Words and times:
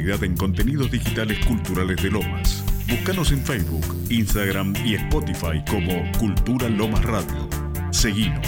en 0.00 0.36
contenidos 0.36 0.90
digitales 0.90 1.44
culturales 1.44 2.00
de 2.02 2.10
Lomas. 2.10 2.64
Búscanos 2.88 3.32
en 3.32 3.44
Facebook, 3.44 3.84
Instagram 4.08 4.72
y 4.84 4.94
Spotify 4.94 5.62
como 5.68 6.10
Cultura 6.18 6.68
Lomas 6.68 7.04
Radio. 7.04 7.48
Seguimos. 7.90 8.46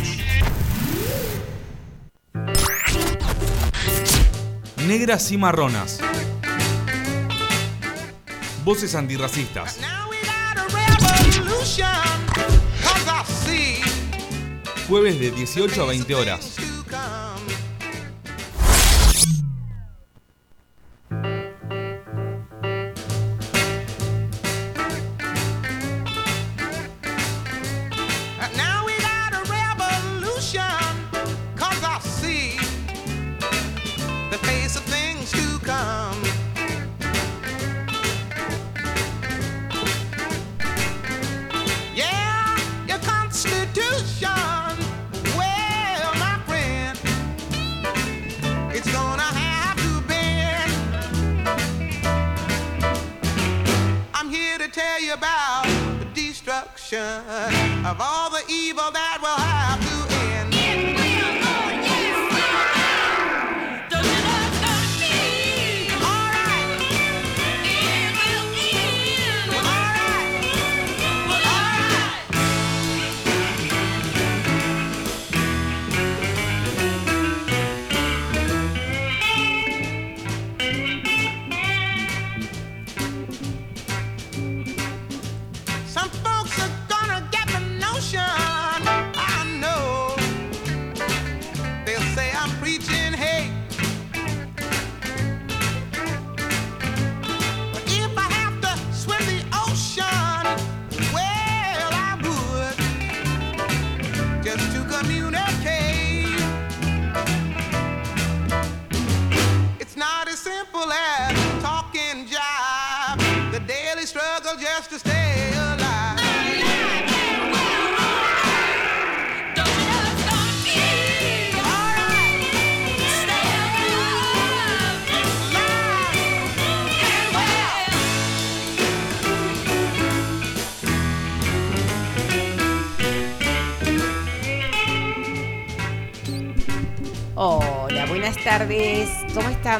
Negras 4.86 5.30
y 5.32 5.38
marronas. 5.38 6.00
Voces 8.64 8.94
antirracistas. 8.94 9.80
Jueves 14.88 15.20
de 15.20 15.30
18 15.32 15.82
a 15.82 15.86
20 15.86 16.14
horas. 16.14 16.59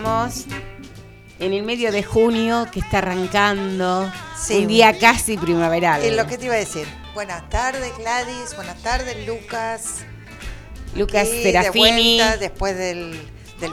Estamos? 0.00 0.46
En 1.38 1.52
el 1.52 1.62
medio 1.62 1.92
de 1.92 2.02
junio 2.02 2.66
que 2.72 2.80
está 2.80 2.98
arrancando, 2.98 4.10
un 4.50 4.66
día 4.66 4.98
casi 4.98 5.36
primaveral. 5.36 6.02
Es 6.02 6.14
lo 6.14 6.26
que 6.26 6.36
te 6.36 6.46
iba 6.46 6.54
a 6.54 6.58
decir. 6.58 6.86
Buenas 7.14 7.48
tardes, 7.48 7.96
Gladys. 7.98 8.54
Buenas 8.56 8.82
tardes, 8.82 9.26
Lucas. 9.26 10.04
Lucas 10.94 11.28
Serafini. 11.28 12.20
después 12.38 12.76
del, 12.76 13.18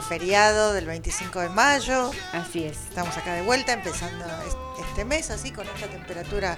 feriado 0.08 0.72
del 0.72 0.86
25 0.86 1.40
de 1.40 1.48
mayo. 1.50 2.10
Así 2.32 2.64
es. 2.64 2.78
Estamos 2.88 3.16
acá 3.16 3.34
de 3.34 3.42
vuelta, 3.42 3.72
empezando 3.72 4.24
este 4.80 5.04
mes 5.04 5.30
así, 5.30 5.50
con 5.50 5.66
esta 5.66 5.88
temperatura 5.88 6.56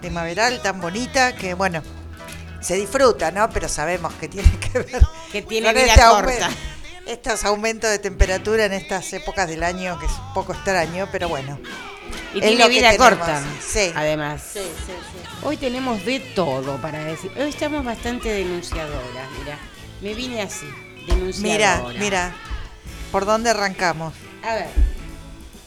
primaveral 0.00 0.60
tan 0.62 0.80
bonita 0.80 1.34
que, 1.34 1.54
bueno, 1.54 1.82
se 2.60 2.76
disfruta, 2.76 3.30
¿no? 3.30 3.50
Pero 3.50 3.68
sabemos 3.68 4.14
que 4.14 4.28
tiene 4.28 4.58
que 4.58 4.78
ver. 4.78 5.02
Que 5.32 5.42
tiene 5.42 5.72
vida 5.72 5.86
este 5.86 6.00
corta 6.02 6.50
estos 7.06 7.44
aumentos 7.44 7.90
de 7.90 7.98
temperatura 7.98 8.64
en 8.64 8.72
estas 8.72 9.12
épocas 9.12 9.48
del 9.48 9.62
año, 9.62 9.98
que 9.98 10.06
es 10.06 10.12
un 10.12 10.34
poco 10.34 10.52
extraño, 10.52 11.08
pero 11.10 11.28
bueno. 11.28 11.58
Y 12.34 12.40
tiene 12.40 12.68
vida 12.68 12.96
corta, 12.96 13.42
sí. 13.60 13.92
además. 13.94 14.42
Sí, 14.52 14.60
sí, 14.60 14.92
Hoy 15.42 15.56
tenemos 15.56 16.04
de 16.04 16.20
todo 16.34 16.76
para 16.80 17.04
decir. 17.04 17.30
Hoy 17.36 17.48
estamos 17.48 17.84
bastante 17.84 18.28
denunciadoras, 18.28 19.30
mira. 19.38 19.58
Me 20.02 20.14
vine 20.14 20.42
así, 20.42 20.66
denunciadora. 21.06 21.92
Mira, 21.92 21.98
mira. 21.98 22.36
¿Por 23.12 23.24
dónde 23.24 23.50
arrancamos? 23.50 24.12
A 24.42 24.54
ver. 24.54 24.66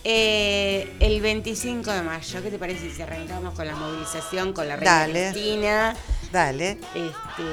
Eh, 0.04 0.96
el 1.00 1.20
25 1.22 1.92
de 1.92 2.02
mayo, 2.02 2.42
¿qué 2.42 2.52
te 2.52 2.60
parece 2.60 2.94
si 2.94 3.02
arrancamos 3.02 3.54
con 3.54 3.68
la 3.68 3.76
movilización, 3.76 4.54
con 4.54 4.68
la 4.68 4.76
reina 4.76 5.06
Cristina? 5.06 5.96
Dale. 6.32 6.72
Este, 6.72 7.44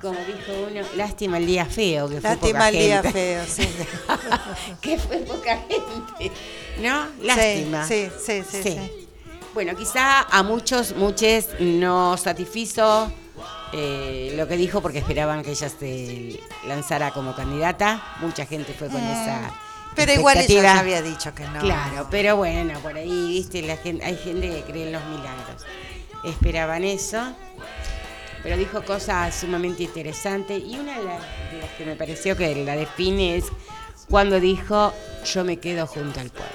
como 0.00 0.18
dijo 0.20 0.52
uno, 0.70 0.80
lástima 0.96 1.38
el 1.38 1.46
día 1.46 1.66
feo, 1.66 2.08
que 2.08 2.20
lástima 2.20 2.36
fue 2.36 2.52
poca 2.52 2.68
el 2.68 2.74
día 2.74 3.02
feo, 3.02 3.44
sí. 3.46 3.68
que 4.80 4.98
fue 4.98 5.18
poca 5.18 5.58
gente. 5.68 6.32
¿No? 6.80 7.06
Lástima. 7.20 7.86
Sí, 7.86 8.08
sí, 8.24 8.42
sí, 8.48 8.62
sí. 8.62 9.08
Bueno, 9.54 9.76
quizá 9.76 10.22
a 10.22 10.42
muchos, 10.42 10.94
muchos 10.96 11.48
no 11.58 12.16
satisfizo 12.16 13.12
eh, 13.72 14.32
lo 14.36 14.46
que 14.46 14.56
dijo 14.56 14.80
porque 14.80 14.98
esperaban 14.98 15.42
que 15.42 15.50
ella 15.50 15.68
se 15.68 16.40
lanzara 16.66 17.10
como 17.10 17.34
candidata. 17.34 18.16
Mucha 18.20 18.46
gente 18.46 18.72
fue 18.72 18.88
con 18.88 19.02
mm. 19.02 19.10
esa. 19.10 19.50
Pero 19.96 20.12
igual 20.12 20.38
ella 20.38 20.78
había 20.78 21.02
dicho 21.02 21.34
que 21.34 21.44
no. 21.48 21.60
Claro, 21.60 22.06
pero 22.10 22.36
bueno, 22.36 22.78
por 22.80 22.96
ahí, 22.96 23.28
viste, 23.28 23.60
la 23.62 23.76
gente, 23.76 24.04
hay 24.04 24.16
gente 24.16 24.48
que 24.48 24.62
cree 24.62 24.86
en 24.86 24.92
los 24.92 25.04
milagros. 25.06 25.66
Esperaban 26.24 26.84
eso 26.84 27.34
pero 28.42 28.56
dijo 28.56 28.84
cosas 28.84 29.34
sumamente 29.34 29.84
interesantes 29.84 30.62
y 30.64 30.76
una 30.78 30.98
de 30.98 31.04
las, 31.04 31.70
que 31.78 31.84
me 31.84 31.96
pareció 31.96 32.36
que 32.36 32.64
la 32.64 32.76
define 32.76 33.36
es 33.36 33.46
cuando 34.08 34.40
dijo 34.40 34.92
yo 35.24 35.44
me 35.44 35.58
quedo 35.58 35.86
junto 35.86 36.20
al 36.20 36.30
pueblo. 36.30 36.52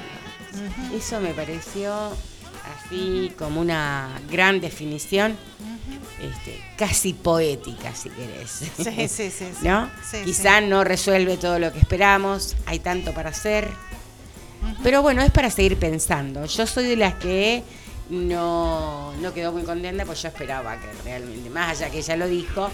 Eso 0.93 1.19
me 1.19 1.33
pareció 1.33 2.11
así 2.85 3.31
como 3.37 3.61
una 3.61 4.19
gran 4.29 4.59
definición, 4.59 5.37
este, 6.19 6.59
casi 6.77 7.13
poética 7.13 7.95
si 7.95 8.09
querés. 8.09 8.51
Sí, 8.77 9.07
sí, 9.07 9.31
sí. 9.31 9.45
¿No? 9.61 9.89
Quizá 10.25 10.61
no 10.61 10.83
resuelve 10.83 11.37
todo 11.37 11.59
lo 11.59 11.71
que 11.71 11.79
esperamos, 11.79 12.55
hay 12.65 12.79
tanto 12.79 13.13
para 13.13 13.29
hacer, 13.29 13.69
pero 14.83 15.01
bueno, 15.01 15.21
es 15.21 15.31
para 15.31 15.49
seguir 15.49 15.77
pensando. 15.77 16.45
Yo 16.45 16.65
soy 16.67 16.85
de 16.85 16.95
las 16.95 17.15
que 17.15 17.63
no, 18.09 19.13
no 19.13 19.33
quedó 19.33 19.51
muy 19.51 19.63
contenta, 19.63 20.05
pues 20.05 20.21
yo 20.21 20.29
esperaba 20.29 20.77
que 20.77 20.87
realmente, 21.03 21.49
más 21.49 21.69
allá 21.71 21.89
que 21.89 21.99
ella 21.99 22.15
lo 22.15 22.27
dijo, 22.27 22.69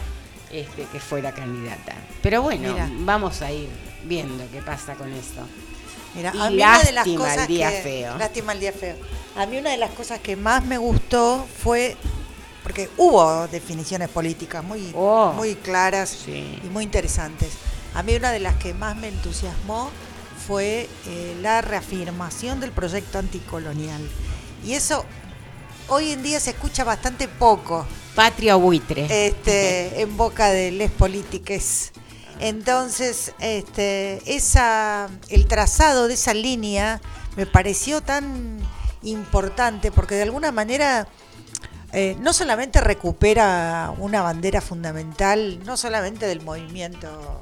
este, 0.52 0.86
que 0.86 1.00
fuera 1.00 1.32
candidata. 1.32 1.96
Pero 2.22 2.42
bueno, 2.42 2.76
vamos 3.00 3.42
a 3.42 3.52
ir 3.52 3.70
viendo 4.06 4.44
qué 4.52 4.62
pasa 4.62 4.96
con 4.96 5.12
esto. 5.12 5.42
Mira, 6.16 6.30
a 6.30 6.50
mí 6.50 6.58
lástima 6.58 6.76
una 6.76 6.84
de 6.84 6.92
las 6.92 7.08
cosas 7.08 7.38
el 7.38 7.48
día 7.48 7.72
feo. 7.72 8.18
Lástima 8.18 8.54
el 8.54 8.60
día 8.60 8.72
feo. 8.72 8.96
A 9.36 9.46
mí 9.48 9.58
una 9.58 9.72
de 9.72 9.78
las 9.78 9.92
cosas 9.92 10.20
que 10.20 10.36
más 10.36 10.64
me 10.64 10.78
gustó 10.78 11.48
fue 11.64 11.98
porque 12.62 12.90
hubo 12.98 13.48
definiciones 13.48 14.10
políticas 14.10 14.64
muy, 14.64 14.92
oh, 14.96 15.34
muy 15.34 15.56
claras 15.56 16.28
y 16.28 16.68
muy 16.70 16.84
interesantes. 16.84 17.50
A 17.94 18.04
mí 18.04 18.16
una 18.16 18.32
de 18.32 18.40
las 18.40 18.56
que 18.56 18.74
más 18.74 18.96
me 18.96 19.10
entusiasmó 19.10 19.90
fue 20.48 20.88
eh, 21.08 21.38
la 21.42 21.62
reafirmación 21.62 22.60
del 22.60 22.72
proyecto 22.72 23.20
anticolonial. 23.20 24.02
Y 24.64 24.74
eso 24.74 25.06
hoy 25.88 26.12
en 26.12 26.24
día 26.24 26.40
se 26.40 26.52
escucha 26.52 26.84
bastante 26.84 27.28
poco. 27.28 27.86
Patria 28.16 28.56
buitre. 28.56 29.28
Este, 29.28 30.02
en 30.02 30.16
boca 30.18 30.50
de 30.50 30.72
les 30.72 30.92
políticas. 30.92 31.92
Entonces, 32.40 33.34
este, 33.40 34.22
esa, 34.26 35.10
el 35.30 35.48
trazado 35.48 36.08
de 36.08 36.16
esa 36.16 36.34
línea 36.34 37.02
me 37.36 37.46
pareció 37.46 38.02
tan 38.02 38.60
importante 39.02 39.92
porque 39.92 40.16
de 40.16 40.24
alguna 40.24 40.52
manera 40.52 41.08
eh, 41.92 42.16
no 42.20 42.34
solamente 42.34 42.82
recupera 42.82 43.94
una 43.98 44.22
bandera 44.22 44.62
fundamental, 44.62 45.60
no 45.64 45.78
solamente 45.78 46.26
del 46.26 46.42
movimiento 46.42 47.42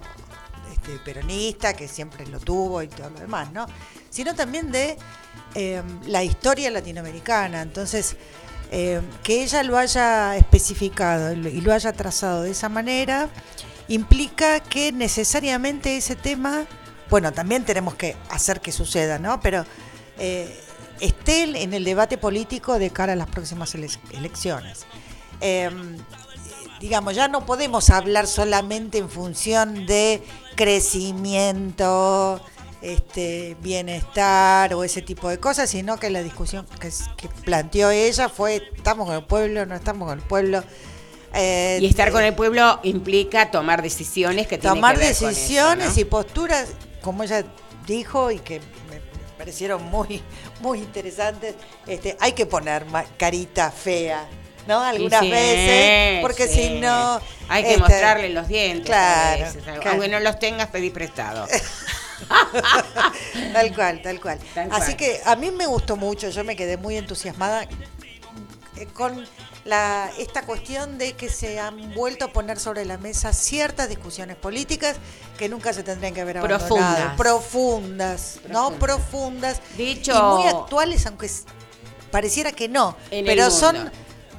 este, 0.71 0.97
peronista, 1.05 1.73
que 1.73 1.87
siempre 1.87 2.27
lo 2.27 2.39
tuvo 2.39 2.81
y 2.81 2.87
todo 2.87 3.09
lo 3.11 3.19
demás, 3.19 3.51
¿no? 3.53 3.65
Sino 4.11 4.35
también 4.35 4.71
de 4.71 4.99
eh, 5.55 5.81
la 6.05 6.23
historia 6.23 6.69
latinoamericana. 6.69 7.63
Entonces, 7.63 8.15
eh, 8.69 9.01
que 9.23 9.41
ella 9.41 9.63
lo 9.63 9.79
haya 9.79 10.37
especificado 10.37 11.33
y 11.33 11.61
lo 11.61 11.73
haya 11.73 11.91
trazado 11.93 12.43
de 12.43 12.51
esa 12.51 12.69
manera, 12.69 13.29
implica 13.87 14.59
que 14.59 14.91
necesariamente 14.91 15.97
ese 15.97 16.15
tema, 16.15 16.67
bueno, 17.09 17.33
también 17.33 17.65
tenemos 17.65 17.95
que 17.95 18.15
hacer 18.29 18.61
que 18.61 18.71
suceda, 18.71 19.17
¿no? 19.17 19.39
Pero 19.39 19.65
esté 21.01 21.63
en 21.63 21.73
el 21.73 21.83
debate 21.83 22.17
político 22.17 22.77
de 22.77 22.91
cara 22.91 23.13
a 23.13 23.15
las 23.15 23.27
próximas 23.27 23.73
elecciones. 23.75 24.85
Em, 25.41 25.97
digamos, 26.79 27.15
ya 27.15 27.27
no 27.27 27.45
podemos 27.45 27.89
hablar 27.89 28.27
solamente 28.27 28.99
en 28.99 29.09
función 29.09 29.85
de 29.87 30.23
crecimiento, 30.55 32.39
este, 32.81 33.55
bienestar 33.61 34.73
o 34.73 34.83
ese 34.83 35.01
tipo 35.01 35.29
de 35.29 35.39
cosas, 35.39 35.69
sino 35.69 35.97
que 35.97 36.09
la 36.09 36.23
discusión 36.23 36.65
que, 36.79 36.89
planteó 37.45 37.91
ella 37.91 38.29
fue, 38.29 38.69
¿estamos 38.75 39.05
con 39.07 39.15
el 39.15 39.23
pueblo? 39.23 39.65
¿No 39.65 39.75
estamos 39.75 40.07
con 40.07 40.19
el 40.19 40.25
pueblo? 40.25 40.63
Eh, 41.33 41.77
y 41.79 41.85
estar 41.85 42.11
con 42.11 42.23
el 42.23 42.33
pueblo 42.33 42.79
implica 42.83 43.51
tomar 43.51 43.81
decisiones 43.81 44.47
que 44.47 44.57
tienen 44.57 44.75
tomar 44.75 44.95
que 44.95 45.05
ver 45.05 45.07
decisiones 45.09 45.85
con 45.85 45.91
eso, 45.91 45.99
y 46.01 46.05
posturas, 46.05 46.69
como 47.01 47.23
ella 47.23 47.45
dijo 47.85 48.31
y 48.31 48.39
que 48.39 48.59
parecieron 49.37 49.83
muy, 49.83 50.21
muy 50.59 50.79
interesantes. 50.79 51.55
Este, 51.87 52.17
hay 52.19 52.33
que 52.33 52.45
poner 52.45 52.85
carita 53.17 53.71
fea, 53.71 54.27
¿no? 54.67 54.81
Algunas 54.81 55.21
veces, 55.21 56.21
porque 56.21 56.47
si 56.47 56.79
no... 56.79 57.21
Hay 57.47 57.63
que 57.63 57.71
este, 57.71 57.81
mostrarle 57.81 58.29
los 58.29 58.47
dientes. 58.47 58.85
Claro, 58.85 59.45
Aunque 59.85 60.07
no 60.07 60.19
los 60.19 60.39
tengas, 60.39 60.67
pedí 60.67 60.89
prestado. 60.89 61.47
tal 63.53 63.75
cual, 63.75 64.01
tal 64.01 64.19
cual. 64.21 64.39
Así 64.71 64.95
que 64.95 65.21
a 65.25 65.35
mí 65.35 65.51
me 65.51 65.65
gustó 65.65 65.95
mucho, 65.95 66.29
yo 66.29 66.43
me 66.43 66.55
quedé 66.55 66.77
muy 66.77 66.97
entusiasmada 66.97 67.63
eh, 68.77 68.87
con 68.93 69.25
la, 69.65 70.09
esta 70.17 70.41
cuestión 70.43 70.97
de 70.97 71.13
que 71.13 71.29
se 71.29 71.59
han 71.59 71.93
vuelto 71.93 72.25
a 72.25 72.33
poner 72.33 72.59
sobre 72.59 72.85
la 72.85 72.97
mesa 72.97 73.33
ciertas 73.33 73.89
discusiones 73.89 74.35
políticas 74.35 74.97
que 75.37 75.49
nunca 75.49 75.73
se 75.73 75.83
tendrían 75.83 76.13
que 76.13 76.21
haber 76.21 76.39
abandonado. 76.39 77.15
Profundas. 77.17 77.17
Profundas, 77.17 78.39
¿no? 78.49 78.71
Profundas. 78.73 79.61
De 79.77 79.91
hecho, 79.91 80.13
y 80.17 80.37
muy 80.37 80.47
actuales, 80.47 81.05
aunque 81.05 81.29
pareciera 82.09 82.51
que 82.51 82.67
no, 82.67 82.95
pero 83.09 83.51
son 83.51 83.91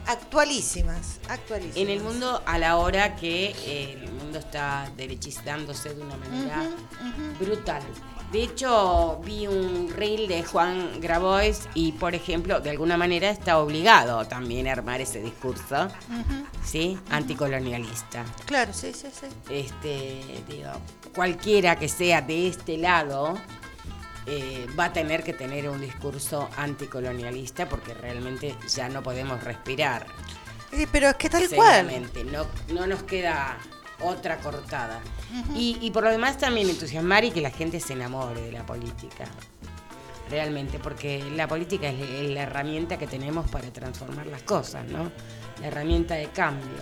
actualísimas, 0.06 1.18
actualísimas. 1.28 1.76
En 1.76 1.88
el 1.88 2.00
mundo 2.00 2.42
a 2.46 2.58
la 2.58 2.76
hora 2.76 3.16
que 3.16 3.54
eh, 3.64 3.98
el 4.02 4.12
mundo 4.12 4.38
está 4.38 4.90
derechizándose 4.96 5.94
de 5.94 6.02
una 6.02 6.16
manera 6.16 6.68
brutal. 7.38 7.82
De 8.32 8.44
hecho, 8.44 9.20
vi 9.26 9.46
un 9.46 9.92
reel 9.94 10.26
de 10.26 10.42
Juan 10.42 11.00
Grabois 11.02 11.68
y, 11.74 11.92
por 11.92 12.14
ejemplo, 12.14 12.60
de 12.60 12.70
alguna 12.70 12.96
manera 12.96 13.28
está 13.28 13.58
obligado 13.58 14.24
también 14.26 14.66
a 14.68 14.72
armar 14.72 15.02
ese 15.02 15.20
discurso, 15.20 15.88
¿sí? 16.64 16.98
Anticolonialista. 17.10 18.24
Claro, 18.46 18.72
sí, 18.72 18.92
sí, 18.94 19.08
sí. 19.12 19.26
Este, 19.50 20.22
digo, 20.48 20.70
cualquiera 21.14 21.76
que 21.76 21.90
sea 21.90 22.22
de 22.22 22.48
este 22.48 22.78
lado 22.78 23.34
eh, 24.26 24.66
va 24.78 24.86
a 24.86 24.92
tener 24.92 25.24
que 25.24 25.32
tener 25.32 25.68
un 25.68 25.80
discurso 25.80 26.48
anticolonialista 26.56 27.68
porque 27.68 27.92
realmente 27.94 28.54
ya 28.68 28.88
no 28.88 29.02
podemos 29.02 29.42
respirar. 29.42 30.06
pero 30.92 31.08
es 31.08 31.16
que 31.16 31.28
tal 31.28 31.48
cual. 31.48 32.10
No, 32.30 32.46
no 32.72 32.86
nos 32.86 33.02
queda 33.02 33.58
otra 34.00 34.38
cortada. 34.38 35.00
y, 35.54 35.90
por 35.90 36.04
lo 36.04 36.10
demás 36.10 36.38
también 36.38 36.68
entusiasmar 36.68 37.24
y 37.24 37.30
que 37.30 37.40
la 37.40 37.50
gente 37.50 37.80
se 37.80 37.94
enamore 37.94 38.40
de 38.40 38.52
la 38.52 38.64
política. 38.64 39.24
Realmente, 40.30 40.78
porque 40.78 41.22
la 41.34 41.48
política 41.48 41.88
es, 41.88 42.30
la 42.30 42.42
herramienta 42.42 42.96
que 42.96 43.06
tenemos 43.06 43.50
para 43.50 43.70
transformar 43.72 44.26
las 44.26 44.42
cosas, 44.42 44.86
¿no? 44.86 45.10
La 45.60 45.66
herramienta 45.66 46.14
de 46.14 46.28
cambio. 46.28 46.78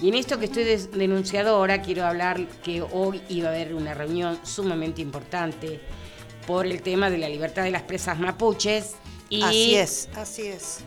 Y 0.00 0.08
en 0.08 0.14
esto 0.14 0.38
que 0.38 0.46
estoy 0.46 0.64
denunciadora, 0.64 1.82
quiero 1.82 2.06
hablar 2.06 2.46
que 2.64 2.80
hoy 2.80 3.20
iba 3.28 3.48
a 3.48 3.52
haber 3.52 3.74
una 3.74 3.92
reunión 3.92 4.40
sumamente 4.44 5.02
importante 5.02 5.80
por 6.46 6.66
el 6.66 6.82
tema 6.82 7.10
de 7.10 7.18
la 7.18 7.28
libertad 7.28 7.62
de 7.62 7.70
las 7.70 7.82
presas 7.82 8.18
mapuches. 8.18 8.94
Y, 9.28 9.42
así 9.42 9.74
es, 9.76 10.08
así 10.14 10.46
es. 10.46 10.80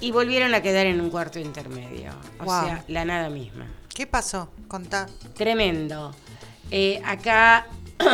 Y 0.00 0.12
volvieron 0.12 0.54
a 0.54 0.62
quedar 0.62 0.86
en 0.86 1.00
un 1.00 1.10
cuarto 1.10 1.38
intermedio. 1.38 2.12
O 2.38 2.44
sea, 2.44 2.84
la 2.88 3.04
nada 3.04 3.28
misma. 3.30 3.66
¿Qué 3.92 4.06
pasó? 4.06 4.48
Contá. 4.68 5.06
Tremendo. 5.34 6.14
Eh, 6.70 7.02
acá 7.04 7.66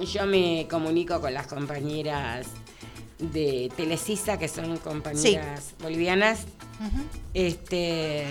yo 0.00 0.26
me 0.26 0.66
comunico 0.70 1.20
con 1.20 1.34
las 1.34 1.46
compañeras 1.46 2.46
de 3.18 3.70
Telecisa, 3.76 4.38
que 4.38 4.48
son 4.48 4.78
compañeras 4.78 5.74
bolivianas. 5.80 6.46
Este 7.34 8.24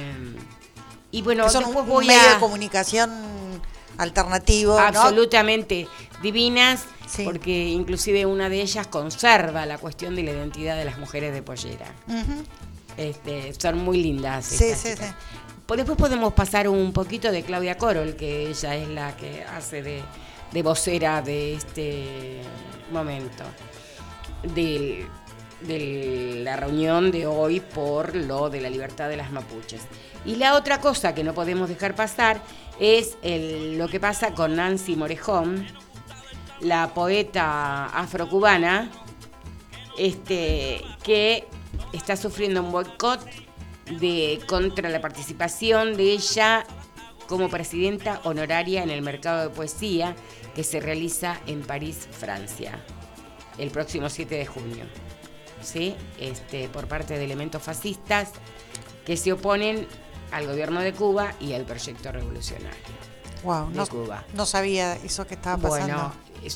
y 1.12 1.21
bueno, 1.21 1.50
son 1.50 1.65
un 1.65 2.06
medio 2.06 2.33
de 2.33 2.39
comunicación 2.39 3.12
alternativo, 3.97 4.77
absolutamente 4.77 5.88
divinas, 6.21 6.85
porque 7.23 7.69
inclusive 7.69 8.25
una 8.25 8.49
de 8.49 8.61
ellas 8.61 8.88
conserva 8.88 9.65
la 9.65 9.77
cuestión 9.77 10.15
de 10.15 10.23
la 10.23 10.31
identidad 10.31 10.77
de 10.77 10.85
las 10.85 10.97
mujeres 10.97 11.33
de 11.33 11.41
pollera. 11.41 11.94
este, 12.97 13.53
son 13.57 13.79
muy 13.79 14.01
lindas. 14.01 14.45
Sí, 14.45 14.73
sí, 14.75 14.89
sí. 14.97 15.03
Después 15.75 15.97
podemos 15.97 16.33
pasar 16.33 16.69
un 16.69 16.94
poquito 16.94 17.29
de 17.29 17.44
Claudia 17.44 17.77
Corol, 17.77 18.15
que 18.15 18.49
ella 18.49 18.75
es 18.75 18.88
la 18.88 19.17
que 19.17 19.44
hace 19.44 19.83
de, 19.83 20.63
vocera 20.63 21.21
de 21.21 21.55
este 21.55 22.41
momento, 22.89 23.43
de, 24.55 25.05
la 26.41 26.55
reunión 26.55 27.11
de 27.11 27.27
hoy 27.27 27.59
por 27.59 28.15
lo 28.15 28.50
de 28.50 28.61
la 28.61 28.69
libertad 28.69 29.09
de 29.09 29.17
las 29.17 29.31
mapuches. 29.31 29.81
Y 30.25 30.35
la 30.35 30.55
otra 30.55 30.79
cosa 30.79 31.13
que 31.13 31.23
no 31.23 31.33
podemos 31.33 31.67
dejar 31.67 31.95
pasar 31.95 32.41
es 32.79 33.18
lo 33.24 33.88
que 33.88 34.00
pasa 34.00 34.33
con 34.33 34.56
Nancy 34.56 34.95
Morejón, 34.95 35.68
la 36.59 36.94
poeta 36.94 37.85
afrocubana, 37.88 38.91
este, 39.97 40.81
que 41.03 41.47
está 41.94 42.15
sufriendo 42.15 42.62
un 42.62 42.72
boicot 42.72 43.19
de 44.00 44.39
contra 44.48 44.89
la 44.89 45.01
participación 45.01 45.96
de 45.96 46.12
ella 46.12 46.65
como 47.27 47.50
presidenta 47.50 48.22
honoraria 48.24 48.84
en 48.84 48.89
el 48.89 49.01
mercado 49.01 49.43
de 49.43 49.50
poesía 49.50 50.15
que 50.55 50.63
se 50.63 50.79
realiza 50.79 51.39
en 51.46 51.62
París, 51.62 52.07
Francia, 52.12 52.79
el 53.57 53.69
próximo 53.69 54.10
7 54.10 54.36
de 54.36 54.46
junio. 54.46 54.86
¿Sí? 55.62 55.96
Este, 56.19 56.69
por 56.69 56.88
parte 56.88 57.17
de 57.17 57.25
elementos 57.25 57.62
fascistas 57.62 58.31
que 59.05 59.17
se 59.17 59.34
oponen 59.34 59.88
al 60.31 60.48
gobierno 60.48 60.81
de 60.81 60.93
Cuba 60.93 61.34
y 61.39 61.53
al 61.53 61.63
proyecto 61.63 62.12
revolucionario. 62.12 62.98
Wow, 63.43 63.69
no, 63.69 63.86
Cuba. 63.88 64.25
no 64.34 64.46
sabía 64.46 64.96
eso 64.96 65.25
que 65.27 65.36
estaba 65.36 65.57
pasando. 65.57 65.93
Bueno, 65.96 66.13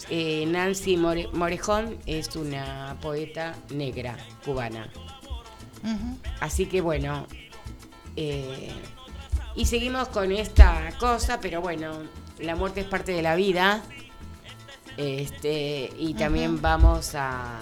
eh, 0.10 0.46
Nancy 0.48 0.98
Morejón 0.98 1.98
es 2.06 2.36
una 2.36 2.98
poeta 3.02 3.56
negra 3.70 4.18
cubana 4.46 4.90
Así 6.40 6.68
que 6.68 6.82
bueno, 6.82 7.26
eh, 8.16 8.72
y 9.56 9.66
seguimos 9.66 10.08
con 10.10 10.32
esta 10.32 10.92
cosa, 11.00 11.40
pero 11.42 11.62
bueno, 11.62 12.04
la 12.40 12.56
muerte 12.56 12.82
es 12.82 12.86
parte 12.86 13.12
de 13.12 13.22
la 13.22 13.36
vida. 13.36 13.84
Este, 14.98 15.90
y 15.98 16.14
también 16.14 16.62
vamos 16.62 17.16
a 17.16 17.60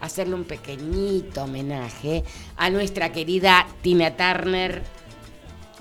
hacerle 0.00 0.34
un 0.34 0.44
pequeñito 0.44 1.44
homenaje 1.44 2.24
a 2.56 2.70
nuestra 2.70 3.12
querida 3.12 3.66
Tina 3.82 4.16
Turner 4.16 4.82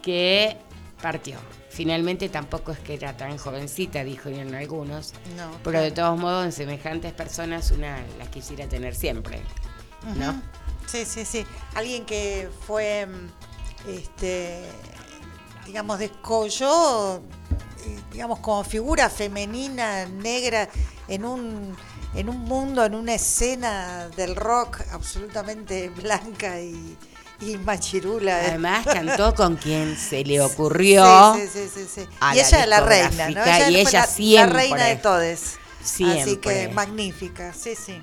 que 0.02 0.58
partió. 1.02 1.40
Finalmente 1.70 2.30
tampoco 2.30 2.74
es 2.74 2.80
que 2.80 2.94
era 2.96 3.16
tan 3.16 3.38
jovencita, 3.38 4.04
dijo 4.04 4.30
en 4.30 4.54
algunos, 4.54 5.14
pero 5.64 5.82
de 5.82 5.92
todos 5.92 6.20
modos 6.20 6.46
en 6.46 6.52
semejantes 6.52 7.14
personas 7.14 7.72
una 7.72 8.04
las 8.18 8.28
quisiera 8.28 8.68
tener 8.68 8.94
siempre, 8.94 9.42
¿no? 10.18 10.42
Sí, 10.86 11.06
sí, 11.06 11.24
sí. 11.24 11.46
Alguien 11.76 12.06
que 12.06 12.50
fue, 12.68 13.08
este, 13.88 14.64
digamos, 15.66 16.00
descolló, 16.00 17.22
digamos, 18.12 18.40
como 18.40 18.64
figura 18.66 19.10
femenina, 19.10 20.06
negra, 20.06 20.68
en 21.08 21.24
un, 21.24 21.76
en 22.14 22.30
un 22.30 22.40
mundo, 22.40 22.84
en 22.84 22.96
una 22.96 23.16
escena 23.16 24.10
del 24.10 24.36
rock 24.36 24.82
absolutamente 24.92 25.90
blanca 25.96 26.60
y, 26.60 26.98
y 27.42 27.58
machirula. 27.58 28.38
Además 28.38 28.86
cantó 28.86 29.34
con 29.36 29.56
quien 29.56 29.98
se 29.98 30.24
le 30.24 30.40
ocurrió. 30.42 31.36
Sí, 31.36 31.48
sí, 31.52 31.70
sí, 31.74 31.88
sí. 31.96 32.08
y 32.34 32.40
ella 32.40 32.64
es 32.64 32.68
la 32.68 32.80
reina, 32.82 33.30
¿no? 33.30 33.70
y 33.70 33.76
ella 33.78 34.06
siempre. 34.06 34.54
La 34.54 34.60
reina 34.60 34.86
de 34.86 34.96
todos. 34.98 35.40
Siempre. 35.84 36.22
Así 36.22 36.38
que 36.38 36.68
magnífica, 36.70 37.54
sí, 37.54 37.76
sí. 37.76 38.02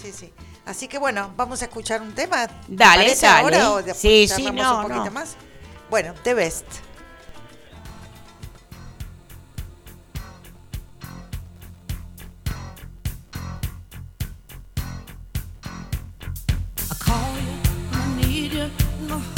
Sí, 0.00 0.12
sí. 0.12 0.32
Así 0.64 0.88
que 0.88 0.98
bueno, 0.98 1.32
vamos 1.36 1.62
a 1.62 1.66
escuchar 1.66 2.02
un 2.02 2.12
tema. 2.12 2.48
Dale, 2.68 3.14
dale. 3.14 3.26
ahora 3.26 3.70
o 3.72 3.94
sí, 3.94 4.28
sí, 4.28 4.50
no, 4.50 4.80
un 4.80 4.88
poquito 4.88 5.10
más? 5.10 5.36
Bueno, 5.90 6.14
The 6.22 6.34
Best. 6.34 6.85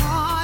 heart. 0.00 0.37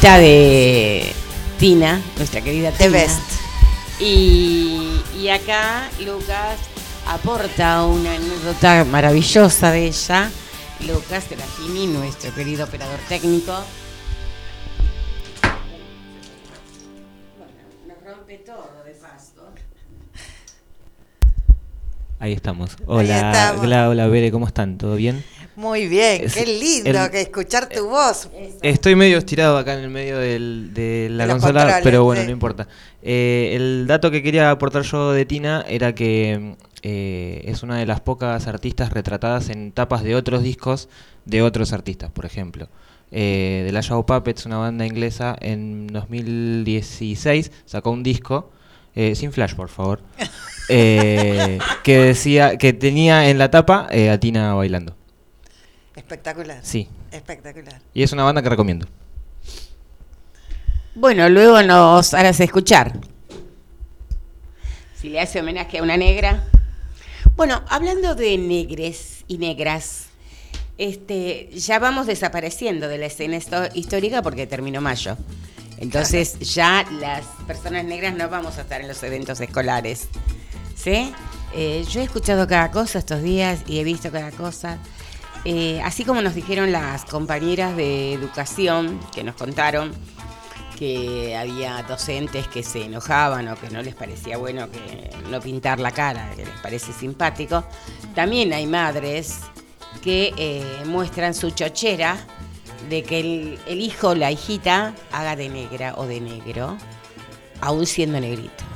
De 0.00 1.12
Tina, 1.58 2.00
nuestra 2.16 2.40
querida 2.40 2.72
Tina. 2.72 2.90
Best. 2.90 3.20
Y, 4.00 5.02
y 5.16 5.28
acá 5.28 5.88
Lucas 6.00 6.58
aporta 7.06 7.84
una 7.84 8.14
anécdota 8.14 8.84
maravillosa 8.84 9.70
de 9.70 9.86
ella. 9.88 10.30
Lucas 10.86 11.24
Serafini, 11.28 11.86
nuestro 11.86 12.34
querido 12.34 12.64
operador 12.64 12.98
técnico. 13.10 13.52
Bueno, 17.36 17.52
nos 17.86 18.16
rompe 18.16 18.38
todo 18.38 18.82
de 18.86 18.92
paso. 18.92 19.52
Ahí 22.18 22.32
estamos. 22.32 22.76
Hola, 22.86 23.54
Gla, 23.60 23.90
hola, 23.90 24.06
Bere, 24.06 24.30
¿cómo 24.32 24.46
están? 24.46 24.78
¿Todo 24.78 24.96
bien? 24.96 25.22
Muy 25.60 25.88
bien, 25.88 26.24
qué 26.32 26.46
lindo 26.46 27.10
que 27.10 27.20
escuchar 27.20 27.68
tu 27.68 27.86
voz. 27.86 28.30
Estoy 28.62 28.94
medio 28.94 29.18
estirado 29.18 29.58
acá 29.58 29.74
en 29.74 29.80
el 29.80 29.90
medio 29.90 30.16
de 30.16 31.08
la 31.10 31.28
consola, 31.28 31.80
pero 31.84 32.02
bueno, 32.02 32.24
no 32.24 32.30
importa. 32.30 32.66
Eh, 33.02 33.52
el 33.52 33.86
dato 33.86 34.10
que 34.10 34.22
quería 34.22 34.50
aportar 34.50 34.84
yo 34.84 35.12
de 35.12 35.26
Tina 35.26 35.62
era 35.68 35.94
que 35.94 36.56
eh, 36.82 37.42
es 37.44 37.62
una 37.62 37.76
de 37.76 37.84
las 37.84 38.00
pocas 38.00 38.46
artistas 38.46 38.94
retratadas 38.94 39.50
en 39.50 39.72
tapas 39.72 40.02
de 40.02 40.14
otros 40.14 40.42
discos 40.42 40.88
de 41.26 41.42
otros 41.42 41.74
artistas, 41.74 42.10
por 42.10 42.24
ejemplo. 42.24 42.70
Eh, 43.10 43.64
The 43.66 43.72
Last 43.72 43.90
Puppets, 43.90 44.46
una 44.46 44.56
banda 44.56 44.86
inglesa, 44.86 45.36
en 45.42 45.88
2016 45.88 47.52
sacó 47.66 47.90
un 47.90 48.02
disco, 48.02 48.50
eh, 48.94 49.14
sin 49.14 49.30
flash 49.30 49.52
por 49.52 49.68
favor, 49.68 50.00
que 50.68 51.58
decía 51.84 52.56
que 52.56 52.72
tenía 52.72 53.28
en 53.28 53.36
la 53.36 53.50
tapa 53.50 53.88
a 53.90 54.18
Tina 54.18 54.54
bailando. 54.54 54.96
Espectacular. 56.00 56.60
Sí. 56.62 56.88
Espectacular. 57.12 57.80
Y 57.92 58.02
es 58.02 58.12
una 58.12 58.24
banda 58.24 58.42
que 58.42 58.48
recomiendo. 58.48 58.86
Bueno, 60.94 61.28
luego 61.28 61.62
nos 61.62 62.14
harás 62.14 62.40
escuchar. 62.40 62.98
Si 64.98 65.10
le 65.10 65.20
hace 65.20 65.40
homenaje 65.40 65.78
a 65.78 65.82
una 65.82 65.98
negra. 65.98 66.44
Bueno, 67.36 67.62
hablando 67.68 68.14
de 68.14 68.38
negres 68.38 69.24
y 69.28 69.36
negras, 69.36 70.06
este, 70.78 71.50
ya 71.52 71.78
vamos 71.78 72.06
desapareciendo 72.06 72.88
de 72.88 72.96
la 72.96 73.06
escena 73.06 73.38
histórica 73.74 74.22
porque 74.22 74.46
terminó 74.46 74.80
mayo. 74.80 75.18
Entonces 75.76 76.38
ya 76.38 76.86
las 76.98 77.26
personas 77.46 77.84
negras 77.84 78.14
no 78.14 78.28
vamos 78.30 78.56
a 78.56 78.62
estar 78.62 78.80
en 78.80 78.88
los 78.88 79.02
eventos 79.02 79.38
escolares. 79.40 80.08
¿Sí? 80.74 81.12
Eh, 81.54 81.84
yo 81.90 82.00
he 82.00 82.04
escuchado 82.04 82.46
cada 82.46 82.70
cosa 82.70 83.00
estos 83.00 83.22
días 83.22 83.60
y 83.66 83.80
he 83.80 83.84
visto 83.84 84.10
cada 84.10 84.30
cosa. 84.30 84.78
Eh, 85.44 85.80
así 85.82 86.04
como 86.04 86.20
nos 86.20 86.34
dijeron 86.34 86.70
las 86.70 87.04
compañeras 87.06 87.74
de 87.76 88.12
educación 88.12 89.00
que 89.14 89.24
nos 89.24 89.34
contaron 89.36 89.92
que 90.78 91.36
había 91.36 91.82
docentes 91.82 92.48
que 92.48 92.62
se 92.62 92.84
enojaban 92.84 93.48
o 93.48 93.56
que 93.56 93.68
no 93.70 93.82
les 93.82 93.94
parecía 93.94 94.38
bueno 94.38 94.70
que 94.70 95.10
no 95.30 95.40
pintar 95.40 95.78
la 95.78 95.90
cara, 95.90 96.30
que 96.36 96.44
les 96.44 96.60
parece 96.60 96.92
simpático, 96.92 97.64
también 98.14 98.52
hay 98.52 98.66
madres 98.66 99.40
que 100.02 100.32
eh, 100.36 100.82
muestran 100.86 101.34
su 101.34 101.50
chochera 101.50 102.16
de 102.88 103.02
que 103.02 103.20
el, 103.20 103.58
el 103.66 103.80
hijo 103.80 104.08
o 104.08 104.14
la 104.14 104.30
hijita 104.30 104.94
haga 105.12 105.36
de 105.36 105.48
negra 105.50 105.94
o 105.96 106.06
de 106.06 106.20
negro, 106.20 106.78
aún 107.60 107.86
siendo 107.86 108.18
negrito. 108.18 108.69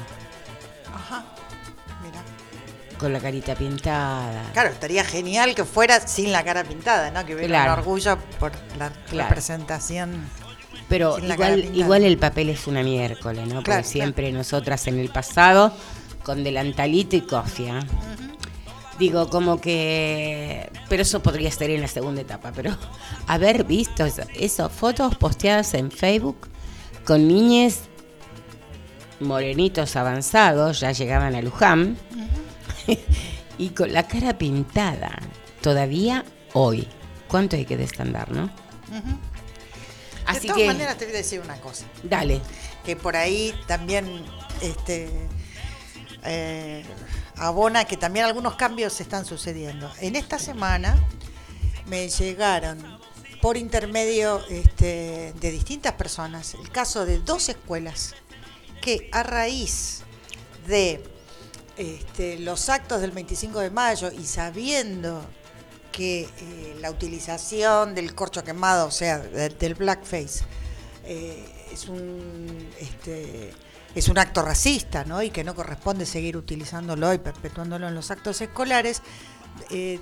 Con 3.04 3.12
la 3.12 3.21
carita 3.21 3.54
pintada. 3.54 4.50
Claro, 4.54 4.71
estaría 4.71 5.04
genial 5.04 5.54
que 5.54 5.67
fuera 5.67 6.00
sin 6.06 6.32
la 6.32 6.43
cara 6.43 6.64
pintada, 6.64 7.10
¿no? 7.10 7.26
Que 7.26 7.34
hubiera 7.34 7.64
un 7.64 7.78
orgullo 7.78 8.17
por 8.40 8.52
la 8.78 8.90
representación 9.12 10.25
pero 10.88 11.19
igual, 11.19 11.76
igual 11.76 12.04
el 12.04 12.19
papel 12.19 12.50
es 12.50 12.67
una 12.67 12.82
miércoles, 12.82 13.47
¿no? 13.49 13.62
Porque 13.62 13.84
siempre 13.84 14.30
nosotras 14.32 14.86
en 14.86 14.99
el 14.99 15.08
pasado, 15.08 15.73
con 16.23 16.45
delantalito 16.45 17.17
y 17.17 17.23
cofia. 17.23 17.80
Digo, 18.99 19.28
como 19.28 19.60
que. 19.60 20.71
Pero 20.88 21.02
eso 21.02 21.21
podría 21.21 21.50
ser 21.50 21.71
en 21.71 21.80
la 21.80 21.88
segunda 21.88 22.21
etapa. 22.21 22.52
Pero 22.54 22.76
haber 23.26 23.64
visto 23.64 24.04
eso, 24.04 24.69
fotos 24.69 25.17
posteadas 25.17 25.75
en 25.75 25.90
Facebook 25.90 26.49
con 27.04 27.28
niñes 27.28 27.80
morenitos 29.21 29.97
avanzados, 29.97 30.80
ya 30.80 30.93
llegaban 30.93 31.34
a 31.34 31.43
Luján, 31.43 31.97
y 33.58 33.70
con 33.70 33.92
la 33.92 34.06
cara 34.06 34.38
pintada, 34.38 35.18
todavía 35.60 36.25
hoy. 36.52 36.88
¿Cuánto 37.28 37.56
hay 37.56 37.64
que 37.64 37.76
descandar, 37.76 38.30
no? 38.30 38.50
de 40.32 40.49
todas 40.49 40.66
maneras 40.66 40.97
te 40.99 41.04
voy 41.04 41.14
a 41.14 41.18
decir 41.18 41.40
una 41.40 41.60
cosa. 41.60 41.86
Dale. 42.02 42.40
Que 42.84 42.97
por 42.97 43.16
ahí 43.16 43.54
también 43.66 44.25
este, 44.60 45.08
eh, 46.25 46.84
abona 47.36 47.84
que 47.84 47.97
también 47.97 48.26
algunos 48.26 48.56
cambios 48.56 49.00
están 49.00 49.25
sucediendo. 49.25 49.90
En 50.00 50.16
esta 50.16 50.38
semana 50.38 50.97
me 51.86 52.08
llegaron 52.08 52.99
por 53.40 53.56
intermedio 53.56 54.42
este, 54.49 55.34
de 55.38 55.50
distintas 55.50 55.92
personas 55.94 56.54
el 56.54 56.70
caso 56.70 57.04
de 57.04 57.18
dos 57.18 57.49
escuelas 57.50 58.14
que 58.80 59.08
a 59.12 59.23
raíz 59.23 60.00
de 60.66 61.02
este, 61.76 62.39
los 62.39 62.69
actos 62.69 63.00
del 63.00 63.10
25 63.10 63.60
de 63.60 63.71
mayo 63.71 64.10
y 64.13 64.25
sabiendo 64.25 65.25
que 65.93 66.23
eh, 66.23 66.76
la 66.80 66.91
utilización 66.91 67.95
del 67.95 68.15
corcho 68.15 68.43
quemado, 68.43 68.87
o 68.87 68.91
sea, 68.91 69.19
del 69.19 69.75
blackface, 69.75 70.45
eh, 71.04 71.69
es 71.73 71.89
un 71.89 72.69
este, 72.80 73.52
es 73.95 74.08
un 74.08 74.19
acto 74.19 74.43
racista, 74.43 75.04
¿no? 75.04 75.23
Y 75.23 75.30
que 75.30 75.45
no 75.45 75.54
corresponde 75.54 76.04
seguir 76.06 76.37
utilizándolo 76.37 77.13
y 77.15 77.19
perpetuándolo 77.19 77.87
en 77.89 77.95
los 77.95 78.10
actos 78.10 78.41
escolares. 78.41 79.02
Eh, 79.71 80.00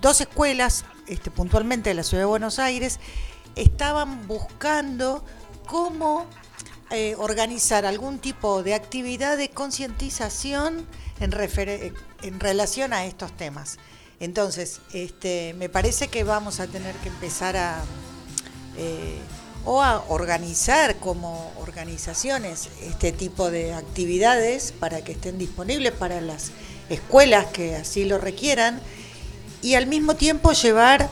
dos 0.00 0.20
escuelas, 0.20 0.84
este, 1.06 1.30
puntualmente 1.30 1.90
de 1.90 1.94
la 1.94 2.02
ciudad 2.02 2.22
de 2.22 2.26
Buenos 2.26 2.58
Aires, 2.58 3.00
estaban 3.54 4.26
buscando 4.26 5.24
cómo 5.66 6.26
organizar 7.16 7.86
algún 7.86 8.18
tipo 8.18 8.62
de 8.62 8.74
actividad 8.74 9.36
de 9.36 9.48
concientización 9.48 10.86
en, 11.20 12.40
relación 12.40 12.92
a 12.92 13.06
estos 13.06 13.36
temas. 13.36 13.78
Entonces, 14.20 14.80
este, 14.92 15.54
me 15.54 15.68
parece 15.68 16.08
que 16.08 16.24
vamos 16.24 16.60
a 16.60 16.66
tener 16.66 16.94
que 16.96 17.08
empezar 17.08 17.56
eh, 18.76 19.18
o 19.64 19.82
a 19.82 20.04
organizar 20.08 20.96
como 20.96 21.52
organizaciones 21.60 22.68
este 22.82 23.12
tipo 23.12 23.50
de 23.50 23.74
actividades 23.74 24.72
para 24.72 25.02
que 25.02 25.12
estén 25.12 25.38
disponibles 25.38 25.92
para 25.92 26.20
las 26.20 26.50
escuelas 26.88 27.46
que 27.46 27.76
así 27.76 28.04
lo 28.04 28.18
requieran 28.18 28.80
y 29.62 29.74
al 29.74 29.86
mismo 29.86 30.16
tiempo 30.16 30.52
llevar 30.52 31.08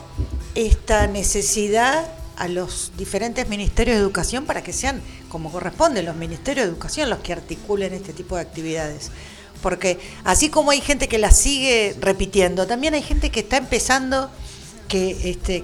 esta 0.55 1.07
necesidad 1.07 2.05
a 2.35 2.47
los 2.49 2.91
diferentes 2.97 3.47
ministerios 3.47 3.95
de 3.97 4.01
educación 4.01 4.45
para 4.45 4.63
que 4.63 4.73
sean 4.73 5.01
como 5.31 5.51
corresponde 5.51 6.03
los 6.03 6.15
ministerios 6.15 6.65
de 6.65 6.71
educación 6.71 7.09
los 7.09 7.19
que 7.19 7.33
articulen 7.33 7.93
este 7.93 8.13
tipo 8.13 8.35
de 8.35 8.41
actividades 8.41 9.11
porque 9.61 9.99
así 10.23 10.49
como 10.49 10.71
hay 10.71 10.81
gente 10.81 11.07
que 11.07 11.17
la 11.17 11.31
sigue 11.31 11.95
repitiendo, 11.99 12.67
también 12.67 12.93
hay 12.93 13.03
gente 13.03 13.29
que 13.29 13.41
está 13.41 13.57
empezando 13.57 14.29
que 14.87 15.29
este 15.29 15.63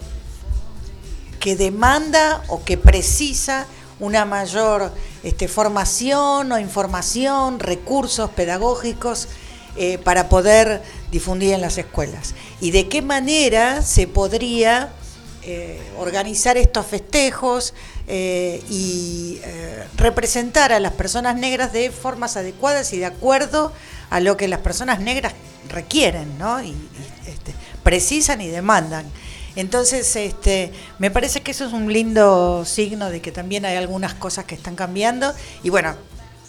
que 1.40 1.56
demanda 1.56 2.44
o 2.48 2.64
que 2.64 2.78
precisa 2.78 3.68
una 4.00 4.26
mayor 4.26 4.92
este, 5.24 5.48
formación 5.48 6.52
o 6.52 6.60
información, 6.60 7.60
recursos 7.60 8.30
pedagógicos 8.32 9.28
eh, 9.76 9.98
para 10.00 10.30
poder 10.30 10.82
difundir 11.12 11.54
en 11.54 11.62
las 11.62 11.78
escuelas. 11.78 12.34
Y 12.60 12.72
de 12.72 12.90
qué 12.90 13.02
manera 13.02 13.82
se 13.82 14.08
podría 14.08 14.90
eh, 15.50 15.80
organizar 15.98 16.58
estos 16.58 16.86
festejos 16.86 17.74
eh, 18.10 18.62
y 18.70 19.40
eh, 19.46 19.86
representar 19.96 20.74
a 20.74 20.82
las 20.82 20.92
personas 20.92 21.38
negras 21.38 21.72
de 21.72 21.90
formas 21.90 22.36
adecuadas 22.36 22.92
y 22.92 22.98
de 22.98 23.06
acuerdo 23.06 23.72
a 24.10 24.20
lo 24.20 24.36
que 24.36 24.50
las 24.50 24.60
personas 24.60 25.00
negras 25.00 25.32
requieren, 25.70 26.38
¿no? 26.38 26.62
Y, 26.62 26.76
este, 27.28 27.54
precisan 27.82 28.42
y 28.42 28.50
demandan. 28.50 29.06
Entonces, 29.56 30.14
este, 30.18 30.74
me 31.00 31.12
parece 31.12 31.40
que 31.40 31.52
eso 31.52 31.66
es 31.66 31.72
un 31.72 31.94
lindo 31.94 32.66
signo 32.66 33.10
de 33.10 33.22
que 33.22 33.32
también 33.32 33.64
hay 33.64 33.78
algunas 33.78 34.16
cosas 34.16 34.44
que 34.44 34.56
están 34.56 34.76
cambiando. 34.76 35.34
Y 35.64 35.70
bueno, 35.70 35.96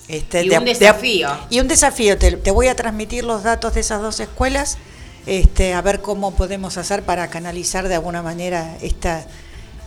este, 0.09 0.45
y 0.45 0.51
un 0.51 0.65
desafío. 0.65 1.31
y 1.51 1.61
un 1.61 1.69
desafío. 1.69 2.19
Te, 2.19 2.33
te, 2.33 2.51
voy 2.51 2.67
a 2.67 2.75
transmitir 2.75 3.23
los 3.23 3.45
datos 3.45 3.75
de 3.75 3.81
esas 3.81 4.03
dos 4.03 4.19
escuelas 4.19 4.77
este, 5.29 5.75
a 5.75 5.83
ver 5.83 6.01
cómo 6.01 6.33
podemos 6.33 6.79
hacer 6.79 7.03
para 7.05 7.29
canalizar 7.29 7.87
de 7.87 7.95
alguna 7.95 8.23
manera 8.23 8.77
esta 8.81 9.27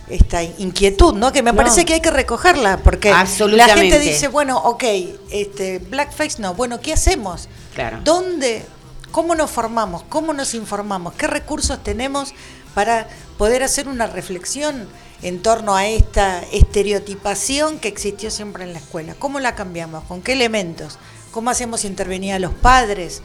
esta 0.08 0.42
inquietud, 0.42 1.14
¿no? 1.14 1.32
Que 1.32 1.42
me 1.42 1.54
parece 1.54 1.84
que 1.84 1.94
hay 1.94 2.00
que 2.00 2.10
recogerla, 2.10 2.78
porque 2.78 3.10
la 3.10 3.68
gente 3.68 3.98
dice, 3.98 4.28
bueno, 4.28 4.58
ok, 4.58 4.84
este, 5.30 5.78
blackface 5.78 6.42
no, 6.42 6.54
bueno, 6.54 6.80
¿qué 6.80 6.92
hacemos? 6.92 7.48
Claro. 7.74 8.00
¿Dónde, 8.04 8.64
cómo 9.10 9.34
nos 9.34 9.50
formamos, 9.50 10.02
cómo 10.08 10.32
nos 10.32 10.54
informamos, 10.54 11.14
qué 11.14 11.28
recursos 11.28 11.82
tenemos 11.82 12.34
para 12.74 13.08
poder 13.38 13.62
hacer 13.62 13.88
una 13.88 14.06
reflexión 14.06 14.88
en 15.22 15.40
torno 15.40 15.76
a 15.76 15.86
esta 15.86 16.40
estereotipación 16.52 17.78
que 17.78 17.88
existió 17.88 18.30
siempre 18.30 18.64
en 18.64 18.72
la 18.72 18.80
escuela. 18.80 19.14
¿Cómo 19.18 19.38
la 19.40 19.54
cambiamos? 19.54 20.04
¿Con 20.04 20.20
qué 20.20 20.32
elementos? 20.32 20.98
¿Cómo 21.30 21.48
hacemos 21.50 21.84
intervenir 21.84 22.34
a 22.34 22.38
los 22.38 22.52
padres? 22.52 23.22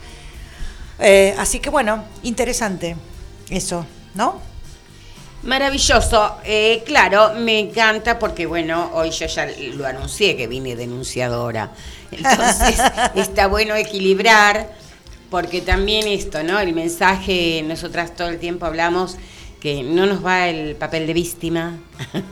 Eh, 0.98 1.34
así 1.38 1.60
que 1.60 1.70
bueno, 1.70 2.04
interesante 2.22 2.96
eso, 3.50 3.86
¿no? 4.14 4.40
Maravilloso, 5.44 6.38
eh, 6.44 6.82
claro, 6.84 7.34
me 7.34 7.60
encanta 7.60 8.18
porque 8.18 8.46
bueno, 8.46 8.90
hoy 8.94 9.10
yo 9.10 9.26
ya 9.26 9.46
lo 9.74 9.86
anuncié 9.86 10.36
que 10.36 10.48
vine 10.48 10.74
denunciadora, 10.74 11.70
entonces 12.10 12.80
está 13.14 13.46
bueno 13.46 13.76
equilibrar 13.76 14.68
porque 15.30 15.60
también 15.60 16.08
esto, 16.08 16.42
¿no? 16.42 16.58
El 16.58 16.74
mensaje, 16.74 17.62
nosotras 17.62 18.16
todo 18.16 18.28
el 18.28 18.38
tiempo 18.38 18.66
hablamos 18.66 19.16
que 19.60 19.82
no 19.82 20.06
nos 20.06 20.24
va 20.24 20.48
el 20.48 20.76
papel 20.76 21.06
de 21.06 21.14
víctima 21.14 21.78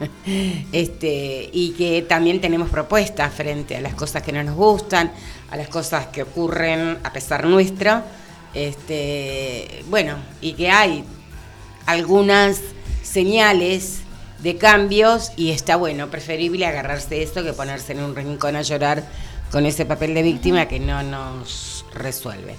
este, 0.72 1.50
y 1.52 1.74
que 1.78 2.02
también 2.02 2.40
tenemos 2.40 2.70
propuestas 2.70 3.32
frente 3.32 3.76
a 3.76 3.80
las 3.80 3.94
cosas 3.94 4.22
que 4.22 4.32
no 4.32 4.42
nos 4.42 4.54
gustan, 4.54 5.12
a 5.50 5.56
las 5.56 5.68
cosas 5.68 6.06
que 6.06 6.22
ocurren 6.22 6.98
a 7.02 7.12
pesar 7.12 7.46
nuestro, 7.46 8.02
este, 8.56 9.84
bueno, 9.90 10.16
y 10.40 10.54
que 10.54 10.70
hay 10.70 11.04
algunas 11.84 12.60
señales 13.02 13.98
de 14.38 14.56
cambios 14.56 15.32
y 15.36 15.50
está 15.50 15.76
bueno, 15.76 16.08
preferible 16.10 16.64
agarrarse 16.64 17.22
esto 17.22 17.44
que 17.44 17.52
ponerse 17.52 17.92
en 17.92 18.00
un 18.00 18.16
rincón 18.16 18.56
a 18.56 18.62
llorar 18.62 19.04
con 19.52 19.66
ese 19.66 19.84
papel 19.84 20.14
de 20.14 20.22
víctima 20.22 20.66
que 20.66 20.80
no 20.80 21.02
nos 21.02 21.84
resuelve. 21.92 22.54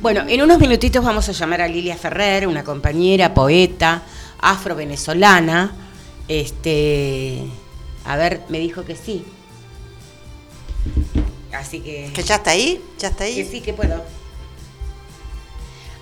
Bueno, 0.00 0.24
en 0.28 0.42
unos 0.42 0.58
minutitos 0.58 1.04
vamos 1.04 1.28
a 1.28 1.32
llamar 1.32 1.62
a 1.62 1.68
Lilia 1.68 1.96
Ferrer, 1.96 2.48
una 2.48 2.64
compañera, 2.64 3.32
poeta, 3.32 4.02
afro-venezolana. 4.40 5.72
Este, 6.26 7.44
a 8.04 8.16
ver, 8.16 8.42
me 8.48 8.58
dijo 8.58 8.84
que 8.84 8.96
sí. 8.96 9.24
Así 11.52 11.80
que. 11.80 12.10
¿Que 12.12 12.22
ya 12.22 12.36
está 12.36 12.50
ahí? 12.50 12.80
¿Ya 12.98 13.08
está 13.08 13.24
ahí? 13.24 13.36
Que 13.36 13.44
sí, 13.44 13.60
que 13.60 13.72
puedo. 13.72 14.17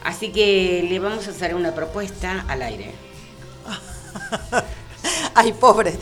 Así 0.07 0.29
que 0.29 0.87
le 0.89 1.01
vamos 1.01 1.27
a 1.27 1.33
hacer 1.33 1.57
una 1.57 1.75
propuesta 1.75 2.45
al 2.47 2.63
aire. 2.63 2.93
Ay, 5.35 5.53
pobre, 5.53 5.95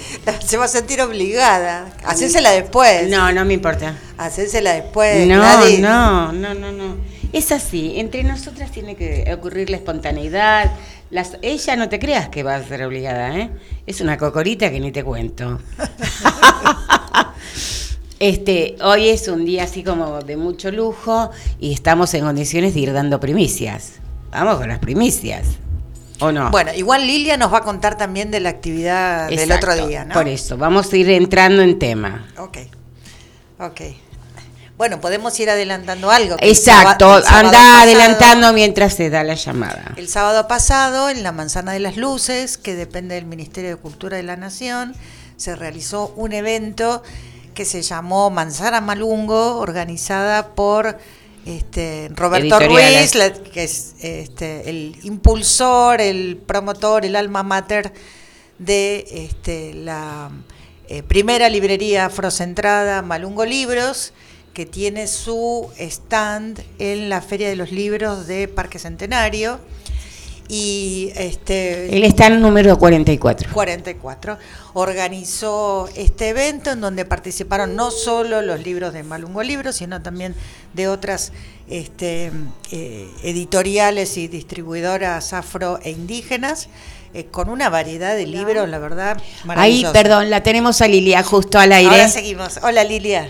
se 0.47 0.59
va 0.59 0.67
a 0.67 0.69
sentir 0.69 1.01
obligada. 1.01 1.91
Hacésela 2.05 2.51
después. 2.51 3.09
No, 3.09 3.33
no 3.33 3.47
me 3.47 3.55
importa. 3.55 3.97
Hacésela 4.19 4.75
después. 4.75 5.27
No, 5.27 5.81
no, 5.81 6.33
no, 6.33 6.55
no, 6.55 6.71
no. 6.71 6.97
Es 7.33 7.51
así, 7.51 7.95
entre 7.97 8.25
nosotras 8.25 8.71
tiene 8.71 8.95
que 8.95 9.33
ocurrir 9.33 9.71
la 9.71 9.79
espontaneidad. 9.79 10.71
Las, 11.11 11.39
ella 11.41 11.75
no 11.77 11.89
te 11.89 11.99
creas 11.99 12.29
que 12.29 12.43
va 12.43 12.57
a 12.57 12.63
ser 12.63 12.85
obligada, 12.85 13.35
¿eh? 13.39 13.51
Es 13.87 14.03
una 14.03 14.19
cocorita 14.19 14.71
que 14.71 14.81
ni 14.81 14.93
te 14.93 15.03
cuento. 15.03 15.61
este, 18.29 18.77
hoy 18.83 19.09
es 19.09 19.29
un 19.29 19.45
día 19.45 19.65
así 19.65 19.83
como 19.83 20.23
de 20.23 20.37
mucho 20.37 20.71
lujo 20.71 21.31
y 21.61 21.75
estamos 21.75 22.15
en 22.15 22.25
condiciones 22.25 22.73
de 22.73 22.81
ir 22.81 22.93
dando 22.93 23.21
primicias. 23.21 23.95
Vamos 24.31 24.57
con 24.57 24.69
las 24.69 24.79
primicias. 24.79 25.47
¿O 26.21 26.33
no? 26.33 26.51
Bueno, 26.51 26.73
igual 26.75 27.07
Lilia 27.07 27.37
nos 27.37 27.53
va 27.53 27.59
a 27.59 27.63
contar 27.63 27.99
también 27.99 28.31
de 28.31 28.41
la 28.41 28.49
actividad 28.49 29.29
del 29.29 29.53
otro 29.53 29.77
día, 29.77 30.05
¿no? 30.05 30.15
Por 30.15 30.29
eso, 30.29 30.57
vamos 30.57 30.91
a 30.93 30.97
ir 30.97 31.11
entrando 31.11 31.63
en 31.63 31.79
tema. 31.79 32.27
Ok, 32.39 32.59
ok. 33.59 33.81
Bueno, 34.79 35.01
podemos 35.01 35.39
ir 35.39 35.51
adelantando 35.51 36.11
algo. 36.11 36.37
Exacto, 36.41 37.23
anda 37.29 37.83
adelantando 37.83 38.53
mientras 38.53 38.95
se 38.95 39.11
da 39.11 39.23
la 39.23 39.35
llamada. 39.35 39.93
El 39.97 40.09
sábado 40.09 40.49
pasado, 40.49 41.11
en 41.11 41.23
la 41.23 41.31
Manzana 41.31 41.73
de 41.73 41.81
las 41.81 41.97
Luces, 41.97 42.59
que 42.59 42.75
depende 42.75 43.17
del 43.17 43.27
Ministerio 43.27 43.71
de 43.71 43.77
Cultura 43.77 44.17
de 44.17 44.23
la 44.23 44.37
Nación, 44.37 44.95
se 45.37 45.55
realizó 45.57 46.13
un 46.17 46.33
evento 46.33 47.03
que 47.55 47.65
se 47.65 47.83
llamó 47.83 48.31
Manzana 48.31 48.81
Malungo, 48.81 49.59
organizada 49.59 50.55
por 50.55 50.99
este, 51.47 52.11
Roberto 52.15 52.59
Ruiz, 52.61 53.13
que 53.53 53.65
es 53.65 53.95
este, 54.01 54.69
el 54.69 54.97
impulsor, 55.03 56.01
el 56.01 56.37
promotor, 56.37 57.05
el 57.05 57.17
alma 57.17 57.43
mater 57.43 57.93
de 58.59 59.07
este, 59.11 59.75
la 59.75 60.31
eh, 60.89 61.03
primera 61.03 61.49
librería 61.49 62.07
afrocentrada 62.07 63.03
Malungo 63.03 63.45
Libros 63.45 64.13
que 64.55 64.65
tiene 64.67 65.09
su 65.09 65.69
stand 65.79 66.63
en 66.79 67.09
la 67.11 67.21
Feria 67.21 67.49
de 67.49 67.57
los 67.57 67.73
Libros 67.73 68.27
de 68.29 68.47
Parque 68.47 68.79
Centenario. 68.79 69.59
Y 70.49 71.11
este, 71.17 71.97
el 71.97 72.05
stand 72.05 72.41
número 72.41 72.79
44. 72.79 73.51
44. 73.53 74.39
Organizó 74.75 75.89
este 75.97 76.31
evento 76.31 76.73
en 76.73 76.81
donde 76.81 77.05
participaron 77.05 77.75
no 77.77 77.91
solo 77.91 78.43
los 78.43 78.63
libros 78.63 78.93
de 78.93 79.03
Malungo 79.03 79.43
Libros, 79.43 79.77
sino 79.77 80.03
también 80.03 80.35
de 80.75 80.89
otras 80.89 81.33
este, 81.69 82.31
eh, 82.71 83.09
editoriales 83.23 84.17
y 84.19 84.29
distribuidoras 84.29 85.33
afro 85.33 85.79
e 85.83 85.91
indígenas. 85.91 86.69
Eh, 87.15 87.27
con 87.31 87.49
una 87.49 87.71
variedad 87.71 88.17
de 88.17 88.27
libros, 88.27 88.69
la 88.69 88.81
verdad, 88.81 89.23
Ahí, 89.49 89.87
perdón, 89.93 90.31
la 90.31 90.43
tenemos 90.43 90.83
a 90.83 90.89
Lilia 90.89 91.23
justo 91.23 91.61
al 91.61 91.71
aire. 91.73 91.93
Ahora 91.93 92.09
seguimos. 92.09 92.59
Hola, 92.61 92.83
Lilia. 92.83 93.29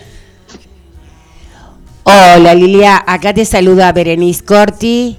Hola 2.07 2.55
Lilia, 2.55 3.03
acá 3.07 3.33
te 3.33 3.47
saluda 3.47 3.91
Berenice 3.93 4.45
Corti 4.45 5.17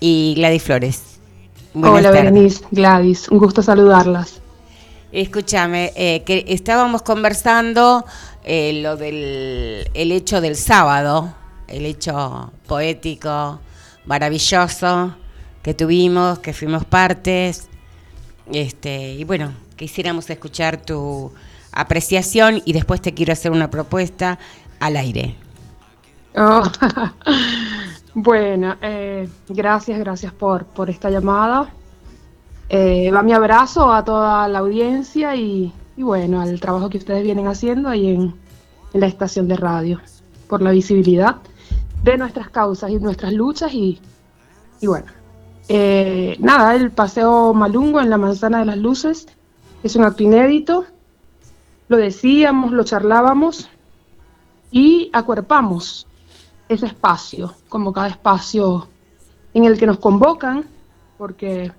y 0.00 0.34
Gladys 0.36 0.62
Flores. 0.62 1.09
Hola 1.72 2.10
Berenice, 2.10 2.64
Gladys, 2.72 3.28
un 3.28 3.38
gusto 3.38 3.62
saludarlas. 3.62 4.40
Escúchame, 5.12 5.92
eh, 5.94 6.24
que 6.24 6.44
estábamos 6.48 7.02
conversando 7.02 8.04
eh, 8.42 8.80
lo 8.82 8.96
del 8.96 9.88
el 9.94 10.10
hecho 10.10 10.40
del 10.40 10.56
sábado, 10.56 11.32
el 11.68 11.86
hecho 11.86 12.52
poético, 12.66 13.60
maravilloso 14.04 15.14
que 15.62 15.72
tuvimos, 15.72 16.40
que 16.40 16.52
fuimos 16.52 16.84
partes, 16.84 17.68
este, 18.52 19.12
y 19.12 19.22
bueno, 19.22 19.52
quisiéramos 19.76 20.28
escuchar 20.28 20.82
tu 20.82 21.32
apreciación 21.70 22.62
y 22.64 22.72
después 22.72 23.00
te 23.00 23.14
quiero 23.14 23.32
hacer 23.32 23.52
una 23.52 23.70
propuesta 23.70 24.40
al 24.80 24.96
aire. 24.96 25.36
Oh, 26.36 26.62
bueno, 28.14 28.76
eh, 28.82 29.28
gracias, 29.48 29.98
gracias 29.98 30.32
por, 30.32 30.64
por 30.64 30.90
esta 30.90 31.10
llamada. 31.10 31.70
Eh, 32.68 33.10
va 33.10 33.22
mi 33.22 33.32
abrazo 33.32 33.92
a 33.92 34.04
toda 34.04 34.46
la 34.48 34.60
audiencia 34.60 35.34
y, 35.34 35.72
bueno, 35.96 36.40
al 36.40 36.60
trabajo 36.60 36.88
que 36.88 36.98
ustedes 36.98 37.24
vienen 37.24 37.48
haciendo 37.48 37.88
ahí 37.88 38.08
en, 38.08 38.34
la 38.92 39.06
estación 39.06 39.46
de 39.46 39.56
radio, 39.56 40.00
por 40.48 40.62
la 40.62 40.72
visibilidad 40.72 41.36
de 42.02 42.18
nuestras 42.18 42.50
causas 42.50 42.90
y 42.90 42.98
nuestras 42.98 43.32
luchas 43.32 43.72
y, 43.72 44.00
bueno. 44.82 45.06
Eh, 45.68 46.36
nada, 46.40 46.74
el 46.74 46.90
paseo 46.90 47.54
Malungo 47.54 48.00
en 48.00 48.10
la 48.10 48.18
Manzana 48.18 48.58
de 48.58 48.64
las 48.64 48.78
Luces 48.78 49.28
es 49.84 49.94
un 49.94 50.02
acto 50.02 50.24
inédito. 50.24 50.84
Lo 51.88 51.96
decíamos, 51.96 52.72
lo 52.72 52.82
charlábamos 52.82 53.68
y 54.72 55.10
acuerpamos 55.12 56.08
ese 56.70 56.86
espacio, 56.86 57.52
como 57.68 57.92
cada 57.92 58.06
espacio 58.06 58.86
en 59.52 59.64
el 59.64 59.76
que 59.76 59.86
nos 59.86 59.98
convocan, 59.98 60.64
porque 61.18 61.72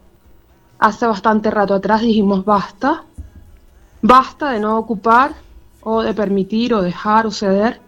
hace 0.80 1.08
bastante 1.08 1.50
rato 1.50 1.74
atrás 1.74 2.02
dijimos 2.02 2.44
basta, 2.44 3.06
basta 4.02 4.52
de 4.52 4.60
no 4.60 4.78
ocupar 4.78 5.32
o 5.82 6.02
de 6.02 6.14
permitir 6.14 6.74
o 6.74 6.82
dejar 6.82 7.26
o 7.26 7.32
ceder 7.32 7.80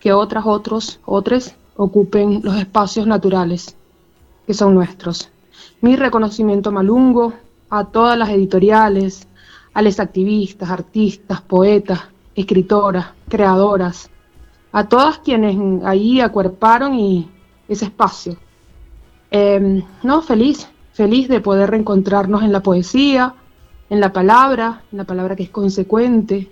que 0.00 0.14
otras, 0.14 0.44
otros, 0.46 0.98
otros 1.04 1.54
ocupen 1.76 2.40
los 2.42 2.56
espacios 2.56 3.06
naturales 3.06 3.76
que 4.46 4.54
son 4.54 4.74
nuestros. 4.74 5.30
Mi 5.82 5.94
reconocimiento 5.94 6.72
malungo 6.72 7.34
a 7.68 7.84
todas 7.84 8.16
las 8.16 8.30
editoriales, 8.30 9.28
a 9.74 9.82
los 9.82 10.00
activistas, 10.00 10.70
artistas, 10.70 11.42
poetas, 11.42 12.00
escritoras, 12.34 13.08
creadoras, 13.28 14.10
a 14.72 14.88
todas 14.88 15.18
quienes 15.18 15.56
ahí 15.84 16.20
acuerparon 16.20 16.94
y 16.94 17.28
ese 17.68 17.86
espacio. 17.86 18.36
Em, 19.30 19.82
no, 20.02 20.22
feliz, 20.22 20.68
feliz 20.92 21.28
de 21.28 21.40
poder 21.40 21.70
reencontrarnos 21.70 22.42
en 22.42 22.52
la 22.52 22.62
poesía, 22.62 23.34
en 23.88 24.00
la 24.00 24.12
palabra, 24.12 24.82
en 24.92 24.98
la 24.98 25.04
palabra 25.04 25.36
que 25.36 25.44
es 25.44 25.50
consecuente, 25.50 26.50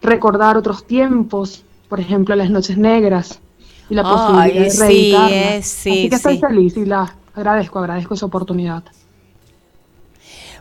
recordar 0.00 0.56
otros 0.56 0.86
tiempos, 0.86 1.64
por 1.88 2.00
ejemplo, 2.00 2.34
las 2.34 2.50
noches 2.50 2.76
negras 2.76 3.40
y 3.88 3.94
la 3.94 4.02
posibilidad 4.02 4.64
de 4.64 4.78
reeditarlas. 4.78 5.66
Sí, 5.66 5.90
Así 5.90 6.08
que 6.08 6.16
estoy 6.16 6.38
feliz 6.38 6.76
y 6.76 6.84
la 6.86 7.14
agradezco, 7.34 7.78
agradezco 7.78 8.14
esa 8.14 8.26
oportunidad. 8.26 8.82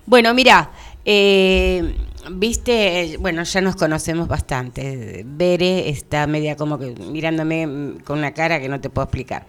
Bueno, 0.05 0.33
mira, 0.33 0.71
eh, 1.05 1.95
Viste, 2.29 3.17
bueno, 3.19 3.43
ya 3.43 3.61
nos 3.61 3.75
conocemos 3.75 4.27
bastante. 4.27 5.23
Bere 5.25 5.89
está 5.89 6.27
media 6.27 6.55
como 6.55 6.77
que 6.77 6.91
mirándome 6.91 7.95
con 8.03 8.19
una 8.19 8.33
cara 8.33 8.59
que 8.59 8.69
no 8.69 8.79
te 8.79 8.89
puedo 8.89 9.05
explicar. 9.05 9.45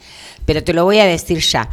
Pero 0.47 0.65
te 0.65 0.73
lo 0.73 0.85
voy 0.85 0.99
a 0.99 1.05
decir 1.05 1.39
ya. 1.39 1.69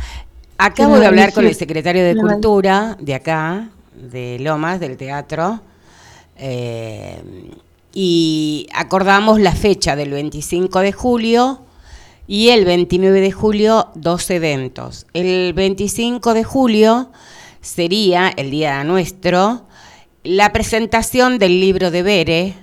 Acabo 0.58 1.00
de 1.00 1.06
hablar 1.06 1.32
con 1.32 1.46
el 1.46 1.56
secretario 1.56 2.04
de 2.04 2.18
Cultura 2.18 2.98
de 3.00 3.16
acá, 3.16 3.70
de 3.96 4.40
Lomas, 4.40 4.82
del 4.82 4.98
teatro, 4.98 5.62
eh, 6.36 7.22
y 7.94 8.68
acordamos 8.74 9.40
la 9.40 9.54
fecha 9.54 9.96
del 9.96 10.12
25 10.12 10.80
de 10.82 10.92
julio 10.92 11.62
y 12.28 12.50
el 12.50 12.66
29 12.66 13.22
de 13.22 13.32
julio 13.32 13.88
dos 13.96 14.30
eventos. 14.30 15.08
El 15.14 15.54
25 15.54 16.34
de 16.34 16.44
julio 16.44 17.10
sería 17.62 18.28
el 18.30 18.52
día 18.52 18.84
nuestro 18.84 19.69
la 20.24 20.52
presentación 20.52 21.40
del 21.40 21.60
libro 21.60 21.92
de 21.92 22.04
Bere, 22.04 22.54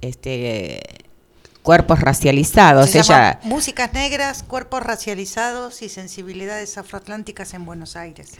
este 0.00 1.04
cuerpos 1.64 2.00
racializados. 2.00 2.94
Ella 2.94 3.40
Músicas 3.42 3.90
negras, 3.94 4.42
cuerpos 4.42 4.82
racializados 4.82 5.80
y 5.80 5.88
sensibilidades 5.88 6.76
afroatlánticas 6.76 7.54
en 7.54 7.64
Buenos 7.64 7.96
Aires. 7.96 8.32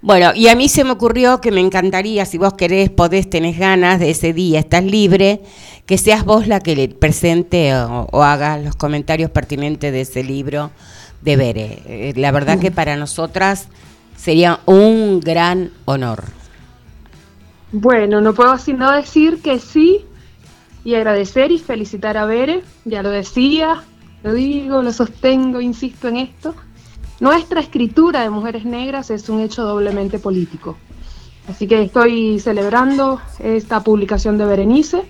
Bueno, 0.00 0.32
y 0.32 0.46
a 0.46 0.54
mí 0.54 0.68
se 0.68 0.84
me 0.84 0.92
ocurrió 0.92 1.40
que 1.40 1.50
me 1.50 1.60
encantaría, 1.60 2.24
si 2.24 2.38
vos 2.38 2.54
querés, 2.54 2.88
podés, 2.88 3.28
tenés 3.28 3.58
ganas 3.58 3.98
de 3.98 4.10
ese 4.10 4.32
día, 4.32 4.60
estás 4.60 4.84
libre, 4.84 5.42
que 5.86 5.98
seas 5.98 6.24
vos 6.24 6.46
la 6.46 6.60
que 6.60 6.76
le 6.76 6.88
presente 6.88 7.74
o, 7.74 8.06
o 8.12 8.22
haga 8.22 8.56
los 8.58 8.76
comentarios 8.76 9.32
pertinentes 9.32 9.92
de 9.92 10.02
ese 10.02 10.22
libro 10.22 10.70
de 11.22 11.36
Bere. 11.36 11.82
Eh, 11.86 12.12
la 12.14 12.30
verdad 12.30 12.60
que 12.60 12.70
para 12.70 12.96
nosotras 12.96 13.66
sería 14.16 14.60
un 14.66 15.18
gran 15.18 15.72
honor. 15.84 16.37
Bueno, 17.72 18.20
no 18.20 18.34
puedo 18.34 18.56
sino 18.58 18.90
decir 18.90 19.42
que 19.42 19.58
sí 19.58 20.04
y 20.84 20.94
agradecer 20.94 21.52
y 21.52 21.58
felicitar 21.58 22.16
a 22.16 22.24
Bere, 22.24 22.62
ya 22.84 23.02
lo 23.02 23.10
decía, 23.10 23.84
lo 24.22 24.32
digo, 24.32 24.82
lo 24.82 24.92
sostengo, 24.92 25.60
insisto 25.60 26.08
en 26.08 26.16
esto. 26.16 26.54
Nuestra 27.20 27.60
escritura 27.60 28.22
de 28.22 28.30
mujeres 28.30 28.64
negras 28.64 29.10
es 29.10 29.28
un 29.28 29.40
hecho 29.40 29.64
doblemente 29.64 30.18
político. 30.18 30.78
Así 31.48 31.66
que 31.66 31.82
estoy 31.82 32.38
celebrando 32.40 33.20
esta 33.38 33.82
publicación 33.82 34.38
de 34.38 34.44
Berenice 34.44 35.02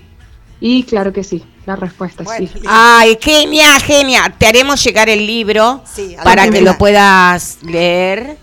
y 0.61 0.83
claro 0.83 1.13
que 1.13 1.23
sí, 1.23 1.43
la 1.65 1.75
respuesta 1.75 2.23
es 2.23 2.51
sí. 2.51 2.59
Ay, 2.65 3.17
genia, 3.21 3.79
genia. 3.79 4.33
Te 4.37 4.47
haremos 4.47 4.83
llegar 4.83 5.09
el 5.09 5.25
libro 5.25 5.81
para 6.23 6.49
que 6.49 6.61
lo 6.61 6.77
puedas 6.77 7.59
leer. 7.63 8.37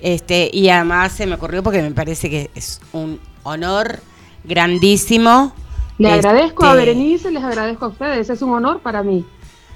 Este, 0.00 0.50
y 0.52 0.68
además 0.68 1.12
se 1.12 1.26
me 1.26 1.36
ocurrió 1.36 1.62
porque 1.62 1.80
me 1.80 1.92
parece 1.92 2.28
que 2.28 2.50
es 2.54 2.80
un 2.92 3.18
honor 3.44 4.00
grandísimo 4.42 5.54
le 5.98 6.12
agradezco 6.12 6.64
a 6.64 6.70
este, 6.70 6.78
Berenice, 6.78 7.30
les 7.30 7.44
agradezco 7.44 7.84
a 7.84 7.88
ustedes. 7.88 8.28
Es 8.28 8.42
un 8.42 8.52
honor 8.52 8.80
para 8.80 9.02
mí 9.02 9.24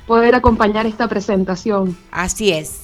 poder 0.07 0.35
acompañar 0.35 0.87
esta 0.87 1.07
presentación. 1.09 1.97
Así 2.11 2.51
es. 2.51 2.81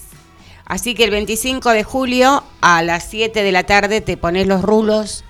Así 0.66 0.94
que 0.94 1.04
el 1.04 1.10
25 1.10 1.70
de 1.70 1.84
julio 1.84 2.44
a 2.60 2.82
las 2.82 3.04
7 3.04 3.42
de 3.42 3.52
la 3.52 3.64
tarde 3.64 4.00
te 4.00 4.16
pones 4.16 4.46
los 4.46 4.62
rulos. 4.62 5.24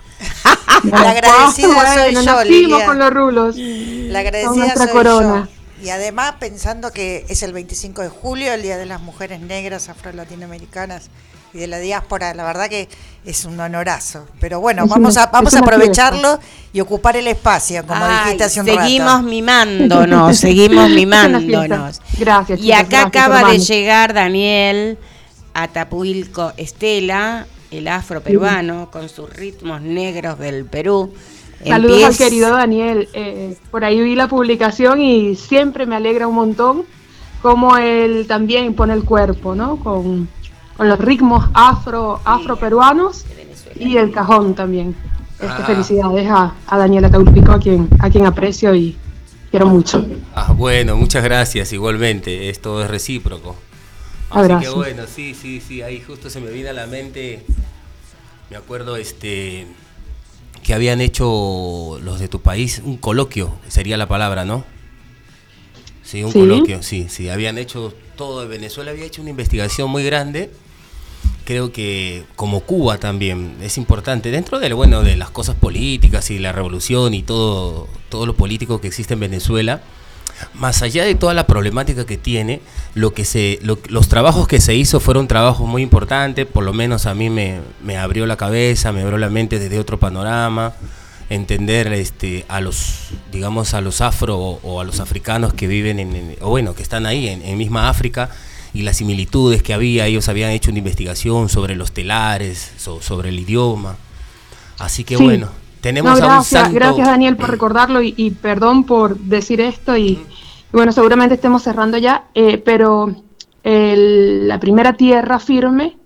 la 0.85 1.11
agradecida 1.11 1.95
soy 1.95 2.14
yo, 2.25 2.45
Lilia. 2.45 2.87
con 2.87 2.99
los 2.99 3.11
rulos. 3.11 3.57
La 3.57 4.21
agradecida 4.21 4.77
soy 4.77 4.88
corona. 4.88 5.49
Y 5.83 5.90
además 5.90 6.35
pensando 6.38 6.93
que 6.93 7.27
es 7.29 7.43
el 7.43 7.53
25 7.53 8.03
de 8.03 8.09
julio, 8.09 8.53
el 8.53 8.62
Día 8.62 8.77
de 8.77 8.87
las 8.87 9.01
Mujeres 9.01 9.40
Negras 9.40 9.88
Afro-Latinoamericanas 9.88 11.11
y 11.55 11.59
de 11.59 11.67
la 11.69 11.79
diáspora, 11.79 12.35
la 12.35 12.45
verdad 12.45 12.69
que 12.69 12.88
es 13.25 13.45
un 13.45 13.59
honorazo. 13.59 14.27
Pero 14.40 14.61
bueno, 14.61 14.87
vamos 14.87 15.17
a 15.17 15.27
vamos 15.27 15.55
a 15.55 15.61
aprovecharlo 15.61 16.38
y 16.73 16.81
ocupar 16.81 17.17
el 17.17 17.29
espacio, 17.29 17.87
como 17.87 18.07
dijiste 18.07 18.45
hace 18.45 18.61
un 18.61 18.67
seguimos 18.67 19.12
rato. 19.12 19.23
Mimándonos, 19.23 20.37
seguimos 20.38 20.90
mimándonos. 20.90 22.01
Gracias. 22.19 22.61
y 22.61 22.73
acá 22.73 23.03
acaba 23.03 23.51
de 23.51 23.59
llegar 23.61 24.12
Daniel 24.12 24.99
Atapuilco 25.55 26.53
Estela, 26.57 27.47
el 27.71 27.87
afro 27.88 28.21
peruano, 28.21 28.90
con 28.90 29.09
sus 29.09 29.31
ritmos 29.31 29.81
negros 29.81 30.38
del 30.38 30.64
Perú. 30.64 31.14
Saludos 31.64 32.05
al 32.05 32.17
querido 32.17 32.51
Daniel. 32.51 33.09
Eh, 33.14 33.57
por 33.71 33.85
ahí 33.85 34.01
vi 34.01 34.17
la 34.17 34.29
publicación 34.29 35.01
y 35.01 35.37
siempre 35.37 35.87
me 35.87 35.97
alegra 35.97 36.27
un 36.27 36.35
montón 36.35 36.85
cómo 37.40 37.77
él 37.77 38.27
también 38.27 38.75
pone 38.75 38.95
el 38.95 39.05
cuerpo, 39.05 39.55
¿no? 39.55 39.77
Con 39.77 40.29
con 40.77 40.89
los 40.89 40.99
ritmos 40.99 41.49
afro, 41.55 42.21
afro-peruanos 42.25 43.25
y 43.77 43.97
el 43.97 44.13
cajón 44.13 44.55
también. 44.55 44.95
Este, 45.35 45.47
ah. 45.47 45.65
Felicidades 45.67 46.31
a, 46.31 46.55
a 46.67 46.79
Daniela 46.79 47.11
Taulpico, 47.11 47.53
a 47.53 47.59
quien, 47.59 47.89
a 47.99 48.09
quien 48.09 48.27
aprecio 48.27 48.75
y 48.75 48.97
quiero 49.51 49.67
mucho. 49.67 50.05
Ah, 50.35 50.53
bueno, 50.53 50.97
muchas 50.97 51.23
gracias, 51.25 51.73
igualmente, 51.73 52.49
esto 52.51 52.83
es 52.83 52.91
recíproco. 52.91 53.57
Así 54.31 54.65
que 54.65 54.69
bueno, 54.69 55.05
sí, 55.07 55.35
sí, 55.35 55.61
sí, 55.61 55.83
ahí 55.83 56.01
justo 56.01 56.29
se 56.29 56.41
me 56.41 56.51
viene 56.51 56.71
a 56.71 56.73
la 56.73 56.87
mente, 56.87 57.45
me 58.51 58.57
acuerdo 58.57 58.97
este 58.97 59.67
que 60.63 60.75
habían 60.75 61.01
hecho 61.01 61.99
los 62.03 62.19
de 62.19 62.27
tu 62.27 62.41
país 62.41 62.81
un 62.85 62.97
coloquio, 62.97 63.55
sería 63.69 63.97
la 63.97 64.09
palabra, 64.09 64.45
¿no? 64.45 64.65
Sí, 66.03 66.25
un 66.25 66.33
coloquio, 66.33 66.83
sí, 66.83 67.07
sí, 67.09 67.29
habían 67.29 67.59
hecho 67.59 67.95
todo 68.17 68.41
de 68.41 68.49
Venezuela, 68.49 68.91
había 68.91 69.05
hecho 69.05 69.21
una 69.21 69.31
investigación 69.31 69.91
muy 69.91 70.05
grande 70.05 70.51
creo 71.45 71.73
que 71.73 72.25
como 72.37 72.61
Cuba 72.61 72.99
también 72.99 73.57
es 73.61 73.79
importante 73.79 74.31
dentro 74.31 74.59
de 74.59 74.73
bueno 74.73 75.03
de 75.03 75.17
las 75.17 75.31
cosas 75.31 75.55
políticas 75.55 76.31
y 76.31 76.39
la 76.39 76.53
revolución 76.53 77.15
y 77.15 77.23
todo 77.23 77.89
todo 78.09 78.27
lo 78.27 78.35
político 78.35 78.81
que 78.81 78.89
existe 78.89 79.15
en 79.15 79.21
Venezuela 79.21 79.83
más 80.55 80.83
allá 80.83 81.05
de 81.05 81.15
toda 81.15 81.35
la 81.35 81.47
problemática 81.47 82.07
que 82.07 82.17
tiene 82.17 82.61
lo 82.95 83.13
que 83.15 83.25
se 83.25 83.61
los 83.63 84.09
trabajos 84.09 84.49
que 84.49 84.61
se 84.61 84.75
hizo 84.75 85.01
fueron 85.01 85.29
trabajos 85.29 85.69
muy 85.69 85.83
importantes 85.83 86.47
por 86.47 86.65
lo 86.65 86.73
menos 86.73 87.07
a 87.07 87.15
mí 87.15 87.31
me, 87.31 87.61
me 87.83 87.99
abrió 87.99 88.27
la 88.27 88.37
cabeza 88.37 88.93
me 88.93 89.03
abrió 89.03 89.19
la 89.19 89.31
mente 89.31 89.59
desde 89.59 89.79
otro 89.79 89.99
panorama 89.99 90.75
entender 91.31 91.93
este 91.93 92.45
a 92.49 92.61
los 92.61 93.11
digamos 93.33 93.75
a 93.75 93.81
los 93.81 94.01
afro 94.01 94.39
o, 94.39 94.81
a 94.81 94.85
los 94.85 95.01
africanos 95.01 95.55
que 95.55 95.67
viven 95.67 95.99
en, 95.99 96.37
o 96.41 96.51
bueno 96.51 96.75
que 96.75 96.83
están 96.83 97.07
ahí 97.07 97.29
en, 97.29 97.43
en 97.43 97.57
misma 97.57 97.89
África 97.89 98.31
y 98.75 98.83
las 98.83 98.97
similitudes 98.97 99.63
que 99.63 99.73
había. 99.73 100.07
Ellos 100.07 100.29
habían 100.29 100.51
hecho 100.51 100.71
una 100.71 100.79
investigación 100.79 101.49
sobre 101.49 101.77
los 101.77 101.93
telares, 101.93 102.73
sobre 102.77 103.31
el 103.31 103.39
idioma. 103.39 103.97
Así 104.79 105.05
que 105.05 105.17
bueno, 105.17 105.49
tenemos 105.81 106.19
gracias, 106.19 106.73
Gracias 106.73 107.07
Daniel 107.07 107.37
por 107.37 107.51
recordarlo 107.51 108.03
y, 108.03 108.31
perdón 108.43 108.85
por 108.85 109.17
decir 109.17 109.61
esto 109.61 109.97
y, 109.97 110.21
bueno, 110.73 110.93
seguramente 110.93 111.37
estemos 111.37 111.63
cerrando 111.63 111.97
ya, 111.97 112.25
eh, 112.35 112.59
pero 112.59 113.15
la 113.63 114.61
primera 114.61 114.95
tierra 114.95 115.39
firme 115.39 115.97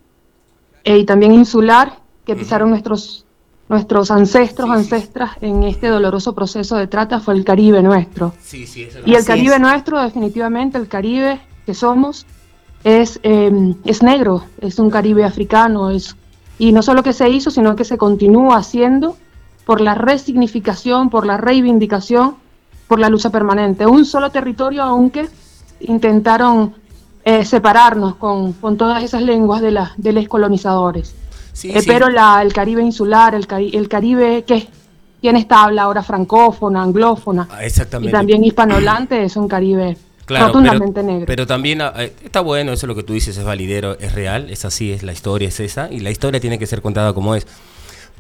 eh, 0.84 0.98
y 0.98 1.04
también 1.04 1.32
insular 1.32 1.98
que 2.24 2.36
pisaron 2.36 2.70
nuestros 2.70 3.24
nuestros 3.68 4.10
ancestros, 4.10 4.70
ancestras 4.70 5.32
en 5.40 5.62
este 5.62 5.88
doloroso 5.88 6.34
proceso 6.34 6.76
de 6.76 6.86
trata 6.86 7.20
fue 7.20 7.34
el 7.34 7.44
Caribe 7.44 7.82
nuestro. 7.82 8.32
y 9.04 9.14
el 9.14 9.24
Caribe 9.24 9.58
nuestro, 9.58 10.02
definitivamente, 10.02 10.78
el 10.78 10.88
Caribe 10.88 11.40
que 11.66 11.74
somos, 11.74 12.26
es, 12.84 13.20
em, 13.22 13.74
es 13.84 14.02
negro, 14.02 14.44
es 14.60 14.78
un 14.78 14.90
Caribe 14.90 15.24
africano, 15.24 15.90
es, 15.90 16.16
y 16.58 16.72
no 16.72 16.82
solo 16.82 17.02
que 17.02 17.12
se 17.12 17.28
hizo, 17.28 17.50
sino 17.50 17.76
que 17.76 17.84
se 17.84 17.98
continúa 17.98 18.56
haciendo 18.56 19.16
por 19.64 19.80
la 19.80 19.94
resignificación, 19.94 21.10
por 21.10 21.26
la 21.26 21.36
reivindicación, 21.36 22.36
por 22.86 22.98
la 22.98 23.08
lucha 23.08 23.30
permanente. 23.30 23.86
Un 23.86 24.04
solo 24.04 24.30
territorio, 24.30 24.82
aunque 24.82 25.28
intentaron 25.80 26.74
eh, 27.24 27.44
separarnos 27.44 28.16
con, 28.16 28.54
con, 28.54 28.76
todas 28.76 29.02
esas 29.02 29.22
lenguas 29.22 29.60
de, 29.60 29.70
la, 29.72 29.92
de 29.96 30.12
los 30.12 30.26
colonizadores. 30.26 31.14
Eh, 31.64 31.82
pero 31.86 32.08
la, 32.08 32.40
el 32.40 32.52
Caribe 32.52 32.82
insular, 32.82 33.34
el, 33.34 33.46
el 33.74 33.88
Caribe 33.88 34.44
que 34.44 34.68
tiene 35.20 35.40
esta 35.40 35.64
habla 35.64 35.82
ahora 35.82 36.02
francófona, 36.02 36.82
anglófona, 36.82 37.48
ah, 37.50 37.64
exactamente. 37.64 38.10
y 38.10 38.12
también 38.12 38.44
hispanohablante, 38.44 39.24
es 39.24 39.36
un 39.36 39.48
Caribe 39.48 39.96
Claro, 40.28 40.52
pero, 41.26 41.46
también 41.46 41.80
eh, 41.80 42.12
está 42.22 42.40
bueno, 42.42 42.74
eso 42.74 42.84
es 42.84 42.88
lo 42.88 42.94
que 42.94 43.02
tú 43.02 43.14
dices, 43.14 43.38
es 43.38 43.44
validero, 43.44 43.98
es 43.98 44.12
real, 44.12 44.50
es 44.50 44.66
así, 44.66 44.92
es 44.92 45.02
la 45.02 45.12
historia, 45.12 45.48
es 45.48 45.58
esa, 45.58 45.90
y 45.90 46.00
la 46.00 46.10
historia 46.10 46.38
tiene 46.38 46.58
que 46.58 46.66
ser 46.66 46.82
contada 46.82 47.14
como 47.14 47.34
es. 47.34 47.46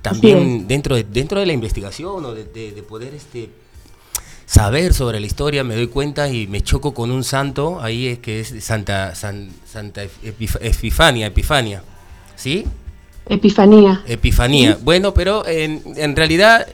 También 0.00 0.66
dentro 0.66 0.96
de, 0.96 1.04
dentro 1.04 1.38
de 1.38 1.44
la 1.44 1.52
investigación 1.52 2.24
o 2.24 2.32
de, 2.32 2.84
poder 2.88 3.14
este 3.14 3.50
saber 4.46 4.94
sobre 4.94 5.20
la 5.20 5.26
historia, 5.26 5.64
me 5.64 5.74
doy 5.74 5.88
cuenta 5.88 6.30
y 6.30 6.46
me 6.46 6.62
choco 6.62 6.94
con 6.94 7.10
un 7.10 7.24
santo, 7.24 7.78
ahí 7.82 8.06
es 8.06 8.20
que 8.20 8.40
es 8.40 8.54
Santa, 8.64 9.14
Santa 9.14 10.02
Epifania, 10.22 11.26
Epifania, 11.26 11.82
¿sí? 12.36 12.64
Epifanía. 13.28 14.02
Epifanía. 14.06 14.78
Bueno, 14.82 15.12
pero 15.12 15.46
en, 15.46 15.82
en 15.96 16.16
realidad 16.16 16.66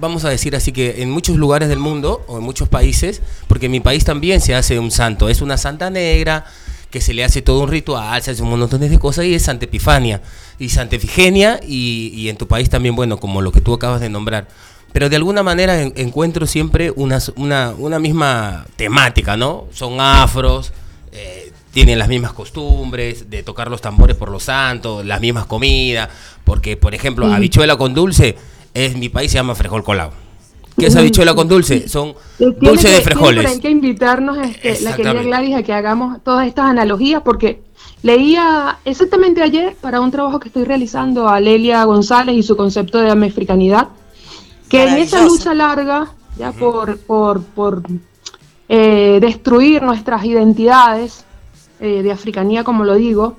vamos 0.00 0.24
a 0.24 0.30
decir 0.30 0.56
así 0.56 0.72
que 0.72 1.02
en 1.02 1.10
muchos 1.10 1.36
lugares 1.36 1.68
del 1.68 1.78
mundo 1.78 2.24
o 2.26 2.38
en 2.38 2.44
muchos 2.44 2.68
países, 2.68 3.22
porque 3.46 3.66
en 3.66 3.72
mi 3.72 3.80
país 3.80 4.04
también 4.04 4.40
se 4.40 4.54
hace 4.54 4.78
un 4.78 4.90
santo, 4.90 5.28
es 5.28 5.40
una 5.40 5.56
santa 5.56 5.90
negra 5.90 6.44
que 6.90 7.00
se 7.00 7.14
le 7.14 7.24
hace 7.24 7.42
todo 7.42 7.60
un 7.60 7.68
ritual, 7.68 8.22
se 8.22 8.30
hace 8.30 8.42
un 8.42 8.50
montón 8.50 8.80
de 8.80 8.98
cosas 8.98 9.24
y 9.24 9.34
es 9.34 9.42
Santa 9.42 9.64
Epifania 9.64 10.22
y 10.58 10.68
Santa 10.68 10.96
Efigenia 10.96 11.60
y, 11.66 12.28
en 12.28 12.36
tu 12.36 12.46
país 12.46 12.70
también, 12.70 12.96
bueno, 12.96 13.18
como 13.18 13.42
lo 13.42 13.52
que 13.52 13.60
tú 13.60 13.74
acabas 13.74 14.00
de 14.00 14.08
nombrar. 14.08 14.48
Pero 14.92 15.10
de 15.10 15.16
alguna 15.16 15.42
manera 15.42 15.82
encuentro 15.82 16.46
siempre 16.46 16.90
una, 16.90 17.18
una, 17.36 17.74
una, 17.76 17.98
misma 17.98 18.66
temática, 18.76 19.36
¿no? 19.36 19.66
Son 19.72 20.00
afros, 20.00 20.72
eh, 21.12 21.52
tienen 21.70 21.98
las 21.98 22.08
mismas 22.08 22.32
costumbres 22.32 23.28
de 23.28 23.42
tocar 23.42 23.68
los 23.68 23.82
tambores 23.82 24.16
por 24.16 24.30
los 24.30 24.44
santos, 24.44 25.04
las 25.04 25.20
mismas 25.20 25.44
comidas, 25.44 26.08
porque 26.44 26.78
por 26.78 26.94
ejemplo, 26.94 27.26
habichuela 27.30 27.76
con 27.76 27.92
dulce, 27.92 28.36
es 28.76 28.96
mi 28.96 29.08
país 29.08 29.30
se 29.30 29.38
llama 29.38 29.54
frijol 29.54 29.82
colado. 29.82 30.12
¿Qué 30.78 30.86
es 30.86 30.96
habichuela 30.96 31.34
con 31.34 31.48
dulce? 31.48 31.88
Son 31.88 32.14
dulces 32.38 32.92
de 32.92 33.00
frijoles. 33.00 33.46
Hay 33.46 33.60
que 33.60 33.70
invitarnos, 33.70 34.36
este, 34.62 34.84
la 34.84 34.94
querida 34.94 35.22
Gladys, 35.22 35.54
a 35.56 35.62
que 35.62 35.72
hagamos 35.72 36.22
todas 36.22 36.46
estas 36.46 36.66
analogías, 36.66 37.22
porque 37.22 37.62
leía 38.02 38.78
exactamente 38.84 39.42
ayer 39.42 39.74
para 39.80 40.00
un 40.02 40.10
trabajo 40.10 40.38
que 40.38 40.48
estoy 40.48 40.64
realizando 40.64 41.28
a 41.28 41.40
Lelia 41.40 41.82
González 41.84 42.36
y 42.36 42.42
su 42.42 42.56
concepto 42.58 42.98
de 42.98 43.10
americanidad, 43.10 43.88
que 44.68 44.82
en 44.84 44.96
esa 44.96 45.24
lucha 45.24 45.54
larga, 45.54 46.12
ya 46.38 46.52
por, 46.52 46.98
por, 46.98 47.42
por 47.42 47.82
eh, 48.68 49.18
destruir 49.22 49.82
nuestras 49.82 50.24
identidades 50.26 51.24
eh, 51.80 52.02
de 52.02 52.12
africanía, 52.12 52.64
como 52.64 52.84
lo 52.84 52.96
digo, 52.96 53.36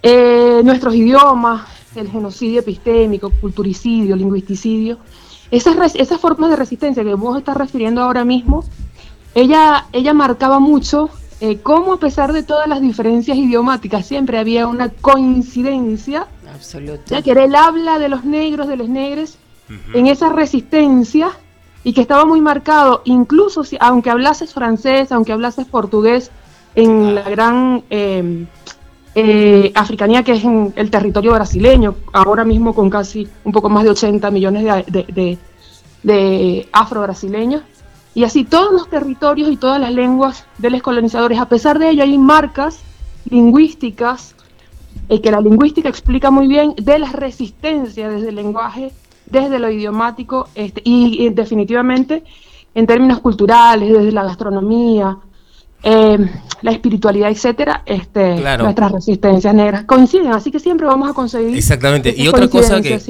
eh, 0.00 0.60
nuestros 0.62 0.94
idiomas, 0.94 1.75
el 1.98 2.08
genocidio 2.08 2.60
epistémico, 2.60 3.30
culturicidio, 3.40 4.16
lingüisticidio, 4.16 4.98
esas, 5.50 5.94
esas 5.94 6.20
formas 6.20 6.50
de 6.50 6.56
resistencia 6.56 7.04
que 7.04 7.14
vos 7.14 7.38
estás 7.38 7.56
refiriendo 7.56 8.02
ahora 8.02 8.24
mismo, 8.24 8.64
ella, 9.34 9.86
ella 9.92 10.14
marcaba 10.14 10.58
mucho 10.58 11.10
eh, 11.40 11.58
cómo 11.58 11.92
a 11.92 12.00
pesar 12.00 12.32
de 12.32 12.42
todas 12.42 12.66
las 12.66 12.80
diferencias 12.80 13.36
idiomáticas 13.36 14.06
siempre 14.06 14.38
había 14.38 14.66
una 14.66 14.88
coincidencia, 14.88 16.26
Absoluta. 16.52 17.02
ya 17.06 17.22
que 17.22 17.30
era 17.30 17.44
el 17.44 17.54
habla 17.54 17.98
de 17.98 18.08
los 18.08 18.24
negros, 18.24 18.68
de 18.68 18.76
los 18.76 18.88
negros, 18.88 19.38
en 19.94 20.06
esa 20.06 20.28
resistencia 20.28 21.30
y 21.82 21.92
que 21.92 22.00
estaba 22.00 22.24
muy 22.24 22.40
marcado, 22.40 23.02
incluso 23.04 23.64
si, 23.64 23.76
aunque 23.80 24.10
hablases 24.10 24.54
francés, 24.54 25.10
aunque 25.12 25.32
hablases 25.32 25.66
portugués, 25.66 26.30
en 26.76 27.14
la 27.14 27.22
gran 27.22 27.82
eh, 27.90 28.46
eh, 29.18 29.72
Africanía, 29.74 30.22
que 30.22 30.32
es 30.32 30.44
en 30.44 30.74
el 30.76 30.90
territorio 30.90 31.32
brasileño, 31.32 31.94
ahora 32.12 32.44
mismo 32.44 32.74
con 32.74 32.90
casi 32.90 33.26
un 33.44 33.52
poco 33.52 33.70
más 33.70 33.82
de 33.84 33.90
80 33.90 34.30
millones 34.30 34.84
de, 34.88 35.38
de, 36.02 36.68
afro-brasileños. 36.70 37.62
Y 38.14 38.24
así 38.24 38.44
todos 38.44 38.72
los 38.72 38.90
territorios 38.90 39.50
y 39.50 39.56
todas 39.56 39.80
las 39.80 39.90
lenguas 39.90 40.44
de 40.58 40.68
los 40.68 40.82
colonizadores, 40.82 41.38
a 41.38 41.48
pesar 41.48 41.78
de 41.78 41.88
ello 41.88 42.02
hay 42.02 42.18
marcas 42.18 42.80
lingüísticas, 43.30 44.34
eh, 45.08 45.22
que 45.22 45.30
la 45.30 45.40
lingüística 45.40 45.88
explica 45.88 46.30
muy 46.30 46.46
bien, 46.46 46.74
de 46.76 46.98
las 46.98 47.14
resistencias 47.14 48.12
desde 48.12 48.28
el 48.28 48.34
lenguaje, 48.34 48.92
desde 49.24 49.58
lo 49.58 49.70
idiomático, 49.70 50.48
este, 50.54 50.82
y 50.84 51.30
definitivamente 51.30 52.22
en 52.74 52.86
términos 52.86 53.20
culturales, 53.20 53.90
desde 53.90 54.12
la 54.12 54.24
gastronomía, 54.24 55.16
eh, 55.82 56.18
la 56.62 56.70
espiritualidad, 56.70 57.30
etcétera, 57.30 57.82
este, 57.86 58.36
nuestras 58.58 58.92
resistencias 58.92 59.54
negras 59.54 59.84
coinciden, 59.84 60.32
así 60.32 60.50
que 60.50 60.58
siempre 60.58 60.86
vamos 60.86 61.10
a 61.10 61.12
conseguir. 61.12 61.56
Exactamente. 61.56 62.14
Y 62.16 62.28
otra 62.28 62.48
cosa 62.48 62.80
que 62.80 63.00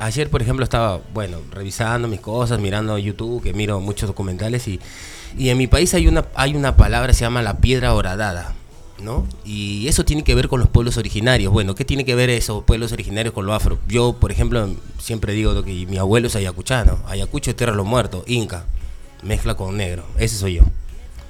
ayer, 0.00 0.30
por 0.30 0.42
ejemplo, 0.42 0.64
estaba, 0.64 1.00
bueno, 1.12 1.38
revisando 1.50 2.08
mis 2.08 2.20
cosas, 2.20 2.60
mirando 2.60 2.96
YouTube, 2.98 3.42
que 3.42 3.52
miro 3.52 3.80
muchos 3.80 4.08
documentales 4.08 4.66
y, 4.68 4.80
y 5.36 5.48
en 5.48 5.58
mi 5.58 5.66
país 5.66 5.92
hay 5.94 6.06
una 6.06 6.24
hay 6.34 6.54
una 6.54 6.76
palabra 6.76 7.08
que 7.08 7.14
se 7.14 7.22
llama 7.22 7.42
la 7.42 7.58
piedra 7.58 7.94
horadada. 7.94 8.54
¿No? 9.02 9.26
Y 9.44 9.86
eso 9.88 10.04
tiene 10.04 10.22
que 10.22 10.34
ver 10.34 10.48
con 10.48 10.60
los 10.60 10.68
pueblos 10.68 10.96
originarios. 10.96 11.52
Bueno, 11.52 11.74
¿qué 11.74 11.84
tiene 11.84 12.06
que 12.06 12.14
ver 12.14 12.30
esos 12.30 12.62
pueblos 12.62 12.92
originarios 12.92 13.34
con 13.34 13.44
lo 13.44 13.52
afro? 13.52 13.78
Yo, 13.86 14.14
por 14.18 14.30
ejemplo, 14.30 14.66
siempre 14.98 15.34
digo 15.34 15.62
que 15.62 15.84
mi 15.86 15.98
abuelo 15.98 16.28
es 16.28 16.36
ayacuchano. 16.36 17.00
Ayacucho 17.06 17.50
es 17.50 17.56
tierra 17.56 17.72
de 17.72 17.76
los 17.76 17.86
muertos, 17.86 18.22
inca, 18.28 18.64
mezcla 19.22 19.56
con 19.56 19.76
negro. 19.76 20.04
Ese 20.16 20.36
soy 20.36 20.54
yo 20.54 20.62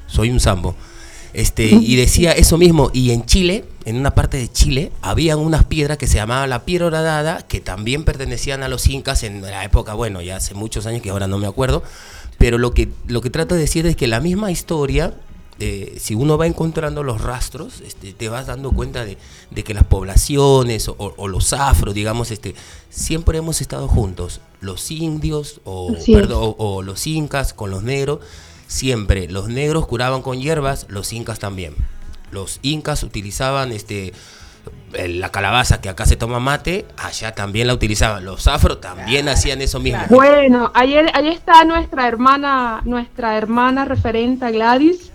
soy 0.06 0.30
un 0.30 0.40
sambo. 0.40 0.74
Este, 1.34 1.64
y 1.64 1.96
decía 1.96 2.30
eso 2.30 2.56
mismo, 2.58 2.92
y 2.94 3.10
en 3.10 3.26
Chile, 3.26 3.64
en 3.84 3.96
una 3.96 4.14
parte 4.14 4.36
de 4.36 4.50
Chile, 4.50 4.92
habían 5.02 5.40
unas 5.40 5.64
piedras 5.64 5.98
que 5.98 6.06
se 6.06 6.14
llamaban 6.14 6.48
la 6.48 6.64
piedra 6.64 6.86
horadada, 6.86 7.42
que 7.42 7.60
también 7.60 8.04
pertenecían 8.04 8.62
a 8.62 8.68
los 8.68 8.86
incas 8.86 9.24
en 9.24 9.42
la 9.42 9.64
época, 9.64 9.94
bueno, 9.94 10.22
ya 10.22 10.36
hace 10.36 10.54
muchos 10.54 10.86
años 10.86 11.02
que 11.02 11.10
ahora 11.10 11.26
no 11.26 11.38
me 11.38 11.48
acuerdo, 11.48 11.82
pero 12.38 12.56
lo 12.56 12.72
que, 12.72 12.88
lo 13.08 13.20
que 13.20 13.30
trato 13.30 13.56
de 13.56 13.62
decir 13.62 13.84
es 13.84 13.96
que 13.96 14.06
la 14.06 14.20
misma 14.20 14.52
historia, 14.52 15.12
eh, 15.58 15.96
si 15.98 16.14
uno 16.14 16.38
va 16.38 16.46
encontrando 16.46 17.02
los 17.02 17.20
rastros, 17.20 17.80
este, 17.80 18.12
te 18.12 18.28
vas 18.28 18.46
dando 18.46 18.70
cuenta 18.70 19.04
de, 19.04 19.16
que 19.64 19.74
las 19.74 19.84
poblaciones 19.84 20.88
o, 20.88 21.26
los 21.26 21.52
afros, 21.52 21.94
digamos, 21.94 22.30
este, 22.30 22.54
siempre 22.90 23.38
hemos 23.38 23.60
estado 23.60 23.88
juntos, 23.88 24.40
los 24.60 24.88
indios 24.92 25.60
o, 25.64 25.96
o 26.58 26.82
los 26.82 27.06
incas 27.08 27.54
con 27.54 27.72
los 27.72 27.82
negros 27.82 28.20
siempre 28.66 29.28
los 29.28 29.48
negros 29.48 29.86
curaban 29.86 30.22
con 30.22 30.40
hierbas, 30.40 30.86
los 30.88 31.12
incas 31.12 31.38
también. 31.38 31.74
Los 32.30 32.58
incas 32.62 33.02
utilizaban 33.02 33.72
este 33.72 34.12
la 34.96 35.30
calabaza 35.30 35.80
que 35.80 35.88
acá 35.88 36.06
se 36.06 36.16
toma 36.16 36.38
mate, 36.38 36.86
allá 36.96 37.34
también 37.34 37.66
la 37.66 37.74
utilizaban. 37.74 38.24
Los 38.24 38.46
afro 38.46 38.78
también 38.78 39.28
hacían 39.28 39.60
eso 39.60 39.80
mismo. 39.80 40.02
Bueno, 40.08 40.70
ahí, 40.74 40.94
ahí 40.94 41.28
está 41.28 41.64
nuestra 41.64 42.06
hermana, 42.06 42.80
nuestra 42.84 43.36
hermana 43.36 43.84
referente 43.84 44.50
Gladys, 44.52 45.10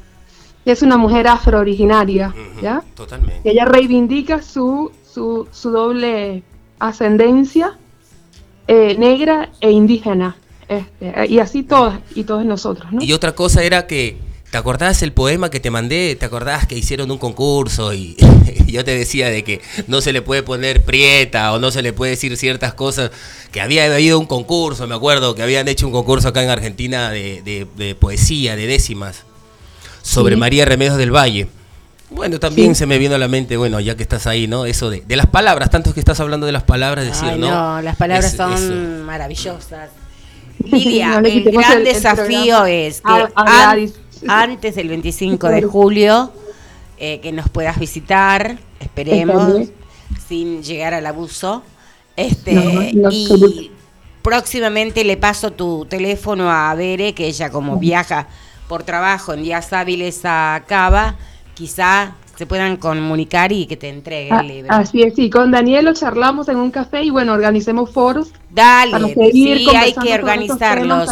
que 0.65 0.71
es 0.71 0.81
una 0.81 0.97
mujer 0.97 1.27
afro 1.27 1.59
originaria, 1.59 2.33
¿ya? 2.61 2.83
Totalmente. 2.93 3.49
ella 3.49 3.65
reivindica 3.65 4.41
su, 4.41 4.91
su, 5.09 5.47
su 5.51 5.71
doble 5.71 6.43
ascendencia 6.79 7.77
eh, 8.67 8.95
negra 8.97 9.49
e 9.61 9.71
indígena. 9.71 10.35
Este, 10.69 11.25
y 11.27 11.39
así 11.39 11.63
todas 11.63 11.99
y 12.13 12.23
todos 12.23 12.45
nosotros. 12.45 12.87
Y 13.01 13.11
otra 13.13 13.33
cosa 13.33 13.63
era 13.63 13.87
que, 13.87 14.17
¿te 14.51 14.57
acordás 14.57 15.01
el 15.01 15.11
poema 15.13 15.49
que 15.49 15.59
te 15.59 15.71
mandé? 15.71 16.15
¿Te 16.15 16.27
acordás 16.27 16.67
que 16.67 16.77
hicieron 16.77 17.09
un 17.09 17.17
concurso 17.17 17.91
y, 17.91 18.15
yo 18.67 18.85
te 18.85 18.95
decía 18.95 19.29
de 19.29 19.43
que 19.43 19.61
no 19.87 19.99
se 19.99 20.13
le 20.13 20.21
puede 20.21 20.43
poner 20.43 20.83
prieta 20.83 21.53
o 21.53 21.59
no 21.59 21.71
se 21.71 21.81
le 21.81 21.91
puede 21.91 22.11
decir 22.11 22.37
ciertas 22.37 22.75
cosas? 22.75 23.09
Que 23.51 23.61
había 23.61 23.85
habido 23.85 24.19
un 24.19 24.27
concurso, 24.27 24.85
me 24.85 24.93
acuerdo, 24.93 25.33
que 25.33 25.41
habían 25.41 25.67
hecho 25.67 25.87
un 25.87 25.91
concurso 25.91 26.27
acá 26.27 26.43
en 26.43 26.51
Argentina 26.51 27.09
de, 27.09 27.97
poesía, 27.99 28.55
de 28.55 28.67
décimas, 28.67 29.23
sobre 30.03 30.35
María 30.35 30.65
Remedios 30.65 30.97
del 30.97 31.11
Valle. 31.11 31.47
Bueno, 32.11 32.39
también 32.39 32.75
se 32.75 32.85
me 32.85 32.99
vino 32.99 33.15
a 33.15 33.17
la 33.17 33.27
mente, 33.27 33.57
bueno, 33.57 33.79
ya 33.79 33.95
que 33.95 34.03
estás 34.03 34.27
ahí, 34.27 34.47
¿no? 34.47 34.65
Eso 34.65 34.91
de, 34.91 35.01
de 35.01 35.15
las 35.15 35.27
palabras, 35.27 35.71
tanto 35.71 35.93
que 35.93 35.99
estás 35.99 36.19
hablando 36.19 36.45
de 36.45 36.51
las 36.51 36.63
palabras, 36.63 37.05
decir, 37.05 37.37
¿no? 37.37 37.49
No, 37.49 37.81
las 37.81 37.95
palabras 37.95 38.35
son 38.35 39.03
maravillosas. 39.03 39.89
Lidia, 40.63 41.17
el 41.23 41.43
gran 41.43 41.83
desafío 41.83 42.65
es 42.65 43.01
que 43.01 43.89
antes 44.27 44.75
del 44.75 44.89
25 44.89 45.47
de 45.49 45.61
julio 45.63 46.31
eh, 46.97 47.19
que 47.21 47.31
nos 47.31 47.49
puedas 47.49 47.79
visitar, 47.79 48.59
esperemos, 48.79 49.69
sin 50.27 50.61
llegar 50.61 50.93
al 50.93 51.05
abuso. 51.05 51.63
Este, 52.17 52.91
y 53.09 53.71
próximamente 54.21 55.05
le 55.05 55.15
paso 55.15 55.51
tu 55.51 55.85
teléfono 55.85 56.51
a 56.51 56.73
Bere, 56.75 57.13
que 57.13 57.27
ella 57.27 57.49
como 57.49 57.77
viaja 57.77 58.27
por 58.67 58.83
trabajo 58.83 59.33
en 59.33 59.43
días 59.43 59.71
hábiles 59.71 60.21
a 60.25 60.63
Cava, 60.67 61.15
quizá 61.53 62.15
se 62.39 62.45
puedan 62.45 62.77
comunicar 62.77 63.51
y 63.51 63.65
que 63.65 63.75
te 63.75 63.89
entregue 63.89 64.29
el 64.29 64.33
ah, 64.33 64.43
libro. 64.43 64.71
Así 64.71 65.03
es, 65.03 65.13
sí, 65.13 65.29
con 65.29 65.51
Daniel 65.51 65.83
lo 65.83 65.93
charlamos 65.93 66.47
en 66.47 66.55
un 66.55 66.71
café 66.71 67.03
y 67.03 67.09
bueno, 67.09 67.33
organicemos 67.33 67.91
foros. 67.91 68.31
Dale, 68.49 69.13
sí, 69.33 69.67
hay 69.75 69.93
que 69.93 70.13
organizarlos. 70.13 71.09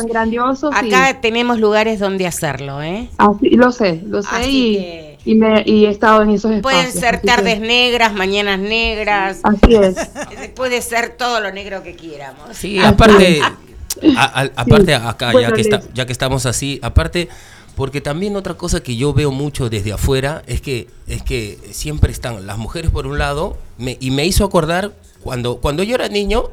Acá 0.72 1.20
tenemos 1.20 1.60
lugares 1.60 2.00
donde 2.00 2.26
hacerlo, 2.26 2.82
¿eh? 2.82 3.10
Así, 3.18 3.50
lo 3.50 3.74
sé, 3.74 4.02
lo 4.08 4.24
sé 4.24 5.18
y, 5.26 5.36
me, 5.36 5.64
y 5.66 5.86
he 5.86 5.90
estado 5.90 6.22
en 6.22 6.30
esos 6.30 6.50
espacios. 6.50 6.86
Pueden 6.86 6.98
ser 6.98 7.20
tardes 7.20 7.60
negras, 7.60 8.14
mañanas 8.14 8.60
negras. 8.60 9.42
Así 9.44 9.76
es. 9.76 9.98
Puede 10.56 10.82
ser 10.82 11.18
todo 11.18 11.42
lo 11.42 11.52
negro 11.52 11.84
que 11.84 11.98
quieramos. 11.98 12.56
Sí, 12.56 12.80
aparte, 12.80 13.42
aparte 14.56 14.96
acá, 14.96 15.34
ya 15.34 15.52
que, 15.52 15.60
está, 15.60 15.82
ya 15.94 16.06
que 16.06 16.14
estamos 16.14 16.46
así, 16.46 16.80
aparte 16.82 17.28
porque 17.78 18.02
también 18.02 18.36
otra 18.36 18.56
cosa 18.56 18.82
que 18.82 18.96
yo 18.96 19.14
veo 19.14 19.32
mucho 19.32 19.70
desde 19.70 19.94
afuera 19.94 20.42
es 20.48 20.62
que, 20.62 20.88
es 21.06 21.22
que 21.22 21.60
siempre 21.70 22.12
están 22.12 22.48
las 22.48 22.58
mujeres 22.58 22.90
por 22.90 23.06
un 23.06 23.20
lado, 23.20 23.56
y 23.78 24.10
me 24.10 24.26
hizo 24.26 24.44
acordar 24.44 24.94
cuando, 25.22 25.58
cuando 25.58 25.84
yo 25.84 25.94
era 25.94 26.10
niño, 26.10 26.46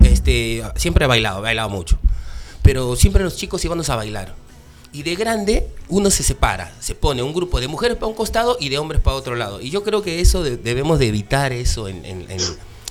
este, 0.00 0.64
siempre 0.74 1.04
he 1.04 1.08
bailado, 1.08 1.38
he 1.38 1.42
bailado 1.42 1.68
mucho. 1.68 1.96
Pero 2.62 2.96
siempre 2.96 3.22
los 3.22 3.36
chicos 3.36 3.64
íbamos 3.64 3.88
a 3.88 3.94
bailar. 3.94 4.34
Y 4.92 5.04
de 5.04 5.14
grande 5.14 5.68
uno 5.88 6.10
se 6.10 6.24
separa, 6.24 6.72
se 6.80 6.96
pone 6.96 7.22
un 7.22 7.32
grupo 7.32 7.60
de 7.60 7.68
mujeres 7.68 7.96
para 7.96 8.08
un 8.08 8.14
costado 8.14 8.56
y 8.58 8.68
de 8.68 8.78
hombres 8.78 9.00
para 9.00 9.16
otro 9.16 9.36
lado. 9.36 9.60
Y 9.60 9.70
yo 9.70 9.84
creo 9.84 10.02
que 10.02 10.20
eso 10.20 10.42
debemos 10.42 10.98
de 10.98 11.06
evitar 11.06 11.52
eso 11.52 11.86
en, 11.86 12.26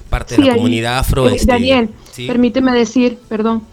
parte 0.10 0.38
de 0.38 0.46
la 0.46 0.56
comunidad 0.56 1.00
afro. 1.00 1.28
Eh, 1.28 1.36
este, 1.36 1.52
Daniel, 1.52 1.90
permíteme 2.16 2.72
decir, 2.72 3.20
perdón, 3.28 3.64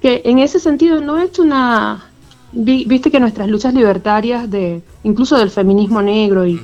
que 0.00 0.22
en 0.24 0.40
ese 0.40 0.58
sentido 0.58 1.00
no 1.00 1.20
es 1.20 1.38
una 1.38 2.11
viste 2.52 3.10
que 3.10 3.20
nuestras 3.20 3.48
luchas 3.48 3.74
libertarias, 3.74 4.50
de 4.50 4.82
incluso 5.04 5.36
del 5.38 5.50
feminismo 5.50 6.02
negro 6.02 6.46
y, 6.46 6.60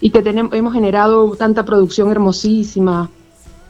y 0.00 0.10
que 0.10 0.22
tenemos, 0.22 0.52
hemos 0.54 0.72
generado 0.72 1.34
tanta 1.36 1.64
producción 1.64 2.10
hermosísima, 2.10 3.10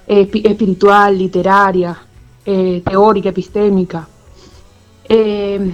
eh, 0.07 0.29
espiritual, 0.45 1.19
literaria, 1.19 1.99
eh, 2.45 2.83
teórica, 2.85 3.31
epistémica. 3.31 4.09
Eh, 5.09 5.73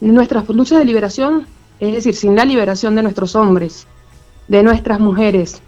nuestras 0.00 0.48
luchas 0.48 0.78
de 0.78 0.84
liberación, 0.84 1.46
es 1.78 1.94
decir, 1.94 2.14
sin 2.14 2.34
la 2.36 2.44
liberación 2.44 2.94
de 2.94 3.02
nuestros 3.02 3.34
hombres, 3.36 3.86
de 4.48 4.62
nuestras 4.62 5.00
mujeres, 5.00 5.62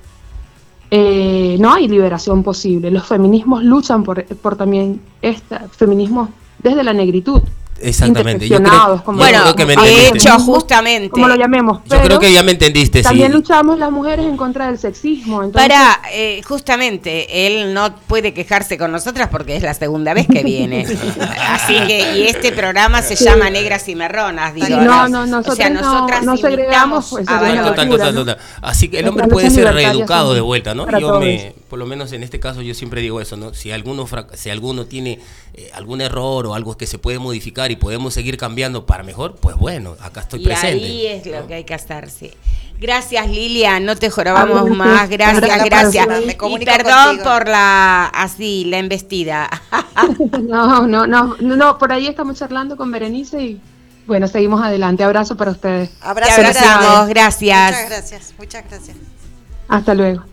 eh, 0.90 1.56
no 1.58 1.72
hay 1.72 1.88
liberación 1.88 2.42
posible. 2.42 2.90
Los 2.90 3.06
feminismos 3.06 3.64
luchan 3.64 4.04
por, 4.04 4.24
por 4.36 4.56
también 4.56 5.00
este 5.22 5.58
feminismo 5.70 6.28
desde 6.62 6.84
la 6.84 6.92
negritud. 6.92 7.40
Exactamente. 7.82 8.48
Yo 8.48 8.58
bueno, 9.06 9.54
que 9.56 9.66
me 9.66 9.76
de 9.76 10.08
hecho, 10.08 10.38
justamente. 10.38 11.10
Como 11.10 11.28
lo 11.28 11.36
llamemos. 11.36 11.80
Yo 11.86 12.00
creo 12.02 12.18
que 12.18 12.32
ya 12.32 12.42
me 12.42 12.52
entendiste. 12.52 13.02
También 13.02 13.32
luchamos 13.32 13.78
las 13.78 13.90
mujeres 13.90 14.26
en 14.26 14.36
contra 14.36 14.66
del 14.66 14.78
sexismo. 14.78 15.50
Para, 15.50 16.00
eh, 16.12 16.40
justamente, 16.46 17.46
él 17.46 17.74
no 17.74 17.94
puede 18.06 18.32
quejarse 18.34 18.78
con 18.78 18.92
nosotras 18.92 19.28
porque 19.30 19.56
es 19.56 19.62
la 19.62 19.74
segunda 19.74 20.14
vez 20.14 20.26
que 20.26 20.42
viene. 20.42 20.86
Así 21.48 21.74
que, 21.86 22.16
y 22.18 22.22
este 22.22 22.52
programa 22.52 23.02
se 23.02 23.16
llama 23.16 23.50
Negras 23.50 23.88
y 23.88 23.94
Marronas. 23.94 24.54
Digo, 24.54 24.68
no, 24.68 25.08
no, 25.08 25.26
nosotras, 25.26 25.52
o 25.52 25.56
sea, 25.56 25.70
nosotras 25.70 26.24
no, 26.24 26.36
segregamos. 26.36 27.08
Pues, 27.10 27.26
total, 27.26 27.90
total, 27.90 28.14
total. 28.14 28.38
Así 28.60 28.88
que 28.88 29.00
el 29.00 29.08
hombre 29.08 29.28
puede 29.28 29.50
ser 29.50 29.72
reeducado 29.72 30.34
de 30.34 30.40
vuelta, 30.40 30.74
¿no? 30.74 30.86
Yo 30.98 31.18
me, 31.20 31.54
por 31.72 31.78
lo 31.78 31.86
menos 31.86 32.12
en 32.12 32.22
este 32.22 32.38
caso, 32.38 32.60
yo 32.60 32.74
siempre 32.74 33.00
digo 33.00 33.18
eso, 33.22 33.38
¿no? 33.38 33.54
Si 33.54 33.72
alguno, 33.72 34.06
si 34.34 34.50
alguno 34.50 34.84
tiene 34.84 35.18
eh, 35.54 35.70
algún 35.72 36.02
error 36.02 36.46
o 36.46 36.54
algo 36.54 36.76
que 36.76 36.86
se 36.86 36.98
puede 36.98 37.18
modificar 37.18 37.70
y 37.70 37.76
podemos 37.76 38.12
seguir 38.12 38.36
cambiando 38.36 38.84
para 38.84 39.02
mejor, 39.04 39.36
pues 39.36 39.56
bueno, 39.56 39.96
acá 40.02 40.20
estoy 40.20 40.44
presente. 40.44 40.84
Ahí 40.84 41.06
es 41.06 41.24
lo 41.24 41.46
que 41.46 41.54
hay 41.54 41.64
que 41.64 41.72
hacerse. 41.72 42.34
Gracias 42.78 43.26
Lilia, 43.26 43.80
no 43.80 43.96
te 43.96 44.10
jorobamos 44.10 44.68
más, 44.68 45.08
gracias, 45.08 45.64
gracias. 45.64 46.06
y 46.26 46.64
perdón 46.66 47.20
por 47.24 47.48
la 47.48 48.04
así, 48.04 48.66
la 48.66 48.76
embestida. 48.76 49.48
no, 50.42 50.86
no, 50.86 51.06
no, 51.06 51.36
no, 51.40 51.78
por 51.78 51.90
ahí 51.90 52.06
estamos 52.06 52.38
charlando 52.38 52.76
con 52.76 52.90
Berenice 52.90 53.42
y 53.42 53.60
bueno, 54.06 54.28
seguimos 54.28 54.62
adelante. 54.62 55.04
Abrazo 55.04 55.38
para 55.38 55.52
ustedes. 55.52 55.88
Abrazo, 56.02 56.34
abrazamos, 56.34 57.08
gracias. 57.08 57.72
Muchas 57.72 57.88
gracias, 57.88 58.34
muchas 58.36 58.64
gracias. 58.68 58.96
Hasta 59.68 59.94
luego. 59.94 60.31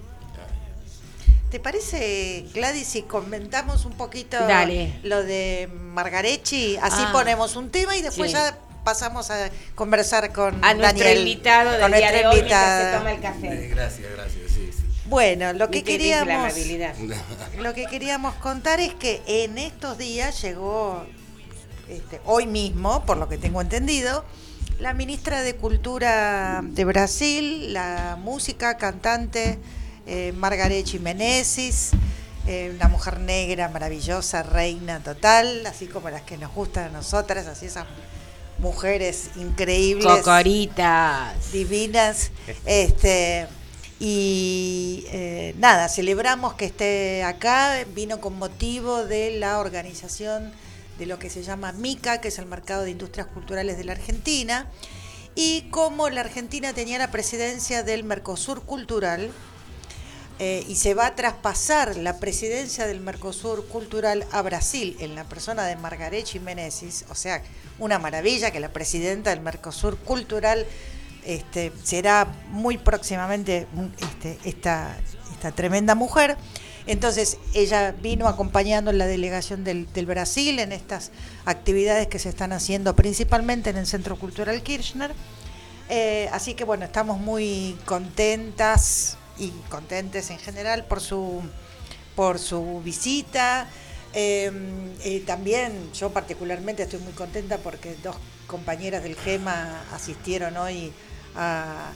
¿Te 1.50 1.60
parece, 1.60 2.46
Gladys, 2.54 2.88
si 2.88 3.02
comentamos 3.02 3.86
un 3.86 3.94
poquito 3.94 4.38
lo 5.02 5.24
de 5.24 5.68
Margarechi? 5.74 6.78
Así 6.78 7.02
ah. 7.04 7.10
ponemos 7.12 7.56
un 7.56 7.72
tema 7.72 7.98
y 7.98 8.04
después 8.04 8.32
ya 8.32 8.56
pasamos 8.84 9.32
a 9.32 9.50
conversar 9.74 10.32
con 10.32 10.64
a 10.64 10.76
nuestro 10.76 11.10
invitado 11.12 11.72
del 11.72 11.92
día 11.92 12.12
de 12.12 12.28
hoy 12.28 12.40
se 12.42 12.98
toma 12.98 13.12
el 13.14 13.20
café. 13.20 13.48
Eh, 13.48 13.68
gracias, 13.70 14.12
gracias, 14.12 14.52
sí, 14.52 14.70
sí. 14.72 14.84
Bueno, 15.06 15.54
lo 15.54 15.72
que 15.72 15.84
queríamos 15.84 16.54
lo 17.58 17.74
que 17.74 17.88
queríamos 17.88 18.36
contar 18.36 18.80
es 18.80 18.94
que 18.94 19.24
en 19.26 19.58
estos 19.58 19.98
días 19.98 20.40
llegó 20.44 21.04
este, 21.90 22.22
hoy 22.26 22.46
mismo, 22.46 23.04
por 23.08 23.18
lo 23.18 23.28
que 23.28 23.40
tengo 23.40 23.60
entendido, 23.60 24.24
la 24.80 24.94
ministra 24.94 25.42
de 25.42 25.56
Cultura 25.56 26.62
de 26.64 26.86
Brasil, 26.86 27.74
la 27.74 28.20
música, 28.22 28.78
cantante 28.78 29.58
eh, 30.10 30.32
Margarechi 30.32 30.98
Menesis, 30.98 31.92
eh, 32.48 32.72
una 32.74 32.88
mujer 32.88 33.20
negra 33.20 33.70
maravillosa, 33.70 34.42
reina 34.42 35.04
total, 35.04 35.64
así 35.68 35.86
como 35.86 36.10
las 36.10 36.24
que 36.24 36.36
nos 36.36 36.52
gustan 36.52 36.86
a 36.86 36.90
nosotras, 36.90 37.46
así 37.46 37.68
esas 37.68 37.86
mujeres 38.58 39.30
increíbles. 39.36 40.06
Cocoritas. 40.08 41.52
Divinas. 41.52 42.32
Este, 42.66 43.48
y 44.00 45.06
eh, 45.12 45.54
nada, 45.60 45.88
celebramos 45.90 46.56
que 46.56 46.66
esté 46.66 47.24
acá, 47.24 47.78
vino 47.94 48.20
con 48.20 48.36
motivo 48.40 49.06
de 49.06 49.38
la 49.38 49.60
organización 49.60 50.52
de 50.98 51.06
lo 51.06 51.20
que 51.20 51.30
se 51.30 51.44
llama 51.44 51.72
MICA, 51.72 52.20
que 52.20 52.30
es 52.30 52.40
el 52.40 52.48
Mercado 52.48 52.82
de 52.82 52.90
Industrias 52.90 53.28
Culturales 53.28 53.78
de 53.78 53.84
la 53.84 53.92
Argentina, 53.92 54.66
y 55.36 55.70
como 55.70 56.10
la 56.10 56.22
Argentina 56.22 56.74
tenía 56.74 56.98
la 56.98 57.12
presidencia 57.12 57.84
del 57.84 58.04
Mercosur 58.04 58.64
Cultural, 58.64 59.32
eh, 60.40 60.66
y 60.68 60.76
se 60.76 60.94
va 60.94 61.08
a 61.08 61.16
traspasar 61.16 61.98
la 61.98 62.18
presidencia 62.18 62.88
del 62.88 63.02
Mercosur 63.02 63.68
Cultural 63.68 64.26
a 64.32 64.42
Brasil 64.42 64.96
en 65.00 65.14
la 65.14 65.26
persona 65.26 65.66
de 65.66 65.76
Margaret 65.76 66.34
Meneses, 66.42 67.06
o 67.10 67.16
sea, 67.16 67.44
una 67.78 68.00
maravilla 68.00 68.52
que 68.52 68.60
la 68.60 68.72
presidenta 68.72 69.32
del 69.32 69.42
Mercosur 69.42 69.98
Cultural 69.98 70.66
este, 71.26 71.72
será 71.84 72.26
muy 72.48 72.78
próximamente 72.78 73.68
este, 74.00 74.40
esta, 74.46 74.98
esta 75.32 75.52
tremenda 75.52 75.94
mujer. 75.94 76.38
Entonces 76.90 77.38
ella 77.54 77.92
vino 77.92 78.28
acompañando 78.28 78.92
la 78.92 79.06
delegación 79.06 79.64
del, 79.64 79.86
Brasil 80.08 80.58
en 80.58 80.72
estas 80.72 81.12
actividades 81.46 82.08
que 82.08 82.18
se 82.18 82.30
están 82.30 82.52
haciendo 82.52 82.96
principalmente 82.96 83.70
en 83.70 83.78
el 83.78 83.86
Centro 83.86 84.18
Cultural 84.18 84.64
Kirchner. 84.64 85.14
Eh, 85.90 86.28
así 86.32 86.56
que 86.56 86.64
bueno, 86.64 86.86
estamos 86.86 87.20
muy 87.20 87.78
contentas, 87.86 89.19
y 89.40 89.52
contentes 89.70 90.30
en 90.30 90.38
general 90.38 90.86
por 90.86 91.02
su, 91.02 91.42
por 92.16 92.38
su 92.38 92.82
visita. 92.84 93.68
Em, 94.14 94.92
eh, 95.04 95.24
también 95.26 95.92
yo 95.94 96.12
particularmente 96.12 96.84
estoy 96.84 97.00
muy 97.00 97.14
contenta 97.14 97.58
porque 97.58 97.96
dos 98.04 98.16
compañeras 98.48 99.04
del 99.04 99.16
GEMA 99.16 99.84
asistieron 99.94 100.58
hoy 100.58 100.92
a 101.36 101.92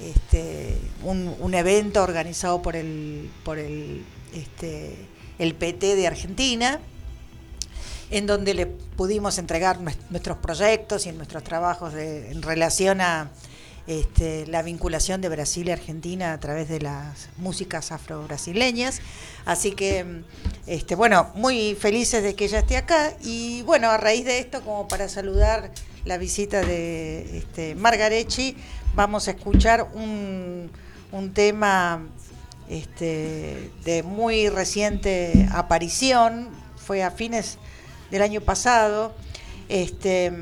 este, 0.00 0.76
un, 1.02 1.54
evento 1.54 2.02
organizado 2.02 2.60
por 2.60 2.76
el, 2.76 3.30
por 3.44 3.58
el, 3.58 4.04
este, 4.34 4.94
el 5.38 5.54
PT 5.54 5.96
de 5.96 6.06
Argentina, 6.06 6.80
en 8.10 8.26
donde 8.26 8.52
le 8.54 8.66
pudimos 8.66 9.38
entregar 9.38 9.80
nuestros 9.80 10.36
proyectos 10.36 11.06
y 11.06 11.12
nuestros 11.12 11.42
trabajos 11.42 11.94
en 11.94 12.42
relación 12.42 13.00
a 13.00 13.30
este, 13.86 14.46
la 14.48 14.62
vinculación 14.62 15.20
de 15.20 15.28
Brasil 15.28 15.68
y 15.68 15.70
Argentina 15.70 16.32
a 16.32 16.40
través 16.40 16.68
de 16.68 16.80
las 16.80 17.28
músicas 17.36 17.92
afro-brasileñas. 17.92 19.00
Así 19.44 19.72
que, 19.72 20.22
este, 20.66 20.94
bueno, 20.96 21.30
muy 21.34 21.76
felices 21.76 22.22
de 22.22 22.34
que 22.34 22.46
ella 22.46 22.58
esté 22.58 22.76
acá. 22.76 23.12
Y 23.22 23.62
bueno, 23.62 23.90
a 23.90 23.96
raíz 23.96 24.24
de 24.24 24.40
esto, 24.40 24.62
como 24.62 24.88
para 24.88 25.08
saludar 25.08 25.70
la 26.04 26.18
visita 26.18 26.62
de 26.62 27.38
este, 27.38 27.76
vamos 28.94 29.28
a 29.28 29.30
escuchar 29.32 29.88
un, 29.94 30.70
tema 31.34 32.06
este, 32.68 33.70
de 33.84 34.02
muy 34.02 34.48
reciente 34.48 35.48
aparición, 35.52 36.48
fue 36.76 37.02
a 37.02 37.10
fines 37.10 37.58
del 38.10 38.22
año 38.22 38.40
pasado. 38.40 39.14
Este, 39.68 40.32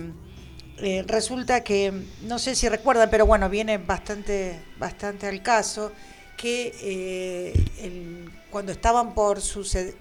eh, 0.78 1.04
resulta 1.06 1.62
que, 1.62 1.92
no 2.22 2.38
sé 2.38 2.54
si 2.54 2.68
recuerdan, 2.68 3.08
pero 3.10 3.26
bueno, 3.26 3.48
viene 3.48 3.78
bastante, 3.78 4.60
bastante 4.78 5.26
al 5.26 5.42
caso, 5.42 5.92
que 6.36 6.74
eh, 6.82 8.28
cuando 8.50 8.72
estaban 8.72 9.14
por, 9.14 9.40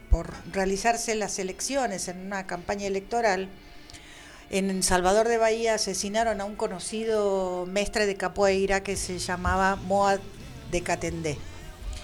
por 0.09 0.33
realizarse 0.51 1.15
las 1.15 1.37
elecciones 1.39 2.07
en 2.07 2.25
una 2.25 2.47
campaña 2.47 2.87
electoral, 2.87 3.49
en 4.49 4.83
Salvador 4.83 5.27
de 5.27 5.37
Bahía 5.37 5.75
asesinaron 5.75 6.41
a 6.41 6.45
un 6.45 6.55
conocido 6.55 7.65
mestre 7.67 8.05
de 8.05 8.15
capoeira 8.15 8.83
que 8.83 8.95
se 8.95 9.17
llamaba 9.17 9.75
Moa 9.75 10.19
de 10.71 10.81
Catendé. 10.81 11.37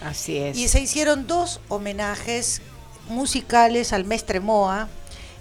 Así 0.01 0.37
es. 0.37 0.57
Y 0.57 0.67
se 0.67 0.79
hicieron 0.79 1.27
dos 1.27 1.59
homenajes 1.67 2.61
musicales 3.09 3.93
al 3.93 4.05
mestre 4.05 4.39
Moa, 4.39 4.89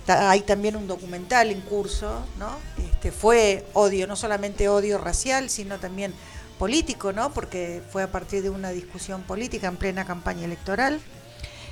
hay 0.09 0.41
también 0.41 0.77
un 0.77 0.87
documental 0.87 1.51
en 1.51 1.61
curso, 1.61 2.25
¿no? 2.39 2.59
Este, 2.91 3.13
fue 3.13 3.67
odio, 3.75 4.07
no 4.07 4.17
solamente 4.17 4.69
odio 4.69 4.99
racial, 4.99 5.51
sino 5.51 5.79
también 5.79 6.15
político, 6.59 7.13
¿no? 7.13 7.33
Porque 7.33 7.83
fue 7.91 8.03
a 8.03 8.11
partir 8.11 8.43
de 8.43 8.51
una 8.51 8.71
discusión 8.71 9.23
política 9.23 9.69
en 9.69 9.77
plena 9.77 10.05
campaña 10.05 10.45
electoral. 10.45 11.01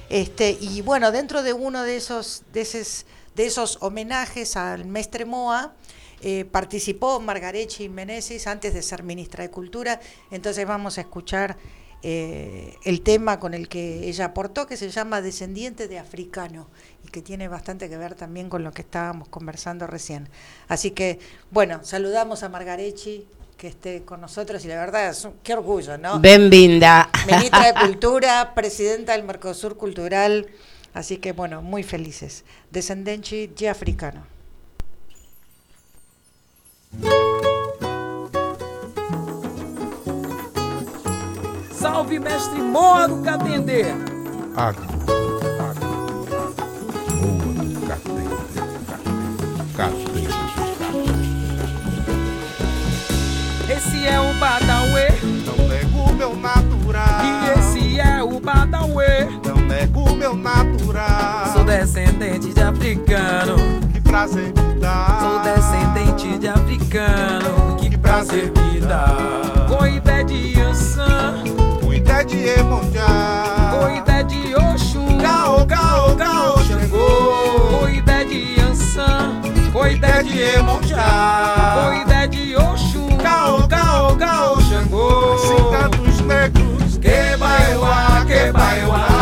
Este, 0.08 0.56
y 0.60 0.82
bueno, 0.82 1.10
dentro 1.10 1.42
de 1.42 1.52
uno 1.52 1.82
de 1.82 1.96
esos, 1.96 2.44
de 2.52 2.60
esos, 2.60 3.06
de 3.34 3.46
esos 3.46 3.78
homenajes 3.80 4.56
al 4.56 4.84
mestre 4.84 5.24
Moa, 5.24 5.74
eh, 6.22 6.44
participó 6.44 7.20
Margarechi 7.20 7.88
Meneses 7.88 8.46
antes 8.46 8.72
de 8.72 8.82
ser 8.82 9.02
ministra 9.02 9.42
de 9.42 9.50
Cultura, 9.50 10.00
entonces 10.30 10.66
vamos 10.66 10.96
a 10.96 11.02
escuchar 11.02 11.58
eh, 12.02 12.74
el 12.84 13.02
tema 13.02 13.40
con 13.40 13.52
el 13.52 13.68
que 13.68 14.08
ella 14.08 14.26
aportó, 14.26 14.66
que 14.66 14.76
se 14.76 14.90
llama 14.90 15.20
Descendiente 15.20 15.88
de 15.88 15.98
Africano, 15.98 16.68
y 17.06 17.08
que 17.08 17.22
tiene 17.22 17.46
bastante 17.46 17.88
que 17.88 17.96
ver 17.96 18.16
también 18.16 18.48
con 18.48 18.64
lo 18.64 18.72
que 18.72 18.82
estábamos 18.82 19.28
conversando 19.28 19.86
recién. 19.86 20.28
Así 20.66 20.90
que, 20.90 21.20
bueno, 21.52 21.80
saludamos 21.84 22.42
a 22.42 22.48
Margarechi, 22.48 23.28
que 23.56 23.68
esté 23.68 24.02
con 24.02 24.20
nosotros, 24.20 24.64
y 24.64 24.68
la 24.68 24.74
verdad 24.74 25.08
es 25.10 25.24
un, 25.24 25.34
qué 25.44 25.54
orgullo, 25.54 25.96
¿no? 25.96 26.18
Bienvenida. 26.18 27.08
Ministra 27.26 27.72
de 27.72 27.80
Cultura, 27.86 28.54
presidenta 28.54 29.12
del 29.12 29.22
Mercosur 29.22 29.76
Cultural, 29.76 30.48
así 30.94 31.18
que, 31.18 31.30
bueno, 31.30 31.62
muy 31.62 31.84
felices. 31.84 32.44
Descendiente 32.72 33.48
de 33.56 33.68
Africano. 33.68 34.26
Salve, 41.78 42.18
mestre 42.18 42.62
Moro! 42.62 43.22
Água, 43.26 43.46
água. 44.56 45.15
Esse 53.68 54.06
é 54.06 54.18
o 54.18 54.32
Badauê. 54.40 55.08
Não 55.44 55.68
nego 55.68 56.14
meu 56.14 56.34
natural. 56.34 57.20
E 57.22 57.58
esse 57.58 58.00
é 58.00 58.22
o 58.22 58.40
Badauê. 58.40 59.26
Não 59.44 59.56
nego 59.56 60.14
meu 60.14 60.34
natural. 60.34 61.52
Sou 61.52 61.64
descendente 61.64 62.54
de 62.54 62.62
africano. 62.62 63.56
Que 63.92 64.00
prazer 64.00 64.54
me 64.56 64.80
dá. 64.80 65.18
Sou 65.20 65.40
descendente 65.40 66.38
de 66.38 66.48
africano. 66.48 67.76
Que, 67.78 67.90
que 67.90 67.98
prazer, 67.98 68.50
prazer 68.52 68.72
me 68.72 68.80
dá. 68.80 69.66
Coité 69.68 70.24
de 70.24 70.58
anção, 70.58 71.44
com 71.82 71.92
ideia 71.92 72.24
de 72.24 72.48
Emonjá. 72.48 73.92
ideia 73.94 74.24
de 74.24 74.54
Oxum. 74.54 75.18
Caô, 75.18 75.66
caô, 75.66 76.16
caô. 76.16 76.55
Ansan. 79.86 80.00
Coité 80.00 80.22
de 80.24 80.42
Emonjá. 80.58 81.74
Coité 81.84 82.28
de 82.28 82.56
Oxum. 82.56 83.16
Caô, 83.18 83.68
caô, 83.68 84.16
caô, 84.16 84.60
Xangô. 84.60 85.38
Cinca 85.38 85.88
dos 85.88 86.20
negros. 86.20 86.98
Que 86.98 87.36
baiuá, 87.36 88.24
que 88.26 88.52
baiuá. 88.52 89.15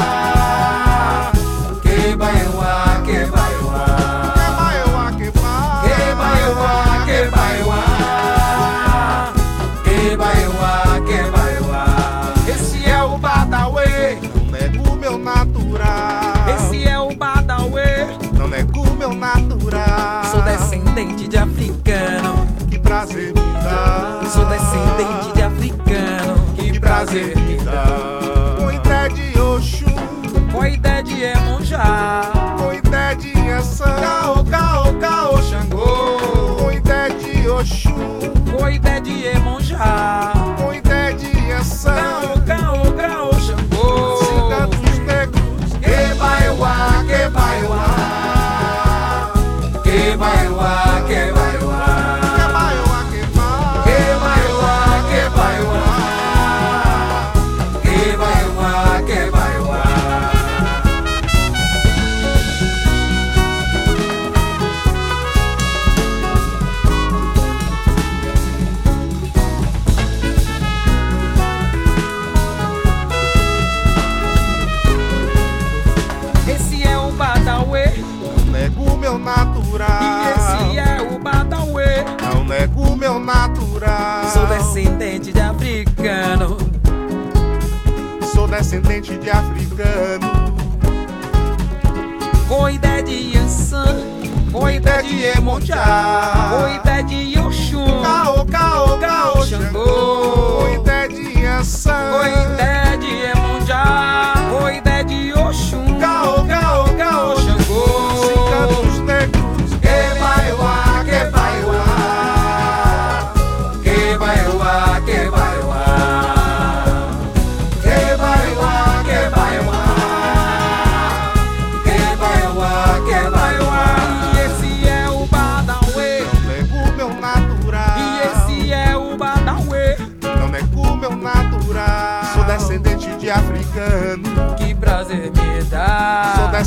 Coité 38.65 38.99
de 39.03 39.37
Emonjá. 39.37 40.33
Coité 40.57 41.13
de 41.21 41.53
Ansan. 41.53 42.34
Sou 84.33 84.47
descendente 84.47 85.33
de 85.33 85.41
africano. 85.41 86.57
Sou 88.33 88.49
descendente 88.49 89.19
de 89.19 89.31
africano. 89.31 90.55
Coité 92.49 93.03
de 93.03 93.39
Ansan. 93.39 93.97
Coité 94.53 95.03
de 95.03 95.39
Emonjá. 95.39 96.51
Coité 96.51 97.03
de 97.03 97.39
Oxum. 97.39 98.03
Caô, 98.03 98.45
caô, 98.47 98.99
caô, 98.99 99.45
Xangô. 99.45 100.65
Coité 100.65 101.09
de 101.09 101.47
Ansan. 101.47 101.93
Coité 102.13 102.97
de 102.99 103.39
Emonjá. 103.39 104.35
Coité 104.51 105.05
de 105.05 105.33
Oxum. 105.39 105.94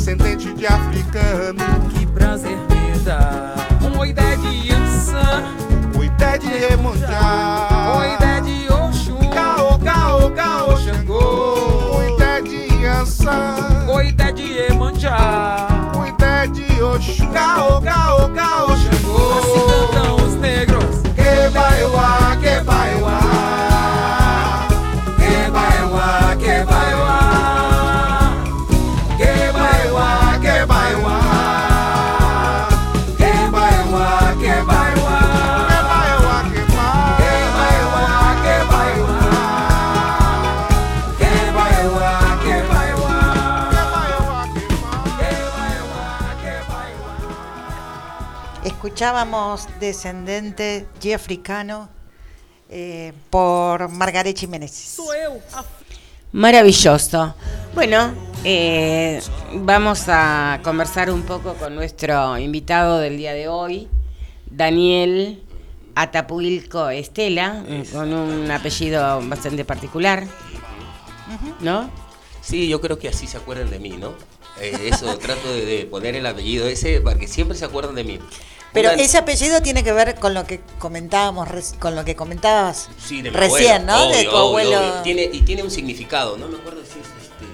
Descendente 0.08 0.54
de 0.54 0.66
africano. 0.66 1.64
Que 1.90 2.06
prazer 2.06 2.56
me 2.56 2.98
dá. 3.00 3.54
Uma 3.82 4.06
ideia 4.06 4.36
de 4.38 4.72
Ansan. 4.72 5.44
Coité 5.94 6.38
de 6.38 6.72
Emonjá. 6.72 7.92
Uma 7.94 8.06
ideia 8.06 8.40
de 8.40 8.72
Oxum. 8.72 9.30
Caô, 9.30 9.78
caô, 9.78 10.30
caô, 10.30 10.76
Xangô. 10.78 11.92
Coité 11.92 12.42
de 12.42 12.86
Ansan. 12.86 13.86
Coité 13.86 14.32
de 14.32 14.58
Emanjá. 14.72 15.68
Coité 15.92 16.48
de 16.48 16.82
Oxum. 16.82 17.30
Caô, 17.32 17.80
caô, 17.82 18.28
caô, 18.30 18.68
Xangô. 18.76 19.38
Assim 19.38 19.92
cantam 19.92 20.16
os 20.16 20.34
negros. 20.36 21.02
Que 21.14 21.50
baiuá, 21.50 22.36
que 22.40 22.64
baiuá. 22.64 22.77
Escuchábamos 48.98 49.68
Descendente 49.78 50.84
de 51.00 51.14
Africano 51.14 51.88
eh, 52.68 53.12
por 53.30 53.88
Margaret 53.90 54.36
Jiménez. 54.36 54.96
Maravilloso. 56.32 57.32
Bueno, 57.76 58.12
eh, 58.42 59.22
vamos 59.54 60.06
a 60.08 60.58
conversar 60.64 61.12
un 61.12 61.22
poco 61.22 61.54
con 61.54 61.76
nuestro 61.76 62.38
invitado 62.38 62.98
del 62.98 63.18
día 63.18 63.34
de 63.34 63.46
hoy, 63.46 63.86
Daniel 64.50 65.44
Atapuilco 65.94 66.90
Estela, 66.90 67.62
con 67.92 68.12
un 68.12 68.50
apellido 68.50 69.22
bastante 69.28 69.64
particular, 69.64 70.26
¿no? 71.60 71.88
Sí, 72.40 72.66
yo 72.66 72.80
creo 72.80 72.98
que 72.98 73.06
así 73.06 73.28
se 73.28 73.36
acuerdan 73.36 73.70
de 73.70 73.78
mí, 73.78 73.90
¿no? 73.90 74.14
Eh, 74.60 74.90
eso, 74.92 75.16
trato 75.18 75.52
de, 75.52 75.64
de 75.64 75.86
poner 75.86 76.16
el 76.16 76.26
apellido 76.26 76.66
ese 76.66 77.00
para 77.00 77.16
que 77.16 77.28
siempre 77.28 77.56
se 77.56 77.64
acuerdan 77.64 77.94
de 77.94 78.02
mí. 78.02 78.18
Pero 78.72 78.92
Una- 78.92 79.02
ese 79.02 79.18
apellido 79.18 79.62
tiene 79.62 79.82
que 79.82 79.92
ver 79.92 80.16
con 80.16 80.34
lo 80.34 80.44
que 80.46 80.60
comentábamos, 80.78 81.48
con 81.78 81.94
lo 81.96 82.04
que 82.04 82.14
comentabas 82.14 82.88
Sí, 83.02 83.22
de 83.22 83.30
mi 83.30 83.36
recién, 83.36 83.88
abuelo, 83.88 84.10
¿no? 84.10 84.16
de 84.16 84.24
tu 84.24 84.36
abuelo. 84.36 84.78
obvio. 84.78 85.02
Tiene, 85.02 85.22
y 85.32 85.40
tiene 85.42 85.62
un 85.62 85.70
significado, 85.70 86.36
no 86.36 86.48
me 86.48 86.58
acuerdo 86.58 86.82
si 86.82 86.98
es 87.00 87.06
este, 87.06 87.46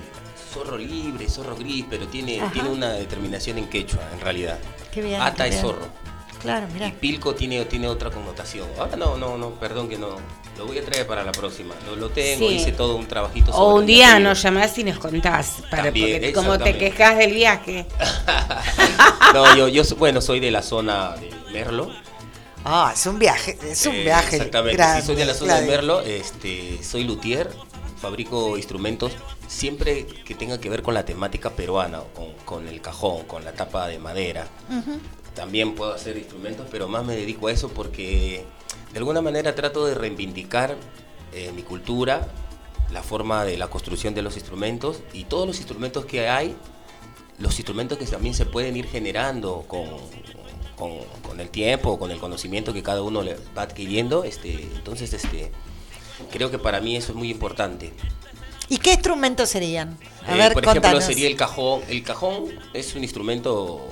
zorro 0.52 0.76
libre, 0.76 1.28
zorro 1.28 1.54
gris, 1.56 1.84
pero 1.88 2.08
tiene, 2.08 2.40
Ajá. 2.40 2.52
tiene 2.52 2.68
una 2.70 2.92
determinación 2.94 3.58
en 3.58 3.68
quechua, 3.68 4.00
en 4.12 4.20
realidad. 4.20 4.58
Qué 4.92 5.02
bien, 5.02 5.20
Ata 5.20 5.44
qué 5.44 5.50
es 5.50 5.62
bien. 5.62 5.62
zorro. 5.62 5.86
Claro, 6.40 6.66
Y 6.68 6.74
mira. 6.74 6.92
pilco 7.00 7.34
tiene, 7.34 7.64
tiene 7.64 7.88
otra 7.88 8.10
connotación. 8.10 8.68
Ahora 8.78 8.96
no, 8.96 9.16
no, 9.16 9.38
no, 9.38 9.50
perdón 9.52 9.88
que 9.88 9.96
no. 9.96 10.16
Lo 10.59 10.66
voy 10.66 10.78
a 10.78 10.84
traer 10.84 11.07
para 11.07 11.24
la 11.24 11.32
próxima. 11.32 11.74
Lo, 11.86 11.96
lo 11.96 12.11
tengo, 12.11 12.48
Sí. 12.48 12.55
hice 12.57 12.72
todo 12.72 12.96
un 12.96 13.07
trabajito 13.09 13.50
O 13.50 13.55
sobre 13.55 13.74
un 13.74 13.80
el 13.82 13.86
día 13.86 14.18
nos 14.20 14.40
llamás 14.42 14.76
y 14.78 14.84
nos 14.84 14.98
contás, 14.98 15.62
para, 15.70 15.84
También, 15.84 16.12
porque 16.20 16.32
como 16.32 16.59
te 16.59 16.76
quejas 16.78 17.16
del 17.18 17.32
viaje. 17.34 17.86
No, 19.34 19.57
yo, 19.57 19.66
yo, 19.68 19.82
bueno, 19.96 20.20
soy 20.20 20.38
de 20.40 20.50
la 20.52 20.62
zona 20.62 21.16
de 21.16 21.30
Merlo. 21.52 21.90
Ah, 22.64 22.92
es 22.94 23.05
un 23.07 23.18
viaje, 23.18 23.59
es 23.68 23.84
un 23.86 23.94
Eh, 23.96 24.02
viaje 24.05 24.36
Exactamente, 24.36 24.76
grande. 24.76 25.00
sí, 25.00 25.07
soy 25.09 25.16
de 25.16 25.24
la 25.24 25.34
zona 25.34 25.61
de. 25.61 25.66
Merlo, 25.66 26.00
este, 26.00 26.78
soy 26.82 27.05
luthier, 27.05 27.50
fabrico 28.00 28.57
instrumentos 28.57 29.12
siempre 29.48 30.07
que 30.07 30.34
tenga 30.34 30.59
que 30.61 30.70
ver 30.70 30.82
con 30.82 30.94
la 30.94 31.05
temática 31.05 31.50
peruana, 31.50 32.00
con, 32.14 32.32
con 32.44 32.68
el 32.68 32.80
cajón, 32.80 33.24
con 33.24 33.44
la 33.44 33.52
tapa 33.52 33.88
de 33.88 33.98
madera. 33.98 34.46
También 35.34 35.74
puedo 35.74 35.92
hacer 35.92 36.16
instrumentos, 36.16 36.66
pero 36.70 36.86
más 36.88 37.05
me 37.05 37.16
dedico 37.16 37.48
a 37.48 37.52
eso 37.52 37.68
porque 37.68 38.44
de 38.95 38.99
alguna 38.99 39.20
manera 39.20 39.55
trato 39.55 39.84
de 39.84 39.95
reivindicar 39.95 40.76
eh, 41.34 41.53
mi 41.53 41.62
cultura, 41.62 42.28
la 42.92 43.03
forma 43.03 43.45
de 43.45 43.59
la 43.59 43.68
construcción 43.68 44.14
de 44.14 44.22
los 44.22 44.36
instrumentos 44.36 45.01
y 45.12 45.24
todos 45.24 45.47
los 45.47 45.59
instrumentos 45.59 46.07
que 46.07 46.28
hay 46.28 46.57
los 47.38 47.59
instrumentos 47.59 47.99
que 47.99 48.07
también 48.07 48.34
se 48.34 48.47
pueden 48.47 48.76
ir 48.76 48.86
generando 48.86 49.64
con, 49.66 49.84
con, 50.76 51.40
el 51.40 51.49
tiempo, 51.49 51.99
con 51.99 52.12
el 52.12 52.18
conocimiento 52.18 52.72
que 52.72 52.82
cada 52.82 53.03
uno 53.03 53.22
le 53.22 53.36
va 53.57 53.62
adquiriendo. 53.62 54.22
Este, 54.22 54.53
entonces, 54.76 55.12
este, 55.12 55.51
creo 56.30 56.53
que 56.53 56.61
para 56.61 56.80
mí 56.80 56.97
eso 56.97 57.11
es 57.11 57.18
muy 57.18 57.30
importante. 57.30 57.92
¿Y 58.68 58.78
qué 58.78 58.92
instrumentos 58.92 59.49
serían? 59.49 59.99
A 60.24 60.36
eh, 60.36 60.38
ver, 60.38 60.53
por 60.53 60.64
ejemplo, 60.64 61.01
sería 61.01 61.26
el 61.26 61.36
cajón. 61.36 61.82
El 61.88 62.05
cajón 62.05 62.45
es 62.72 62.95
un 62.95 63.03
instrumento 63.03 63.84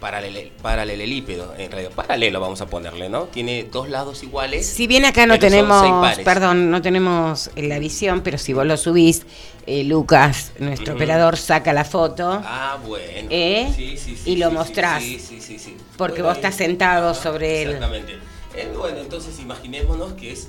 paralelípedo, 0.00 1.54
en 1.58 1.70
realidad 1.70 1.92
paralelo 1.92 2.40
vamos 2.40 2.60
a 2.60 2.66
ponerle, 2.66 3.08
¿no? 3.08 3.24
Tiene 3.24 3.64
dos 3.64 3.88
lados 3.88 4.22
iguales. 4.22 4.66
Si 4.66 4.86
bien 4.86 5.04
acá 5.04 5.26
no 5.26 5.38
tenemos, 5.38 5.86
perdón, 6.24 6.70
no 6.70 6.80
tenemos 6.82 7.50
la 7.54 7.78
visión, 7.78 8.22
pero 8.22 8.38
si 8.38 8.52
vos 8.52 8.66
lo 8.66 8.76
subís, 8.76 9.26
eh, 9.66 9.84
Lucas, 9.84 10.52
nuestro 10.58 10.94
operador, 10.94 11.36
saca 11.36 11.72
la 11.72 11.84
foto. 11.84 12.42
Ah, 12.44 12.78
bueno. 12.84 13.28
¿eh? 13.30 13.72
Sí, 13.76 13.96
sí, 13.96 14.16
sí, 14.16 14.32
y 14.32 14.36
lo 14.36 14.50
mostrás. 14.50 15.02
Sí, 15.02 15.20
sí, 15.20 15.40
sí. 15.40 15.76
Porque 15.96 16.22
vos 16.22 16.36
estás 16.36 16.56
sentado 16.56 17.14
sobre 17.14 17.62
él. 17.62 17.68
Exactamente. 17.72 18.18
Eh, 18.56 18.72
bueno, 18.76 18.98
entonces 18.98 19.38
imaginémonos 19.38 20.14
que 20.14 20.32
es 20.32 20.48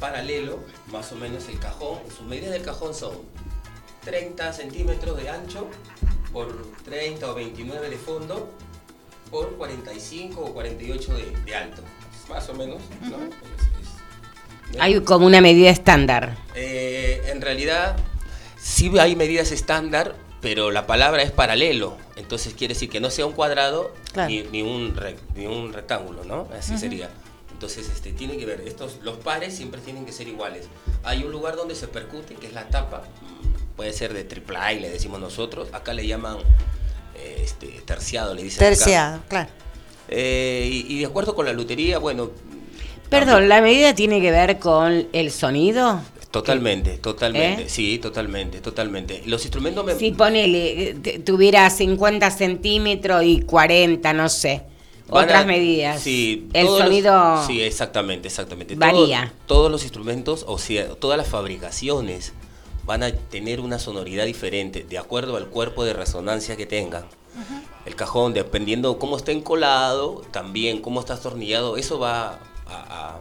paralelo, 0.00 0.60
más 0.90 1.12
o 1.12 1.16
menos 1.16 1.48
el 1.48 1.58
cajón. 1.58 1.98
Sus 2.16 2.26
medidas 2.26 2.50
del 2.50 2.62
cajón 2.62 2.94
son 2.94 3.12
30 4.04 4.52
centímetros 4.52 5.16
de 5.16 5.28
ancho 5.28 5.68
por 6.32 6.66
30 6.84 7.30
o 7.30 7.34
29 7.34 7.90
de 7.90 7.96
fondo 7.96 8.48
por 9.30 9.56
45 9.56 10.40
o 10.40 10.52
48 10.54 11.14
de, 11.44 11.54
alto, 11.54 11.82
más 12.28 12.48
o 12.48 12.54
menos. 12.54 12.78
hay 14.78 15.00
como 15.00 15.26
una 15.26 15.40
medida 15.40 15.70
estándar. 15.70 16.36
Eh, 16.54 17.22
en 17.26 17.40
realidad, 17.40 17.96
sí 18.58 18.90
hay 18.98 19.16
medidas 19.16 19.52
estándar, 19.52 20.14
pero 20.40 20.70
la 20.70 20.86
palabra 20.86 21.22
es 21.22 21.30
paralelo. 21.30 21.96
Entonces 22.16 22.54
quiere 22.54 22.74
decir 22.74 22.90
que 22.90 23.00
no 23.00 23.10
sea 23.10 23.26
un 23.26 23.32
cuadrado 23.32 23.92
ni, 24.28 24.62
un, 24.62 24.94
ni 25.34 25.46
un 25.46 25.72
rectángulo, 25.72 26.24
¿no? 26.24 26.48
Así 26.56 26.76
sería. 26.78 27.10
Entonces 27.58 27.88
este, 27.88 28.12
tiene 28.12 28.36
que 28.36 28.46
ver, 28.46 28.60
estos, 28.60 28.98
los 29.02 29.16
pares 29.16 29.56
siempre 29.56 29.80
tienen 29.80 30.06
que 30.06 30.12
ser 30.12 30.28
iguales. 30.28 30.68
Hay 31.02 31.24
un 31.24 31.32
lugar 31.32 31.56
donde 31.56 31.74
se 31.74 31.88
percute, 31.88 32.36
que 32.36 32.46
es 32.46 32.52
la 32.52 32.68
tapa, 32.68 33.02
puede 33.74 33.92
ser 33.92 34.14
de 34.14 34.22
triple 34.22 34.58
A, 34.58 34.72
le 34.72 34.88
decimos 34.88 35.18
nosotros, 35.18 35.68
acá 35.72 35.92
le 35.92 36.06
llaman 36.06 36.38
este, 37.42 37.66
terciado, 37.84 38.34
le 38.34 38.42
dicen. 38.42 38.58
Terciado, 38.58 39.20
claro. 39.28 39.50
Eh, 40.08 40.84
y, 40.88 40.98
de 40.98 41.06
acuerdo 41.06 41.34
con 41.34 41.46
la 41.46 41.52
lutería, 41.52 41.98
bueno. 41.98 42.30
Perdón, 43.10 43.48
¿la 43.48 43.60
medida 43.60 43.94
tiene 43.94 44.20
que 44.20 44.30
ver 44.30 44.58
con 44.58 45.08
el 45.12 45.30
sonido? 45.30 46.00
Totalmente, 46.30 46.98
totalmente, 46.98 47.62
¿Eh? 47.62 47.68
sí, 47.68 47.98
totalmente, 47.98 48.60
totalmente. 48.60 49.22
Los 49.24 49.44
instrumentos 49.44 49.84
me... 49.84 49.94
Si 49.94 50.10
ponele, 50.12 50.94
tuviera 51.24 51.70
50 51.70 52.30
centímetros 52.30 53.24
y 53.24 53.40
40, 53.40 54.12
no 54.12 54.28
sé, 54.28 54.62
otras 55.08 55.46
medidas. 55.46 56.02
Sí, 56.02 56.48
el 56.52 56.66
sonido... 56.66 57.46
sí, 57.46 57.62
exactamente, 57.62 58.28
exactamente. 58.28 58.74
Varía. 58.74 59.32
todos 59.46 59.70
los 59.70 59.84
instrumentos, 59.84 60.44
o 60.46 60.58
sea, 60.58 60.88
todas 60.96 61.16
las 61.16 61.28
fabricaciones 61.28 62.34
van 62.88 63.02
a 63.02 63.12
tener 63.12 63.60
una 63.60 63.78
sonoridad 63.78 64.24
diferente 64.24 64.82
de 64.82 64.96
acuerdo 64.96 65.36
al 65.36 65.48
cuerpo 65.48 65.84
de 65.84 65.92
resonancia 65.92 66.56
que 66.56 66.64
tengan. 66.64 67.04
El 67.84 67.94
cajón, 67.94 68.32
dependiendo 68.32 68.98
cómo 68.98 69.18
está 69.18 69.30
encolado, 69.30 70.22
también 70.30 70.80
cómo 70.80 70.98
está 70.98 71.14
atornillado, 71.14 71.76
eso 71.76 71.98
va 71.98 72.38
a, 72.66 73.18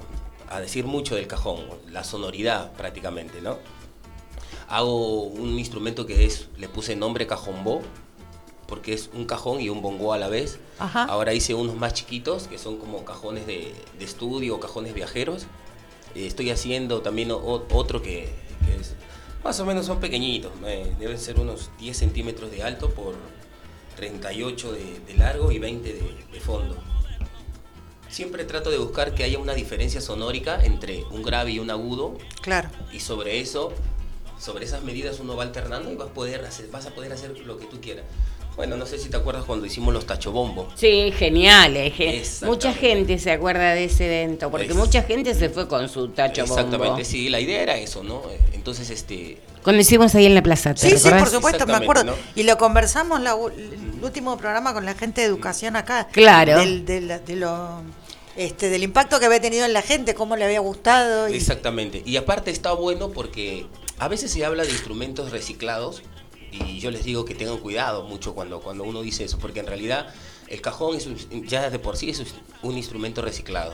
decir 0.62 0.86
mucho 0.86 1.16
del 1.16 1.28
cajón, 1.28 1.66
la 1.92 2.06
sonoridad 2.06 2.72
prácticamente, 2.74 3.42
¿no? 3.42 3.58
Hago 4.70 5.24
un 5.24 5.60
instrumento 5.60 6.06
que 6.06 6.24
es, 6.24 6.48
le 6.58 6.70
puse 6.70 6.96
nombre 6.96 7.28
cajonbó, 7.28 7.82
porque 8.68 8.94
es 8.94 9.10
un 9.14 9.26
cajón 9.26 9.60
y 9.60 9.68
un 9.68 9.82
bongo 9.82 10.14
a 10.14 10.18
la 10.18 10.30
vez. 10.30 10.60
Ahora 10.80 11.34
hice 11.34 11.54
unos 11.54 11.76
más 11.76 11.94
chiquitos, 11.94 12.48
que 12.48 12.58
son 12.58 12.78
como 12.78 13.04
cajones 13.04 13.46
de, 13.46 13.74
estudio 14.00 14.56
o 14.56 14.60
cajones 14.62 14.94
viajeros. 14.94 15.44
Eh, 16.16 16.26
estoy 16.26 16.52
haciendo 16.52 17.02
también 17.02 17.32
otro 17.32 18.02
que, 18.02 18.30
que 18.66 18.76
es 18.80 18.96
más 19.44 19.60
o 19.60 19.66
menos 19.66 19.86
son 19.86 20.00
pequeñitos, 20.00 20.52
deben 21.00 21.18
ser 21.18 21.40
unos 21.40 21.70
10 21.80 21.96
centímetros 21.96 22.52
de 22.52 22.64
alto 22.64 22.90
por 22.90 23.16
38 23.96 24.74
de, 24.74 25.14
largo 25.16 25.52
y 25.52 25.60
20 25.60 25.94
de, 26.32 26.40
fondo. 26.40 26.78
Siempre 28.10 28.46
trato 28.46 28.70
de 28.70 28.78
buscar 28.78 29.14
que 29.14 29.24
haya 29.24 29.38
una 29.40 29.54
diferencia 29.54 30.00
sonórica 30.00 30.64
entre 30.64 31.04
un 31.06 31.24
grave 31.24 31.52
y 31.52 31.60
un 31.60 31.70
agudo. 31.70 32.18
Claro. 32.42 32.70
Y 32.94 33.02
sobre 33.02 33.42
eso, 33.42 33.74
sobre 34.40 34.66
esas 34.66 34.84
medidas 34.84 35.20
uno 35.20 35.36
va 35.36 35.44
alternando 35.44 35.92
y 35.92 35.96
vas 35.96 36.10
a 36.10 36.14
poder 36.14 36.46
hacer, 36.46 36.70
vas 36.70 36.86
a 36.86 36.92
poder 36.92 37.12
hacer 37.12 37.38
lo 37.40 37.58
que 37.58 37.66
tú 37.66 37.82
quieras. 37.82 38.06
Bueno, 38.58 38.76
no 38.76 38.88
sé 38.88 38.98
si 38.98 39.08
te 39.10 39.18
acuerdas 39.18 39.46
cuando 39.46 39.68
hicimos 39.68 39.94
los 39.94 40.08
tachobombo. 40.08 40.68
Sí, 40.74 41.14
genial. 41.16 41.78
Eh, 41.78 42.24
mucha 42.42 42.74
gente 42.74 43.20
se 43.20 43.32
acuerda 43.32 43.76
de 43.76 43.84
ese 43.84 44.08
evento, 44.08 44.50
porque 44.50 44.74
mucha 44.74 45.04
gente 45.04 45.36
se 45.36 45.50
fue 45.50 45.68
con 45.68 45.88
su 45.88 46.10
tachobombo. 46.10 46.56
Exactamente, 46.56 47.06
sí, 47.06 47.30
la 47.30 47.40
idea 47.40 47.62
era 47.62 47.78
eso, 47.78 48.04
¿no? 48.04 48.24
Entonces, 48.54 48.90
este... 48.90 49.38
Cuando 49.62 49.82
hicimos 49.84 50.16
ahí 50.16 50.26
en 50.26 50.34
la 50.34 50.42
plaza, 50.42 50.74
¿te 50.74 50.90
Sí, 50.90 50.98
sí, 50.98 51.10
por 51.10 51.30
supuesto, 51.30 51.68
me 51.68 51.76
acuerdo. 51.76 52.16
Y 52.34 52.44
lo 52.44 52.58
conversamos 52.58 53.22
la, 53.22 53.34
el 53.34 54.04
último 54.04 54.38
programa 54.38 54.74
con 54.74 54.86
la 54.86 54.96
gente 54.96 55.22
de 55.22 55.28
educación 55.28 55.76
acá. 55.76 56.08
Claro. 56.12 56.58
Del, 56.58 56.84
de 56.84 57.36
lo, 57.36 57.84
este, 58.36 58.70
del 58.70 58.82
impacto 58.82 59.20
que 59.20 59.28
había 59.28 59.40
tenido 59.40 59.66
en 59.66 59.74
la 59.74 59.84
gente, 59.84 60.16
cómo 60.16 60.36
le 60.36 60.46
había 60.46 60.62
gustado. 60.62 61.28
Exactamente. 61.28 62.02
Y 62.06 62.18
aparte 62.18 62.50
está 62.50 62.72
bueno 62.72 63.10
porque 63.10 63.68
a 64.00 64.08
veces 64.08 64.32
se 64.32 64.44
habla 64.44 64.64
de 64.64 64.72
instrumentos 64.72 65.32
reciclados 65.32 66.02
y 66.52 66.80
yo 66.80 66.92
les 66.92 67.04
digo 67.04 67.26
que 67.26 67.36
tengan 67.36 67.58
cuidado 67.58 68.04
mucho 68.04 68.34
cuando, 68.34 68.60
cuando 68.60 68.84
uno 68.84 69.02
dice 69.02 69.24
eso, 69.24 69.38
porque 69.38 69.60
en 69.60 69.68
realidad 69.68 70.08
el 70.48 70.62
cajón 70.62 70.96
es 70.96 71.08
ya 71.48 71.70
de 71.70 71.80
por 71.80 71.98
sí 71.98 72.10
es 72.10 72.24
un 72.62 72.78
instrumento 72.78 73.22
reciclado. 73.22 73.74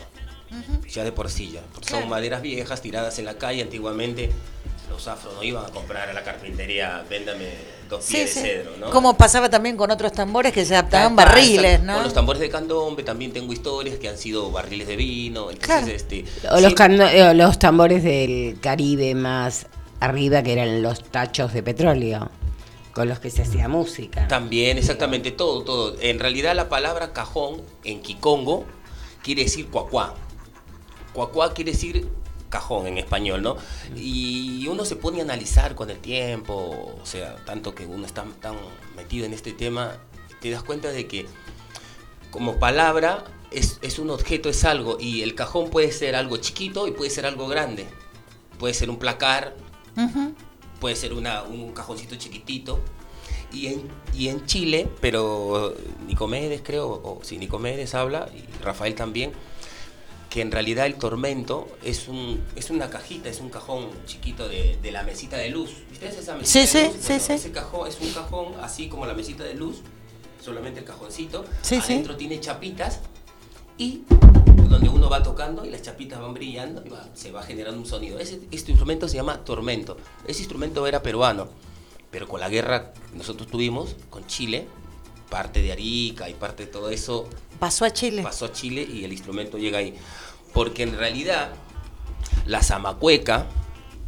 Ya 0.88 1.04
de 1.04 1.12
por 1.12 1.32
sí 1.32 1.52
ya. 1.52 1.62
Son 1.82 2.08
maderas 2.08 2.44
viejas 2.44 2.80
tiradas 2.82 3.18
en 3.18 3.26
la 3.26 3.40
calle 3.40 3.64
antiguamente. 3.64 4.32
Los 4.88 5.08
afros 5.08 5.34
no 5.34 5.44
iban 5.44 5.66
a 5.66 5.70
comprar 5.70 6.10
a 6.10 6.14
la 6.14 6.24
carpintería, 6.24 7.04
véndame 7.10 7.48
dos 7.90 8.06
pies 8.06 8.36
de 8.36 8.42
cedro, 8.42 8.78
¿no? 8.80 8.92
Como 8.92 9.18
pasaba 9.18 9.50
también 9.50 9.76
con 9.76 9.90
otros 9.90 10.12
tambores 10.12 10.54
que 10.54 10.64
se 10.64 10.76
adaptaban 10.76 11.16
barriles, 11.16 11.82
¿no? 11.82 11.96
Con 11.96 12.04
los 12.04 12.14
tambores 12.14 12.40
de 12.40 12.50
candombe 12.50 13.02
también 13.02 13.34
tengo 13.34 13.52
historias 13.52 13.98
que 13.98 14.08
han 14.08 14.18
sido 14.18 14.52
barriles 14.52 14.88
de 14.88 14.96
vino. 14.96 15.50
este, 15.50 16.26
o 16.52 16.60
los, 16.60 16.74
o 16.74 17.34
los 17.34 17.58
tambores 17.58 18.04
del 18.04 18.60
Caribe 18.62 19.16
más 19.16 19.66
arriba 20.00 20.44
que 20.44 20.54
eran 20.54 20.84
los 20.84 21.04
tachos 21.04 21.54
de 21.54 21.64
petróleo 21.64 22.30
con 22.94 23.10
los 23.10 23.20
que 23.20 23.30
se 23.30 23.42
hacía 23.42 23.68
música. 23.68 24.28
También, 24.28 24.78
exactamente, 24.78 25.32
todo, 25.32 25.64
todo. 25.64 25.96
En 26.00 26.20
realidad 26.20 26.56
la 26.56 26.70
palabra 26.70 27.12
cajón 27.12 27.62
en 27.84 28.02
Kikongo 28.02 28.66
quiere 29.24 29.44
decir 29.44 29.68
cuacuá. 29.68 30.16
Cuacuá 31.14 31.54
quiere 31.54 31.72
decir 31.72 32.08
cajón 32.50 32.86
en 32.86 33.00
español, 33.00 33.42
¿no? 33.42 33.58
Y 33.96 34.68
uno 34.68 34.86
se 34.86 34.96
pone 34.96 35.20
a 35.20 35.24
analizar 35.24 35.74
con 35.74 35.90
el 35.90 35.98
tiempo, 35.98 36.96
o 37.02 37.06
sea, 37.06 37.36
tanto 37.46 37.74
que 37.74 37.88
uno 37.88 38.06
está 38.06 38.26
tan 38.40 38.56
metido 38.96 39.26
en 39.26 39.34
este 39.34 39.54
tema, 39.54 39.98
te 40.40 40.52
das 40.52 40.62
cuenta 40.62 40.90
de 40.90 41.08
que 41.08 41.26
como 42.30 42.60
palabra 42.60 43.26
es, 43.50 44.00
un 44.00 44.10
objeto, 44.12 44.50
es 44.50 44.66
algo, 44.66 44.98
y 45.00 45.24
el 45.24 45.34
cajón 45.36 45.70
puede 45.70 45.92
ser 45.92 46.16
algo 46.16 46.38
chiquito 46.38 46.88
y 46.88 46.92
puede 46.92 47.10
ser 47.10 47.26
algo 47.26 47.48
grande. 47.48 47.88
Puede 48.60 48.74
ser 48.74 48.90
un 48.90 48.98
placar, 48.98 49.56
puede 50.84 50.98
ser 50.98 51.14
una, 51.14 51.44
un 51.44 51.72
cajoncito 51.72 52.18
chiquitito. 52.18 52.82
Y 53.54 53.68
en, 53.68 53.88
y 54.14 54.28
en 54.28 54.46
Chile, 54.46 54.90
pero 55.00 55.74
Nicomedes 56.08 56.62
creo, 56.62 56.90
o 56.90 57.22
si 57.24 57.38
Nicomedes 57.38 57.96
habla, 57.96 58.28
y 58.36 58.62
Rafael 58.62 58.94
también, 58.94 59.32
que 60.30 60.42
en 60.42 60.52
realidad 60.52 60.86
el 60.86 60.96
tormento 60.96 61.70
es, 61.86 62.10
un, 62.10 62.44
es 62.58 62.70
una 62.70 62.90
cajita, 62.90 63.30
es 63.30 63.40
un 63.40 63.50
cajón 63.50 63.92
chiquito 64.06 64.50
de, 64.50 64.78
de 64.82 64.92
la 64.92 65.04
mesita 65.04 65.38
de 65.38 65.52
luz. 65.52 65.72
¿Viste 65.90 66.10
esa 66.10 66.36
mesita 66.36 66.68
sí, 66.68 66.78
de 66.78 66.84
luz? 66.90 66.96
Sí, 67.00 67.20
sí, 67.22 67.32
Ese 67.32 67.52
cajón 67.54 67.88
es 67.88 68.02
un 68.02 68.12
cajón 68.12 68.48
así 68.62 68.90
como 68.90 69.06
la 69.06 69.14
mesita 69.14 69.46
de 69.46 69.54
luz, 69.54 69.78
solamente 70.44 70.82
el 70.82 70.86
cajoncito. 70.86 71.46
Sí, 71.62 71.76
Adentro 71.76 72.18
tiene 72.18 72.42
chapitas 72.42 73.00
y 73.78 74.02
donde 74.74 74.90
uno 74.90 75.08
va 75.08 75.22
tocando 75.22 75.64
y 75.64 75.70
las 75.70 75.84
chapitas 75.84 76.20
van 76.20 76.34
brillando 76.34 76.84
y 76.84 76.92
se 77.18 77.32
va 77.32 77.44
generando 77.44 77.80
un 77.80 77.86
sonido. 77.86 78.18
Ese, 78.20 78.42
este 78.52 78.72
instrumento 78.72 79.08
se 79.08 79.18
llama 79.18 79.46
tormento. 79.46 79.98
Ese 80.28 80.40
instrumento 80.40 80.88
era 80.88 81.04
peruano, 81.04 81.48
pero 82.10 82.28
con 82.28 82.40
la 82.40 82.50
guerra 82.50 82.92
que 82.92 83.18
nosotros 83.18 83.48
tuvimos 83.48 83.96
con 84.10 84.26
Chile, 84.26 84.68
parte 85.30 85.62
de 85.62 85.72
Arica 85.72 86.28
y 86.28 86.34
parte 86.34 86.66
de 86.66 86.72
todo 86.72 86.90
eso... 86.90 87.30
Pasó 87.60 87.86
a 87.86 87.92
Chile. 87.92 88.24
Pasó 88.24 88.46
a 88.46 88.52
Chile 88.52 88.82
y 88.82 89.04
el 89.04 89.14
instrumento 89.14 89.60
llega 89.60 89.78
ahí. 89.78 89.94
Porque 90.54 90.82
en 90.82 90.98
realidad 90.98 91.52
la 92.48 92.64
zamacueca, 92.64 93.46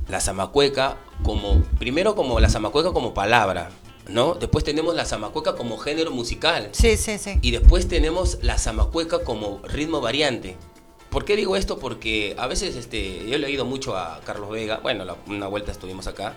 la 0.07 0.19
zamacueca 0.19 0.97
como, 1.23 1.61
primero 1.77 2.15
como 2.15 2.39
la 2.39 2.49
zamacueca 2.49 2.91
como 2.91 3.13
palabra, 3.13 3.69
¿no? 4.07 4.35
Después 4.35 4.63
tenemos 4.63 4.95
la 4.95 5.05
zamacueca 5.05 5.55
como 5.55 5.77
género 5.77 6.11
musical. 6.11 6.69
Sí, 6.71 6.97
sí, 6.97 7.17
sí. 7.17 7.39
Y 7.41 7.51
después 7.51 7.87
tenemos 7.87 8.39
la 8.41 8.57
zamacueca 8.57 9.23
como 9.23 9.61
ritmo 9.63 10.01
variante. 10.01 10.57
¿Por 11.09 11.23
qué 11.23 11.35
digo 11.35 11.55
esto? 11.55 11.79
Porque 11.79 12.35
a 12.37 12.47
veces 12.47 12.75
este, 12.75 13.25
yo 13.27 13.37
le 13.37 13.47
he 13.47 13.49
oído 13.49 13.65
mucho 13.65 13.95
a 13.95 14.19
Carlos 14.25 14.49
Vega, 14.49 14.79
bueno, 14.83 15.05
una 15.27 15.47
vuelta 15.47 15.71
estuvimos 15.71 16.07
acá, 16.07 16.35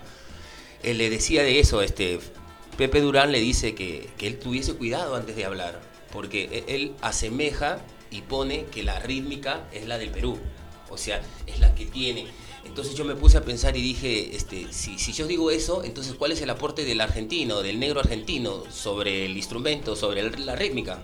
él 0.83 0.99
le 0.99 1.11
decía 1.11 1.43
de 1.43 1.59
eso, 1.59 1.83
este, 1.83 2.21
Pepe 2.77 3.01
Durán 3.01 3.33
le 3.33 3.41
dice 3.41 3.75
que, 3.75 4.09
que 4.17 4.29
él 4.29 4.39
tuviese 4.39 4.75
cuidado 4.75 5.17
antes 5.17 5.35
de 5.35 5.45
hablar, 5.45 5.81
porque 6.13 6.65
e, 6.69 6.75
él 6.77 6.95
asemeja 7.01 7.81
y 8.11 8.23
pone 8.23 8.67
que 8.67 8.85
la 8.85 9.01
rítmica 9.01 9.67
es 9.73 9.89
la 9.89 9.99
del 9.99 10.11
Perú, 10.11 10.39
o 10.91 10.97
sea, 10.97 11.21
es 11.47 11.59
la 11.59 11.75
que 11.75 11.87
tiene. 11.87 12.27
Entonces 12.69 12.95
yo 12.95 13.05
me 13.05 13.17
puse 13.17 13.39
a 13.39 13.43
pensar 13.43 13.77
y 13.77 13.83
dije, 13.83 14.37
este, 14.37 14.73
si, 14.73 14.99
si 14.99 15.13
yo 15.13 15.27
digo 15.27 15.51
eso, 15.51 15.83
entonces 15.83 16.15
¿cuál 16.15 16.33
es 16.33 16.41
el 16.43 16.51
aporte 16.51 16.85
del 16.85 17.01
argentino, 17.01 17.63
del 17.63 17.81
negro 17.81 18.01
argentino, 18.01 18.63
sobre 18.71 19.25
el 19.25 19.37
instrumento, 19.37 19.97
sobre 19.97 20.31
la 20.39 20.55
rítmica? 20.55 21.03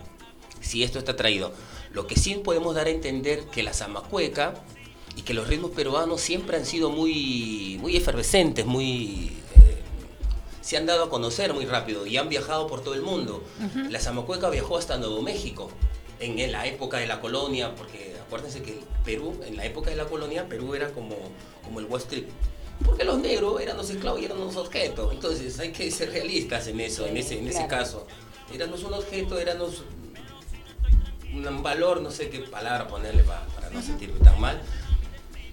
Si 0.61 0.83
esto 0.83 0.99
está 0.99 1.15
traído. 1.15 1.51
Lo 1.91 2.07
que 2.07 2.15
sí 2.15 2.35
podemos 2.35 2.75
dar 2.75 2.87
a 2.87 2.91
entender 2.91 3.45
que 3.45 3.63
la 3.63 3.73
zamacueca 3.73 4.53
y 5.17 5.23
que 5.23 5.33
los 5.33 5.47
ritmos 5.47 5.71
peruanos 5.71 6.21
siempre 6.21 6.55
han 6.55 6.65
sido 6.65 6.89
muy, 6.89 7.77
muy 7.81 7.97
efervescentes, 7.97 8.65
muy 8.65 9.31
eh, 9.55 9.81
se 10.61 10.77
han 10.77 10.85
dado 10.85 11.05
a 11.05 11.09
conocer 11.09 11.53
muy 11.53 11.65
rápido 11.65 12.05
y 12.05 12.17
han 12.17 12.29
viajado 12.29 12.67
por 12.67 12.83
todo 12.83 12.93
el 12.93 13.01
mundo. 13.01 13.43
La 13.89 13.99
zamacueca 13.99 14.49
viajó 14.49 14.77
hasta 14.77 14.97
Nuevo 14.97 15.21
México 15.21 15.69
en, 16.19 16.51
la 16.51 16.65
época 16.65 16.97
de 16.97 17.07
la 17.07 17.19
colonia, 17.19 17.75
porque 17.75 18.15
acuérdense 18.25 18.61
que 18.61 18.79
Perú, 19.03 19.39
en 19.45 19.57
la 19.57 19.65
época 19.65 19.89
de 19.89 19.95
la 19.95 20.05
colonia, 20.05 20.47
Perú 20.47 20.75
era 20.75 20.89
como, 20.89 21.15
como 21.63 21.79
el 21.79 21.85
West 21.85 22.05
Street. 22.11 22.27
Porque 22.83 23.05
los 23.05 23.19
negros 23.19 23.61
eran 23.61 23.77
los 23.77 23.89
esclavos 23.89 24.21
y 24.21 24.25
eran 24.25 24.39
los 24.39 24.55
objetos. 24.57 25.13
Entonces 25.13 25.59
hay 25.59 25.71
que 25.71 25.89
ser 25.91 26.11
realistas 26.11 26.67
en 26.67 26.79
eso, 26.81 27.05
en 27.05 27.15
ese, 27.17 27.39
en 27.39 27.47
ese 27.47 27.67
caso. 27.67 28.05
Éramos 28.53 28.83
un 28.83 28.93
objeto, 28.93 29.39
éramos 29.39 29.83
un 31.33 31.63
valor, 31.63 32.01
no 32.01 32.11
sé 32.11 32.29
qué 32.29 32.39
palabra 32.39 32.87
ponerle 32.87 33.23
para, 33.23 33.69
no 33.71 33.81
sentirme 33.81 34.19
tan 34.19 34.39
mal. 34.39 34.61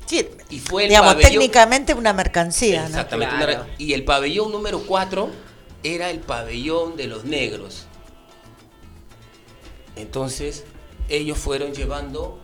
Sí, 0.07 0.29
y 0.51 0.59
fue 0.59 0.85
digamos, 0.85 1.17
técnicamente 1.19 1.95
una 1.95 2.13
mercancía. 2.13 2.87
Exactamente. 2.87 3.59
y 3.79 3.93
el 3.93 4.05
pabellón 4.05 4.53
número 4.53 4.81
4 4.81 5.31
era 5.85 6.11
el 6.11 6.21
pabellón 6.21 6.97
de 6.97 7.07
los 7.07 7.25
negros. 7.25 7.87
Entonces, 9.97 10.65
ellos 11.09 11.39
fueron 11.39 11.75
llevando 11.75 12.39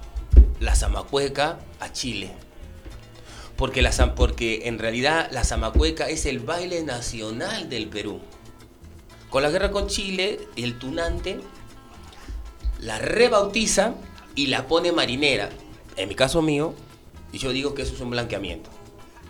la 0.61 0.75
zamacueca 0.75 1.59
a 1.81 1.93
Chile. 1.93 2.33
Porque, 3.57 3.83
la, 3.83 4.15
porque 4.15 4.69
en 4.69 4.79
realidad 4.79 5.29
la 5.33 5.45
zamacueca 5.45 6.09
es 6.09 6.27
el 6.27 6.39
baile 6.39 6.83
nacional 6.83 7.69
del 7.69 7.89
Perú. 7.89 8.21
Con 9.31 9.43
la 9.43 9.51
guerra 9.51 9.71
con 9.71 9.89
Chile, 9.89 10.41
el 10.57 10.79
tunante 10.79 11.41
la 12.81 12.99
rebautiza 12.99 13.95
y 14.35 14.47
la 14.47 14.67
pone 14.67 14.93
marinera. 14.93 15.51
En 15.97 16.09
mi 16.09 16.15
caso 16.15 16.43
mío, 16.43 16.75
yo 17.33 17.51
digo 17.51 17.75
que 17.75 17.83
eso 17.83 17.95
es 17.95 18.01
un 18.01 18.11
blanqueamiento. 18.11 18.71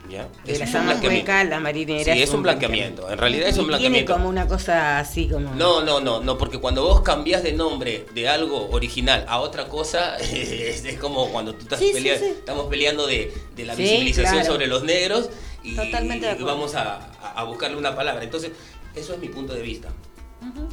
¿Ya? 0.09 0.29
Es 0.47 0.59
la 0.59 0.67
zamacueca, 0.67 1.45
la 1.45 1.61
marinera. 1.61 2.15
Sí, 2.15 2.23
es, 2.23 2.33
un 2.33 2.43
blanqueamiento. 2.43 3.11
En 3.11 3.19
realidad 3.19 3.49
es 3.49 3.59
un 3.59 3.67
blanqueamiento. 3.67 4.07
Tiene 4.07 4.21
como 4.21 4.29
una 4.29 4.49
cosa 4.49 4.99
así 4.99 5.29
como. 5.29 5.55
No, 5.55 5.83
no, 5.83 6.01
no, 6.01 6.21
no, 6.21 6.39
porque 6.39 6.59
cuando 6.59 6.83
vos 6.83 7.03
cambias 7.03 7.43
de 7.43 7.53
nombre 7.53 8.07
de 8.15 8.29
algo 8.29 8.71
original 8.71 9.27
a 9.29 9.41
otra 9.41 9.69
cosa, 9.69 10.17
es, 10.19 10.83
como 10.99 11.31
cuando 11.31 11.55
tú 11.55 11.63
estás 11.63 11.81
peleando, 11.81 12.27
estamos 12.27 12.67
peleando 12.67 13.07
de, 13.07 13.33
la 13.59 13.75
visibilización 13.75 14.45
sobre 14.45 14.67
los 14.67 14.83
negros 14.83 15.29
y, 15.63 15.75
vamos 16.41 16.75
a, 16.75 17.11
a, 17.35 17.45
buscarle 17.45 17.77
una 17.77 17.95
palabra. 17.95 18.25
Entonces, 18.25 18.53
eso 18.95 19.13
es 19.13 19.19
mi 19.19 19.29
punto 19.29 19.53
de 19.53 19.63
vista. 19.63 19.89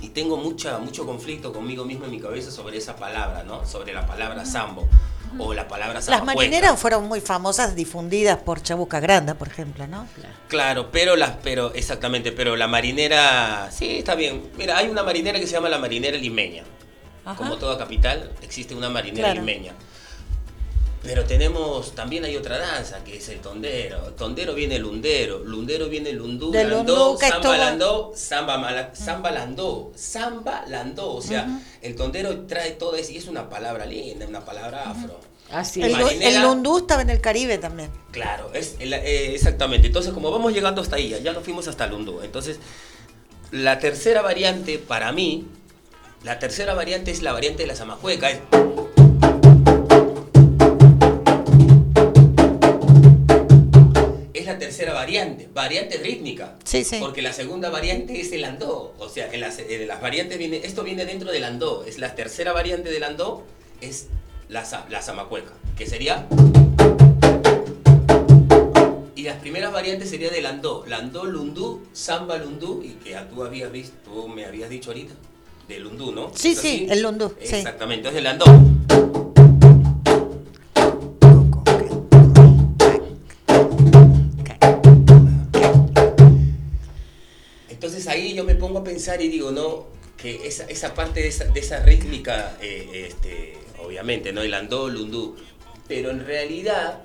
Y 0.01 0.09
tengo 0.09 0.37
mucha, 0.37 0.77
mucho 0.77 1.05
conflicto 1.05 1.51
conmigo 1.51 1.83
mismo 1.83 2.05
en 2.05 2.11
mi 2.11 2.19
cabeza 2.19 2.51
sobre 2.51 2.77
esa 2.77 2.95
palabra, 2.95 3.43
¿no? 3.43 3.65
Sobre 3.65 3.93
la 3.93 4.05
palabra 4.05 4.45
sambo 4.45 4.87
o 5.37 5.53
la 5.53 5.67
palabra 5.67 5.99
Las 6.07 6.23
marineras 6.23 6.79
fueron 6.79 7.07
muy 7.07 7.21
famosas, 7.21 7.75
difundidas 7.75 8.37
por 8.37 8.61
Chabuca 8.61 8.99
Granda, 8.99 9.35
por 9.35 9.47
ejemplo, 9.47 9.87
¿no? 9.87 10.07
Claro, 10.47 10.91
pero 10.91 11.15
las, 11.15 11.31
pero, 11.43 11.73
exactamente, 11.73 12.31
pero 12.31 12.55
la 12.55 12.67
marinera, 12.67 13.69
sí, 13.71 13.97
está 13.97 14.15
bien. 14.15 14.51
Mira, 14.57 14.77
hay 14.77 14.89
una 14.89 15.03
marinera 15.03 15.39
que 15.39 15.47
se 15.47 15.53
llama 15.53 15.69
la 15.69 15.79
marinera 15.79 16.17
limeña. 16.17 16.63
Como 17.37 17.57
toda 17.57 17.77
capital, 17.77 18.31
existe 18.43 18.75
una 18.75 18.89
marinera 18.89 19.33
limeña. 19.33 19.73
Pero 21.05 21.25
tenemos, 21.25 21.93
también 21.93 22.25
hay 22.25 22.35
otra 22.35 22.57
danza 22.57 23.03
que 23.03 23.17
es 23.17 23.29
el 23.29 23.39
tondero. 23.39 23.99
Tondero 24.17 24.53
viene 24.53 24.75
el 24.75 24.81
lundero, 24.81 25.39
lundero 25.39 25.87
viene 25.87 26.09
el 26.09 26.17
lundú, 26.17 26.51
landó, 26.51 27.17
samba 27.17 27.57
landó, 27.57 28.13
samba, 28.15 28.91
samba 28.95 29.31
landó, 29.31 29.91
samba 29.95 30.65
landó. 30.67 31.13
O 31.13 31.21
sea, 31.21 31.47
el 31.81 31.95
tondero 31.95 32.45
trae 32.47 32.71
todo 32.71 32.95
eso 32.95 33.11
y 33.11 33.17
es 33.17 33.27
una 33.27 33.49
palabra 33.49 33.85
linda, 33.85 34.25
una 34.27 34.43
palabra 34.43 34.89
afro. 34.89 35.19
Así 35.51 35.79
el, 35.81 35.93
el 35.93 36.41
lundú 36.41 36.79
estaba 36.79 37.03
en 37.03 37.11
el 37.11 37.21
Caribe 37.21 37.59
también. 37.59 37.91
Claro, 38.11 38.49
es, 38.53 38.75
eh, 38.79 39.31
exactamente. 39.35 39.87
Entonces, 39.87 40.11
como 40.11 40.31
vamos 40.31 40.53
llegando 40.53 40.81
hasta 40.81 40.95
ahí, 40.95 41.15
ya 41.23 41.33
nos 41.33 41.43
fuimos 41.43 41.67
hasta 41.67 41.85
el 41.85 41.91
lundú. 41.91 42.21
Entonces, 42.23 42.59
la 43.51 43.77
tercera 43.77 44.23
variante 44.23 44.79
para 44.79 45.11
mí, 45.11 45.45
la 46.23 46.39
tercera 46.39 46.73
variante 46.73 47.11
es 47.11 47.21
la 47.21 47.31
variante 47.31 47.61
de 47.61 47.67
la 47.67 47.75
zamajueca. 47.75 48.31
Es, 48.31 48.39
tercera 54.75 54.93
variante, 54.93 55.47
variante 55.53 55.97
rítmica. 55.99 56.57
Sí, 56.65 56.83
sí. 56.83 56.97
Porque 56.99 57.21
la 57.21 57.31
segunda 57.31 57.69
variante 57.69 58.19
es 58.19 58.33
el 58.33 58.43
andó. 58.43 58.93
O 58.99 59.07
sea, 59.07 59.31
en 59.31 59.39
las, 59.39 59.57
las 59.87 60.01
variantes 60.01 60.37
viene, 60.37 60.57
esto 60.65 60.83
viene 60.83 61.05
dentro 61.05 61.31
del 61.31 61.45
andó. 61.45 61.85
Es 61.85 61.97
la 61.97 62.13
tercera 62.13 62.51
variante 62.51 62.91
del 62.91 63.05
andó, 63.05 63.45
es 63.79 64.07
la, 64.49 64.65
la 64.89 65.01
zamacueca, 65.01 65.53
que 65.77 65.85
sería... 65.85 66.27
Y 69.15 69.23
las 69.23 69.37
primeras 69.37 69.71
variantes 69.71 70.09
serían 70.09 70.33
del 70.33 70.45
andó. 70.45 70.83
Landó, 70.85 71.23
lundú, 71.23 71.87
samba, 71.93 72.37
lundú, 72.37 72.83
y 72.83 72.95
que 73.01 73.15
tú 73.33 73.45
habías 73.45 73.71
visto, 73.71 73.95
tú 74.03 74.27
me 74.27 74.43
habías 74.43 74.69
dicho 74.69 74.89
ahorita, 74.89 75.13
del 75.69 75.83
lundú, 75.83 76.11
¿no? 76.11 76.33
Sí, 76.35 76.53
sí, 76.53 76.85
el 76.89 77.01
lundú. 77.01 77.33
Exactamente, 77.39 78.09
es 78.09 78.15
el 78.15 78.27
andó. 78.27 79.24
Entonces 88.05 88.23
ahí 88.23 88.35
yo 88.35 88.43
me 88.43 88.53
pongo 88.53 88.79
a 88.79 88.83
pensar 88.83 89.19
y 89.19 89.29
digo, 89.29 89.49
no, 89.49 89.87
que 90.15 90.45
esa, 90.47 90.65
esa 90.65 90.93
parte 90.93 91.21
de 91.21 91.27
esa, 91.27 91.45
de 91.45 91.59
esa 91.59 91.79
rítmica, 91.79 92.55
eh, 92.61 93.07
este, 93.09 93.57
obviamente, 93.83 94.31
¿no? 94.31 94.43
El 94.43 94.53
andó, 94.53 94.89
lundú, 94.89 95.35
pero 95.87 96.11
en 96.11 96.23
realidad, 96.23 97.01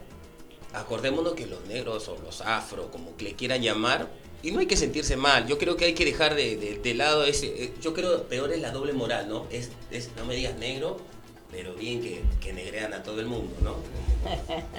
acordémonos 0.75 1.33
que 1.33 1.47
los 1.47 1.65
negros 1.65 2.07
o 2.09 2.19
los 2.23 2.43
afro, 2.43 2.91
como 2.91 3.17
que 3.17 3.25
le 3.25 3.33
quieran 3.33 3.63
llamar, 3.63 4.11
y 4.43 4.51
no 4.51 4.61
hay 4.61 4.67
que 4.67 4.77
sentirse 4.77 5.17
mal, 5.17 5.47
yo 5.47 5.57
creo 5.57 5.79
que 5.79 5.87
hay 5.87 5.95
que 5.95 6.05
dejar 6.05 6.35
de, 6.35 6.79
de, 6.83 6.95
lado 6.95 7.25
ese, 7.25 7.47
eh, 7.47 7.73
yo 7.81 7.95
creo 7.95 8.25
peor 8.25 8.53
es 8.53 8.61
la 8.61 8.71
doble 8.71 8.93
moral, 8.93 9.27
¿no? 9.27 9.47
Es, 9.51 9.71
es 9.91 10.11
no 10.19 10.27
me 10.27 10.35
digas 10.35 10.59
negro, 10.59 10.99
pero 11.51 11.75
bien 11.77 12.03
que, 12.03 12.21
que 12.43 12.53
negrean 12.53 12.93
a 12.93 13.03
todo 13.03 13.21
el 13.21 13.27
mundo, 13.27 13.57
¿no? 13.63 13.77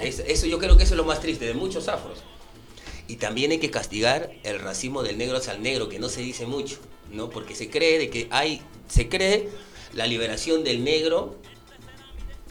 eso 0.00 0.46
yo 0.46 0.60
creo 0.60 0.76
que 0.76 0.84
eso 0.84 0.94
es 0.94 0.98
lo 0.98 1.04
más 1.04 1.20
triste 1.20 1.46
de 1.46 1.54
muchos 1.54 1.88
afros. 1.88 2.22
Y 3.08 3.16
también 3.16 3.50
hay 3.50 3.58
que 3.58 3.70
castigar 3.70 4.32
el 4.42 4.58
racismo 4.60 5.02
del 5.02 5.18
negro 5.18 5.36
hacia 5.36 5.52
el 5.54 5.62
negro, 5.62 5.88
que 5.88 5.98
no 5.98 6.08
se 6.08 6.20
dice 6.20 6.46
mucho, 6.46 6.78
¿no? 7.10 7.30
Porque 7.30 7.54
se 7.54 7.68
cree 7.68 7.98
de 7.98 8.10
que 8.10 8.28
hay, 8.30 8.62
se 8.88 9.08
cree 9.08 9.48
la 9.92 10.06
liberación 10.06 10.64
del 10.64 10.84
negro 10.84 11.36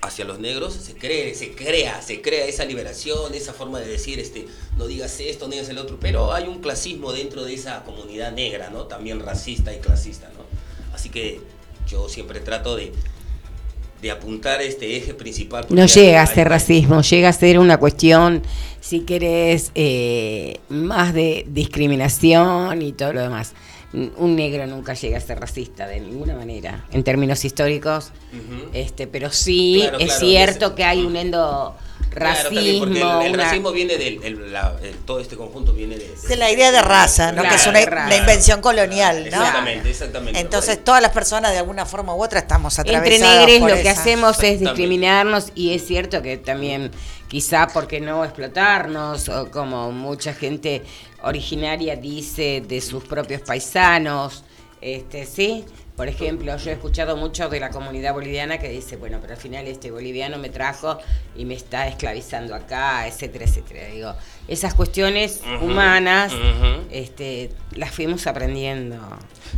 hacia 0.02 0.26
los 0.26 0.40
negros, 0.40 0.74
se 0.74 0.96
cree, 0.96 1.36
se 1.36 1.54
crea, 1.54 2.02
se 2.02 2.22
crea 2.22 2.46
esa 2.46 2.66
liberación, 2.66 3.34
esa 3.34 3.54
forma 3.54 3.80
de 3.80 3.88
decir, 3.88 4.20
este, 4.20 4.48
no 4.78 4.88
digas 4.88 5.20
esto, 5.20 5.46
no 5.46 5.52
digas 5.54 5.70
el 5.70 5.78
otro, 5.78 6.00
pero 6.00 6.34
hay 6.34 6.48
un 6.48 6.60
clasismo 6.60 7.14
dentro 7.14 7.44
de 7.44 7.54
esa 7.54 7.84
comunidad 7.84 8.32
negra, 8.32 8.70
¿no? 8.70 8.86
También 8.86 9.20
racista 9.20 9.74
y 9.74 9.80
clasista, 9.80 10.30
¿no? 10.30 10.44
Así 10.94 11.10
que 11.10 11.40
yo 11.88 12.10
siempre 12.10 12.40
trato 12.40 12.76
de, 12.76 12.92
de 14.02 14.12
apuntar 14.12 14.62
este 14.62 14.98
eje 14.98 15.14
principal. 15.14 15.66
No 15.70 15.86
llega 15.86 16.22
a 16.22 16.26
ser 16.26 16.50
racismo, 16.50 17.02
llega 17.02 17.30
a 17.30 17.34
ser 17.34 17.60
una 17.60 17.78
cuestión, 17.78 18.42
si 18.80 19.02
querés, 19.02 19.72
eh, 19.76 20.58
más 20.70 21.14
de 21.14 21.46
discriminación 21.48 22.82
y 22.82 22.94
todo 22.94 23.14
lo 23.14 23.22
demás. 23.22 23.54
Un 23.94 24.36
negro 24.36 24.66
nunca 24.68 24.94
llega 24.94 25.18
a 25.18 25.22
ser 25.22 25.40
racista 25.40 25.86
de 25.86 26.00
ninguna 26.00 26.34
manera, 26.34 26.86
en 26.92 27.04
términos 27.04 27.44
históricos, 27.44 28.12
este, 28.74 29.06
pero 29.06 29.32
sí 29.32 29.84
es 30.00 30.18
cierto 30.18 30.76
que 30.76 30.86
hay 30.86 31.04
un 31.04 31.18
endo 31.18 31.76
racismo. 32.12 32.86
porque 32.86 33.26
el, 33.26 33.34
racismo 33.34 33.72
viene 33.72 33.98
del. 33.98 34.20
todo 35.06 35.20
este 35.20 35.36
conjunto 35.36 35.74
viene 35.74 35.98
de. 35.98 36.16
De, 36.28 36.36
la 36.36 36.52
idea 36.52 36.72
de 36.72 36.82
raza, 36.82 37.32
¿no? 37.32 37.44
que 37.44 37.56
es 37.56 37.68
una, 37.68 37.82
invención 37.82 38.62
colonial, 38.62 39.24
¿no? 39.32 39.38
Exactamente, 39.38 39.90
exactamente. 39.90 40.40
Entonces, 40.40 40.84
todas 40.84 41.02
las 41.02 41.12
personas 41.12 41.52
de 41.52 41.60
alguna 41.60 41.86
forma 41.86 42.14
u 42.16 42.24
otra 42.24 42.40
estamos 42.40 42.78
atravesadas. 42.78 43.22
Entre 43.22 43.60
negres 43.60 43.78
lo 43.78 43.82
que 43.82 43.90
hacemos 43.90 44.42
es 44.44 44.60
discriminarnos, 44.60 45.52
y 45.56 45.74
es 45.74 45.86
cierto 45.86 46.22
que 46.22 46.38
también, 46.38 46.92
quizá, 47.32 47.68
porque 47.68 48.02
no 48.02 48.26
explotarnos? 48.26 49.30
O 49.30 49.50
como 49.50 49.94
mucha 49.94 50.34
gente 50.34 50.82
originaria 51.24 51.96
dice 51.96 52.62
de 52.68 52.82
sus 52.82 53.06
propios 53.06 53.40
paisanos, 53.42 54.44
este, 54.82 55.26
¿sí? 55.26 55.64
Por 55.96 56.10
ejemplo, 56.10 56.58
yo 56.58 56.72
he 56.72 56.74
escuchado 56.74 57.16
mucho 57.16 57.48
de 57.48 57.60
la 57.62 57.70
comunidad 57.70 58.14
boliviana 58.14 58.58
que 58.58 58.68
dice, 58.68 58.98
bueno, 58.98 59.20
pero 59.22 59.36
al 59.36 59.40
final 59.40 59.66
este 59.68 59.92
boliviano 59.92 60.40
me 60.40 60.50
trajo 60.50 60.98
y 61.38 61.46
me 61.46 61.54
está 61.54 61.88
esclavizando 61.88 62.54
acá, 62.54 63.08
etcétera, 63.08 63.46
etcétera. 63.46 63.88
Digo, 63.94 64.14
esas 64.50 64.74
cuestiones 64.74 65.42
humanas 65.62 66.34
este, 66.92 67.52
las 67.76 67.92
fuimos 67.92 68.28
aprendiendo. 68.28 68.98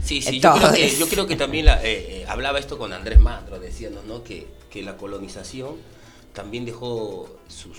Sí, 0.03 0.21
sí, 0.21 0.39
yo 0.39 0.53
creo, 0.53 0.73
que, 0.73 0.95
yo 0.95 1.07
creo, 1.07 1.25
que, 1.25 1.35
también 1.35 1.65
la, 1.65 1.81
eh, 1.81 2.21
eh, 2.21 2.25
hablaba 2.27 2.59
esto 2.59 2.77
con 2.77 2.93
Andrés 2.93 3.19
Mandro, 3.19 3.59
diciendo 3.59 4.03
¿no? 4.05 4.23
que, 4.23 4.45
que 4.69 4.83
la 4.83 4.97
colonización 4.97 5.77
también 6.33 6.65
dejó 6.65 7.29
sus, 7.47 7.77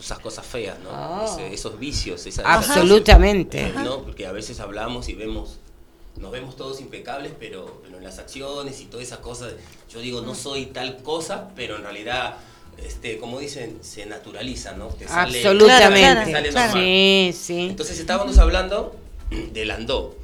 esas 0.00 0.18
cosas 0.18 0.46
feas, 0.46 0.78
¿no? 0.80 0.90
Ah. 0.92 1.36
esos 1.50 1.78
vicios. 1.78 2.26
Esas, 2.26 2.44
Absolutamente. 2.46 3.72
¿no? 3.72 4.02
Porque 4.02 4.26
a 4.26 4.32
veces 4.32 4.60
hablamos 4.60 5.08
y 5.08 5.14
vemos 5.14 5.58
nos 6.16 6.30
vemos 6.30 6.56
todos 6.56 6.80
impecables, 6.80 7.32
pero, 7.38 7.82
en 7.86 8.02
las 8.02 8.18
acciones 8.18 8.80
y 8.80 8.84
todas 8.86 9.06
esas 9.06 9.18
cosas, 9.18 9.54
yo 9.90 10.00
digo, 10.00 10.20
no 10.20 10.34
soy 10.34 10.66
tal 10.66 10.98
cosa, 10.98 11.48
pero 11.56 11.76
en 11.76 11.82
realidad, 11.82 12.36
este, 12.78 13.18
como 13.18 13.40
dicen, 13.40 13.78
se 13.82 14.06
naturaliza, 14.06 14.72
¿no? 14.72 14.90
Absolutamente. 15.08 16.52
Sí, 16.72 17.32
sí. 17.36 17.66
Entonces 17.70 17.98
estábamos 17.98 18.38
hablando 18.38 18.94
del 19.52 19.70
andó, 19.70 20.14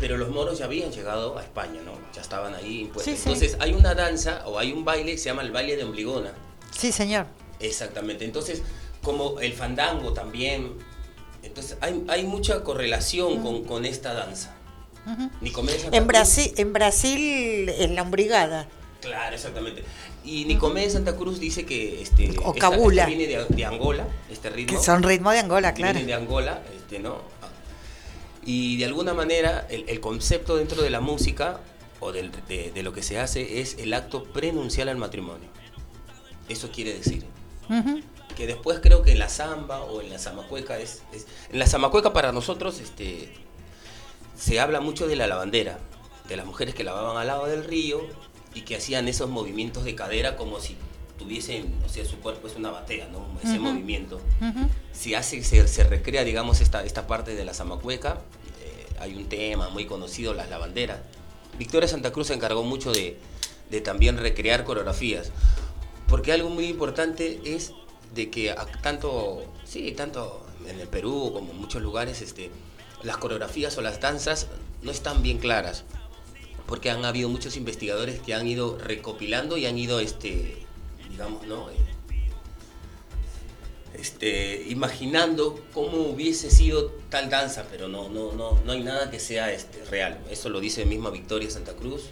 pero 0.00 0.16
los 0.16 0.30
moros 0.30 0.58
ya 0.58 0.64
habían 0.64 0.90
llegado 0.90 1.38
a 1.38 1.42
España, 1.42 1.80
¿no? 1.84 1.92
Ya 2.14 2.22
estaban 2.22 2.54
ahí 2.54 2.80
impuestos. 2.80 3.14
Entonces 3.18 3.56
hay 3.60 3.74
una 3.74 3.94
danza 3.94 4.42
o 4.46 4.58
hay 4.58 4.72
un 4.72 4.84
baile 4.84 5.12
que 5.12 5.18
se 5.18 5.26
llama 5.26 5.42
el 5.42 5.52
baile 5.52 5.76
de 5.76 5.84
Ombligona. 5.84 6.32
Sí, 6.76 6.92
señor. 6.92 7.26
Exactamente. 7.60 8.24
Entonces, 8.24 8.62
como 9.02 9.40
el 9.40 9.52
fandango 9.52 10.12
también. 10.12 10.72
Entonces 11.42 11.76
hay, 11.80 12.04
hay 12.08 12.24
mucha 12.24 12.62
correlación 12.62 13.42
con, 13.42 13.64
con 13.64 13.84
esta 13.84 14.14
danza 14.14 14.54
en 15.92 16.06
Brasil, 16.06 16.52
en 16.56 16.72
Brasil 16.72 17.68
en 17.68 17.94
la 17.94 18.02
Ombrigada. 18.02 18.68
Claro, 19.00 19.34
exactamente. 19.34 19.82
Y 20.24 20.44
Nicomé 20.44 20.82
de 20.82 20.90
Santa 20.90 21.16
Cruz 21.16 21.40
dice 21.40 21.66
que 21.66 22.02
este 22.02 22.32
o 22.44 22.54
Cabula. 22.54 23.06
viene 23.06 23.26
de, 23.26 23.64
Angola, 23.64 24.06
este 24.30 24.50
ritmo. 24.50 24.78
Que 24.78 24.84
son 24.84 25.02
ritmo 25.02 25.32
de 25.32 25.40
Angola, 25.40 25.74
claro. 25.74 25.94
Viene 25.94 26.06
de 26.06 26.14
Angola, 26.14 26.62
este, 26.76 27.00
¿no? 27.00 27.20
Y 28.44 28.76
de 28.76 28.84
alguna 28.84 29.14
manera 29.14 29.66
el, 29.70 30.00
concepto 30.00 30.56
dentro 30.56 30.82
de 30.82 30.90
la 30.90 31.00
música 31.00 31.60
o 31.98 32.12
de, 32.12 32.30
lo 32.82 32.92
que 32.92 33.02
se 33.02 33.18
hace 33.18 33.60
es 33.60 33.76
el 33.78 33.94
acto 33.94 34.24
prenuncial 34.24 34.88
al 34.88 34.96
matrimonio. 34.96 35.48
Eso 36.48 36.70
quiere 36.70 36.94
decir. 36.94 37.24
Que 38.36 38.46
después 38.46 38.80
creo 38.82 39.02
que 39.02 39.12
en 39.12 39.18
la 39.18 39.28
samba 39.28 39.82
o 39.82 40.00
en 40.00 40.10
la 40.10 40.18
zamacueca 40.18 40.78
es, 40.78 41.02
es, 41.12 41.26
En 41.50 41.58
la 41.58 41.66
zamacueca 41.66 42.12
para 42.12 42.32
nosotros 42.32 42.80
este, 42.80 43.32
se 44.36 44.60
habla 44.60 44.80
mucho 44.80 45.06
de 45.06 45.16
la 45.16 45.26
lavandera, 45.26 45.78
de 46.28 46.36
las 46.36 46.46
mujeres 46.46 46.74
que 46.74 46.84
lavaban 46.84 47.16
al 47.16 47.26
lado 47.26 47.46
del 47.46 47.64
río 47.64 48.00
y 48.54 48.62
que 48.62 48.76
hacían 48.76 49.08
esos 49.08 49.30
movimientos 49.30 49.84
de 49.84 49.94
cadera 49.94 50.36
como 50.36 50.60
si 50.60 50.76
tuviesen, 51.18 51.72
o 51.84 51.88
sea, 51.88 52.04
su 52.04 52.18
cuerpo 52.18 52.48
es 52.48 52.56
una 52.56 52.70
batea, 52.70 53.08
¿no? 53.08 53.26
Ese 53.42 53.58
movimiento. 53.58 54.20
Si 54.92 55.14
hace, 55.14 55.42
se, 55.44 55.84
recrea, 55.84 56.24
digamos, 56.24 56.60
esta, 56.60 56.84
esta 56.84 57.06
parte 57.06 57.34
de 57.34 57.44
la 57.44 57.54
zamacueca, 57.54 58.20
eh, 58.60 58.86
hay 58.98 59.14
un 59.14 59.28
tema 59.28 59.68
muy 59.68 59.86
conocido, 59.86 60.34
las 60.34 60.50
lavanderas. 60.50 60.98
Victoria 61.58 61.88
Santa 61.88 62.12
Cruz 62.12 62.28
se 62.28 62.34
encargó 62.34 62.64
mucho 62.64 62.92
de, 62.92 63.18
de 63.70 63.80
también 63.80 64.16
recrear 64.16 64.64
coreografías, 64.64 65.30
porque 66.08 66.32
algo 66.32 66.50
muy 66.50 66.66
importante 66.66 67.40
es 67.44 67.72
de 68.14 68.30
que 68.30 68.54
tanto, 68.82 69.44
sí, 69.64 69.92
tanto 69.92 70.44
en 70.66 70.80
el 70.80 70.88
Perú 70.88 71.30
como 71.32 71.52
en 71.52 71.58
muchos 71.58 71.82
lugares, 71.82 72.20
este, 72.22 72.50
las 73.02 73.16
coreografías 73.16 73.76
o 73.78 73.82
las 73.82 74.00
danzas 74.00 74.48
no 74.82 74.90
están 74.90 75.22
bien 75.22 75.38
claras, 75.38 75.84
porque 76.66 76.90
han 76.90 77.04
habido 77.04 77.28
muchos 77.28 77.56
investigadores 77.56 78.20
que 78.20 78.34
han 78.34 78.46
ido 78.46 78.78
recopilando 78.78 79.56
y 79.56 79.66
han 79.66 79.78
ido, 79.78 80.00
este, 80.00 80.56
digamos, 81.10 81.46
¿no? 81.46 81.70
Eh, 81.70 81.74
este, 83.94 84.64
imaginando 84.68 85.62
cómo 85.74 85.98
hubiese 85.98 86.50
sido 86.50 86.90
tal 87.10 87.28
danza, 87.28 87.66
pero 87.70 87.88
no, 87.88 88.08
no, 88.08 88.32
no, 88.32 88.58
no 88.64 88.72
hay 88.72 88.82
nada 88.82 89.10
que 89.10 89.20
sea 89.20 89.52
este, 89.52 89.84
real. 89.84 90.18
Eso 90.30 90.48
lo 90.48 90.60
dice 90.60 90.86
misma 90.86 91.10
Victoria 91.10 91.50
Santa 91.50 91.74
Cruz, 91.74 92.04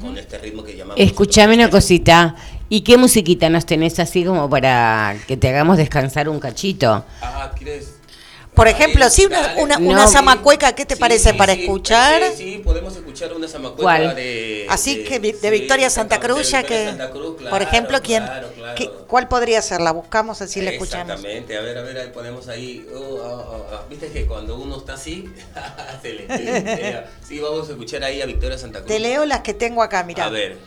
con 0.00 0.16
este 0.18 0.38
ritmo 0.38 0.62
que 0.62 0.76
llamamos. 0.76 1.00
Escuchame 1.00 1.54
una 1.54 1.70
cosita. 1.70 2.36
¿Y 2.68 2.82
qué 2.82 2.96
musiquita 2.96 3.48
nos 3.50 3.66
tenés 3.66 3.98
así 3.98 4.24
como 4.24 4.48
para 4.48 5.16
que 5.26 5.36
te 5.36 5.48
hagamos 5.48 5.76
descansar 5.76 6.28
un 6.28 6.38
cachito? 6.38 7.04
Ah, 7.20 7.52
¿quieres? 7.56 7.99
Por 8.60 8.68
ejemplo, 8.68 9.08
sí, 9.08 9.26
una, 9.56 9.78
una, 9.78 10.06
zamacueca, 10.06 10.74
¿qué 10.74 10.84
te 10.84 10.94
parece 10.94 11.32
para 11.32 11.54
escuchar? 11.54 12.20
Sí, 12.36 12.60
podemos 12.62 12.94
escuchar 12.94 13.32
una 13.32 13.48
zamacueca 13.48 14.12
de... 14.12 14.66
Así 14.68 15.02
que 15.02 15.18
de 15.18 15.50
Victoria 15.50 15.88
Santa 15.88 16.20
Cruz, 16.20 16.50
ya 16.50 16.62
que... 16.62 16.92
por 17.48 17.62
ejemplo, 17.62 18.02
¿quién, 18.02 18.22
¿cuál 19.06 19.28
podría 19.28 19.62
ser? 19.62 19.80
La 19.80 19.92
buscamos 19.92 20.42
así 20.42 20.60
la 20.60 20.72
escuchamos. 20.72 21.12
Exactamente, 21.12 21.56
a 21.56 21.62
ver, 21.62 21.78
a 21.78 21.80
ver, 21.80 21.98
ahí 22.00 22.10
ponemos 22.12 22.48
ahí... 22.48 22.86
Oh, 22.94 22.98
oh, 22.98 23.66
oh, 23.72 23.88
Viste 23.88 24.08
que 24.08 24.26
cuando 24.26 24.56
uno 24.56 24.76
está 24.76 24.92
así, 24.92 25.24
se 26.02 26.12
le, 26.12 26.26
Sí, 27.26 27.40
vamos 27.40 27.66
a 27.66 27.72
escuchar 27.72 28.04
ahí 28.04 28.20
a 28.20 28.26
Victoria 28.26 28.58
Santa 28.58 28.80
Cruz. 28.80 28.88
Te 28.88 29.00
leo 29.00 29.24
las 29.24 29.40
que 29.40 29.54
tengo 29.54 29.82
acá, 29.82 30.04
mira. 30.04 30.26
A 30.26 30.28
ver. 30.28 30.58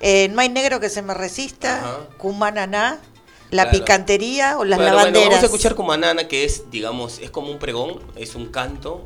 Eh, 0.00 0.28
no 0.30 0.40
hay 0.40 0.48
negro 0.48 0.80
que 0.80 0.88
se 0.88 1.02
me 1.02 1.12
resista, 1.12 1.98
Cumanana, 2.16 3.00
la 3.54 3.70
picantería 3.70 4.58
o 4.58 4.64
las 4.64 4.78
lavanderas. 4.78 5.28
vamos 5.28 5.42
a 5.42 5.46
escuchar 5.46 5.74
como 5.74 5.92
Anana, 5.92 6.28
que 6.28 6.44
es, 6.44 6.70
digamos, 6.70 7.18
es 7.18 7.30
como 7.30 7.50
un 7.50 7.58
pregón, 7.58 8.00
es 8.16 8.34
un 8.34 8.46
canto 8.46 9.04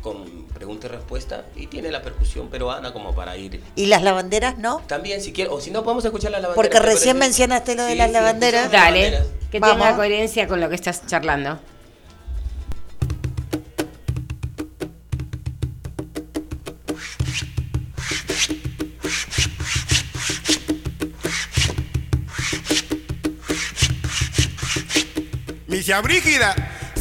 con 0.00 0.46
pregunta 0.52 0.88
y 0.88 0.90
respuesta 0.90 1.44
y 1.54 1.68
tiene 1.68 1.90
la 1.90 2.02
percusión 2.02 2.48
peruana 2.48 2.92
como 2.92 3.14
para 3.14 3.36
ir. 3.36 3.62
¿Y 3.76 3.86
las 3.86 4.02
lavanderas 4.02 4.58
no? 4.58 4.82
También, 4.86 5.20
si 5.20 5.32
quieres, 5.32 5.52
o 5.52 5.60
si 5.60 5.70
no, 5.70 5.84
podemos 5.84 6.04
escuchar 6.04 6.32
las 6.32 6.42
lavanderas. 6.42 6.70
Porque 6.70 6.84
recién 6.84 7.18
mencionaste 7.18 7.74
lo 7.74 7.84
de 7.84 7.94
las 7.94 8.10
lavanderas. 8.10 8.70
Dale, 8.70 9.22
que 9.50 9.60
tenga 9.60 9.94
coherencia 9.94 10.48
con 10.48 10.60
lo 10.60 10.68
que 10.68 10.74
estás 10.74 11.06
charlando. 11.06 11.58
Misia 25.82 26.00
Brígida. 26.00 26.54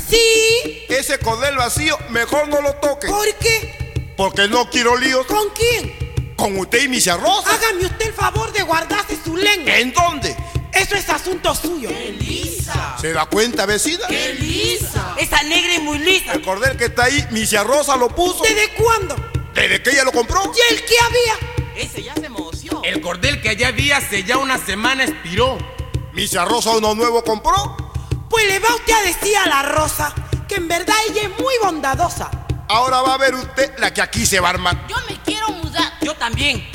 Sí. 0.10 0.88
Ese 0.90 1.20
cordel 1.20 1.56
vacío, 1.56 1.96
mejor 2.10 2.48
no 2.48 2.64
lo 2.64 2.74
toque. 2.78 3.10
¿Por 3.10 3.32
qué? 3.36 3.94
Porque 4.18 4.48
no 4.48 4.72
quiero 4.72 4.98
líos. 4.98 5.28
¿Con 5.28 5.50
quién? 5.50 6.34
Con 6.36 6.58
usted 6.58 6.86
y 6.86 6.88
Misia 6.88 7.16
Rosa. 7.16 7.54
Hágame 7.54 7.86
usted 7.86 8.08
el 8.08 8.14
favor 8.14 8.52
de 8.52 8.64
guardarse 8.64 9.20
su 9.24 9.38
lengua. 9.38 9.78
¿En 9.78 9.94
dónde? 9.94 10.36
Eso 10.74 10.96
es 10.96 11.08
asunto 11.10 11.54
suyo. 11.54 11.90
¡Qué 11.90 12.12
lisa! 12.14 12.98
¿Se 13.00 13.14
da 13.14 13.28
cuenta, 13.28 13.68
vecina? 13.68 14.08
¡Qué 14.08 14.34
lisa! 14.34 15.14
Esa 15.20 15.44
negra 15.44 15.76
es 15.76 15.84
muy 15.84 16.00
lisa. 16.00 16.34
El 16.34 16.42
cordel 16.42 16.76
que 16.76 16.86
está 16.86 17.04
ahí, 17.04 17.24
Misia 17.30 17.64
Rosa 17.64 17.96
lo 17.98 18.10
puso. 18.10 18.42
¿Desde 18.44 18.74
cuándo? 18.74 19.16
¿Desde 19.54 19.84
que 19.84 19.92
ella 19.92 20.06
lo 20.06 20.12
compró? 20.12 20.42
¿Y 20.56 20.74
el 20.74 20.84
que 20.84 20.96
había? 21.06 21.84
Ese 21.84 22.02
ya 22.02 22.16
se 22.16 22.26
emocionó. 22.26 22.82
El 22.84 23.00
cordel 23.00 23.44
que 23.44 23.50
allá 23.50 23.68
había 23.68 23.98
hace 23.98 24.24
ya 24.24 24.40
una 24.40 24.58
semana 24.58 25.04
expiró. 25.04 25.60
¿Misia 26.14 26.46
Rosa 26.46 26.72
uno 26.72 26.96
nuevo 26.96 27.24
compró? 27.24 27.81
Pues 28.32 28.48
le 28.48 28.60
va 28.60 28.74
usted 28.76 28.94
a 28.94 29.02
decir 29.02 29.36
a 29.36 29.46
la 29.46 29.62
Rosa 29.62 30.14
que 30.48 30.56
en 30.56 30.70
verdad 30.70 30.96
ella 31.10 31.24
es 31.24 31.30
muy 31.38 31.54
bondadosa. 31.62 32.32
Ahora 32.70 33.02
va 33.02 33.16
a 33.16 33.18
ver 33.18 33.36
usted 33.36 33.78
la 33.78 33.94
que 33.94 34.02
aquí 34.02 34.26
se 34.26 34.40
va 34.40 34.48
a 34.48 34.52
armar. 34.52 34.88
Yo 34.88 34.96
me 35.10 35.20
quiero 35.22 35.50
mudar. 35.50 35.92
Yo 36.00 36.16
también. 36.16 36.66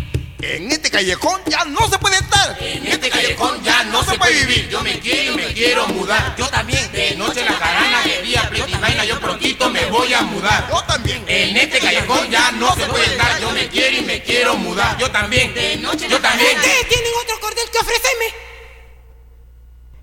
En 0.42 0.70
este 0.70 0.90
callejón 0.90 1.40
ya 1.46 1.64
no 1.64 1.88
se 1.88 1.98
puede 1.98 2.16
estar. 2.16 2.58
En 2.60 2.86
este 2.86 3.08
callejón 3.08 3.64
ya 3.64 3.84
no, 3.84 4.04
se, 4.04 4.18
puede 4.18 4.44
vivir. 4.44 4.68
Yo 4.68 4.82
me 4.82 5.00
quiero 5.00 5.32
y 5.32 5.36
me 5.36 5.54
quiero 5.54 5.88
mudar. 5.88 6.36
Yo 6.36 6.46
también. 6.48 6.92
De 6.92 7.16
noche 7.16 7.42
la 7.42 7.58
carana, 7.58 8.02
de 8.02 8.20
día 8.20 8.50
vaina, 8.78 9.06
yo 9.06 9.18
prontito 9.18 9.70
me 9.70 9.86
voy 9.86 10.12
a 10.12 10.20
mudar. 10.20 10.68
Yo 10.68 10.82
también. 10.82 11.24
En 11.26 11.56
este 11.56 11.78
callejón 11.78 12.30
ya 12.30 12.52
no 12.52 12.74
se 12.74 12.84
puede 12.84 13.06
estar. 13.06 13.40
Yo 13.40 13.50
me 13.52 13.66
quiero 13.68 13.96
y 13.96 14.02
me 14.02 14.22
quiero 14.22 14.56
mudar. 14.58 14.98
Yo 14.98 15.10
también. 15.10 15.54
De 15.54 15.76
noche 15.78 16.06
yo 16.06 16.20
también. 16.20 16.54
¿Ustedes 16.54 16.86
tienen 16.86 17.12
otro 17.22 17.40
cordel 17.40 17.70
que 17.70 17.78
ofrecerme? 17.78 18.26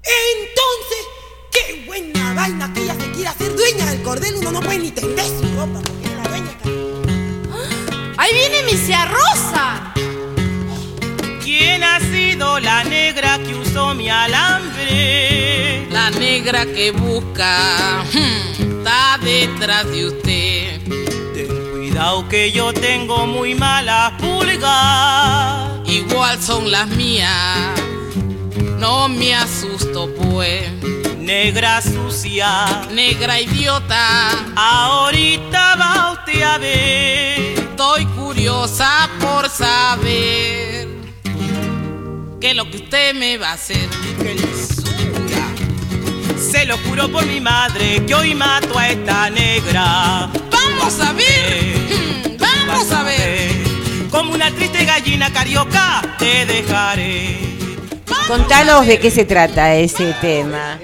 Entonces 0.01 1.23
¡Qué 1.54 1.84
buena 1.86 2.34
vaina 2.34 2.74
que 2.74 2.82
ella 2.82 2.95
se 2.95 3.12
quiere 3.12 3.28
hacer 3.28 3.56
dueña 3.56 3.86
del 3.86 4.01
cordel! 4.01 4.36
Uno 4.38 4.51
no 4.54 4.60
puede 4.60 4.80
ni 4.80 4.91
tender 4.91 5.26
su 5.26 5.43
ropa 5.56 5.80
porque 5.86 6.06
es 6.06 6.16
la 6.16 6.24
dueña. 6.30 6.51
¡Ahí 8.18 8.34
viene 8.34 8.64
mi 8.64 8.72
Rosa! 9.06 9.93
¿Quién 11.43 11.84
ha 11.84 11.99
sido 11.99 12.60
la 12.60 12.84
negra 12.84 13.38
que 13.38 13.54
usó 13.54 13.93
mi 13.93 14.10
alambre? 14.10 15.88
La 15.91 16.10
negra 16.10 16.66
que 16.66 16.89
busca 16.91 18.04
hmm, 18.12 18.78
está 18.78 19.20
detrás 19.22 19.86
de 19.91 20.08
usted. 20.08 20.82
Ten 21.36 21.72
cuidado 21.72 22.28
que 22.30 22.51
yo 22.51 22.74
tengo 22.74 23.28
muy 23.28 23.54
malas 23.54 24.14
pulgas. 24.20 25.88
Igual 25.88 26.41
son 26.41 26.72
las 26.72 26.88
mías. 26.88 27.80
No 28.80 29.08
me 29.08 29.36
asusto 29.36 30.10
pues. 30.16 31.03
Negra 31.24 31.82
sucia, 31.82 32.86
negra 32.92 33.40
idiota, 33.40 34.30
ahorita 34.58 35.76
va 35.78 36.12
usted 36.12 36.42
a 36.42 36.58
ver. 36.58 37.60
Estoy 37.60 38.06
curiosa 38.08 39.10
por 39.22 39.50
saber 39.50 40.90
qué 42.42 42.50
es 42.50 42.56
lo 42.58 42.70
que 42.70 42.76
usted 42.76 43.16
me 43.16 43.38
va 43.38 43.52
a 43.52 43.54
hacer. 43.54 43.88
¡Qué 44.22 44.36
Se 46.38 46.66
lo 46.66 46.78
juro 46.80 47.10
por 47.10 47.26
mi 47.26 47.40
madre 47.40 48.06
que 48.06 48.14
hoy 48.14 48.36
mato 48.36 48.78
a 48.78 48.90
esta 48.90 49.30
negra. 49.30 50.30
Vamos 50.52 51.00
a 51.00 51.14
ver, 51.14 52.34
mm, 52.34 52.38
vamos 52.38 52.92
a 52.92 53.04
ver. 53.04 53.50
Como 54.12 54.34
una 54.34 54.52
triste 54.52 54.84
gallina 54.84 55.32
carioca 55.32 56.02
te 56.20 56.46
dejaré. 56.46 57.40
Contanos 58.28 58.86
de 58.86 59.00
qué 59.00 59.10
se 59.10 59.24
trata 59.24 59.74
ese 59.74 60.14
tema. 60.20 60.78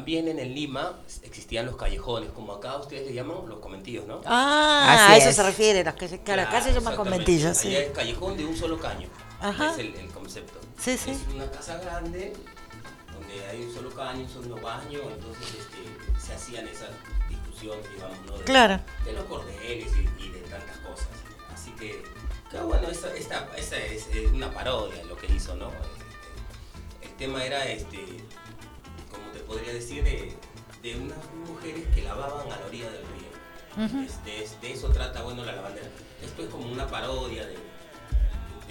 También 0.00 0.28
en 0.28 0.38
el 0.38 0.54
Lima 0.54 0.98
existían 1.24 1.66
los 1.66 1.76
callejones, 1.76 2.30
como 2.30 2.54
acá 2.54 2.78
ustedes 2.78 3.06
le 3.06 3.12
llaman 3.12 3.46
los 3.46 3.58
conventillos, 3.58 4.06
¿no? 4.06 4.22
Ah, 4.24 5.08
a 5.10 5.16
eso 5.18 5.30
se 5.30 5.42
refiere, 5.42 5.84
los 5.84 5.92
que, 5.92 6.18
claro, 6.20 6.40
acá 6.40 6.62
se 6.62 6.72
llaman 6.72 6.96
conventillos. 6.96 7.54
Sí. 7.54 7.76
es 7.76 7.90
callejón 7.90 8.38
de 8.38 8.46
un 8.46 8.56
solo 8.56 8.78
caño. 8.80 9.10
Ajá. 9.42 9.72
Es 9.72 9.78
el, 9.78 10.08
concepto. 10.08 10.58
Sí, 10.78 10.96
sí. 10.96 11.10
Es 11.10 11.18
una 11.34 11.50
casa 11.50 11.76
grande 11.76 12.32
donde 13.12 13.46
hay 13.46 13.62
un 13.62 13.74
solo 13.74 13.90
caño, 13.90 14.22
un 14.22 14.28
solo 14.30 14.56
baño, 14.56 15.00
entonces 15.02 15.48
este, 15.58 16.18
se 16.18 16.32
hacían 16.32 16.66
esas 16.66 16.88
discusiones, 17.28 17.84
digamos, 17.92 18.16
¿no? 18.24 18.38
De, 18.38 18.44
claro. 18.44 18.80
de 19.04 19.12
los 19.12 19.24
cordeles 19.24 19.92
y, 20.18 20.28
de 20.30 20.40
tantas 20.48 20.78
cosas. 20.78 21.08
Así 21.52 21.72
que, 21.72 22.02
claro, 22.48 22.68
bueno, 22.68 22.88
esta, 22.88 23.14
esta, 23.14 23.50
esta 23.54 23.76
es, 23.76 24.06
una 24.32 24.50
parodia 24.50 25.04
lo 25.04 25.18
que 25.18 25.26
hizo, 25.26 25.54
¿no? 25.56 25.68
Este, 25.68 27.06
el 27.06 27.16
tema 27.18 27.44
era, 27.44 27.66
este, 27.66 27.98
podría 29.50 29.72
decir, 29.74 30.04
de 30.04 30.32
de 30.82 30.96
unas 30.96 31.18
mujeres 31.46 31.84
que 31.94 32.02
lavaban 32.02 32.50
a 32.50 32.56
la 32.56 32.66
orilla 32.66 32.90
del 32.90 33.02
río. 33.02 34.60
de, 34.62 34.72
eso 34.72 34.88
trata, 34.88 35.22
bueno, 35.22 35.44
la 35.44 35.52
lavandera. 35.52 35.88
Esto 36.24 36.42
es 36.42 36.48
como 36.48 36.70
una 36.70 36.86
parodia 36.86 37.46
de, 37.46 37.56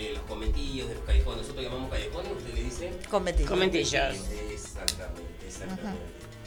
de 0.02 0.14
los 0.14 0.24
comentillos, 0.24 0.88
de 0.90 0.96
los 0.96 1.04
callejones. 1.04 1.42
Nosotros 1.42 1.64
llamamos 1.64 1.92
callejones, 1.92 2.32
usted 2.32 2.54
le 2.54 2.64
dice... 2.64 2.92
Comentillos. 3.10 3.50
Comentillos. 3.50 4.16
Exactamente, 4.52 5.48
exactamente. 5.48 6.02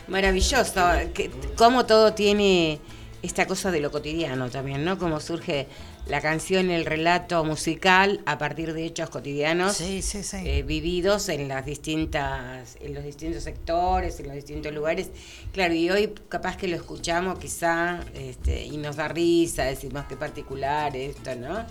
Maravilloso, 0.09 0.75
que, 1.15 1.31
cómo 1.57 1.87
todo 1.87 2.13
tiene 2.13 2.81
esta 3.23 3.47
cosa 3.47 3.71
de 3.71 3.81
lo 3.81 3.93
cotidiano 3.93 4.51
también, 4.51 4.85
¿no? 4.85 4.99
Cómo 4.99 5.21
surge 5.21 5.69
la 6.07 6.21
canción, 6.21 6.71
el 6.71 6.85
relato 6.85 7.45
musical 7.45 8.21
a 8.27 8.37
partir 8.39 8.73
de 8.73 8.85
hechos 8.85 9.09
cotidianos 9.09 9.81
eh, 9.81 10.65
vividos 10.67 11.29
en 11.29 11.49
las 11.49 11.65
distintas, 11.65 12.77
en 12.81 12.95
los 12.95 13.05
distintos 13.05 13.45
sectores, 13.45 14.19
en 14.19 14.27
los 14.27 14.35
distintos 14.35 14.73
lugares. 14.73 15.11
Claro, 15.53 15.75
y 15.75 15.91
hoy 15.91 16.13
capaz 16.29 16.57
que 16.57 16.67
lo 16.67 16.77
escuchamos 16.77 17.39
quizá 17.39 18.01
este, 18.15 18.65
y 18.65 18.77
nos 18.79 18.97
da 18.97 19.09
risa, 19.09 19.65
decimos 19.65 20.05
qué 20.09 20.17
particular 20.17 20.97
esto, 20.97 21.35
¿no? 21.37 21.65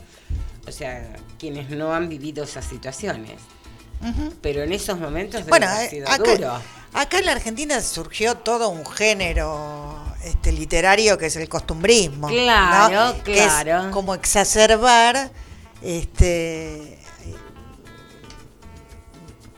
O 0.67 0.71
sea, 0.71 1.13
quienes 1.38 1.69
no 1.69 1.93
han 1.93 2.07
vivido 2.07 2.43
esas 2.43 2.65
situaciones. 2.65 3.41
Pero 4.41 4.63
en 4.63 4.73
esos 4.73 4.99
momentos 4.99 5.45
bueno, 5.45 5.67
ha 5.67 5.87
sido 5.87 6.07
duro. 6.17 6.59
Acá 6.93 7.19
en 7.19 7.25
la 7.25 7.31
Argentina 7.33 7.79
surgió 7.81 8.35
todo 8.35 8.69
un 8.69 8.85
género 8.85 9.95
este, 10.23 10.51
literario 10.51 11.17
que 11.17 11.27
es 11.27 11.35
el 11.35 11.47
costumbrismo. 11.47 12.27
Claro, 12.27 13.15
claro. 13.23 13.23
Que 13.23 13.43
es 13.43 13.91
como 13.91 14.13
exacerbar 14.13 15.31
este 15.81 17.01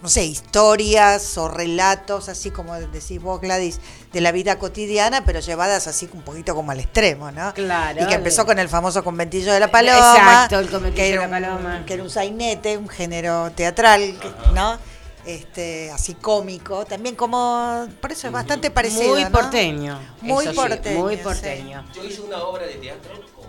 no 0.04 0.10
sé, 0.10 0.26
historias 0.26 1.38
o 1.38 1.48
relatos, 1.48 2.28
así 2.28 2.52
como 2.52 2.76
decís 2.76 3.22
vos, 3.22 3.40
Gladys, 3.40 3.80
de 4.14 4.22
la 4.22 4.32
vida 4.32 4.60
cotidiana, 4.60 5.26
pero 5.26 5.40
llevadas 5.40 5.88
así 5.88 6.08
un 6.14 6.22
poquito 6.22 6.54
como 6.54 6.72
al 6.72 6.80
extremo, 6.80 7.32
¿no? 7.32 7.54
Claro. 7.54 8.04
Y 8.04 8.08
que 8.08 8.14
empezó 8.14 8.46
con 8.46 8.60
el 8.60 8.70
famoso 8.70 9.04
conventillo 9.04 9.52
de 9.52 9.60
la 9.60 9.72
paloma. 9.72 9.98
Exacto, 9.98 10.60
el 10.60 10.70
conventillo 10.70 11.22
de 11.22 11.28
la 11.28 11.30
paloma. 11.30 11.84
Que 11.86 11.96
era 11.96 12.04
un 12.04 12.12
sainete, 12.12 12.78
un 12.78 12.88
género 12.88 13.52
teatral, 13.56 14.16
¿no? 14.54 14.78
este 15.26 15.90
así 15.92 16.16
cómico, 16.16 16.86
también 16.86 17.16
como 17.16 17.88
por 18.02 18.12
eso 18.12 18.28
es 18.28 18.34
bastante 18.34 18.72
parecido. 18.72 19.16
Muy 19.16 19.26
porteño. 19.26 20.00
Muy 20.22 20.48
porteño. 20.50 21.00
muy 21.00 21.18
porteño. 21.18 21.86
Yo 21.94 22.04
hice 22.04 22.22
una 22.22 22.44
obra 22.44 22.66
de 22.66 22.74
teatro 22.76 23.14
con 23.36 23.46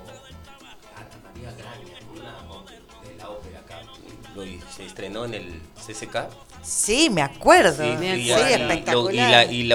Ana 0.96 1.10
María 1.24 1.52
Graña, 1.52 1.98
una 2.12 3.08
de 3.08 3.16
la 3.16 3.28
ópera 3.28 3.58
acá. 3.58 3.80
Lo, 4.34 4.44
se 4.70 4.86
estrenó 4.86 5.24
en 5.24 5.34
el 5.34 5.62
CCK. 5.84 6.28
Sí, 6.64 7.10
me 7.10 7.22
acuerdo. 7.22 7.84
Sí, 7.84 8.24
sí 8.24 8.30
espectacular. 8.30 9.52
Y, 9.52 9.66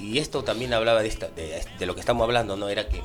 y, 0.00 0.18
esto 0.18 0.42
también 0.42 0.72
hablaba 0.72 1.02
de, 1.02 1.08
esta, 1.08 1.28
de, 1.28 1.86
lo 1.86 1.94
que 1.94 2.00
estamos 2.00 2.24
hablando, 2.24 2.56
¿no? 2.56 2.68
Era 2.68 2.88
que 2.88 3.02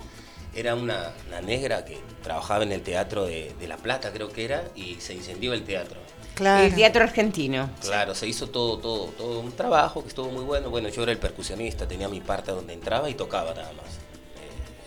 era 0.55 0.75
una, 0.75 1.13
negra 1.43 1.85
que 1.85 1.99
trabajaba 2.23 2.63
en 2.63 2.71
el 2.71 2.81
teatro 2.81 3.25
de, 3.25 3.53
de 3.59 3.67
La 3.67 3.77
Plata, 3.77 4.11
creo 4.11 4.29
que 4.29 4.45
era, 4.45 4.63
y 4.75 4.95
se 4.95 5.13
incendió 5.13 5.53
el 5.53 5.63
teatro. 5.63 5.99
El 6.39 6.75
teatro 6.75 7.03
argentino. 7.03 7.69
Claro, 7.81 8.13
se 8.13 8.27
hizo 8.27 8.47
todo, 8.47 8.77
todo, 8.77 9.05
todo 9.07 9.39
un 9.39 9.51
trabajo 9.53 10.03
que 10.03 10.09
estuvo 10.09 10.29
muy 10.29 10.43
bueno. 10.43 10.69
Bueno, 10.69 10.89
yo 10.89 11.01
era 11.03 11.11
el 11.11 11.17
percusionista, 11.17 11.87
tenía 11.87 12.07
mi 12.09 12.21
parte 12.21 12.51
donde 12.51 12.73
entraba 12.73 13.09
y 13.09 13.15
tocaba 13.15 13.53
nada 13.55 13.71
más. 13.73 13.97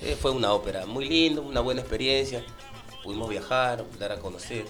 Eh, 0.02 0.16
fue 0.20 0.30
una 0.30 0.52
ópera 0.52 0.86
muy 0.86 1.08
linda, 1.08 1.40
una 1.40 1.60
buena 1.60 1.80
experiencia. 1.80 2.44
Pudimos 3.02 3.28
viajar, 3.28 3.84
dar 3.98 4.12
a 4.12 4.18
conocer. 4.18 4.64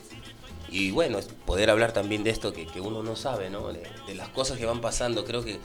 Y 0.71 0.91
bueno, 0.93 1.19
poder 1.47 1.71
hablar 1.71 1.93
también 1.93 2.23
de 2.23 2.31
esto 2.31 2.53
que, 2.53 2.67
uno 2.81 3.03
no 3.03 3.17
sabe, 3.17 3.51
¿no? 3.51 3.73
De, 3.73 3.83
las 4.15 4.29
cosas 4.29 4.59
que 4.59 4.67
van 4.67 4.81
pasando. 4.81 5.25
Creo 5.25 5.45
que 5.45 5.59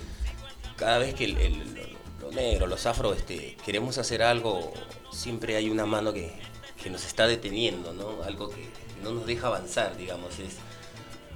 cada 0.75 0.97
vez 0.97 1.13
que 1.13 1.25
el, 1.25 1.35
lo 2.21 2.31
negro, 2.31 2.67
los 2.67 2.85
afro, 2.85 3.13
este, 3.13 3.55
queremos 3.63 3.97
hacer 3.97 4.23
algo, 4.23 4.73
siempre 5.11 5.55
hay 5.55 5.69
una 5.69 5.85
mano 5.85 6.11
que, 6.13 6.31
que 6.81 6.89
nos 6.89 7.05
está 7.05 7.27
deteniendo, 7.27 7.93
¿no? 7.93 8.23
Algo 8.23 8.49
que 8.49 8.67
no 9.03 9.11
nos 9.11 9.25
deja 9.25 9.47
avanzar, 9.47 9.95
digamos. 9.97 10.39
Es, 10.39 10.57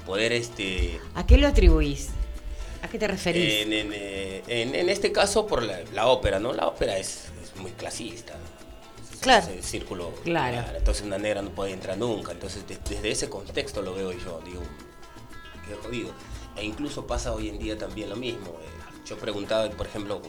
poder 0.10 0.34
este... 0.34 1.00
¿A 1.14 1.26
qué 1.26 1.38
lo 1.38 1.48
atribuís? 1.48 2.10
¿A 2.82 2.88
qué 2.88 2.98
te 2.98 3.08
referís? 3.08 3.62
En, 3.62 3.74
en, 3.74 3.92
eh, 3.94 4.42
en, 4.48 4.90
este 4.90 5.12
caso 5.12 5.46
por 5.46 5.62
la, 5.62 6.08
ópera, 6.08 6.40
¿no? 6.40 6.52
La 6.54 6.68
ópera 6.68 6.98
es, 6.98 7.26
muy 7.58 7.72
clasista. 7.72 8.34
Claro. 9.22 9.48
círculo. 9.62 10.14
Claro. 10.24 10.78
Entonces 10.78 11.06
una 11.06 11.18
negra 11.18 11.42
no 11.42 11.50
puede 11.52 11.74
entrar 11.74 11.98
nunca. 11.98 12.32
Entonces 12.32 12.64
desde 12.68 13.10
ese 13.10 13.30
contexto 13.30 13.82
lo 13.82 13.94
veo 13.94 14.12
yo, 14.12 14.42
digo, 14.46 14.62
qué 15.68 15.76
jodido. 15.76 16.12
E 16.56 16.66
incluso 16.66 17.06
pasa 17.08 17.34
hoy 17.34 17.50
en 17.50 17.60
día 17.60 17.78
también 17.78 18.10
lo 18.10 18.16
mismo. 18.16 18.50
Eh, 18.50 19.04
yo 19.06 19.18
preguntaba, 19.18 19.70
por 19.70 19.88
ejemplo, 19.88 20.22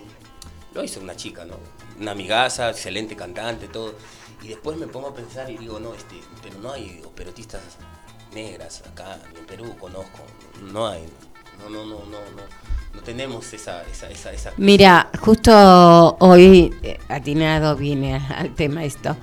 lo 0.75 0.85
hizo 0.85 1.01
una 1.01 1.17
chica, 1.17 1.45
¿no? 1.45 1.57
Una 1.99 2.13
amigaza, 2.13 2.71
excelente 2.71 3.17
cantante, 3.17 3.69
todo. 3.69 3.95
Y 4.43 4.49
después 4.49 4.77
me 4.77 4.87
pongo 4.87 5.09
a 5.09 5.15
pensar 5.15 5.51
y 5.51 5.57
digo, 5.59 5.81
no, 5.81 5.95
este, 5.95 6.21
pero 6.43 6.59
no 6.59 6.73
hay 6.73 7.03
operotistas 7.05 7.61
negras 8.33 8.83
acá 8.87 9.19
en 9.37 9.47
Perú 9.47 9.77
conozco, 9.79 10.21
no 10.73 10.87
hay, 10.87 11.05
no, 11.59 11.69
no, 11.69 11.85
no, 11.85 11.99
no, 12.07 12.21
no, 12.31 12.43
tenemos 13.05 13.53
esa, 13.53 13.83
esa, 13.83 14.09
esa, 14.09 14.33
esa... 14.33 14.53
Mira, 14.57 15.11
justo 15.21 16.17
hoy, 16.21 16.75
eh, 16.83 16.99
atinado 17.09 17.77
viene 17.77 18.17
al 18.17 18.55
tema 18.55 18.85
esto, 18.85 19.17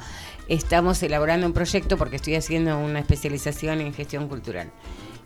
estamos 0.47 1.01
elaborando 1.03 1.45
un 1.45 1.53
proyecto 1.53 1.97
porque 1.97 2.17
estoy 2.17 2.35
haciendo 2.35 2.77
una 2.77 2.99
especialización 2.99 3.81
en 3.81 3.93
gestión 3.93 4.27
cultural. 4.27 4.71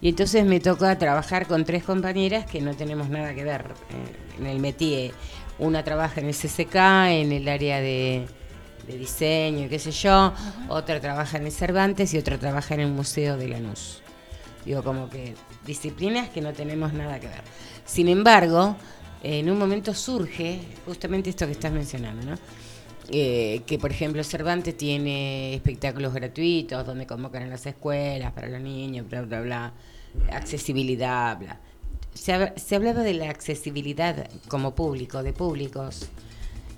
Y 0.01 0.09
entonces 0.09 0.45
me 0.45 0.59
toca 0.59 0.97
trabajar 0.97 1.47
con 1.47 1.63
tres 1.63 1.83
compañeras 1.83 2.45
que 2.45 2.61
no 2.61 2.75
tenemos 2.75 3.09
nada 3.09 3.33
que 3.35 3.43
ver 3.43 3.65
eh, 3.91 4.39
en 4.39 4.47
el 4.47 4.59
métier. 4.59 5.13
Una 5.59 5.83
trabaja 5.83 6.21
en 6.21 6.27
el 6.27 6.35
CCK, 6.35 6.75
en 6.75 7.31
el 7.31 7.47
área 7.47 7.79
de 7.79 8.25
de 8.87 8.97
diseño, 8.97 9.69
qué 9.69 9.79
sé 9.79 9.91
yo, 9.91 10.33
otra 10.69 10.99
trabaja 10.99 11.37
en 11.37 11.45
el 11.45 11.51
Cervantes 11.51 12.13
y 12.13 12.17
otra 12.17 12.37
trabaja 12.37 12.73
en 12.73 12.81
el 12.81 12.91
Museo 12.91 13.37
de 13.37 13.47
Lanús. 13.47 14.01
Digo, 14.65 14.83
como 14.83 15.09
que 15.09 15.35
disciplinas 15.65 16.29
que 16.29 16.41
no 16.41 16.53
tenemos 16.53 16.93
nada 16.93 17.19
que 17.19 17.27
ver. 17.27 17.41
Sin 17.91 18.07
embargo, 18.07 18.77
en 19.21 19.49
un 19.51 19.59
momento 19.59 19.93
surge 19.93 20.61
justamente 20.85 21.29
esto 21.29 21.45
que 21.45 21.51
estás 21.51 21.73
mencionando, 21.73 22.25
¿no? 22.25 22.37
Eh, 23.09 23.63
que 23.65 23.77
por 23.77 23.91
ejemplo 23.91 24.23
Cervantes 24.23 24.77
tiene 24.77 25.53
espectáculos 25.55 26.13
gratuitos 26.13 26.85
donde 26.85 27.05
convocan 27.05 27.43
a 27.43 27.47
las 27.47 27.65
escuelas 27.65 28.31
para 28.31 28.47
los 28.47 28.61
niños, 28.61 29.09
bla, 29.09 29.23
bla, 29.23 29.41
bla, 29.41 29.73
accesibilidad, 30.31 31.37
bla. 31.37 31.59
Se, 32.13 32.53
se 32.55 32.75
hablaba 32.77 33.01
de 33.01 33.13
la 33.13 33.29
accesibilidad 33.29 34.25
como 34.47 34.73
público, 34.73 35.21
de 35.21 35.33
públicos. 35.33 36.07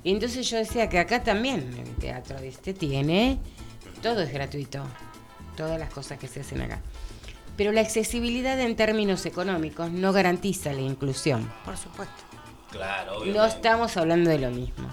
Y 0.03 0.13
entonces 0.13 0.49
yo 0.49 0.57
decía 0.57 0.89
que 0.89 0.97
acá 0.97 1.23
también 1.23 1.75
el 1.77 1.95
teatro 1.97 2.39
este 2.39 2.73
tiene, 2.73 3.37
todo 4.01 4.23
es 4.23 4.33
gratuito, 4.33 4.83
todas 5.55 5.79
las 5.79 5.93
cosas 5.93 6.17
que 6.17 6.27
se 6.27 6.39
hacen 6.39 6.61
acá. 6.61 6.81
Pero 7.55 7.71
la 7.71 7.81
accesibilidad 7.81 8.59
en 8.59 8.75
términos 8.75 9.25
económicos 9.25 9.91
no 9.91 10.11
garantiza 10.11 10.73
la 10.73 10.81
inclusión. 10.81 11.51
Por 11.65 11.77
supuesto. 11.77 12.23
Claro, 12.71 13.23
No 13.25 13.45
estamos 13.45 13.95
hablando 13.97 14.31
de 14.31 14.39
lo 14.39 14.49
mismo. 14.49 14.89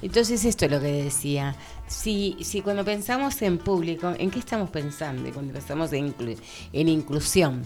Entonces 0.00 0.44
esto 0.44 0.66
es 0.66 0.70
lo 0.70 0.80
que 0.80 0.92
decía. 1.02 1.56
Si, 1.88 2.36
si 2.40 2.60
cuando 2.60 2.84
pensamos 2.84 3.42
en 3.42 3.58
público, 3.58 4.14
¿en 4.16 4.30
qué 4.30 4.38
estamos 4.38 4.70
pensando? 4.70 5.28
Cuando 5.32 5.52
pensamos 5.52 5.92
en, 5.92 6.14
en 6.72 6.88
inclusión 6.88 7.64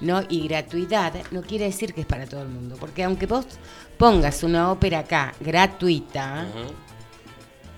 ¿no? 0.00 0.22
y 0.28 0.46
gratuidad, 0.48 1.14
no 1.30 1.40
quiere 1.40 1.64
decir 1.64 1.94
que 1.94 2.02
es 2.02 2.06
para 2.06 2.26
todo 2.26 2.42
el 2.42 2.48
mundo. 2.48 2.76
Porque 2.78 3.02
aunque 3.02 3.24
vos 3.24 3.46
pongas 3.96 4.42
una 4.42 4.70
ópera 4.70 5.00
acá 5.00 5.34
gratuita, 5.40 6.46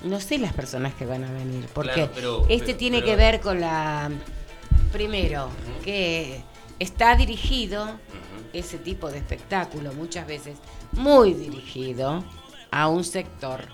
no 0.02 0.18
sé 0.18 0.38
las 0.38 0.52
personas 0.52 0.92
que 0.94 1.06
van 1.06 1.22
a 1.22 1.32
venir, 1.32 1.66
porque 1.72 2.10
este 2.48 2.74
tiene 2.74 3.04
que 3.04 3.14
ver 3.14 3.40
con 3.40 3.60
la, 3.60 4.10
primero, 4.92 5.48
que 5.84 6.42
está 6.78 7.16
dirigido, 7.16 7.98
ese 8.52 8.78
tipo 8.78 9.10
de 9.10 9.18
espectáculo 9.18 9.92
muchas 9.94 10.26
veces, 10.26 10.58
muy 10.92 11.32
dirigido 11.32 12.22
a 12.70 12.88
un 12.88 13.02
sector 13.02 13.64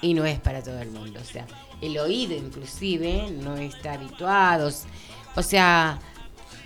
y 0.00 0.14
no 0.14 0.24
es 0.24 0.38
para 0.38 0.62
todo 0.62 0.80
el 0.80 0.90
mundo, 0.90 1.20
o 1.20 1.24
sea, 1.24 1.46
el 1.80 1.98
oído 1.98 2.36
inclusive 2.36 3.30
no 3.30 3.56
está 3.56 3.94
habituado, 3.94 4.70
o 5.34 5.42
sea, 5.42 5.98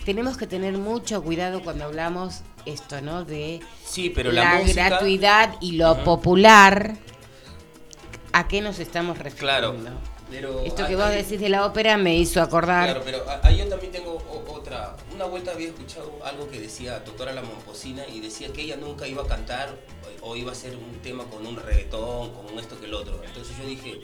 tenemos 0.04 0.36
que 0.36 0.46
tener 0.46 0.76
mucho 0.76 1.22
cuidado 1.22 1.62
cuando 1.62 1.84
hablamos 1.84 2.42
esto, 2.66 3.00
¿no? 3.00 3.24
De 3.24 3.60
sí, 3.84 4.10
pero 4.10 4.32
la, 4.32 4.60
gratuidad 4.60 5.56
y 5.60 5.72
lo 5.72 6.02
popular. 6.04 6.96
¿A 8.32 8.48
qué 8.48 8.62
nos 8.62 8.78
estamos 8.78 9.18
refiriendo? 9.18 9.74
Claro. 9.76 10.11
Pero 10.32 10.64
Esto 10.64 10.86
que 10.86 10.96
vos 10.96 11.10
decís 11.10 11.38
de 11.38 11.50
la 11.50 11.66
ópera 11.66 11.98
me 11.98 12.16
hizo 12.16 12.40
acordar. 12.40 12.84
Claro, 12.84 13.02
pero 13.04 13.22
ahí 13.42 13.58
yo 13.58 13.68
también 13.68 13.92
tengo 13.92 14.16
otra. 14.48 14.96
Una 15.14 15.26
vuelta 15.26 15.50
había 15.52 15.68
escuchado 15.68 16.10
algo 16.24 16.48
que 16.48 16.58
decía 16.58 17.00
doctora 17.00 17.34
La 17.34 17.42
Momposina 17.42 18.08
y 18.08 18.20
decía 18.20 18.50
que 18.50 18.62
ella 18.62 18.76
nunca 18.76 19.06
iba 19.06 19.22
a 19.22 19.26
cantar 19.26 19.76
o 20.22 20.34
iba 20.34 20.50
a 20.50 20.52
hacer 20.52 20.74
un 20.74 21.00
tema 21.02 21.24
con 21.24 21.46
un 21.46 21.56
reggaetón, 21.56 22.32
con 22.32 22.58
esto 22.58 22.80
que 22.80 22.86
el 22.86 22.94
otro. 22.94 23.20
Entonces 23.22 23.54
yo 23.58 23.66
dije, 23.66 24.00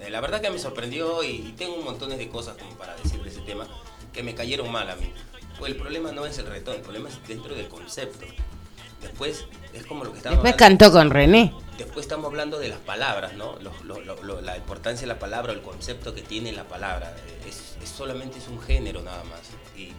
eh, 0.00 0.08
la 0.08 0.22
verdad 0.22 0.40
que 0.40 0.50
me 0.50 0.58
sorprendió 0.58 1.22
y 1.22 1.54
tengo 1.58 1.74
un 1.74 1.84
montón 1.84 2.16
de 2.16 2.28
cosas 2.30 2.56
como 2.56 2.70
para 2.78 2.96
decir 2.96 3.22
de 3.22 3.28
ese 3.28 3.42
tema 3.42 3.66
que 4.10 4.22
me 4.22 4.34
cayeron 4.34 4.72
mal 4.72 4.88
a 4.88 4.96
mí. 4.96 5.12
Pues 5.58 5.72
el 5.72 5.78
problema 5.78 6.12
no 6.12 6.24
es 6.24 6.38
el 6.38 6.46
reto, 6.46 6.72
el 6.72 6.80
problema 6.80 7.10
es 7.10 7.28
dentro 7.28 7.54
del 7.54 7.68
concepto. 7.68 8.24
Después 9.02 9.44
es 9.72 9.84
como 9.86 10.04
lo 10.04 10.12
que 10.12 10.18
estamos 10.18 10.42
Después 10.42 10.56
cantó 10.56 10.92
con 10.92 11.10
René. 11.10 11.54
Después 11.76 12.04
estamos 12.04 12.26
hablando 12.26 12.58
de 12.58 12.68
las 12.68 12.78
palabras, 12.78 13.34
¿no? 13.34 13.56
la 14.42 14.56
importancia 14.56 15.02
de 15.02 15.12
la 15.12 15.18
palabra, 15.18 15.52
el 15.52 15.62
concepto 15.62 16.14
que 16.14 16.22
tiene 16.22 16.52
la 16.52 16.64
palabra. 16.64 17.14
Es, 17.46 17.76
solamente 17.88 18.38
es 18.38 18.48
un 18.48 18.60
género 18.60 19.02
nada 19.02 19.24
más. 19.24 19.40
Y, 19.76 19.92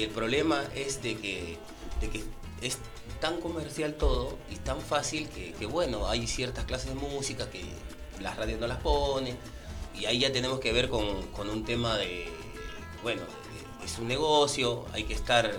el 0.00 0.10
problema 0.10 0.64
es 0.74 1.02
de 1.02 1.16
que, 1.16 1.56
de 2.00 2.10
que 2.10 2.24
es 2.60 2.78
tan 3.20 3.40
comercial 3.40 3.94
todo 3.94 4.36
y 4.50 4.56
tan 4.56 4.80
fácil 4.80 5.28
que, 5.28 5.52
que, 5.52 5.66
bueno, 5.66 6.08
hay 6.08 6.26
ciertas 6.26 6.64
clases 6.64 6.88
de 6.88 6.94
música 6.96 7.48
que 7.48 7.62
las 8.20 8.36
radios 8.36 8.58
no 8.58 8.66
las 8.66 8.78
ponen 8.78 9.38
y 9.98 10.06
ahí 10.06 10.18
ya 10.18 10.32
tenemos 10.32 10.60
que 10.60 10.72
ver 10.72 10.88
con, 10.88 11.22
con 11.28 11.48
un 11.48 11.64
tema 11.64 11.96
de, 11.96 12.26
bueno, 13.02 13.22
es 13.84 13.98
un 13.98 14.08
negocio, 14.08 14.84
hay 14.92 15.04
que 15.04 15.14
estar 15.14 15.50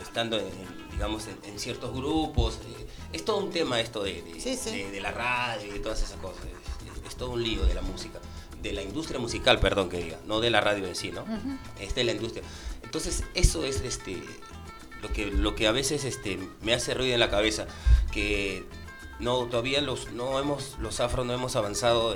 estando 0.00 0.38
en, 0.38 0.79
digamos, 1.00 1.26
en, 1.44 1.58
ciertos 1.58 1.94
grupos. 1.94 2.56
Eh, 2.56 2.86
es 3.14 3.24
todo 3.24 3.38
un 3.38 3.50
tema 3.50 3.80
esto 3.80 4.02
de, 4.02 4.20
de, 4.20 5.00
la 5.00 5.10
radio 5.10 5.66
y 5.66 5.70
de 5.70 5.78
todas 5.78 6.02
esas 6.02 6.18
cosas. 6.18 6.44
Es, 7.08 7.16
todo 7.16 7.30
un 7.30 7.42
lío 7.42 7.64
de 7.64 7.72
la 7.72 7.80
música. 7.80 8.20
De 8.60 8.74
la 8.74 8.82
industria 8.82 9.18
musical, 9.18 9.60
perdón 9.60 9.88
que 9.88 9.96
diga, 9.96 10.18
no 10.26 10.40
de 10.40 10.50
la 10.50 10.60
radio 10.60 10.86
en 10.86 10.94
sí, 10.94 11.10
¿no? 11.10 11.24
Es 11.80 11.94
de 11.94 12.04
la 12.04 12.12
industria. 12.12 12.44
Entonces, 12.82 13.24
eso 13.32 13.64
es 13.64 13.80
este 13.80 14.22
lo 15.00 15.10
que, 15.10 15.26
lo 15.26 15.54
que 15.54 15.66
a 15.66 15.72
veces 15.72 16.04
este, 16.04 16.38
me 16.60 16.74
hace 16.74 16.92
ruido 16.92 17.14
en 17.14 17.20
la 17.20 17.30
cabeza, 17.30 17.66
que 18.12 18.66
no, 19.20 19.46
todavía 19.46 19.80
los, 19.80 20.12
no 20.12 20.38
hemos, 20.38 20.76
los 20.80 21.00
afros 21.00 21.24
no 21.24 21.32
hemos 21.32 21.56
avanzado 21.56 22.14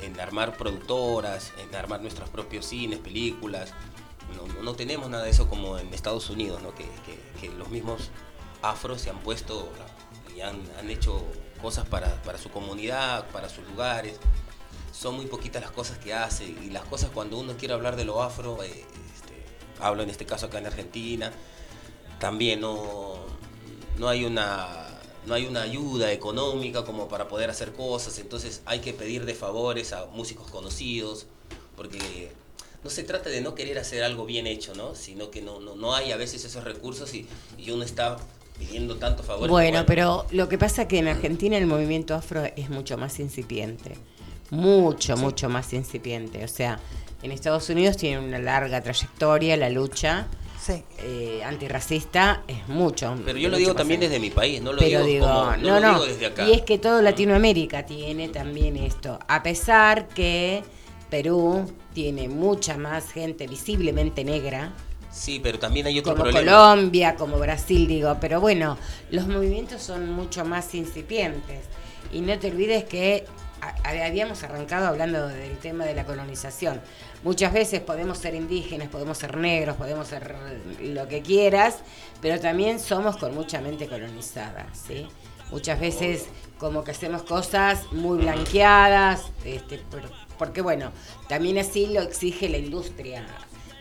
en 0.00 0.18
armar 0.18 0.56
productoras, 0.56 1.52
en 1.58 1.74
armar 1.74 2.00
nuestros 2.00 2.30
propios 2.30 2.64
cines, 2.64 3.00
películas, 3.00 3.74
no, 4.62 4.74
tenemos 4.74 5.08
nada 5.08 5.24
de 5.24 5.30
eso 5.30 5.48
como 5.48 5.78
en 5.78 5.92
Estados 5.92 6.30
Unidos, 6.30 6.62
¿no? 6.62 6.74
que, 6.74 6.88
los 7.56 7.68
mismos 7.68 8.10
afros 8.62 9.00
se 9.00 9.10
han 9.10 9.18
puesto 9.20 9.70
y 10.36 10.40
han, 10.40 10.60
hecho 10.88 11.24
cosas 11.60 11.86
para, 11.86 12.38
su 12.38 12.50
comunidad, 12.50 13.28
para 13.30 13.48
sus 13.48 13.66
lugares. 13.68 14.18
Son 14.92 15.14
muy 15.14 15.26
poquitas 15.26 15.62
las 15.62 15.70
cosas 15.70 15.98
que 15.98 16.12
hace 16.12 16.44
y 16.44 16.70
las 16.70 16.84
cosas 16.84 17.10
cuando 17.10 17.38
uno 17.38 17.56
quiere 17.56 17.74
hablar 17.74 17.96
de 17.96 18.04
lo 18.04 18.22
afro, 18.22 18.62
eh, 18.62 18.84
este, 19.14 19.44
hablo 19.80 20.02
en 20.02 20.10
este 20.10 20.26
caso 20.26 20.46
acá 20.46 20.58
en 20.58 20.66
Argentina, 20.66 21.32
también 22.18 22.60
no, 22.60 23.14
no 23.96 24.08
hay 24.08 24.24
una 24.24 24.88
no 25.26 25.34
hay 25.34 25.46
una 25.46 25.60
ayuda 25.62 26.10
económica 26.10 26.84
como 26.84 27.06
para 27.06 27.28
poder 27.28 27.50
hacer 27.50 27.74
cosas, 27.74 28.18
entonces 28.18 28.62
hay 28.64 28.80
que 28.80 28.94
pedir 28.94 29.26
de 29.26 29.34
favores 29.34 29.92
a 29.92 30.06
músicos 30.06 30.50
conocidos, 30.50 31.26
porque 31.76 32.32
no 32.82 32.90
se 32.90 33.02
trata 33.02 33.30
de 33.30 33.40
no 33.40 33.54
querer 33.54 33.78
hacer 33.78 34.02
algo 34.02 34.24
bien 34.24 34.46
hecho, 34.46 34.74
¿no? 34.74 34.94
Sino 34.94 35.30
que 35.30 35.42
no, 35.42 35.60
no, 35.60 35.74
no 35.74 35.94
hay 35.94 36.12
a 36.12 36.16
veces 36.16 36.44
esos 36.44 36.64
recursos 36.64 37.12
y, 37.14 37.26
uno 37.70 37.82
está 37.82 38.16
pidiendo 38.58 38.96
tanto 38.96 39.22
favor. 39.22 39.48
Bueno, 39.48 39.84
pero 39.86 40.26
lo 40.30 40.48
que 40.48 40.58
pasa 40.58 40.82
es 40.82 40.88
que 40.88 40.98
en 40.98 41.08
Argentina 41.08 41.56
el 41.56 41.66
movimiento 41.66 42.14
afro 42.14 42.44
es 42.56 42.70
mucho 42.70 42.96
más 42.96 43.18
incipiente. 43.20 43.94
Mucho, 44.50 45.16
mucho 45.16 45.48
más 45.48 45.72
incipiente. 45.72 46.44
O 46.44 46.48
sea, 46.48 46.80
en 47.22 47.32
Estados 47.32 47.68
Unidos 47.68 47.96
tiene 47.96 48.18
una 48.18 48.38
larga 48.38 48.80
trayectoria 48.80 49.56
la 49.56 49.70
lucha. 49.70 50.28
Eh, 50.98 51.40
antirracista 51.44 52.42
es 52.46 52.68
mucho. 52.68 53.16
Pero 53.24 53.38
yo 53.38 53.48
lo 53.48 53.56
digo 53.56 53.74
también 53.74 54.00
desde 54.00 54.18
mi 54.18 54.28
país, 54.28 54.60
no 54.60 54.74
lo 54.74 54.82
digo, 54.82 55.26
no, 55.26 55.56
no, 55.56 55.80
no. 55.80 56.04
desde 56.04 56.26
acá. 56.26 56.46
Y 56.46 56.52
es 56.52 56.60
que 56.60 56.76
todo 56.76 57.00
Latinoamérica 57.00 57.86
tiene 57.86 58.28
también 58.28 58.76
esto. 58.76 59.18
A 59.28 59.42
pesar 59.42 60.08
que 60.08 60.62
Perú 61.10 61.70
tiene 61.94 62.28
mucha 62.28 62.76
más 62.76 63.10
gente 63.10 63.46
visiblemente 63.46 64.24
negra. 64.24 64.72
Sí, 65.10 65.40
pero 65.42 65.58
también 65.58 65.86
hay 65.86 65.98
otro 65.98 66.14
como 66.14 66.30
Colombia, 66.30 67.16
como 67.16 67.38
Brasil, 67.38 67.88
digo. 67.88 68.16
Pero 68.20 68.40
bueno, 68.40 68.76
los 69.10 69.26
movimientos 69.26 69.82
son 69.82 70.12
mucho 70.12 70.44
más 70.44 70.74
incipientes. 70.74 71.64
Y 72.12 72.20
no 72.20 72.38
te 72.38 72.50
olvides 72.50 72.84
que 72.84 73.24
habíamos 73.84 74.42
arrancado 74.42 74.86
hablando 74.86 75.28
del 75.28 75.58
tema 75.58 75.84
de 75.84 75.94
la 75.94 76.04
colonización. 76.04 76.80
Muchas 77.24 77.52
veces 77.52 77.80
podemos 77.80 78.18
ser 78.18 78.34
indígenas, 78.34 78.88
podemos 78.88 79.18
ser 79.18 79.36
negros, 79.36 79.76
podemos 79.76 80.06
ser 80.06 80.36
lo 80.80 81.08
que 81.08 81.22
quieras, 81.22 81.78
pero 82.20 82.38
también 82.38 82.78
somos 82.78 83.16
con 83.16 83.34
mucha 83.34 83.60
mente 83.60 83.88
colonizada, 83.88 84.66
¿sí? 84.72 85.08
Muchas 85.50 85.80
veces 85.80 86.26
como 86.58 86.84
que 86.84 86.90
hacemos 86.90 87.22
cosas 87.22 87.90
muy 87.92 88.18
blanqueadas, 88.18 89.22
este, 89.44 89.80
porque 90.38 90.60
bueno, 90.60 90.92
también 91.28 91.58
así 91.58 91.86
lo 91.86 92.00
exige 92.02 92.48
la 92.48 92.58
industria 92.58 93.26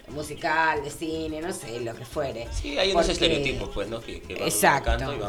musical, 0.10 0.84
de 0.84 0.89
cine, 0.89 1.41
no 1.41 1.53
sé, 1.53 1.80
lo 1.82 1.93
que 1.95 2.05
fuere. 2.05 2.47
Sí, 2.51 2.78
hay 2.78 2.91
unos 2.91 3.10
estereotipos, 3.10 3.70
pues, 3.74 3.88
¿no? 3.89 3.99
Que, 4.01 4.22
van 4.30 4.43
exacto. 4.43 5.14
y 5.14 5.20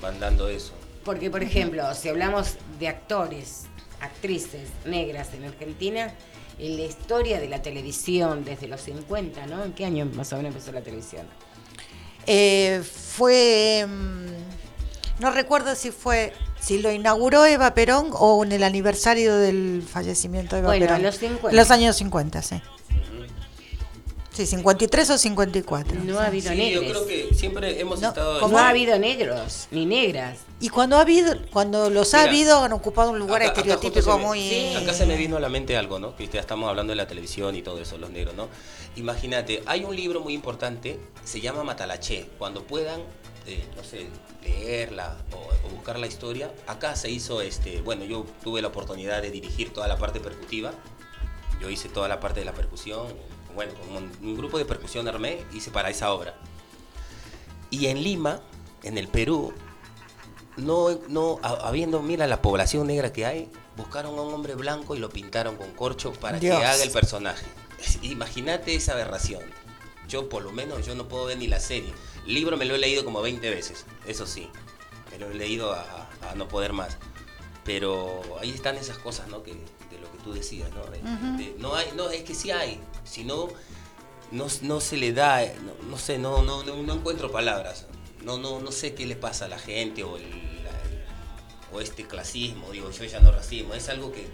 van, 0.00 0.20
dando 0.20 0.48
eso. 0.48 0.72
Porque, 1.04 1.30
por 1.30 1.42
ejemplo, 1.42 1.94
si 1.94 2.08
hablamos 2.08 2.56
de 2.78 2.88
actores, 2.88 3.64
actrices 4.00 4.68
negras 4.84 5.34
en 5.34 5.44
Argentina, 5.44 6.14
en 6.58 6.76
la 6.76 6.82
historia 6.84 7.40
de 7.40 7.48
la 7.48 7.62
televisión 7.62 8.44
desde 8.44 8.68
los 8.68 8.82
50, 8.82 9.46
¿no? 9.46 9.64
¿En 9.64 9.72
qué 9.72 9.84
año 9.84 10.06
más 10.14 10.32
o 10.32 10.36
menos 10.36 10.54
empezó 10.54 10.72
la 10.72 10.82
televisión? 10.82 11.26
Eh, 12.26 12.82
fue, 12.84 13.86
mm, 13.88 15.22
no 15.22 15.30
recuerdo 15.30 15.74
si 15.74 15.90
fue 15.90 16.32
si 16.60 16.78
lo 16.78 16.92
inauguró 16.92 17.44
Eva 17.46 17.74
Perón 17.74 18.10
o 18.12 18.44
en 18.44 18.52
el 18.52 18.62
aniversario 18.62 19.36
del 19.36 19.82
fallecimiento 19.82 20.56
de 20.56 20.60
Eva 20.60 20.68
bueno, 20.68 20.86
Perón. 20.86 21.02
Los, 21.02 21.16
50. 21.16 21.56
los 21.56 21.70
años 21.70 21.96
50, 21.96 22.42
sí. 22.42 22.60
Sí, 24.32 24.46
53 24.46 25.10
o 25.10 25.18
54. 25.18 26.04
No 26.04 26.20
ha 26.20 26.26
habido 26.26 26.54
negros. 26.54 26.84
Yo 26.84 26.90
creo 26.90 27.06
que 27.06 27.34
siempre 27.34 27.80
hemos 27.80 28.00
estado. 28.00 28.46
No 28.48 28.58
ha 28.58 28.68
habido 28.68 28.96
negros 28.98 29.66
ni 29.72 29.86
negras. 29.86 30.38
Y 30.60 30.68
cuando 30.68 30.96
ha 30.96 31.00
habido, 31.00 31.34
cuando 31.50 31.90
los 31.90 32.14
ha 32.14 32.24
habido 32.24 32.62
han 32.62 32.72
ocupado 32.72 33.10
un 33.10 33.18
lugar 33.18 33.42
estereotípico 33.42 34.18
muy. 34.18 34.76
Acá 34.76 34.94
se 34.94 35.04
me 35.04 35.16
vino 35.16 35.36
a 35.36 35.40
la 35.40 35.48
mente 35.48 35.76
algo, 35.76 35.98
¿no? 35.98 36.14
Que 36.14 36.28
ya 36.28 36.40
estamos 36.40 36.68
hablando 36.68 36.92
de 36.92 36.96
la 36.96 37.08
televisión 37.08 37.56
y 37.56 37.62
todo 37.62 37.80
eso, 37.80 37.98
los 37.98 38.10
negros, 38.10 38.34
¿no? 38.36 38.48
Imagínate, 38.96 39.62
hay 39.66 39.84
un 39.84 39.96
libro 39.96 40.20
muy 40.20 40.34
importante, 40.34 41.00
se 41.24 41.40
llama 41.40 41.64
Matalaché. 41.64 42.28
Cuando 42.38 42.62
puedan, 42.62 43.00
no 43.76 43.84
sé, 43.84 44.08
leerla 44.42 45.16
o, 45.32 45.68
buscar 45.70 45.98
la 45.98 46.06
historia. 46.06 46.52
Acá 46.66 46.96
se 46.96 47.10
hizo, 47.10 47.40
este, 47.42 47.80
bueno, 47.80 48.04
yo 48.04 48.26
tuve 48.42 48.62
la 48.62 48.68
oportunidad 48.68 49.22
de 49.22 49.30
dirigir 49.30 49.72
toda 49.72 49.88
la 49.88 49.96
parte 49.96 50.20
percutiva. 50.20 50.72
Yo 51.60 51.70
hice 51.70 51.88
toda 51.88 52.08
la 52.08 52.20
parte 52.20 52.40
de 52.40 52.46
la 52.46 52.52
percusión. 52.52 53.06
Bueno, 53.54 53.72
un, 54.22 54.36
grupo 54.36 54.58
de 54.58 54.64
percusión 54.64 55.08
armé, 55.08 55.44
hice 55.52 55.70
para 55.70 55.90
esa 55.90 56.12
obra. 56.12 56.34
Y 57.70 57.86
en 57.86 58.02
Lima, 58.02 58.40
en 58.82 58.98
el 58.98 59.08
Perú, 59.08 59.52
no, 60.56 60.98
no, 61.08 61.38
habiendo, 61.42 62.02
mira 62.02 62.26
la 62.26 62.42
población 62.42 62.86
negra 62.86 63.12
que 63.12 63.26
hay, 63.26 63.50
buscaron 63.76 64.18
a 64.18 64.22
un 64.22 64.34
hombre 64.34 64.54
blanco 64.54 64.94
y 64.94 64.98
lo 64.98 65.08
pintaron 65.08 65.56
con 65.56 65.72
corcho 65.72 66.12
para 66.12 66.38
que 66.40 66.52
haga 66.52 66.82
el 66.82 66.90
personaje. 66.90 67.46
Imagínate 68.02 68.74
esa 68.74 68.92
aberración. 68.92 69.42
Yo 70.08 70.28
por 70.28 70.42
lo 70.42 70.52
menos 70.52 70.84
yo 70.84 70.94
no 70.94 71.08
puedo 71.08 71.26
ver 71.26 71.38
ni 71.38 71.46
la 71.46 71.60
serie. 71.60 71.92
Libro 72.34 72.56
me 72.56 72.64
lo 72.64 72.74
he 72.74 72.78
leído 72.78 73.04
como 73.04 73.22
20 73.22 73.50
veces, 73.50 73.84
eso 74.06 74.26
sí. 74.26 74.48
Me 75.10 75.18
lo 75.18 75.30
he 75.30 75.34
leído 75.34 75.72
a, 75.72 76.08
no 76.36 76.48
poder 76.48 76.72
más. 76.72 76.96
Pero 77.64 78.22
ahí 78.40 78.50
están 78.50 78.76
esas 78.76 78.98
cosas, 78.98 79.28
¿no? 79.28 79.42
Que, 79.42 79.52
de 79.52 79.98
lo 80.00 80.10
que 80.10 80.18
tú 80.22 80.32
decías, 80.32 80.70
¿no? 80.70 80.82
no, 81.58 81.74
hay, 81.74 81.88
no, 81.96 82.10
es 82.10 82.22
que 82.22 82.34
sí 82.34 82.50
hay, 82.50 82.80
si 83.04 83.24
no, 83.24 83.48
no, 84.30 84.80
se 84.80 84.96
le 84.96 85.12
da, 85.12 85.42
no, 85.88 85.98
sé, 85.98 86.18
no, 86.18 86.42
no, 86.42 86.62
no, 86.62 86.94
encuentro 86.94 87.30
palabras. 87.30 87.86
No, 88.22 88.38
no, 88.38 88.60
no 88.60 88.70
sé 88.70 88.94
qué 88.94 89.06
le 89.06 89.16
pasa 89.16 89.46
a 89.46 89.48
la 89.48 89.58
gente 89.58 90.04
o, 90.04 90.18
o 91.72 91.80
este 91.80 92.06
clasismo, 92.06 92.70
digo, 92.70 92.90
yo 92.90 93.04
ya 93.04 93.20
no 93.20 93.30
racismo, 93.30 93.74
es 93.74 93.88
algo 93.88 94.12
que, 94.12 94.26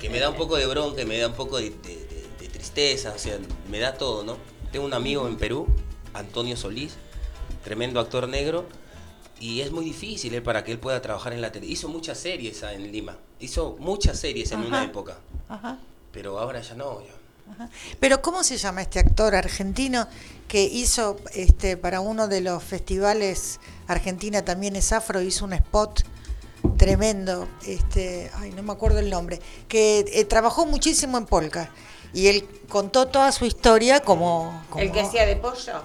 que 0.00 0.10
me 0.10 0.18
da 0.18 0.28
un 0.28 0.36
poco 0.36 0.56
de 0.56 0.66
bronca, 0.66 1.04
me 1.04 1.18
da 1.18 1.28
un 1.28 1.34
poco 1.34 1.58
de, 1.58 1.70
de, 1.70 2.48
tristeza, 2.48 3.12
o 3.16 3.18
sea, 3.18 3.38
me 3.70 3.78
da 3.78 3.94
todo, 3.94 4.22
¿no? 4.24 4.36
Tengo 4.70 4.84
un 4.84 4.94
amigo 4.94 5.26
en 5.26 5.36
Perú, 5.36 5.66
Antonio 6.12 6.56
Solís, 6.56 6.96
tremendo 7.64 8.00
actor 8.00 8.28
negro, 8.28 8.66
y 9.40 9.60
es 9.60 9.72
muy 9.72 9.84
difícil 9.84 10.34
él 10.34 10.42
para 10.42 10.62
que 10.62 10.72
él 10.72 10.78
pueda 10.78 11.02
trabajar 11.02 11.32
en 11.32 11.40
la 11.40 11.50
tele. 11.50 11.66
Hizo 11.66 11.88
muchas 11.88 12.18
series 12.18 12.62
en 12.62 12.92
Lima, 12.92 13.16
hizo 13.40 13.76
muchas 13.78 14.18
series 14.18 14.52
en 14.52 14.60
una 14.60 14.84
época, 14.84 15.18
pero 16.12 16.38
ahora 16.38 16.60
ya 16.60 16.74
no. 16.74 17.02
Pero 17.98 18.22
¿cómo 18.22 18.44
se 18.44 18.56
llama 18.56 18.82
este 18.82 18.98
actor 19.00 19.34
argentino 19.34 20.06
que 20.48 20.62
hizo 20.62 21.16
este 21.34 21.76
para 21.76 22.00
uno 22.00 22.28
de 22.28 22.40
los 22.40 22.62
festivales 22.62 23.58
Argentina 23.88 24.44
también 24.44 24.76
es 24.76 24.92
afro, 24.92 25.20
hizo 25.20 25.44
un 25.44 25.54
spot 25.54 26.04
tremendo, 26.76 27.48
este, 27.66 28.30
ay, 28.34 28.52
no 28.52 28.62
me 28.62 28.72
acuerdo 28.72 29.00
el 29.00 29.10
nombre, 29.10 29.40
que 29.68 30.04
eh, 30.12 30.24
trabajó 30.24 30.66
muchísimo 30.66 31.18
en 31.18 31.26
polka 31.26 31.70
y 32.14 32.28
él 32.28 32.48
contó 32.68 33.08
toda 33.08 33.32
su 33.32 33.44
historia 33.44 34.00
como, 34.00 34.62
el 34.76 34.92
que 34.92 35.00
hacía 35.00 35.26
de 35.26 35.36
pollo. 35.36 35.82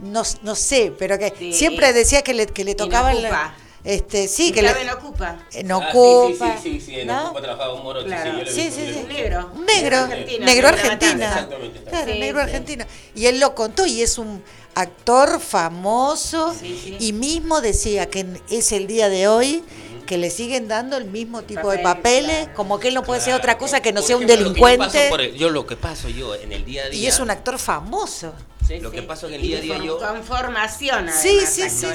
No, 0.00 0.22
no 0.42 0.54
sé, 0.54 0.92
pero 0.98 1.18
que 1.18 1.52
siempre 1.52 1.92
decía 1.92 2.22
que 2.22 2.34
le, 2.34 2.46
que 2.46 2.64
le 2.64 2.74
tocaba 2.74 3.12
la, 3.14 3.54
este, 3.84 4.28
sí, 4.28 4.52
que 4.52 4.60
le, 4.60 4.70
en 4.70 4.90
Ocupa. 4.90 5.38
En 5.52 5.72
ah, 5.72 5.78
Ocupa. 5.78 6.58
sí, 6.58 6.62
sí, 6.62 6.80
sí, 6.80 6.86
sí, 6.86 7.00
en 7.00 7.10
Ocupa 7.10 7.40
trabajaba 7.40 7.74
un 7.74 7.82
moro. 7.82 8.04
Claro. 8.04 8.40
Sí, 8.46 8.70
sí, 8.70 8.92
sí, 8.92 9.04
negro. 9.08 9.50
Un 9.54 9.64
negro, 9.64 10.06
negro 10.40 10.68
argentina. 10.68 11.48
Claro, 11.88 12.14
negro 12.14 12.40
argentina. 12.40 12.86
Y 13.14 13.26
él 13.26 13.40
lo 13.40 13.54
contó 13.54 13.86
y 13.86 14.02
es 14.02 14.18
un 14.18 14.42
actor 14.74 15.40
famoso 15.40 16.54
y 17.00 17.12
mismo 17.12 17.60
decía 17.60 18.10
que 18.10 18.26
es 18.50 18.72
el 18.72 18.86
día 18.86 19.08
de 19.08 19.26
hoy 19.26 19.64
que 20.06 20.18
le 20.18 20.30
siguen 20.30 20.68
dando 20.68 20.96
el 20.96 21.04
mismo 21.04 21.42
tipo 21.42 21.70
de 21.70 21.78
papeles, 21.80 22.48
como 22.56 22.78
que 22.78 22.88
él 22.88 22.94
no 22.94 23.02
puede 23.02 23.20
ser 23.20 23.34
otra 23.34 23.58
cosa 23.58 23.80
que 23.80 23.92
no 23.92 24.02
sea 24.02 24.16
un 24.16 24.26
delincuente. 24.26 25.34
yo 25.36 25.50
lo 25.50 25.66
que 25.66 25.76
paso 25.76 26.08
yo 26.08 26.34
en 26.34 26.52
el 26.52 26.64
día 26.64 26.84
a 26.84 26.88
día. 26.88 27.00
Y 27.00 27.06
es 27.06 27.20
un 27.20 27.30
actor 27.30 27.58
famoso. 27.58 28.32
Lo 28.80 28.90
que 28.90 29.02
paso 29.02 29.28
en 29.28 29.34
el 29.34 29.42
día 29.42 29.58
a 29.58 29.60
día 29.60 29.78
yo. 29.78 29.98
Con 29.98 30.22
formación, 30.22 31.08
además, 31.08 31.22
sí, 31.22 31.40
sí, 31.46 31.68
sí, 31.70 31.86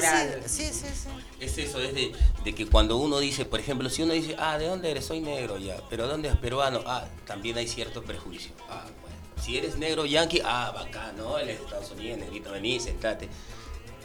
sí, 0.46 0.64
sí, 0.72 0.88
Es 1.40 1.58
eso, 1.58 1.80
es 1.80 1.94
de, 1.94 2.54
que 2.54 2.66
cuando 2.66 2.96
uno 2.96 3.18
dice, 3.18 3.44
por 3.44 3.60
ejemplo, 3.60 3.88
si 3.90 4.02
uno 4.02 4.12
dice, 4.12 4.36
ah, 4.38 4.58
¿de 4.58 4.66
dónde 4.66 4.90
eres? 4.90 5.04
Soy 5.04 5.20
negro 5.20 5.58
ya, 5.58 5.76
pero 5.90 6.06
¿dónde 6.06 6.28
es 6.28 6.36
peruano? 6.36 6.82
Ah, 6.86 7.06
también 7.26 7.56
hay 7.58 7.68
cierto 7.68 8.02
prejuicio. 8.02 8.52
Ah, 8.68 8.84
bueno. 9.02 9.16
Si 9.42 9.56
eres 9.56 9.76
negro 9.76 10.06
yankee, 10.06 10.40
ah, 10.44 10.72
bacán, 10.74 11.16
¿no? 11.16 11.38
Él 11.38 11.50
es 11.50 11.58
de 11.58 11.64
Estados 11.64 11.90
Unidos, 11.90 12.18
negrito, 12.18 12.50
vení, 12.50 12.80
sentate. 12.80 13.28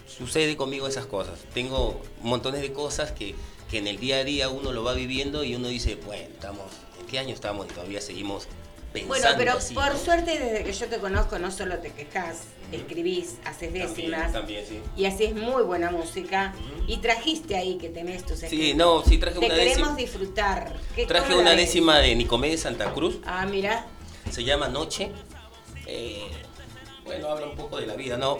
Sucede 0.07 0.57
conmigo 0.57 0.87
esas 0.87 1.05
cosas. 1.05 1.39
Tengo 1.53 2.01
montones 2.21 2.61
de 2.61 2.73
cosas 2.73 3.11
que 3.11 3.35
que 3.69 3.77
en 3.77 3.87
el 3.87 3.99
día 3.99 4.17
a 4.17 4.23
día 4.23 4.49
uno 4.49 4.71
lo 4.71 4.83
va 4.83 4.93
viviendo 4.93 5.43
y 5.43 5.55
uno 5.55 5.67
dice, 5.67 5.95
bueno, 6.05 6.23
estamos, 6.33 6.65
¿en 6.99 7.05
qué 7.05 7.19
año 7.19 7.33
estamos 7.33 7.67
y 7.67 7.69
todavía 7.69 8.01
seguimos 8.01 8.47
Bueno, 9.07 9.27
pero 9.37 9.53
por 9.75 9.97
suerte 9.97 10.39
desde 10.39 10.63
que 10.63 10.73
yo 10.73 10.87
te 10.87 10.97
conozco 10.97 11.37
no 11.37 11.51
solo 11.51 11.77
te 11.77 11.91
quejas, 11.91 12.45
escribís, 12.71 13.37
haces 13.45 13.71
décimas. 13.71 14.33
También, 14.33 14.65
sí. 14.67 14.79
Y 14.97 15.05
haces 15.05 15.35
muy 15.35 15.61
buena 15.63 15.91
música. 15.91 16.53
Y 16.87 16.97
trajiste 16.97 17.55
ahí 17.55 17.77
que 17.77 17.89
tenés 17.89 18.23
tus 18.23 18.43
escritos. 18.43 18.65
Sí, 18.65 18.73
no, 18.73 19.03
sí 19.03 19.17
traje 19.19 19.37
una 19.37 19.53
décima. 19.53 19.73
Queremos 19.73 19.95
disfrutar. 19.95 20.73
traje 21.07 21.35
una 21.35 21.51
décima 21.51 21.99
de 21.99 22.15
Nicomedes 22.15 22.61
Santa 22.61 22.93
Cruz. 22.93 23.19
Ah, 23.25 23.45
mira. 23.45 23.85
Se 24.31 24.43
llama 24.43 24.67
Noche. 24.67 25.11
Eh, 25.85 26.27
bueno, 27.05 27.29
habla 27.29 27.47
un 27.47 27.55
poco 27.55 27.79
de 27.79 27.85
la 27.85 27.95
vida, 27.95 28.17
¿no? 28.17 28.39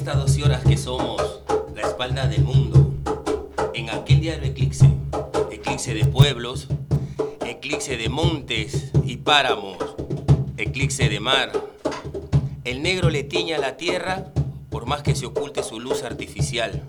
estas 0.00 0.16
12 0.16 0.44
horas 0.44 0.64
que 0.64 0.76
somos 0.78 1.40
la 1.74 1.82
espalda 1.82 2.26
del 2.26 2.42
mundo, 2.42 2.78
en 2.78 2.79
aquel 3.92 4.20
día 4.20 4.36
del 4.36 4.50
eclipse, 4.50 4.88
eclipse 5.50 5.94
de 5.94 6.04
pueblos, 6.04 6.68
eclipse 7.44 7.96
de 7.96 8.08
montes 8.08 8.90
y 9.04 9.16
páramos, 9.18 9.76
eclipse 10.56 11.08
de 11.08 11.20
mar, 11.20 11.52
el 12.64 12.82
negro 12.82 13.10
le 13.10 13.24
tiña 13.24 13.58
la 13.58 13.76
tierra 13.76 14.26
por 14.70 14.86
más 14.86 15.02
que 15.02 15.14
se 15.14 15.26
oculte 15.26 15.62
su 15.62 15.80
luz 15.80 16.02
artificial, 16.04 16.82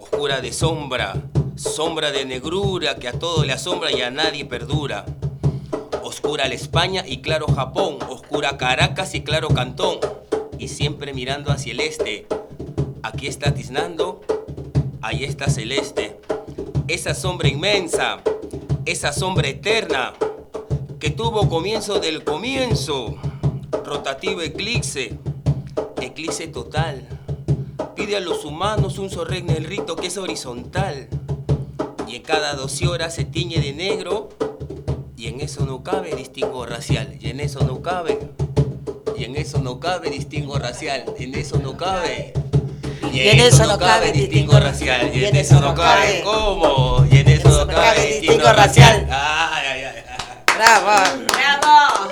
oscura 0.00 0.40
de 0.40 0.52
sombra, 0.52 1.14
sombra 1.56 2.10
de 2.10 2.24
negrura 2.24 2.96
que 2.96 3.08
a 3.08 3.12
todo 3.12 3.44
le 3.44 3.52
asombra 3.52 3.92
y 3.92 4.02
a 4.02 4.10
nadie 4.10 4.44
perdura. 4.44 5.06
Oscura 6.02 6.48
la 6.48 6.54
España 6.54 7.04
y 7.06 7.18
claro 7.18 7.46
Japón, 7.46 7.98
oscura 8.08 8.56
Caracas 8.56 9.14
y 9.14 9.22
claro 9.22 9.48
Cantón 9.48 9.98
y 10.58 10.68
siempre 10.68 11.14
mirando 11.14 11.52
hacia 11.52 11.72
el 11.72 11.80
este. 11.80 12.26
Aquí 13.02 13.26
está 13.26 13.54
tiznando, 13.54 14.20
ahí 15.02 15.24
está 15.24 15.48
celeste. 15.48 16.20
Esa 16.88 17.14
sombra 17.14 17.48
inmensa, 17.48 18.20
esa 18.84 19.12
sombra 19.12 19.48
eterna, 19.48 20.12
que 20.98 21.10
tuvo 21.10 21.48
comienzo 21.48 22.00
del 22.00 22.24
comienzo. 22.24 23.16
Rotativo 23.84 24.42
eclipse, 24.42 25.18
eclipse 26.00 26.46
total. 26.48 27.06
Pide 27.94 28.16
a 28.16 28.20
los 28.20 28.44
humanos 28.44 28.98
un 28.98 29.10
sorregne 29.10 29.56
el 29.56 29.64
rito 29.64 29.96
que 29.96 30.08
es 30.08 30.16
horizontal. 30.18 31.08
Y 32.06 32.16
en 32.16 32.22
cada 32.22 32.54
12 32.54 32.88
horas 32.88 33.14
se 33.14 33.24
tiñe 33.24 33.60
de 33.60 33.72
negro. 33.72 34.28
Y 35.16 35.28
en 35.28 35.40
eso 35.40 35.64
no 35.66 35.82
cabe 35.82 36.14
distingo 36.14 36.66
racial. 36.66 37.16
Y 37.20 37.28
en 37.28 37.40
eso 37.40 37.60
no 37.64 37.82
cabe 37.82 38.18
y 39.20 39.24
en 39.24 39.36
eso 39.36 39.60
no 39.60 39.80
cabe 39.80 40.08
distingo 40.08 40.58
racial, 40.58 41.04
en 41.18 41.34
eso 41.34 41.58
no 41.58 41.76
cabe. 41.76 42.32
Y 43.12 43.20
en, 43.20 43.40
eso, 43.40 43.66
no 43.66 43.78
cabe 43.78 44.12
distingo 44.12 44.58
racial, 44.60 45.10
y 45.14 45.24
en 45.24 45.36
eso 45.36 45.60
no 45.60 45.74
cabe 45.74 46.20
cómo, 46.22 47.06
y 47.10 47.18
en 47.18 47.28
eso 47.28 47.48
no 47.48 47.66
cabe 47.66 48.18
distingo 48.20 48.52
racial. 48.52 49.06
Bravo. 50.56 51.24
Bravo. 51.26 52.10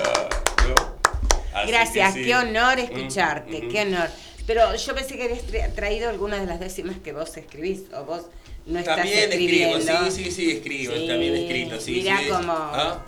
Gracias, 1.66 2.14
qué 2.14 2.34
honor 2.34 2.78
escucharte, 2.78 3.68
qué 3.68 3.82
honor. 3.82 4.08
Pero 4.46 4.74
yo 4.74 4.94
pensé 4.94 5.16
que 5.16 5.24
habías 5.24 5.74
traído 5.74 6.08
algunas 6.08 6.40
de 6.40 6.46
las 6.46 6.58
décimas 6.58 6.96
que 7.04 7.12
vos 7.12 7.36
escribís, 7.36 7.82
o 7.94 8.04
vos 8.04 8.22
no 8.64 8.78
estás 8.78 8.96
también 8.96 9.30
escribiendo. 9.30 9.78
Escribo, 9.78 10.10
sí, 10.10 10.24
sí, 10.24 10.30
sí, 10.30 10.50
escribo, 10.52 10.92
también 11.06 11.34
escrito, 11.36 11.80
sí. 11.80 11.92
Mirá 11.92 12.18
sí, 12.18 12.28
cómo... 12.30 12.52
¿Ah? 12.52 12.98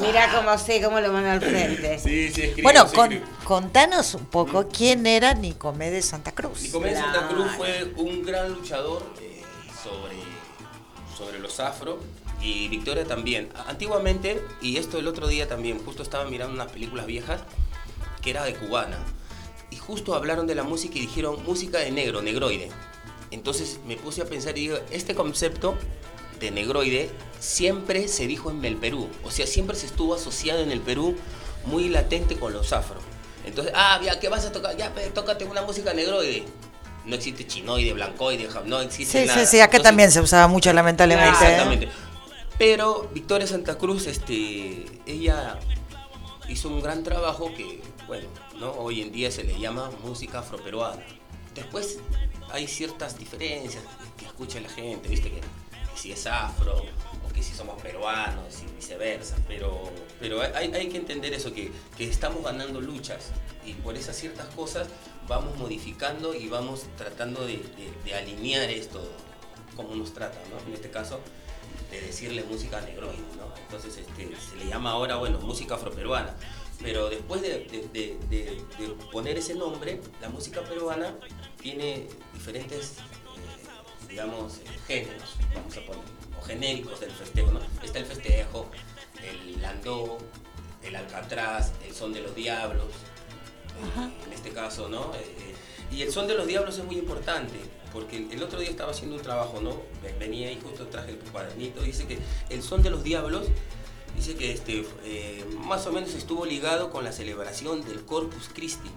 Mira 0.00 0.32
cómo 0.34 0.56
sé, 0.58 0.82
cómo 0.82 1.00
lo 1.00 1.12
mando 1.12 1.30
al 1.30 1.40
frente. 1.40 1.98
Sí, 1.98 2.30
sí, 2.32 2.42
escribo, 2.42 2.70
bueno, 2.70 3.20
contanos 3.44 4.14
un 4.14 4.26
poco 4.26 4.68
quién 4.68 5.06
era 5.06 5.34
Nicomedes 5.34 6.06
Santa 6.06 6.32
Cruz. 6.32 6.62
Nicomedes 6.62 6.98
Santa 6.98 7.28
Cruz 7.28 7.52
fue 7.56 7.92
un 7.96 8.24
gran 8.24 8.52
luchador 8.52 9.02
eh, 9.20 9.42
sobre, 9.82 10.16
sobre 11.16 11.38
los 11.38 11.60
afro 11.60 12.00
y 12.40 12.68
Victoria 12.68 13.04
también. 13.04 13.50
Antiguamente, 13.66 14.42
y 14.60 14.76
esto 14.76 14.98
el 14.98 15.08
otro 15.08 15.26
día 15.26 15.48
también, 15.48 15.78
justo 15.84 16.02
estaba 16.02 16.24
mirando 16.24 16.54
unas 16.54 16.70
películas 16.70 17.06
viejas 17.06 17.42
que 18.22 18.30
era 18.30 18.44
de 18.44 18.54
cubana. 18.54 18.98
Y 19.70 19.76
justo 19.76 20.14
hablaron 20.14 20.46
de 20.46 20.54
la 20.54 20.62
música 20.62 20.98
y 20.98 21.02
dijeron 21.02 21.42
música 21.44 21.78
de 21.78 21.90
negro, 21.90 22.22
negroide. 22.22 22.70
Entonces 23.30 23.80
me 23.86 23.96
puse 23.96 24.22
a 24.22 24.26
pensar 24.26 24.56
y 24.56 24.62
digo, 24.62 24.78
este 24.90 25.14
concepto 25.14 25.76
de 26.40 26.50
negroide 26.50 27.10
siempre 27.38 28.08
se 28.08 28.26
dijo 28.26 28.50
en 28.50 28.64
el 28.64 28.76
Perú. 28.76 29.08
O 29.22 29.30
sea, 29.30 29.46
siempre 29.46 29.76
se 29.76 29.86
estuvo 29.86 30.14
asociado 30.14 30.60
en 30.60 30.70
el 30.70 30.80
Perú 30.80 31.16
muy 31.66 31.88
latente 31.88 32.36
con 32.36 32.52
los 32.52 32.72
afro. 32.72 33.00
Entonces, 33.44 33.72
ah, 33.76 34.00
ya, 34.02 34.18
¿qué 34.18 34.28
vas 34.28 34.44
a 34.46 34.52
tocar? 34.52 34.76
Ya, 34.76 34.92
tócate 35.12 35.44
una 35.44 35.62
música 35.62 35.92
negroide. 35.92 36.44
No 37.04 37.16
existe 37.16 37.46
chinoide, 37.46 37.92
blancoide, 37.92 38.48
no 38.64 38.80
existe 38.80 39.20
sí, 39.20 39.26
nada. 39.26 39.40
Sí, 39.40 39.46
sí, 39.56 39.60
acá 39.60 39.78
también 39.80 40.10
se 40.10 40.20
usaba 40.20 40.48
mucho, 40.48 40.72
lamentablemente. 40.72 41.44
¿eh? 41.44 41.48
exactamente. 41.48 41.88
Pero 42.58 43.10
Victoria 43.12 43.46
Santa 43.46 43.76
Cruz, 43.76 44.06
este, 44.06 44.86
ella 45.04 45.58
hizo 46.48 46.68
un 46.68 46.80
gran 46.80 47.02
trabajo 47.02 47.52
que, 47.54 47.82
bueno, 48.06 48.26
¿no? 48.58 48.70
hoy 48.72 49.02
en 49.02 49.12
día 49.12 49.30
se 49.30 49.44
le 49.44 49.58
llama 49.58 49.90
música 50.02 50.38
afroperuana. 50.38 51.02
Después 51.54 51.98
hay 52.52 52.66
ciertas 52.66 53.18
diferencias 53.18 53.82
que 54.16 54.24
escucha 54.24 54.60
la 54.60 54.68
gente, 54.68 55.08
viste 55.08 55.30
que 55.30 55.40
si 55.96 56.12
es 56.12 56.26
afro 56.26 56.76
o 56.76 57.32
que 57.32 57.42
si 57.42 57.54
somos 57.54 57.80
peruanos 57.82 58.62
y 58.62 58.74
viceversa. 58.74 59.36
Pero, 59.48 59.90
pero 60.20 60.40
hay, 60.40 60.72
hay 60.72 60.88
que 60.88 60.96
entender 60.96 61.32
eso, 61.34 61.52
que, 61.52 61.70
que, 61.96 62.04
estamos 62.08 62.42
ganando 62.42 62.80
luchas 62.80 63.30
y 63.64 63.72
por 63.74 63.96
esas 63.96 64.16
ciertas 64.16 64.46
cosas 64.54 64.88
vamos 65.28 65.56
modificando 65.56 66.34
y 66.34 66.48
vamos 66.48 66.84
tratando 66.96 67.46
de, 67.46 67.62
de, 68.04 68.14
alinear 68.14 68.70
esto 68.70 69.00
como 69.76 69.94
nos 69.96 70.12
trata, 70.12 70.38
¿no? 70.50 70.66
En 70.68 70.74
este 70.74 70.90
caso, 70.90 71.20
de 71.90 72.00
decirle 72.00 72.44
música 72.44 72.80
negroide, 72.80 73.18
¿no? 73.36 73.52
Entonces 73.62 73.96
este, 73.96 74.36
se 74.36 74.56
le 74.56 74.66
llama 74.66 74.92
ahora, 74.92 75.16
bueno, 75.16 75.40
música 75.40 75.74
afroperuana. 75.74 76.34
Pero 76.82 77.08
después 77.08 77.40
de, 77.40 77.88
de, 77.92 78.64
poner 79.12 79.38
ese 79.38 79.54
nombre, 79.54 80.00
la 80.20 80.28
música 80.28 80.62
peruana 80.62 81.14
tiene 81.60 82.08
diferentes 82.34 82.96
digamos, 84.14 84.58
eh, 84.58 84.78
géneros, 84.86 85.34
vamos 85.52 85.76
a 85.76 85.80
poner, 85.80 86.04
o 86.38 86.42
genéricos 86.42 87.00
del 87.00 87.10
festejo, 87.10 87.50
¿no? 87.50 87.60
Está 87.82 87.98
el 87.98 88.06
festejo, 88.06 88.70
el 89.28 89.60
landó, 89.60 90.18
el 90.84 90.94
alcatraz, 90.94 91.72
el 91.84 91.92
son 91.92 92.12
de 92.12 92.20
los 92.20 92.32
diablos, 92.32 92.86
en 94.24 94.32
este 94.32 94.50
caso, 94.50 94.88
¿no? 94.88 95.10
y 95.90 96.02
el 96.02 96.12
son 96.12 96.28
de 96.28 96.34
los 96.34 96.46
diablos 96.46 96.78
es 96.78 96.84
muy 96.84 96.96
importante, 96.96 97.58
porque 97.92 98.28
el 98.30 98.40
otro 98.40 98.60
día 98.60 98.70
estaba 98.70 98.92
haciendo 98.92 99.16
un 99.16 99.22
trabajo, 99.22 99.60
¿no? 99.60 99.82
Venía 100.20 100.52
y 100.52 100.60
justo 100.60 100.86
traje 100.86 101.10
el 101.10 101.18
cuadernito, 101.18 101.82
dice 101.82 102.06
que 102.06 102.18
el 102.50 102.62
son 102.62 102.84
de 102.84 102.90
los 102.90 103.02
diablos, 103.02 103.48
dice 104.14 104.36
que 104.36 104.52
este, 104.52 104.86
más 105.58 105.88
o 105.88 105.92
menos 105.92 106.14
estuvo 106.14 106.46
ligado 106.46 106.90
con 106.90 107.02
la 107.02 107.10
celebración 107.10 107.84
del 107.84 108.04
Corpus 108.04 108.48
Christi. 108.54 108.90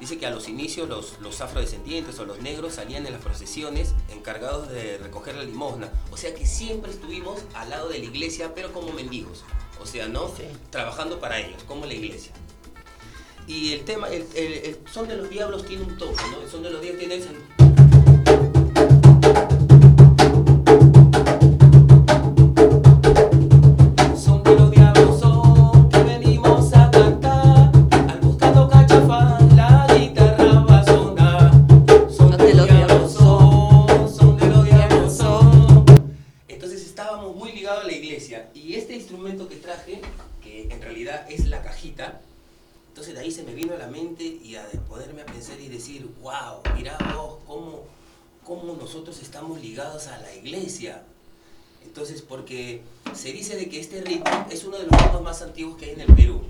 Dice 0.00 0.18
que 0.18 0.26
a 0.26 0.30
los 0.30 0.48
inicios 0.48 0.88
los, 0.88 1.18
los 1.20 1.40
afrodescendientes 1.40 2.18
o 2.18 2.26
los 2.26 2.40
negros 2.40 2.74
salían 2.74 3.06
en 3.06 3.12
las 3.12 3.22
procesiones 3.22 3.94
encargados 4.10 4.68
de 4.68 4.98
recoger 4.98 5.36
la 5.36 5.44
limosna. 5.44 5.90
O 6.10 6.16
sea 6.16 6.34
que 6.34 6.46
siempre 6.46 6.90
estuvimos 6.90 7.40
al 7.54 7.70
lado 7.70 7.88
de 7.88 7.98
la 7.98 8.04
iglesia, 8.04 8.54
pero 8.54 8.72
como 8.72 8.92
mendigos. 8.92 9.44
O 9.80 9.86
sea, 9.86 10.08
¿no? 10.08 10.30
Trabajando 10.70 11.18
para 11.20 11.38
ellos, 11.38 11.62
como 11.64 11.86
la 11.86 11.94
iglesia. 11.94 12.32
Y 13.46 13.72
el 13.72 13.84
tema, 13.84 14.08
el, 14.08 14.78
son 14.92 15.08
de 15.08 15.16
los 15.16 15.30
diablos 15.30 15.64
tiene 15.64 15.84
un 15.84 15.96
toque, 15.96 16.22
¿no? 16.30 16.42
El 16.42 16.50
son 16.50 16.62
de 16.62 16.70
los 16.70 16.82
diablos 16.82 17.00
tiene 17.00 17.16
ese... 17.16 17.75
estamos 49.22 49.60
ligados 49.60 50.06
a 50.08 50.18
la 50.18 50.34
iglesia. 50.34 51.02
Entonces, 51.84 52.22
porque 52.22 52.82
se 53.14 53.32
dice 53.32 53.56
de 53.56 53.68
que 53.68 53.80
este 53.80 54.00
ritmo 54.00 54.46
es 54.50 54.64
uno 54.64 54.78
de 54.78 54.84
los 54.84 55.00
ritmos 55.00 55.22
más 55.22 55.42
antiguos 55.42 55.76
que 55.76 55.86
hay 55.86 55.90
en 55.92 56.00
el 56.00 56.14
Perú, 56.14 56.42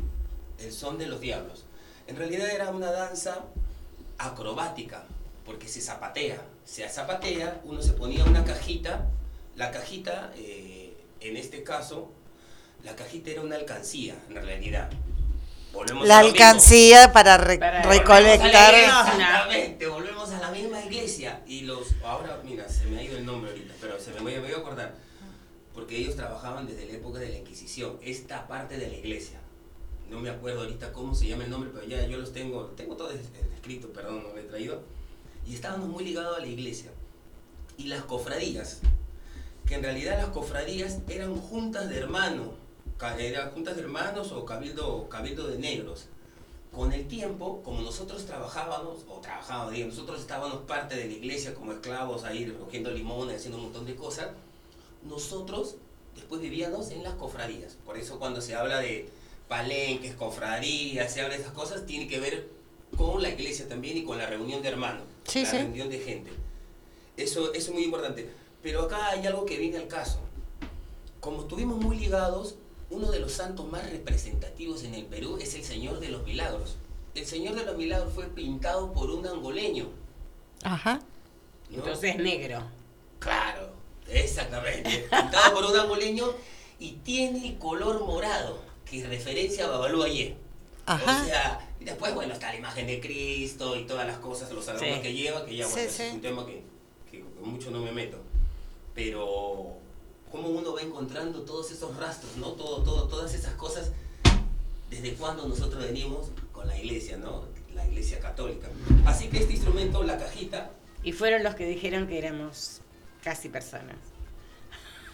el 0.59 0.73
son 0.73 0.99
de 0.99 1.07
los 1.07 1.21
diablos. 1.21 1.65
En 2.07 2.17
realidad 2.17 2.49
era 2.51 2.71
una 2.71 2.91
danza 2.91 3.45
acrobática, 4.19 5.05
porque 5.45 5.69
se 5.69 5.81
zapatea. 5.81 6.43
Se 6.65 6.89
zapatea, 6.89 7.61
uno 7.65 7.83
se 7.83 7.93
ponía 7.93 8.25
una 8.25 8.45
cajita, 8.45 9.09
la 9.57 9.71
cajita, 9.71 10.33
eh, 10.37 10.97
en 11.21 11.37
este 11.37 11.63
caso, 11.63 12.11
la 12.85 12.97
cajita 12.97 13.31
era 13.31 13.43
una 13.43 13.57
alcancía, 13.57 14.17
en 14.29 14.37
realidad 14.37 14.91
la 16.05 16.19
alcancía 16.19 17.13
para, 17.13 17.37
recolectar. 17.37 18.75
Exactamente, 18.75 19.87
volvemos 19.87 20.31
a 20.31 20.39
la 20.39 20.51
misma 20.51 20.81
iglesia. 20.85 21.43
Y 21.47 21.63
los, 21.63 21.95
ahora, 22.05 22.41
mira, 22.45 22.69
se 22.69 22.87
me 22.87 22.99
ha 22.99 23.03
ido 23.03 23.19
el 23.19 23.27
nombre 23.27 23.51
ahorita, 23.51 23.75
pero 23.81 23.99
se 24.01 24.13
me 24.13 24.39
voy, 24.39 24.53
a 24.53 24.57
acordar. 24.57 24.95
Porque 25.75 25.99
ellos 25.99 26.17
trabajaban 26.17 26.67
desde 26.67 26.87
la 26.87 26.95
época 26.95 27.19
de 27.19 27.29
la 27.29 27.39
Inquisición, 27.39 27.99
esta 28.03 28.47
parte 28.47 28.79
de 28.79 28.89
la 28.89 28.97
iglesia. 28.97 29.39
No 30.11 30.21
me 30.21 30.31
acuerdo 30.31 30.61
ahorita 30.61 30.93
cómo 30.93 31.15
se 31.15 31.27
llama 31.27 31.45
el 31.45 31.51
nombre, 31.51 31.71
pero 31.75 31.87
ya 31.87 32.07
yo 32.07 32.19
los 32.19 32.33
tengo, 32.33 32.67
tengo 32.77 32.97
todo 32.97 33.11
escrito, 33.11 33.93
perdón, 33.93 34.23
no 34.23 34.29
lo 34.31 34.39
he 34.39 34.45
traído. 34.45 34.83
Y 35.47 35.55
estábamos 35.55 35.89
muy 35.89 36.05
ligados 36.05 36.39
a 36.39 36.41
la 36.41 36.47
iglesia. 36.47 36.91
Y 37.77 37.89
las 37.89 38.05
cofradías, 38.05 38.81
que 39.67 39.75
en 39.75 39.83
realidad 39.83 40.19
las 40.19 40.29
cofradías 40.29 40.99
eran 41.09 41.37
juntas 41.37 41.89
de 41.89 41.99
hermanos 41.99 42.51
era 43.19 43.51
juntas 43.51 43.77
de 43.77 43.83
hermanos 43.83 44.33
o 44.33 44.45
cabildo, 44.45 45.09
cabildo 45.09 45.47
de 45.49 45.59
negros. 45.59 46.07
Con 46.73 46.93
el 46.93 47.07
tiempo, 47.09 47.63
como 47.63 47.81
nosotros 47.81 48.27
trabajábamos, 48.27 49.05
o 49.09 49.21
trabajábamos, 49.21 49.73
digamos, 49.73 49.95
nosotros 49.95 50.21
estábamos 50.21 50.59
parte 50.63 50.95
de 50.95 51.07
la 51.07 51.13
iglesia 51.13 51.55
como 51.55 51.73
esclavos 51.73 52.25
ahí 52.25 52.45
recogiendo 52.45 52.91
limones, 52.91 53.37
haciendo 53.37 53.59
un 53.59 53.65
montón 53.65 53.87
de 53.87 53.97
cosas, 53.97 54.29
nosotros 55.09 55.77
después 56.15 56.41
vivíamos 56.41 56.91
en 56.91 57.03
las 57.03 57.15
cofradías. 57.15 57.77
Por 57.85 57.97
eso 57.97 58.19
cuando 58.19 58.41
se 58.41 58.55
habla 58.55 58.79
de 58.81 59.09
palenques, 59.49 60.15
cofradías, 60.15 61.13
se 61.13 61.21
habla 61.23 61.35
de 61.37 61.43
esas 61.43 61.55
cosas, 61.55 61.87
tiene 61.87 62.09
que 62.09 62.21
ver 62.21 62.49
con 62.97 63.23
la 63.23 63.31
iglesia 63.31 63.69
también 63.69 63.97
y 63.97 64.05
con 64.05 64.19
la 64.19 64.27
reunión 64.27 64.63
de 64.63 64.69
hermanos, 64.69 65.05
la 65.35 65.51
reunión 65.51 65.89
de 65.89 65.99
gente. 65.99 66.31
Eso, 67.17 67.53
eso 67.55 67.71
es 67.71 67.75
muy 67.75 67.85
importante. 67.85 68.29
Pero 68.63 68.83
acá 68.83 69.11
hay 69.11 69.27
algo 69.27 69.47
que 69.47 69.57
viene 69.59 69.79
al 69.79 69.89
caso. 69.89 70.19
Como 71.21 71.43
estuvimos 71.43 71.79
muy 71.79 71.97
ligados, 71.97 72.57
uno 72.91 73.11
de 73.11 73.19
los 73.19 73.33
santos 73.33 73.67
más 73.71 73.91
representativos 73.91 74.85
en 74.85 74.95
el 74.95 75.05
Perú 75.05 75.39
es 75.41 75.55
el 75.55 75.65
Señor 75.65 75.99
de 76.01 76.09
los 76.09 76.25
Milagros. 76.25 76.77
El 77.15 77.27
Señor 77.27 77.55
de 77.55 77.65
los 77.65 77.77
Milagros 77.77 78.13
fue 78.15 78.27
pintado 78.27 78.93
por 78.93 79.11
un 79.11 79.27
angoleño. 79.27 79.89
Ajá. 80.63 81.01
Entonces 81.73 82.15
es 82.15 82.23
negro. 82.23 82.63
Claro, 83.19 83.71
exactamente. 84.09 85.09
pintado 85.11 85.55
por 85.55 85.65
un 85.65 85.77
angoleño 85.77 86.27
y 86.79 86.93
tiene 86.93 87.49
el 87.49 87.59
color 87.59 88.05
morado, 88.05 88.61
que 88.85 89.01
es 89.01 89.09
referencia 89.09 89.65
a 89.65 89.69
Babalú 89.69 90.03
Ayer. 90.03 90.37
Ajá. 90.85 91.23
O 91.23 91.25
sea, 91.25 91.69
después, 91.81 92.15
bueno, 92.15 92.35
está 92.35 92.51
la 92.51 92.59
imagen 92.59 92.87
de 92.87 93.01
Cristo 93.01 93.77
y 93.77 93.87
todas 93.87 94.07
las 94.07 94.19
cosas, 94.19 94.53
los 94.53 94.69
adornos 94.69 95.01
que 95.01 95.13
lleva, 95.13 95.45
que 95.45 95.57
ya, 95.57 95.67
bueno, 95.67 95.83
es 95.83 96.13
un 96.13 96.21
tema 96.21 96.47
que, 96.47 96.63
que 97.11 97.25
mucho 97.41 97.71
no 97.71 97.81
me 97.81 97.91
meto. 97.91 98.19
Pero 98.95 99.79
cómo 100.31 100.49
uno 100.49 100.75
va 100.75 100.83
encontrando 100.83 101.43
todos 101.43 101.71
esos 101.71 101.97
rastros, 101.97 102.37
¿no? 102.37 102.53
Todo, 102.53 102.83
todo, 102.83 103.09
todas 103.09 103.35
esas 103.35 103.55
cosas, 103.55 103.91
desde 104.91 105.15
cuando 105.15 105.47
nosotros 105.47 105.83
venimos 105.83 106.29
con 106.53 106.67
la 106.67 106.77
iglesia, 106.79 107.17
¿no? 107.17 107.45
La 107.75 107.87
iglesia 107.87 108.19
católica. 108.21 108.69
Así 109.05 109.29
que 109.29 109.39
este 109.39 109.53
instrumento, 109.53 110.03
la 110.03 110.19
cajita... 110.19 110.71
Y 111.03 111.13
fueron 111.13 111.43
los 111.43 111.55
que 111.55 111.67
dijeron 111.67 112.09
que 112.09 112.19
éramos 112.19 112.81
casi 113.23 113.49
personas. 113.49 113.97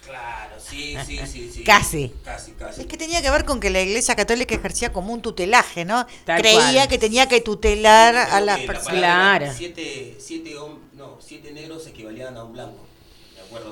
Claro, 0.05 0.56
sí, 0.59 0.97
sí, 1.06 1.18
sí, 1.26 1.51
sí. 1.52 1.64
Casi. 1.64 2.12
Casi, 2.24 2.52
casi. 2.52 2.80
Es 2.80 2.86
que 2.89 2.97
tenía 2.97 3.22
que 3.22 3.30
ver 3.30 3.44
con 3.44 3.60
que 3.60 3.70
la 3.70 3.80
Iglesia 3.80 4.16
Católica 4.16 4.52
ejercía 4.52 4.93
como 4.93 5.12
un 5.12 5.22
tutelaje, 5.22 5.84
¿no? 5.84 6.06
Creía 6.24 6.89
que 6.89 6.98
tenía 6.98 7.28
que 7.28 7.40
tutelar 7.40 8.16
a 8.16 8.40
las 8.40 8.59
personas. 8.60 8.98
Claro. 8.98 9.52
Siete, 9.55 10.16
siete, 10.18 10.56
no, 10.94 11.18
siete 11.20 11.52
negros 11.52 11.86
equivalían 11.86 12.36
a 12.36 12.43
un 12.43 12.52
blanco 12.52 12.91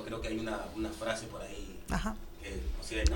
creo 0.05 0.20
que 0.20 0.28
hay 0.28 0.39
una, 0.39 0.66
una 0.77 0.90
frase 0.90 1.27
por 1.27 1.43
ahí. 1.43 1.81
Ajá. 1.90 2.16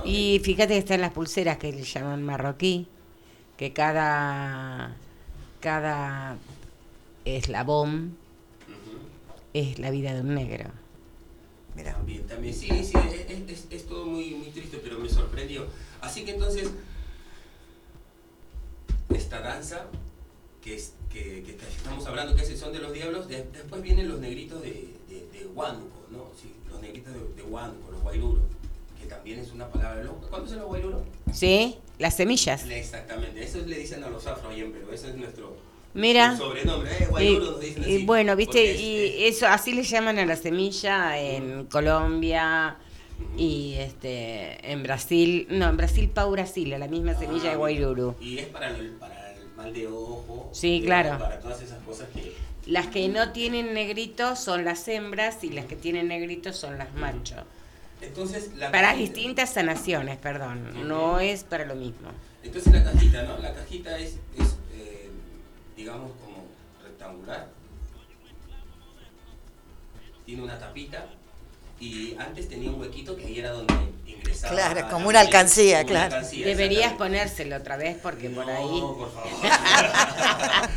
Y 0.05 0.41
fíjate 0.45 0.75
que 0.75 0.79
están 0.79 1.01
las 1.01 1.13
pulseras 1.13 1.59
que 1.59 1.73
le 1.73 1.83
llaman 1.83 2.23
marroquí, 2.23 2.87
que 3.57 3.73
cada, 3.73 4.97
cada 5.61 6.37
eslabón 7.25 8.17
es 9.53 9.79
la 9.79 9.91
vida 9.91 10.15
de 10.15 10.21
un 10.21 10.35
negro. 10.35 10.71
Mira. 11.75 11.95
También, 11.95 12.27
también, 12.27 12.55
sí, 12.55 12.69
sí, 12.85 12.93
es, 13.29 13.67
es, 13.71 13.87
todo 13.87 14.07
muy, 14.07 14.31
muy 14.31 14.49
triste, 14.51 14.81
pero 14.83 14.99
me 14.99 15.09
sorprendió. 15.09 15.67
Así 16.01 16.25
que 16.25 16.33
entonces, 16.33 16.71
esta 19.13 19.41
danza 19.41 19.87
que, 20.63 20.77
es, 20.77 20.93
que, 21.13 21.43
que, 21.43 21.57
estamos 21.57 22.07
hablando, 22.07 22.37
que 22.37 22.43
es 22.43 22.51
el 22.51 22.59
son 22.59 22.73
de 22.73 22.79
los 22.79 22.93
diablos, 22.93 23.27
después 23.29 23.83
vienen 23.83 24.09
los 24.09 24.21
negritos 24.21 24.63
de, 24.63 24.95
de, 25.09 25.29
de 25.33 25.47
Huánuco, 25.47 26.04
¿no? 26.15 26.25
Sí, 26.41 26.53
los 26.71 26.81
negritos 26.81 27.13
de, 27.13 27.43
de 27.43 27.43
Huánuco, 27.43 27.93
los 27.93 28.03
guairuros, 28.03 28.43
que 29.01 29.07
también 29.07 29.41
es 29.41 29.53
una 29.53 29.69
palabra 29.69 30.03
loca. 30.03 30.27
¿Cuándo 30.29 30.49
son 30.49 30.59
los 30.61 30.69
guairuros? 30.69 31.03
Sí, 31.33 31.77
las 31.99 32.15
semillas. 32.17 32.65
Exactamente, 32.69 33.43
eso 33.43 33.59
le 33.67 33.79
dicen 33.79 34.03
a 34.05 34.09
los 34.09 34.27
afro 34.27 34.51
en 34.53 34.73
pero 34.73 34.93
ese 34.93 35.11
es 35.11 35.17
nuestro 35.17 35.57
Mira. 35.95 36.37
sobrenombre, 36.37 36.91
eh, 36.99 37.07
guairuro 37.09 37.51
nos 37.53 37.61
dicen 37.61 37.83
así. 37.83 37.93
Y 37.93 38.05
bueno, 38.07 38.35
viste, 38.35 38.75
y 38.75 39.25
eso 39.25 39.47
así 39.47 39.73
le 39.73 39.83
llaman 39.83 40.19
a 40.19 40.27
la 40.27 40.37
semilla 40.37 41.19
en 41.19 41.67
Colombia 41.67 42.79
y 43.37 43.75
este 43.79 44.73
en 44.73 44.83
Brasil, 44.83 45.47
no, 45.51 45.69
en 45.69 45.77
Brasil 45.77 46.09
Pau 46.09 46.33
Brasil, 46.33 46.71
la 46.71 46.89
misma 46.89 47.15
semilla 47.15 47.51
de 47.51 47.57
guairuro. 47.57 48.17
Y 48.21 48.39
es 48.39 48.47
para 48.47 48.69
el, 48.77 48.91
para 48.93 49.35
el 49.35 49.47
mal 49.57 49.73
de 49.73 49.87
ojo. 49.87 50.51
Sí, 50.53 50.83
claro. 50.85 51.19
Para 51.19 51.39
todas 51.39 51.63
esas 51.63 51.81
cosas 51.85 52.09
que 52.13 52.35
las 52.67 52.87
que 52.89 53.09
no 53.09 53.33
tienen 53.33 53.75
negrito 53.75 54.37
son 54.37 54.65
las 54.65 54.89
hembras 54.89 55.45
y 55.45 55.51
las 55.51 55.67
que 55.67 55.77
tienen 55.77 56.09
negrito 56.09 56.53
son 56.53 56.79
las 56.79 56.93
machos. 56.95 57.45
Entonces, 58.01 58.51
para 58.71 58.95
distintas 58.95 59.55
sanaciones, 59.55 60.19
perdón, 60.19 60.87
no 60.89 61.21
es 61.21 61.45
para 61.45 61.65
lo 61.65 61.75
mismo. 61.75 62.11
Entonces 62.43 62.73
la 62.73 62.85
cajita, 62.85 63.23
¿no? 63.23 63.39
La 63.39 63.55
cajita 63.55 63.99
es, 63.99 64.19
es 64.37 64.57
eh, 64.75 65.11
digamos, 65.77 66.13
como 66.21 66.45
rectangular. 66.83 67.49
Tiene 70.27 70.43
una 70.43 70.59
tapita 70.59 71.07
y 71.85 72.17
antes 72.19 72.49
tenía 72.49 72.71
un 72.71 72.81
huequito 72.81 73.17
que 73.17 73.27
ahí 73.27 73.39
era 73.39 73.53
donde 73.53 73.75
ingresaba. 74.07 74.55
Claro, 74.55 74.89
como 74.91 75.09
una 75.09 75.21
alcancía, 75.21 75.85
claro. 75.85 76.27
Deberías 76.31 76.95
ponérselo 76.95 77.57
otra 77.57 77.77
vez 77.77 77.99
porque 78.03 78.31
por 78.31 78.49
ahí. 78.49 78.81
por 78.81 79.13
favor. 79.13 79.31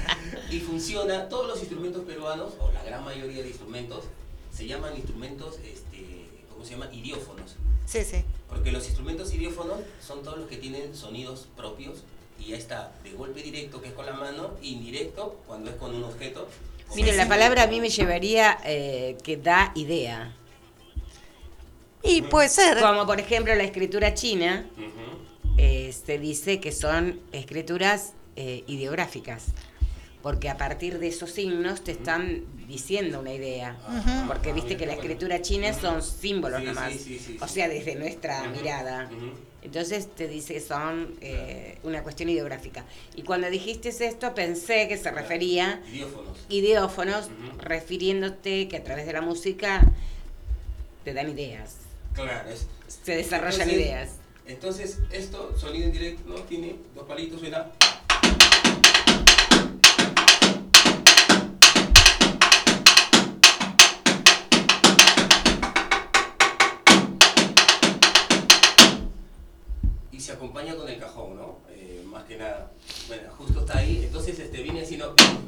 y 0.52 0.60
funciona, 0.60 1.30
todos 1.30 1.48
los 1.48 1.60
instrumentos 1.60 2.04
peruanos, 2.04 2.54
o 2.60 2.72
la 2.72 2.84
gran 2.84 3.04
mayoría 3.06 3.42
de 3.42 3.50
instrumentos, 3.50 4.06
se 4.54 4.68
llaman 4.68 4.96
instrumentos, 4.96 5.56
este, 5.64 6.26
¿cómo 6.50 6.66
se 6.66 6.72
llama? 6.72 6.90
Idiófonos. 6.92 7.56
Sí, 7.86 8.04
sí. 8.04 8.24
Porque 8.50 8.72
los 8.72 8.86
instrumentos 8.86 9.34
idiófonos 9.34 9.80
son 10.06 10.24
todos 10.24 10.40
los 10.40 10.50
que 10.50 10.58
tienen 10.58 10.94
sonidos 10.96 11.48
propios 11.56 12.04
y 12.40 12.50
ya 12.50 12.58
está, 12.58 12.92
de 13.04 13.12
golpe 13.12 13.42
directo 13.42 13.82
que 13.82 13.90
es 13.90 13.94
con 13.94 14.06
la 14.06 14.14
mano, 14.14 14.52
indirecto 14.62 15.40
cuando 15.48 15.70
es 15.70 15.78
con 15.78 15.96
un 15.96 16.04
objeto. 16.04 16.48
Mire, 16.96 17.16
la 17.16 17.28
palabra 17.28 17.64
a 17.64 17.68
mí 17.68 17.80
me 17.80 17.90
llevaría 17.90 18.58
eh, 18.66 19.18
que 19.24 19.38
da 19.38 19.72
idea. 19.76 20.34
Y 22.04 22.22
puede 22.22 22.50
ser. 22.50 22.80
Como 22.80 23.06
por 23.06 23.20
ejemplo 23.20 23.54
la 23.56 23.64
escritura 23.64 24.14
china, 24.14 24.66
eh, 25.58 25.94
se 26.06 26.20
dice 26.20 26.60
que 26.60 26.72
son 26.72 27.20
escrituras 27.32 28.14
eh, 28.36 28.64
ideográficas 28.68 29.54
porque 30.28 30.50
a 30.50 30.58
partir 30.58 31.00
de 31.00 31.08
esos 31.08 31.32
signos 31.32 31.86
te 31.86 31.94
están 31.94 32.44
diciendo 32.68 33.22
una 33.22 33.32
idea. 33.32 33.78
Porque 34.28 34.52
viste 34.52 34.76
que 34.76 34.86
la 34.86 34.92
escritura 34.92 35.42
china 35.42 35.74
son 35.74 36.02
símbolos 36.02 36.62
nomás. 36.64 36.94
o 37.40 37.48
sea, 37.48 37.70
desde 37.70 37.96
nuestra 37.96 38.44
mirada. 38.50 39.10
Entonces 39.62 40.14
te 40.14 40.28
dice 40.28 40.56
que 40.56 40.60
son 40.60 41.16
eh, 41.22 41.78
una 41.84 42.04
cuestión 42.04 42.28
ideográfica. 42.28 42.84
Y 43.16 43.22
cuando 43.22 43.50
dijiste 43.50 43.88
esto 43.88 44.36
pensé 44.36 44.90
que 44.90 44.98
se 44.98 45.12
refería... 45.12 45.82
Idiófonos. 45.94 46.38
Idiófonos, 46.50 47.30
refiriéndote 47.60 48.68
que 48.68 48.76
a 48.76 48.84
través 48.84 49.06
de 49.06 49.14
la 49.14 49.22
música 49.22 49.82
te 51.06 51.14
dan 51.14 51.30
ideas. 51.30 51.87
Claro, 52.18 52.50
es, 52.50 52.66
se 53.04 53.16
desarrollan 53.16 53.70
ideas. 53.70 54.10
Entonces, 54.48 54.98
esto, 55.12 55.56
sonido 55.56 55.86
indirecto, 55.86 56.24
¿no? 56.28 56.36
Tiene 56.44 56.76
dos 56.96 57.06
palitos, 57.06 57.40
suena... 57.40 57.68
se 70.28 70.34
acompaña 70.34 70.76
con 70.76 70.90
el 70.90 71.00
cajón, 71.00 71.38
¿no? 71.38 71.60
Eh, 71.70 72.04
más 72.06 72.26
que 72.26 72.36
nada. 72.36 72.70
Bueno, 73.08 73.30
justo 73.38 73.62
está 73.62 73.78
ahí. 73.78 74.04
Entonces 74.04 74.38
este, 74.38 74.62
viene 74.62 74.82
haciendo 74.82 75.16
ritmo 75.16 75.48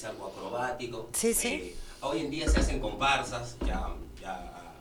es 0.00 0.04
algo 0.06 0.28
acrobático. 0.28 1.08
Sí, 1.12 1.34
sí. 1.34 1.48
Eh, 1.48 1.74
hoy 2.00 2.20
en 2.20 2.30
día 2.30 2.48
se 2.48 2.60
hacen 2.60 2.80
comparsas, 2.80 3.56
ya, 3.66 3.88
ya 4.20 4.72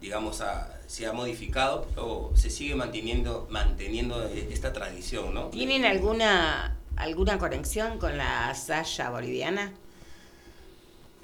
digamos, 0.00 0.40
a 0.40 0.76
se 0.86 1.06
ha 1.06 1.12
modificado, 1.12 1.86
pero 1.94 2.32
se 2.34 2.50
sigue 2.50 2.74
manteniendo, 2.74 3.46
manteniendo 3.48 4.24
esta 4.24 4.72
tradición, 4.72 5.32
¿no? 5.32 5.46
¿Tienen 5.50 5.84
alguna, 5.84 6.76
alguna 6.96 7.38
conexión 7.38 7.98
con 7.98 8.18
la 8.18 8.52
saya 8.56 9.10
boliviana? 9.10 9.72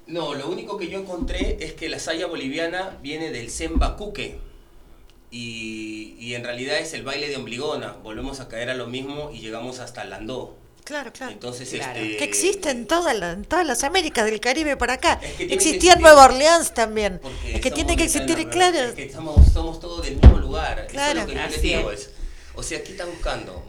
No, 0.07 0.35
lo 0.35 0.49
único 0.49 0.77
que 0.77 0.89
yo 0.89 1.01
encontré 1.01 1.57
es 1.65 1.73
que 1.73 1.89
la 1.89 1.99
saya 1.99 2.29
boliviana 2.29 2.97
viene 3.03 3.33
del 3.33 3.51
sembacuque 3.51 4.39
y, 5.33 6.15
y 6.21 6.35
en 6.37 6.45
realidad 6.45 6.79
es 6.79 6.93
el 6.93 7.03
baile 7.03 7.29
de 7.29 7.35
ombligona. 7.35 7.97
Volvemos 8.05 8.39
a 8.39 8.47
caer 8.47 8.71
a 8.71 8.75
lo 8.75 8.87
mismo 8.87 9.33
y 9.33 9.41
llegamos 9.41 9.81
hasta 9.81 10.03
el 10.03 10.11
landó. 10.11 10.55
Claro, 10.87 11.13
claro. 11.13 11.33
Entonces, 11.33 11.73
Este... 11.73 12.17
Que 12.17 12.23
existe 12.23 12.71
en, 12.71 12.79
en 12.79 12.87
todas 12.87 13.67
las 13.67 13.83
Américas, 13.83 14.25
del 14.25 14.39
Caribe 14.39 14.77
para 14.77 14.93
acá. 14.95 15.21
Existía 15.41 15.95
en 15.95 16.01
Nueva 16.01 16.27
Orleans 16.27 16.73
también. 16.75 17.21
Es 17.45 17.61
que 17.61 17.73
tiene 17.73 17.97
que 17.97 18.05
existir, 18.05 18.49
claro. 18.51 18.79
Es 18.79 18.95
que 18.95 19.13
somos, 19.13 19.53
somos 19.53 19.81
todos 19.81 20.05
del 20.05 20.15
mismo 20.15 20.39
lugar. 20.39 20.87
Claro. 20.87 21.23
Eso 21.23 21.29
es 21.29 21.35
lo 21.35 21.49
que 21.49 21.57
yo 21.57 21.61
digo. 21.79 21.91
Es, 21.91 22.11
o 22.55 22.63
sea, 22.63 22.85
¿qué 22.85 22.93
estás 22.93 23.09
buscando? 23.09 23.65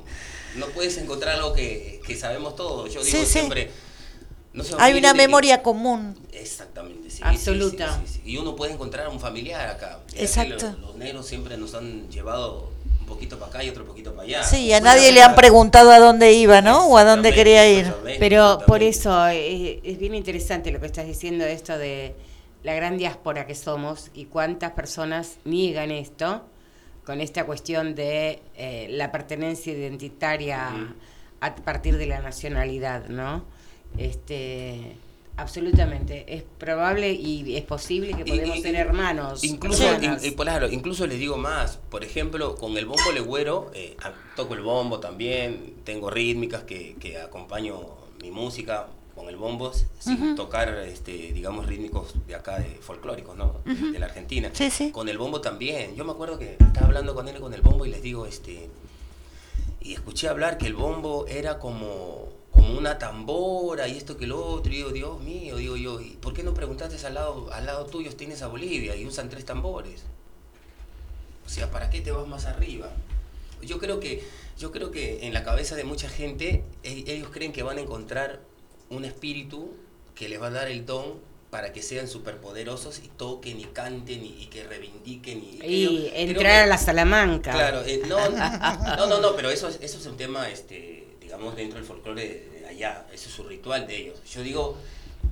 No 0.58 0.68
puedes 0.68 0.96
encontrar 1.00 1.38
algo 1.38 1.54
que, 1.54 2.02
que 2.06 2.16
sabemos 2.16 2.56
todos. 2.56 2.94
Yo 2.94 3.04
digo 3.04 3.26
siempre... 3.26 3.72
No 4.54 4.64
Hay 4.78 4.94
una 4.94 5.16
memoria 5.16 5.64
común. 5.64 6.16
Exactamente, 6.32 7.10
sí. 7.10 7.22
Absoluta. 7.24 8.00
y 8.26 8.38
uno 8.38 8.56
puede 8.56 8.74
encontrar 8.74 9.08
a 9.08 9.10
un 9.10 9.20
familiar 9.20 9.68
acá. 9.70 10.02
Exacto. 10.16 10.66
Los, 10.66 10.80
los 10.80 10.96
negros 10.98 11.28
siempre 11.28 11.58
nos 11.58 11.74
han 11.74 12.10
llevado 12.10 12.72
poquito 13.08 13.40
para 13.40 13.50
acá 13.50 13.64
y 13.64 13.70
otro 13.70 13.86
poquito 13.86 14.14
para 14.14 14.28
allá. 14.28 14.44
Sí, 14.44 14.72
a 14.74 14.80
nadie 14.80 15.12
le 15.12 15.24
han 15.24 15.34
preguntado 15.34 15.92
a 15.92 16.00
dónde 16.00 16.34
iba, 16.34 16.62
¿no? 16.62 16.88
O 16.88 16.98
a 16.98 17.04
dónde 17.04 17.34
quería 17.34 17.68
ir. 17.68 17.92
Pero 18.20 18.60
por 18.68 18.84
eso 18.84 19.26
es, 19.28 19.98
bien 19.98 20.14
interesante 20.14 20.72
lo 20.72 20.80
que 20.80 20.86
estás 20.86 21.08
diciendo, 21.08 21.46
esto 21.46 21.78
de 21.78 22.16
la 22.64 22.76
gran 22.76 22.98
diáspora 22.98 23.48
que 23.48 23.56
somos 23.56 24.12
y 24.14 24.26
cuántas 24.26 24.74
personas 24.74 25.38
niegan 25.46 25.90
esto 25.90 26.44
con 27.06 27.22
esta 27.22 27.46
cuestión 27.46 27.96
de 27.96 28.42
eh, 28.56 28.88
la 28.92 29.12
pertenencia 29.12 29.74
identitaria 29.74 30.70
a 31.40 31.56
partir 31.56 31.98
de 31.98 32.06
la 32.06 32.20
nacionalidad, 32.20 33.08
¿no? 33.08 33.46
Este 33.98 34.98
Absolutamente, 35.38 36.26
es 36.28 36.44
probable 36.58 37.14
y 37.14 37.56
es 37.56 37.64
posible 37.64 38.14
que 38.14 38.26
podemos 38.26 38.62
tener 38.62 38.88
hermanos. 38.88 39.44
Incluso, 39.44 39.86
claro, 40.36 40.70
incluso 40.70 41.06
les 41.06 41.20
digo 41.20 41.38
más, 41.38 41.78
por 41.90 42.04
ejemplo, 42.04 42.56
con 42.56 42.76
el 42.78 42.88
bombo 42.88 43.12
legüero, 43.14 43.72
eh, 43.76 43.96
toco 44.36 44.56
el 44.56 44.62
bombo 44.62 45.00
también, 45.00 45.76
tengo 45.84 46.10
rítmicas 46.10 46.64
que, 46.64 46.96
que 47.00 47.20
acompaño 47.20 47.80
mi 48.22 48.32
música 48.32 48.88
con 49.18 49.30
el 49.30 49.36
bombo 49.36 49.72
sin 50.00 50.36
tocar, 50.36 50.70
este, 50.88 51.34
digamos, 51.34 51.66
rítmicos 51.66 52.14
de 52.28 52.36
acá, 52.36 52.60
de 52.60 52.78
folclóricos, 52.82 53.36
¿no? 53.36 53.62
de, 53.66 53.98
la 53.98 54.06
Argentina. 54.06 54.52
Con 54.92 55.10
el 55.10 55.18
bombo 55.18 55.42
también. 55.42 55.96
Yo 55.96 56.06
me 56.06 56.12
acuerdo 56.12 56.38
que 56.38 56.54
estaba 56.60 56.86
hablando 56.86 57.16
con 57.16 57.28
él 57.28 57.40
con 57.40 57.54
el 57.54 57.62
bombo 57.62 57.86
y 57.86 57.90
les 57.90 58.04
digo, 58.04 58.28
este, 58.28 58.70
y 59.82 59.94
escuché 59.94 60.28
hablar 60.30 60.60
que 60.60 60.68
el 60.68 60.76
bombo 60.76 61.26
era 61.28 61.58
como 61.58 62.27
como 62.58 62.76
una 62.76 62.98
tambora 62.98 63.88
y 63.88 63.98
esto 63.98 64.18
que 64.18 64.26
lo 64.26 64.44
otro, 64.44 64.74
y 64.74 64.78
digo, 64.78 64.90
Dios 64.90 65.20
mío, 65.22 65.58
digo 65.58 65.78
yo, 65.78 66.02
¿y 66.02 66.18
por 66.20 66.34
qué 66.34 66.42
no 66.42 66.56
preguntaste 66.56 67.06
al 67.06 67.14
lado, 67.14 67.54
al 67.54 67.68
lado 67.68 67.86
tuyo 67.86 68.12
tienes 68.16 68.42
a 68.42 68.48
Bolivia 68.48 68.96
y 68.96 69.06
usan 69.06 69.30
tres 69.30 69.46
tambores? 69.46 70.04
O 71.46 71.50
sea, 71.50 71.70
¿para 71.70 71.92
qué 71.92 72.02
te 72.02 72.12
vas 72.12 72.28
más 72.28 72.46
arriba? 72.46 72.90
Yo 73.62 73.78
creo 73.78 74.00
que, 74.00 74.24
yo 74.58 74.72
creo 74.72 74.90
que 74.90 75.28
en 75.28 75.36
la 75.36 75.44
cabeza 75.44 75.76
de 75.76 75.84
mucha 75.84 76.10
gente, 76.10 76.64
e, 76.82 77.04
ellos 77.08 77.30
creen 77.32 77.54
que 77.54 77.62
van 77.62 77.78
a 77.78 77.82
encontrar 77.82 78.42
un 78.90 79.06
espíritu 79.06 79.76
que 80.16 80.28
les 80.28 80.42
va 80.42 80.48
a 80.48 80.52
dar 80.52 80.68
el 80.68 80.86
don 80.88 81.20
para 81.52 81.72
que 81.74 81.84
sean 81.84 82.08
superpoderosos 82.08 83.00
y 83.00 83.08
toquen 83.08 83.60
y 83.60 83.66
canten 83.66 84.26
y, 84.26 84.48
que 84.48 84.64
reivindiquen 84.64 85.44
y, 85.44 85.60
y 85.64 86.12
entrar 86.16 86.64
a 86.64 86.66
la 86.66 86.78
Salamanca. 86.78 87.52
Claro, 87.52 87.84
eh, 87.86 88.02
no, 88.08 88.18
no, 88.98 89.06
no, 89.06 89.22
no, 89.22 89.36
pero 89.36 89.52
eso, 89.52 89.70
eso 89.70 89.98
es 90.00 90.06
un 90.08 90.18
tema 90.18 90.50
este, 90.50 91.07
digamos, 91.38 91.56
dentro 91.56 91.80
del 91.80 91.88
folclore 91.88 92.48
de 92.62 92.68
allá. 92.68 93.06
Ese 93.14 93.30
es 93.30 93.36
su 93.36 93.44
ritual 93.44 93.88
de 93.88 93.96
ellos. 93.96 94.20
Yo 94.30 94.42
digo, 94.42 94.78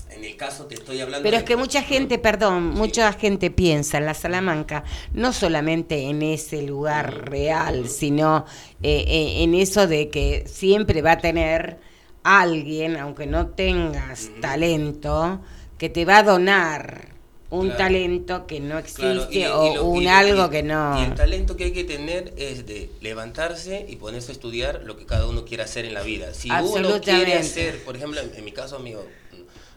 en 0.09 0.23
el 0.23 0.35
caso 0.35 0.65
te 0.65 0.75
estoy 0.75 1.01
hablando... 1.01 1.23
Pero 1.23 1.37
es 1.37 1.43
que 1.43 1.55
mucha 1.55 1.81
gente, 1.81 2.17
perdón, 2.19 2.69
mucha 2.69 3.11
gente 3.13 3.49
piensa 3.51 3.97
en 3.97 4.05
la 4.05 4.13
Salamanca, 4.13 4.83
no 5.13 5.33
solamente 5.33 6.03
en 6.03 6.21
ese 6.21 6.61
lugar 6.61 7.29
real, 7.29 7.89
sino 7.89 8.45
eh, 8.83 9.03
eh, 9.07 9.43
en 9.43 9.55
eso 9.55 9.87
de 9.87 10.09
que 10.09 10.45
siempre 10.47 11.01
va 11.01 11.13
a 11.13 11.19
tener 11.19 11.79
alguien, 12.23 12.97
aunque 12.97 13.27
no 13.27 13.47
tengas 13.47 14.29
talento, 14.41 15.41
que 15.77 15.89
te 15.89 16.05
va 16.05 16.19
a 16.19 16.23
donar 16.23 17.14
un 17.55 17.75
talento 17.75 18.47
que 18.47 18.59
no 18.59 18.77
existe 18.77 19.49
o 19.49 19.83
un 19.85 20.07
algo 20.07 20.49
que 20.49 20.63
no... 20.63 20.99
Y 21.01 21.05
el 21.05 21.15
talento 21.15 21.55
que 21.55 21.65
hay 21.65 21.73
que 21.73 21.83
tener 21.83 22.33
es 22.37 22.65
de 22.65 22.89
levantarse 23.01 23.85
y 23.87 23.95
ponerse 23.95 24.31
a 24.31 24.33
estudiar 24.33 24.81
lo 24.83 24.97
que 24.97 25.05
cada 25.05 25.27
uno 25.27 25.45
quiere 25.45 25.63
hacer 25.63 25.85
en 25.85 25.93
la 25.93 26.03
vida. 26.03 26.33
Si 26.33 26.49
uno 26.49 27.01
quiere 27.01 27.35
hacer, 27.35 27.83
por 27.83 27.95
ejemplo, 27.95 28.21
en, 28.21 28.45
mi 28.45 28.51
caso 28.51 28.75
amigo, 28.75 29.05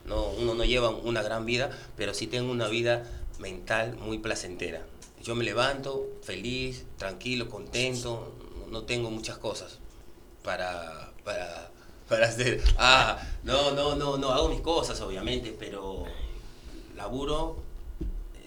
no, 0.05 0.27
uno 0.31 0.55
no 0.55 0.65
lleva 0.65 0.91
una 0.91 1.23
gran 1.23 1.47
vida, 1.47 1.71
pero 1.97 2.15
sí 2.15 2.27
tengo 2.27 2.51
una 2.51 2.69
vida 2.69 3.05
mental 3.39 3.97
muy 3.97 4.19
placentera. 4.19 4.83
Yo 5.23 5.35
me 5.35 5.45
levanto 5.45 6.07
feliz, 6.23 6.85
tranquilo, 6.97 7.49
contento, 7.49 8.33
no 8.71 8.83
tengo 8.83 9.11
muchas 9.11 9.39
cosas 9.39 9.79
para, 10.43 11.13
para, 11.25 11.71
para 12.09 12.27
hacer. 12.27 12.63
Ah, 12.79 13.19
no, 13.43 13.73
no, 13.73 13.97
no, 13.97 14.17
no, 14.17 14.31
hago 14.31 14.49
mis 14.49 14.61
cosas 14.61 15.01
obviamente, 15.01 15.55
pero 15.59 16.05
laburo 16.97 17.68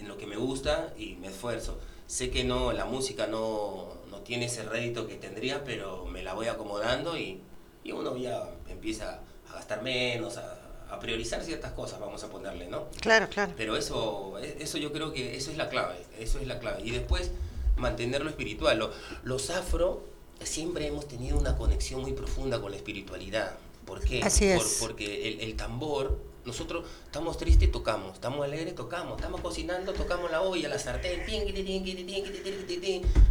en 0.02 0.08
lo 0.08 0.18
que 0.18 0.26
me 0.26 0.36
gusta 0.36 0.92
y 0.98 1.14
me 1.14 1.28
esfuerzo. 1.28 1.78
Sé 2.06 2.30
que 2.30 2.44
no, 2.44 2.72
la 2.72 2.84
música 2.84 3.26
no, 3.26 3.88
no 4.10 4.18
tiene 4.18 4.46
ese 4.46 4.64
rédito 4.64 5.06
que 5.06 5.14
tendría, 5.14 5.64
pero 5.64 6.04
me 6.06 6.22
la 6.22 6.34
voy 6.34 6.48
acomodando 6.48 7.16
y, 7.16 7.40
y 7.84 7.92
uno 7.92 8.16
ya 8.16 8.50
empieza 8.68 9.20
a 9.48 9.54
gastar 9.54 9.82
menos, 9.82 10.36
a, 10.36 10.58
a, 10.90 10.98
priorizar 10.98 11.42
ciertas 11.42 11.72
cosas, 11.72 12.00
vamos 12.00 12.22
a 12.24 12.28
ponerle, 12.28 12.66
¿no? 12.66 12.88
Claro, 13.00 13.28
claro. 13.28 13.52
Pero 13.56 13.76
eso, 13.76 14.38
eso 14.38 14.78
yo 14.78 14.92
creo 14.92 15.12
que 15.12 15.36
eso 15.36 15.50
es 15.50 15.56
la 15.56 15.68
clave, 15.68 15.96
eso 16.18 16.38
es 16.38 16.46
la 16.46 16.58
clave. 16.58 16.82
Y 16.84 16.90
después 16.90 17.30
mantener 17.76 18.22
lo 18.22 18.28
espiritual. 18.28 18.90
los 19.22 19.50
afro 19.50 20.04
siempre 20.42 20.86
hemos 20.86 21.06
tenido 21.06 21.38
una 21.38 21.56
conexión 21.56 22.02
muy 22.02 22.12
profunda 22.12 22.60
con 22.60 22.72
la 22.72 22.76
espiritualidad. 22.76 23.54
¿Por 23.86 24.00
qué? 24.04 24.22
Así 24.22 24.46
es. 24.46 24.78
porque 24.80 25.28
el, 25.28 25.40
el 25.40 25.56
tambor 25.56 26.18
nosotros 26.44 26.84
estamos 27.04 27.36
tristes, 27.38 27.70
tocamos, 27.70 28.14
estamos 28.14 28.44
alegres, 28.44 28.74
tocamos, 28.74 29.16
estamos 29.16 29.40
cocinando, 29.40 29.92
tocamos 29.92 30.30
la 30.30 30.42
olla, 30.42 30.68
la 30.68 30.78
sartén, 30.78 31.20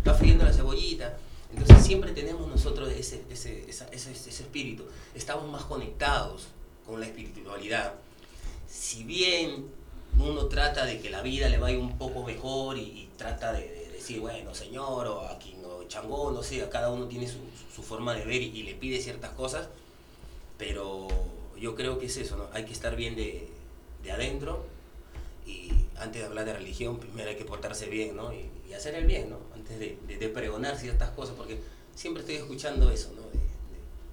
va 0.08 0.14
friendo 0.14 0.44
la 0.44 0.54
cebollita. 0.54 1.18
Entonces 1.52 1.86
siempre 1.86 2.12
tenemos 2.12 2.48
nosotros 2.48 2.90
ese, 2.92 3.24
ese, 3.30 3.70
ese 3.70 4.30
espíritu. 4.30 4.86
Estamos 5.14 5.50
más 5.50 5.64
conectados 5.66 6.48
con 6.86 7.00
la 7.00 7.06
espiritualidad. 7.06 7.96
Si 8.70 9.04
bien 9.04 9.66
uno 10.20 10.46
trata 10.46 10.86
de 10.86 11.00
que 11.00 11.10
la 11.10 11.22
vida 11.22 11.50
le 11.50 11.58
vaya 11.58 11.78
un 11.78 11.98
poco 11.98 12.24
mejor 12.24 12.78
y, 12.78 13.10
trata 13.18 13.54
de, 13.54 13.90
decir, 13.92 14.20
bueno, 14.20 14.56
señor, 14.56 15.08
o 15.08 15.28
aquí 15.28 15.56
no, 15.62 15.84
changó, 15.88 16.32
no 16.32 16.42
sé, 16.42 16.68
cada 16.70 16.90
uno 16.90 17.06
tiene 17.06 17.28
su 17.28 17.84
forma 17.84 18.14
de 18.14 18.26
ver 18.26 18.42
y, 18.42 18.64
le 18.64 18.74
pide 18.74 19.00
ciertas 19.00 19.32
cosas, 19.32 19.68
pero 20.58 21.08
yo 21.62 21.76
creo 21.76 22.00
que 22.00 22.08
es 22.08 22.18
eso, 22.18 22.36
¿no? 22.36 22.48
Hay 22.54 22.66
que 22.66 22.74
estar 22.74 22.96
bien 22.96 23.16
de, 23.16 23.48
de 24.04 24.12
adentro 24.12 24.66
y 25.46 25.72
antes 25.98 26.22
de 26.22 26.28
hablar 26.28 26.46
de 26.46 26.54
religión, 26.54 26.98
primero 26.98 27.30
hay 27.30 27.36
que 27.36 27.46
portarse 27.46 27.86
bien, 27.86 28.16
¿no? 28.16 28.34
Y, 28.34 28.50
hacer 28.74 28.96
el 28.96 29.06
bien, 29.06 29.30
¿no? 29.30 29.38
Antes 29.54 29.78
de, 29.80 29.98
de, 30.08 30.30
pregonar 30.30 30.78
ciertas 30.78 31.10
cosas, 31.10 31.36
porque 31.36 31.60
siempre 31.94 32.22
estoy 32.22 32.38
escuchando 32.38 32.90
eso, 32.90 33.12
¿no? 33.18 33.24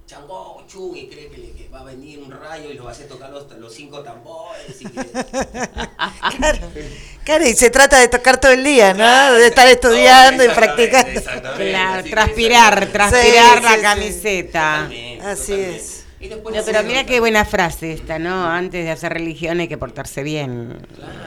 Changó, 0.05 0.65
Chung, 0.67 0.97
y 0.97 1.07
cree 1.07 1.29
que, 1.29 1.69
va 1.73 1.79
a 1.79 1.85
venir 1.85 2.19
un 2.19 2.29
rayo 2.29 2.69
y 2.69 2.73
lo 2.73 2.83
va 2.83 2.89
a 2.89 2.93
hacer 2.93 3.07
tocar 3.07 3.29
los, 3.29 3.49
los 3.57 3.73
cinco 3.73 4.01
tambores. 4.01 4.81
Y 4.81 4.85
claro, 7.23 7.47
y 7.47 7.53
se 7.53 7.69
trata 7.69 7.99
de 7.99 8.09
tocar 8.09 8.41
todo 8.41 8.51
el 8.51 8.65
día, 8.65 8.93
¿no? 8.93 9.33
de 9.33 9.47
estar 9.47 9.67
estudiando 9.67 10.43
y 10.43 10.49
practicando. 10.49 11.21
Claro, 11.55 12.09
transpirar, 12.09 12.91
transpirar 12.91 13.63
la 13.63 13.81
camiseta. 13.81 14.91
Así 15.23 15.53
es. 15.53 15.98
Pero 16.19 16.83
mira 16.83 17.05
qué 17.05 17.19
buena 17.19 17.45
frase 17.45 17.93
esta, 17.93 18.19
¿no? 18.19 18.45
Antes 18.45 18.83
de 18.85 18.91
hacer 18.91 19.13
religión 19.13 19.59
hay 19.59 19.67
que 19.67 19.77
portarse 19.77 20.23
bien. 20.23 20.85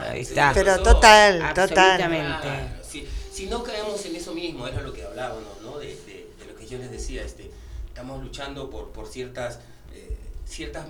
Ahí 0.09 0.21
está. 0.21 0.51
Pero 0.53 0.81
total, 0.81 1.53
totalmente. 1.53 2.47
si, 3.31 3.47
no 3.47 3.63
caemos 3.63 4.05
en 4.05 4.15
eso 4.15 4.33
mismo, 4.33 4.67
era 4.67 4.81
lo 4.81 4.93
que 4.93 5.03
hablábamos, 5.03 5.61
¿no? 5.61 5.79
De, 5.79 5.87
de, 5.87 6.27
de 6.39 6.45
lo 6.47 6.55
que 6.55 6.65
yo 6.65 6.77
les 6.77 6.91
decía, 6.91 7.23
este 7.23 7.51
estamos 7.93 8.23
luchando 8.23 8.71
por, 8.71 8.89
por 8.89 9.07
ciertas, 9.07 9.59
eh, 9.93 10.17
ciertas 10.45 10.87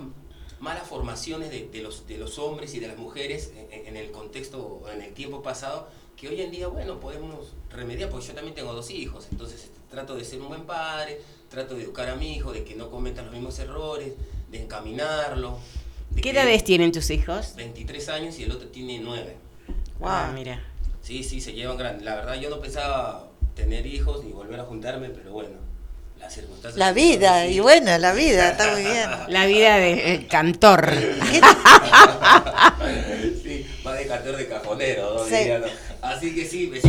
malas 0.58 0.88
formaciones 0.88 1.50
de, 1.50 1.68
de, 1.68 1.82
los, 1.82 2.06
de 2.06 2.16
los 2.16 2.38
hombres 2.38 2.74
y 2.74 2.80
de 2.80 2.88
las 2.88 2.96
mujeres 2.96 3.52
en, 3.70 3.96
el 3.96 4.10
contexto, 4.10 4.82
en 4.90 5.02
el 5.02 5.12
tiempo 5.12 5.42
pasado, 5.42 5.86
que 6.16 6.28
hoy 6.28 6.40
en 6.40 6.50
día, 6.50 6.66
bueno, 6.68 6.98
podemos 6.98 7.52
remediar, 7.70 8.08
porque 8.08 8.28
yo 8.28 8.34
también 8.34 8.54
tengo 8.54 8.72
dos 8.72 8.90
hijos, 8.90 9.26
entonces 9.30 9.64
este, 9.64 9.78
trato 9.90 10.14
de 10.14 10.24
ser 10.24 10.40
un 10.40 10.48
buen 10.48 10.64
padre, 10.64 11.20
trato 11.54 11.76
de 11.76 11.84
educar 11.84 12.08
a 12.08 12.16
mi 12.16 12.34
hijo, 12.34 12.52
de 12.52 12.64
que 12.64 12.74
no 12.74 12.90
cometa 12.90 13.22
los 13.22 13.32
mismos 13.32 13.58
errores, 13.58 14.12
de 14.50 14.62
encaminarlo. 14.62 15.58
¿Qué 16.20 16.30
edades 16.30 16.64
tienen 16.64 16.92
tus 16.92 17.10
hijos? 17.10 17.54
23 17.56 18.08
años 18.10 18.38
y 18.38 18.44
el 18.44 18.52
otro 18.52 18.68
tiene 18.68 18.98
9. 18.98 19.36
Wow, 20.00 20.08
ah, 20.08 20.32
mira. 20.34 20.62
Sí, 21.02 21.22
sí, 21.22 21.40
se 21.40 21.52
llevan 21.52 21.76
grandes. 21.76 22.04
La 22.04 22.16
verdad 22.16 22.34
yo 22.34 22.50
no 22.50 22.60
pensaba 22.60 23.28
tener 23.54 23.86
hijos 23.86 24.24
ni 24.24 24.32
volver 24.32 24.60
a 24.60 24.64
juntarme, 24.64 25.10
pero 25.10 25.32
bueno, 25.32 25.64
la 26.76 26.92
vida, 26.92 27.46
y 27.46 27.60
bueno, 27.60 27.96
la 27.98 28.12
vida, 28.12 28.50
está 28.50 28.72
muy 28.72 28.82
bien. 28.82 29.08
La 29.28 29.46
vida 29.46 29.76
de 29.76 30.26
cantor. 30.28 30.90
sí, 33.42 33.66
más 33.84 33.98
de 33.98 34.06
cantor 34.06 34.36
de 34.36 34.48
cajonero, 34.48 35.24
Así 36.02 36.34
que 36.34 36.46
sí, 36.46 36.66
pues 36.68 36.82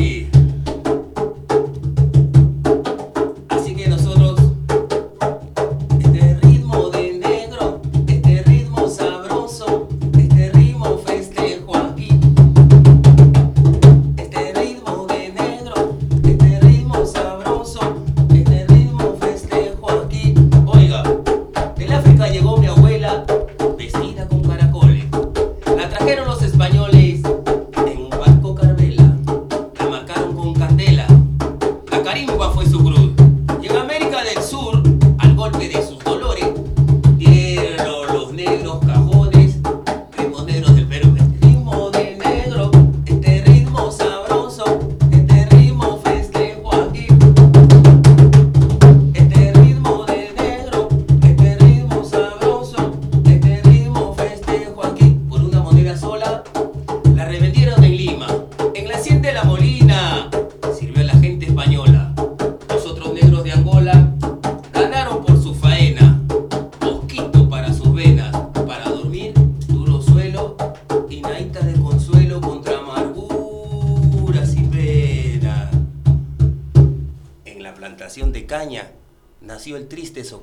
sí. 80.25 80.35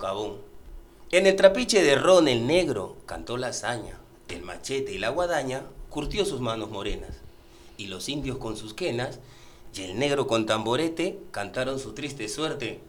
En 1.11 1.27
el 1.27 1.37
trapiche 1.37 1.83
de 1.83 1.95
ron 1.97 2.27
el 2.27 2.47
negro 2.47 2.97
cantó 3.05 3.37
la 3.37 3.49
hazaña, 3.49 3.99
el 4.29 4.43
machete 4.43 4.93
y 4.93 4.99
la 4.99 5.11
guadaña 5.11 5.63
curtió 5.91 6.25
sus 6.25 6.41
manos 6.41 6.71
morenas, 6.71 7.17
y 7.77 7.89
los 7.89 8.09
indios 8.09 8.39
con 8.39 8.57
sus 8.57 8.73
quenas 8.73 9.19
y 9.75 9.83
el 9.83 9.99
negro 9.99 10.27
con 10.27 10.47
tamborete 10.47 11.19
cantaron 11.31 11.79
su 11.79 11.93
triste 11.93 12.29
suerte 12.29 12.81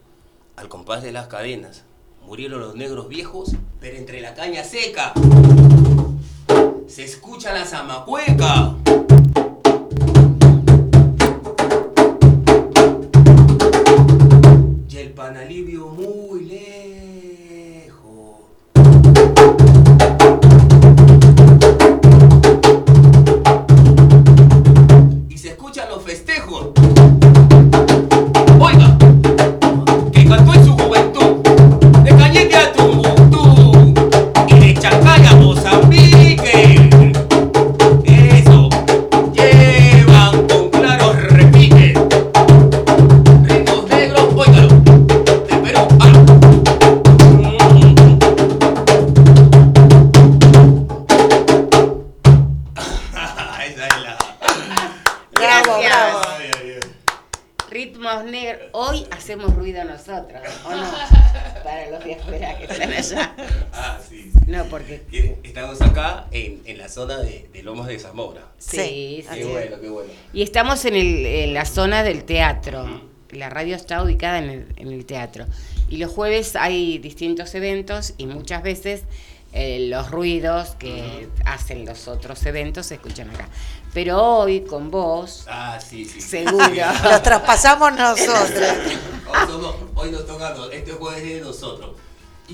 al 0.56 0.68
compás 0.68 1.02
de 1.02 1.12
las 1.12 1.26
cadenas. 1.26 1.84
Murieron 2.24 2.60
los 2.60 2.74
negros 2.74 3.08
viejos, 3.08 3.52
pero 3.80 3.98
entre 3.98 4.22
la 4.22 4.34
caña 4.34 4.64
seca 4.64 5.12
se 6.86 7.04
escucha 7.04 7.52
la 7.52 7.66
zamacueca. 7.66 8.74
Y 14.88 14.96
el 14.96 15.12
panalivio 15.12 15.88
muy 15.88 16.44
lejos 16.44 16.83
zona 66.94 67.18
de, 67.18 67.50
Lomas 67.64 67.88
de 67.88 67.98
Zamora. 67.98 68.52
Sí, 68.56 69.24
sí. 69.28 69.34
Qué 69.34 69.44
bueno, 69.46 69.80
qué 69.80 69.88
bueno. 69.88 70.10
Y 70.32 70.42
estamos 70.42 70.84
en, 70.84 70.94
el, 70.94 71.26
en 71.26 71.52
la 71.52 71.64
zona 71.64 72.04
del 72.04 72.22
teatro. 72.24 73.02
La 73.30 73.50
radio 73.50 73.74
está 73.74 74.02
ubicada 74.04 74.38
en 74.38 74.48
el, 74.48 74.66
en 74.76 74.92
el, 74.92 75.04
teatro. 75.04 75.46
Y 75.88 75.96
los 75.96 76.12
jueves 76.12 76.54
hay 76.54 76.98
distintos 76.98 77.52
eventos 77.56 78.14
y 78.16 78.26
muchas 78.26 78.62
veces 78.62 79.02
eh, 79.52 79.88
los 79.88 80.12
ruidos 80.12 80.76
que 80.76 81.28
hacen 81.44 81.84
los 81.84 82.06
otros 82.06 82.46
eventos 82.46 82.86
se 82.86 82.94
escuchan 82.94 83.30
acá. 83.30 83.48
Pero 83.92 84.22
hoy 84.22 84.60
con 84.60 84.92
vos, 84.92 85.46
ah, 85.48 85.80
sí, 85.80 86.04
sí. 86.04 86.20
seguro, 86.20 86.64
los 87.04 87.22
traspasamos 87.22 87.92
nosotros. 87.92 88.72
hoy 89.96 90.10
nos 90.12 90.26
toca, 90.26 90.54
este 90.72 90.92
jueves 90.92 91.22
es 91.24 91.34
de 91.34 91.40
nosotros. 91.40 91.96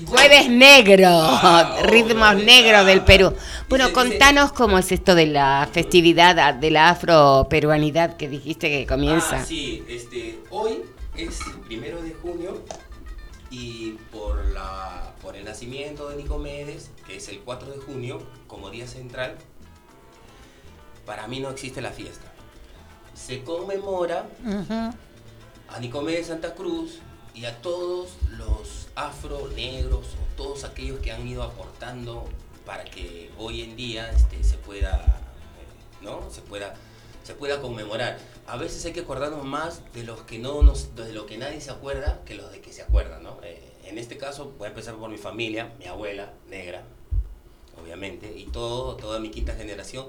Jueves 0.05 0.49
negro, 0.49 1.09
ah, 1.09 1.81
ritmos 1.83 2.35
negros 2.35 2.85
del 2.85 3.03
Perú. 3.03 3.33
Bueno, 3.67 3.91
contanos 3.91 4.53
cómo 4.53 4.77
es 4.77 4.89
esto 4.91 5.15
de 5.15 5.27
la 5.27 5.67
festividad 5.71 6.53
de 6.53 6.71
la 6.71 6.89
afroperuanidad 6.89 8.15
que 8.15 8.29
dijiste 8.29 8.69
que 8.69 8.87
comienza. 8.87 9.41
Ah, 9.41 9.45
sí, 9.45 9.83
este, 9.89 10.39
hoy 10.49 10.83
es 11.17 11.41
el 11.41 11.59
primero 11.59 12.01
de 12.01 12.13
junio 12.13 12.63
y 13.49 13.97
por, 14.13 14.45
la, 14.53 15.13
por 15.21 15.35
el 15.35 15.43
nacimiento 15.43 16.07
de 16.07 16.15
Nicomedes, 16.15 16.91
que 17.05 17.17
es 17.17 17.27
el 17.27 17.39
4 17.39 17.71
de 17.71 17.77
junio, 17.79 18.21
como 18.47 18.69
día 18.69 18.87
central, 18.87 19.35
para 21.05 21.27
mí 21.27 21.41
no 21.41 21.49
existe 21.49 21.81
la 21.81 21.91
fiesta. 21.91 22.31
Se 23.13 23.43
conmemora 23.43 24.25
a 25.67 25.79
Nicomedes 25.81 26.27
Santa 26.27 26.55
Cruz 26.55 26.99
y 27.33 27.43
a 27.43 27.61
todos 27.61 28.11
los 28.37 28.80
afro, 28.95 29.49
negros 29.55 30.15
o 30.15 30.35
todos 30.35 30.63
aquellos 30.63 30.99
que 30.99 31.11
han 31.11 31.27
ido 31.27 31.43
aportando 31.43 32.27
para 32.65 32.85
que 32.85 33.31
hoy 33.37 33.61
en 33.61 33.75
día 33.75 34.09
este, 34.11 34.43
se 34.43 34.57
pueda, 34.57 35.21
¿no? 36.01 36.29
Se 36.31 36.41
pueda, 36.41 36.75
se 37.23 37.33
pueda 37.33 37.61
conmemorar. 37.61 38.19
A 38.47 38.57
veces 38.57 38.85
hay 38.85 38.93
que 38.93 39.01
acordarnos 39.01 39.43
más 39.43 39.81
de 39.93 40.03
los 40.03 40.21
que 40.21 40.39
no 40.39 40.61
nos, 40.63 40.95
de 40.95 41.13
lo 41.13 41.25
que 41.25 41.37
nadie 41.37 41.61
se 41.61 41.71
acuerda 41.71 42.21
que 42.25 42.35
los 42.35 42.51
de 42.51 42.61
que 42.61 42.71
se 42.71 42.81
acuerdan, 42.81 43.23
¿no? 43.23 43.39
Eh, 43.43 43.71
en 43.85 43.97
este 43.97 44.17
caso 44.17 44.53
voy 44.57 44.67
a 44.67 44.69
empezar 44.69 44.95
por 44.95 45.09
mi 45.09 45.17
familia, 45.17 45.73
mi 45.79 45.85
abuela 45.85 46.33
negra, 46.49 46.83
obviamente, 47.81 48.33
y 48.37 48.45
todo, 48.45 48.95
toda 48.95 49.19
mi 49.19 49.31
quinta 49.31 49.53
generación. 49.55 50.05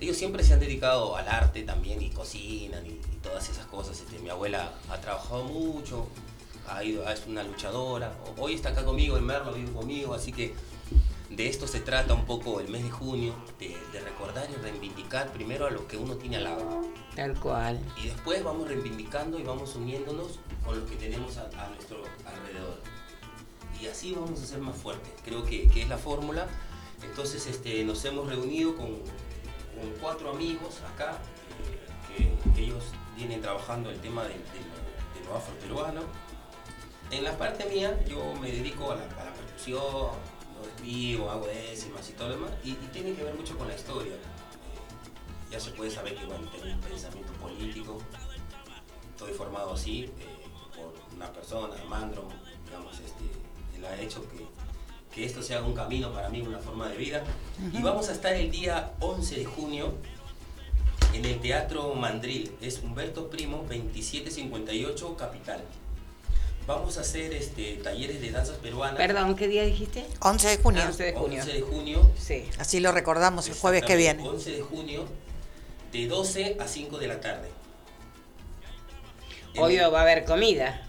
Ellos 0.00 0.16
siempre 0.16 0.42
se 0.42 0.54
han 0.54 0.60
dedicado 0.60 1.16
al 1.16 1.28
arte 1.28 1.62
también 1.62 2.02
y 2.02 2.10
cocinan 2.10 2.84
y, 2.86 3.00
todas 3.22 3.48
esas 3.48 3.66
cosas. 3.66 3.98
Este, 3.98 4.18
mi 4.18 4.28
abuela 4.28 4.72
ha 4.90 5.00
trabajado 5.00 5.44
mucho, 5.44 6.08
ha 6.68 6.84
ido, 6.84 7.08
es 7.08 7.26
una 7.26 7.42
luchadora. 7.42 8.12
Hoy 8.38 8.54
está 8.54 8.70
acá 8.70 8.84
conmigo, 8.84 9.16
en 9.16 9.24
Merlo 9.24 9.52
vive 9.52 9.72
conmigo, 9.72 10.14
así 10.14 10.32
que 10.32 10.54
de 11.30 11.48
esto 11.48 11.66
se 11.66 11.80
trata 11.80 12.14
un 12.14 12.26
poco 12.26 12.60
el 12.60 12.68
mes 12.68 12.84
de 12.84 12.90
junio, 12.90 13.34
de, 13.58 13.76
recordar 14.00 14.48
y 14.50 14.54
reivindicar 14.62 15.32
primero 15.32 15.66
a 15.66 15.70
lo 15.70 15.88
que 15.88 15.96
uno 15.96 16.14
tiene 16.16 16.36
al 16.36 16.44
lado. 16.44 16.82
Tal 17.16 17.38
cual. 17.40 17.80
Y 18.02 18.08
después 18.08 18.44
vamos 18.44 18.68
reivindicando 18.68 19.38
y 19.38 19.42
vamos 19.42 19.74
uniéndonos 19.74 20.38
con 20.64 20.78
lo 20.78 20.86
que 20.86 20.96
tenemos 20.96 21.36
a, 21.38 21.68
nuestro 21.70 22.02
alrededor. 22.24 22.80
Y 23.80 23.86
así 23.86 24.12
vamos 24.12 24.40
a 24.42 24.46
ser 24.46 24.60
más 24.60 24.76
fuertes. 24.76 25.12
Creo 25.24 25.44
que, 25.44 25.64
es 25.64 25.88
la 25.88 25.98
fórmula. 25.98 26.46
Entonces 27.02 27.46
este, 27.46 27.82
nos 27.84 28.04
hemos 28.04 28.28
reunido 28.28 28.76
con, 28.76 28.98
cuatro 30.00 30.30
amigos 30.30 30.80
acá, 30.94 31.18
eh, 32.16 32.32
que 32.54 32.64
ellos 32.64 32.84
vienen 33.16 33.42
trabajando 33.42 33.90
el 33.90 34.00
tema 34.00 34.22
de, 34.22 34.34
lo 35.26 35.36
afroperuano. 35.36 36.02
En 37.10 37.24
la 37.24 37.36
parte 37.36 37.66
mía 37.66 37.98
yo 38.08 38.34
me 38.40 38.50
dedico 38.50 38.92
a 38.92 38.96
la, 38.96 39.02
a 39.02 39.24
la 39.24 39.32
percusión, 39.34 40.10
escribo, 40.66 41.30
hago 41.30 41.46
décimas 41.46 42.08
y 42.10 42.12
todo 42.12 42.28
lo 42.28 42.34
demás, 42.36 42.50
y, 42.62 42.72
tiene 42.92 43.14
que 43.14 43.24
ver 43.24 43.34
mucho 43.34 43.56
con 43.56 43.68
la 43.68 43.74
historia. 43.74 44.14
Eh, 44.14 45.50
ya 45.50 45.60
se 45.60 45.70
puede 45.70 45.90
saber 45.90 46.16
que 46.16 46.24
bueno, 46.26 46.48
tengo 46.50 46.72
un 46.72 46.80
pensamiento 46.80 47.32
político, 47.34 47.98
estoy 49.10 49.32
formado 49.32 49.72
así 49.74 50.04
eh, 50.04 50.10
por 50.76 50.94
una 51.14 51.32
persona, 51.32 51.74
Mandro, 51.88 52.28
digamos, 52.64 52.98
este, 53.00 53.24
él 53.76 53.84
ha 53.84 54.00
hecho 54.00 54.26
que, 54.28 54.46
que 55.14 55.24
esto 55.24 55.42
sea 55.42 55.62
un 55.62 55.74
camino 55.74 56.12
para 56.12 56.28
mí, 56.28 56.40
una 56.40 56.58
forma 56.58 56.88
de 56.88 56.96
vida. 56.96 57.22
Y 57.72 57.82
vamos 57.82 58.08
a 58.08 58.12
estar 58.12 58.32
el 58.32 58.50
día 58.50 58.92
11 59.00 59.36
de 59.36 59.44
junio 59.44 59.94
en 61.12 61.24
el 61.24 61.40
Teatro 61.40 61.94
Mandril, 61.94 62.56
es 62.60 62.82
Humberto 62.82 63.30
Primo, 63.30 63.58
2758 63.68 65.16
Capital. 65.16 65.62
Vamos 66.66 66.96
a 66.96 67.02
hacer 67.02 67.32
este, 67.34 67.74
talleres 67.82 68.20
de 68.22 68.30
danzas 68.30 68.56
peruanas. 68.56 68.96
Perdón, 68.96 69.36
¿qué 69.36 69.48
día 69.48 69.64
dijiste? 69.64 70.06
11 70.20 70.48
de 70.48 70.56
junio. 70.58 70.82
11 70.86 71.02
de 71.02 71.12
junio. 71.12 71.40
11 71.40 71.52
de 71.52 71.60
junio. 71.60 72.10
Sí. 72.18 72.48
Así 72.58 72.80
lo 72.80 72.90
recordamos 72.92 73.46
el 73.48 73.54
jueves 73.54 73.84
que 73.84 73.96
viene. 73.96 74.26
11 74.26 74.50
de 74.50 74.62
junio, 74.62 75.04
de 75.92 76.06
12 76.06 76.56
a 76.58 76.66
5 76.66 76.98
de 76.98 77.06
la 77.06 77.20
tarde. 77.20 77.48
Obvio 79.56 79.90
va 79.90 80.00
a 80.00 80.02
haber 80.02 80.24
comida. 80.24 80.88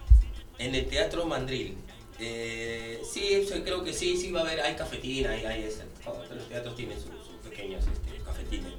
En 0.58 0.74
el 0.74 0.88
Teatro 0.88 1.26
Mandril. 1.26 1.78
Eh, 2.20 3.02
sí, 3.04 3.46
creo 3.64 3.84
que 3.84 3.92
sí, 3.92 4.16
sí 4.16 4.32
va 4.32 4.40
a 4.40 4.44
haber, 4.44 4.62
hay 4.62 4.76
cafetina, 4.76 5.32
hay, 5.32 5.46
hay 5.46 5.64
los 5.64 6.48
teatros 6.48 6.76
tienen 6.76 6.98
sus, 6.98 7.10
pequeños 7.44 7.84
este, 7.86 8.24
cafetines. 8.24 8.72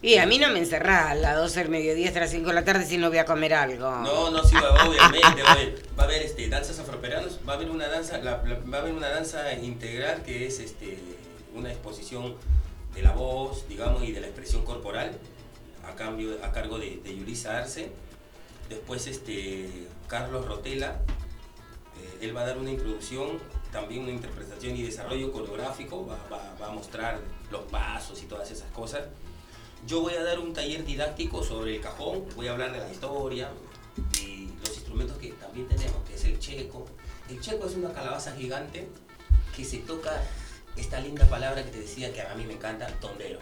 Y 0.00 0.16
a 0.18 0.26
mí 0.26 0.38
no 0.38 0.48
me 0.50 0.60
encerrá 0.60 1.10
a 1.10 1.14
las 1.14 1.36
12 1.36 1.60
del 1.60 1.68
mediodía 1.70 2.08
hasta 2.08 2.20
las 2.20 2.30
5 2.30 2.46
de 2.46 2.54
la 2.54 2.64
tarde 2.64 2.86
si 2.86 2.98
no 2.98 3.08
voy 3.08 3.18
a 3.18 3.24
comer 3.24 3.54
algo. 3.54 3.90
No, 3.90 4.30
no, 4.30 4.44
sí, 4.44 4.54
obviamente. 4.56 5.42
va 5.42 5.48
a 5.48 5.52
haber, 5.52 5.82
va 5.98 6.02
a 6.04 6.06
haber 6.06 6.22
este, 6.22 6.48
danzas 6.48 6.78
afroperanos, 6.78 7.40
va 7.46 7.54
a 7.54 7.56
haber 7.56 7.68
una 7.68 7.88
danza, 7.88 8.18
va 8.18 8.30
a 8.78 8.80
haber 8.80 8.94
una 8.94 9.08
danza 9.08 9.52
integral 9.54 10.22
que 10.22 10.46
es 10.46 10.60
este, 10.60 10.98
una 11.52 11.70
exposición 11.70 12.36
de 12.94 13.02
la 13.02 13.10
voz, 13.10 13.68
digamos, 13.68 14.04
y 14.04 14.12
de 14.12 14.20
la 14.20 14.28
expresión 14.28 14.64
corporal, 14.64 15.18
a, 15.84 15.96
cambio, 15.96 16.38
a 16.44 16.52
cargo 16.52 16.78
de, 16.78 17.00
de 17.02 17.16
Yulisa 17.16 17.58
Arce. 17.58 17.90
Después 18.68 19.04
este, 19.08 19.68
Carlos 20.06 20.46
Rotela, 20.46 21.00
eh, 22.00 22.18
él 22.20 22.36
va 22.36 22.42
a 22.42 22.46
dar 22.46 22.58
una 22.58 22.70
introducción, 22.70 23.40
también 23.72 24.02
una 24.02 24.12
interpretación 24.12 24.76
y 24.76 24.82
desarrollo 24.82 25.32
coreográfico, 25.32 26.06
va, 26.06 26.18
va 26.60 26.66
a 26.68 26.70
mostrar 26.70 27.18
los 27.50 27.62
pasos 27.62 28.22
y 28.22 28.26
todas 28.26 28.48
esas 28.52 28.70
cosas. 28.70 29.02
Yo 29.86 30.00
voy 30.00 30.14
a 30.14 30.22
dar 30.22 30.38
un 30.38 30.52
taller 30.52 30.84
didáctico 30.84 31.42
sobre 31.42 31.76
el 31.76 31.80
cajón, 31.80 32.24
voy 32.36 32.48
a 32.48 32.52
hablar 32.52 32.72
de 32.72 32.78
la 32.78 32.90
historia 32.90 33.50
y 34.20 34.48
los 34.60 34.74
instrumentos 34.74 35.16
que 35.18 35.32
también 35.32 35.68
tenemos, 35.68 35.96
que 36.06 36.14
es 36.14 36.24
el 36.24 36.38
checo. 36.38 36.86
El 37.28 37.40
checo 37.40 37.66
es 37.66 37.74
una 37.74 37.92
calabaza 37.92 38.32
gigante 38.32 38.88
que 39.56 39.64
se 39.64 39.78
toca 39.78 40.22
esta 40.76 41.00
linda 41.00 41.26
palabra 41.26 41.64
que 41.64 41.70
te 41.70 41.80
decía 41.80 42.12
que 42.12 42.22
a 42.22 42.34
mí 42.34 42.44
me 42.44 42.54
encanta, 42.54 42.86
tondero. 43.00 43.38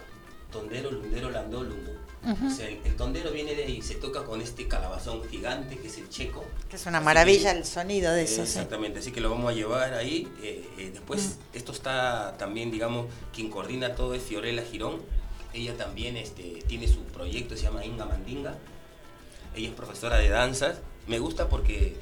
Tondero, 0.51 0.91
lundero, 0.91 1.31
landó, 1.31 1.63
lundo. 1.63 1.93
o 2.25 2.51
sea, 2.51 2.69
el, 2.69 2.97
tondero 2.97 3.33
viene 3.33 3.55
de 3.55 3.65
ahí, 3.65 3.83
se 3.83 3.97
toca 3.97 4.25
con 4.25 4.41
este 4.41 4.69
calabazón 4.69 5.29
gigante 5.29 5.77
que 5.77 5.89
es 5.89 5.99
el 5.99 6.09
checo. 6.09 6.45
Que 6.71 6.77
es 6.77 6.87
una 6.87 7.01
maravilla 7.01 7.51
el 7.51 7.65
sonido 7.65 8.13
de 8.13 8.23
eso. 8.23 8.43
Exactamente, 8.43 9.01
así 9.01 9.11
que 9.11 9.21
lo 9.21 9.31
vamos 9.31 9.51
a 9.51 9.55
llevar 9.55 9.95
ahí. 9.95 10.29
Eh, 10.43 10.67
eh, 10.79 10.91
después, 10.93 11.39
esto 11.53 11.73
está 11.73 12.37
también, 12.39 12.71
digamos, 12.71 13.07
quien 13.35 13.51
coordina 13.51 13.95
todo 13.95 14.15
es 14.15 14.23
Fiorella 14.23 14.63
Girón 14.63 15.03
ella 15.57 15.77
también 15.77 16.16
este, 16.16 16.62
tiene 16.66 16.87
su 16.87 17.03
proyecto, 17.05 17.57
se 17.57 17.62
llama 17.62 17.85
Inga 17.85 18.05
Mandinga. 18.05 18.57
Ella 19.55 19.69
es 19.69 19.74
profesora 19.74 20.19
de 20.19 20.28
danzas. 20.28 20.78
Me 21.07 21.19
gusta 21.19 21.49
porque 21.49 21.97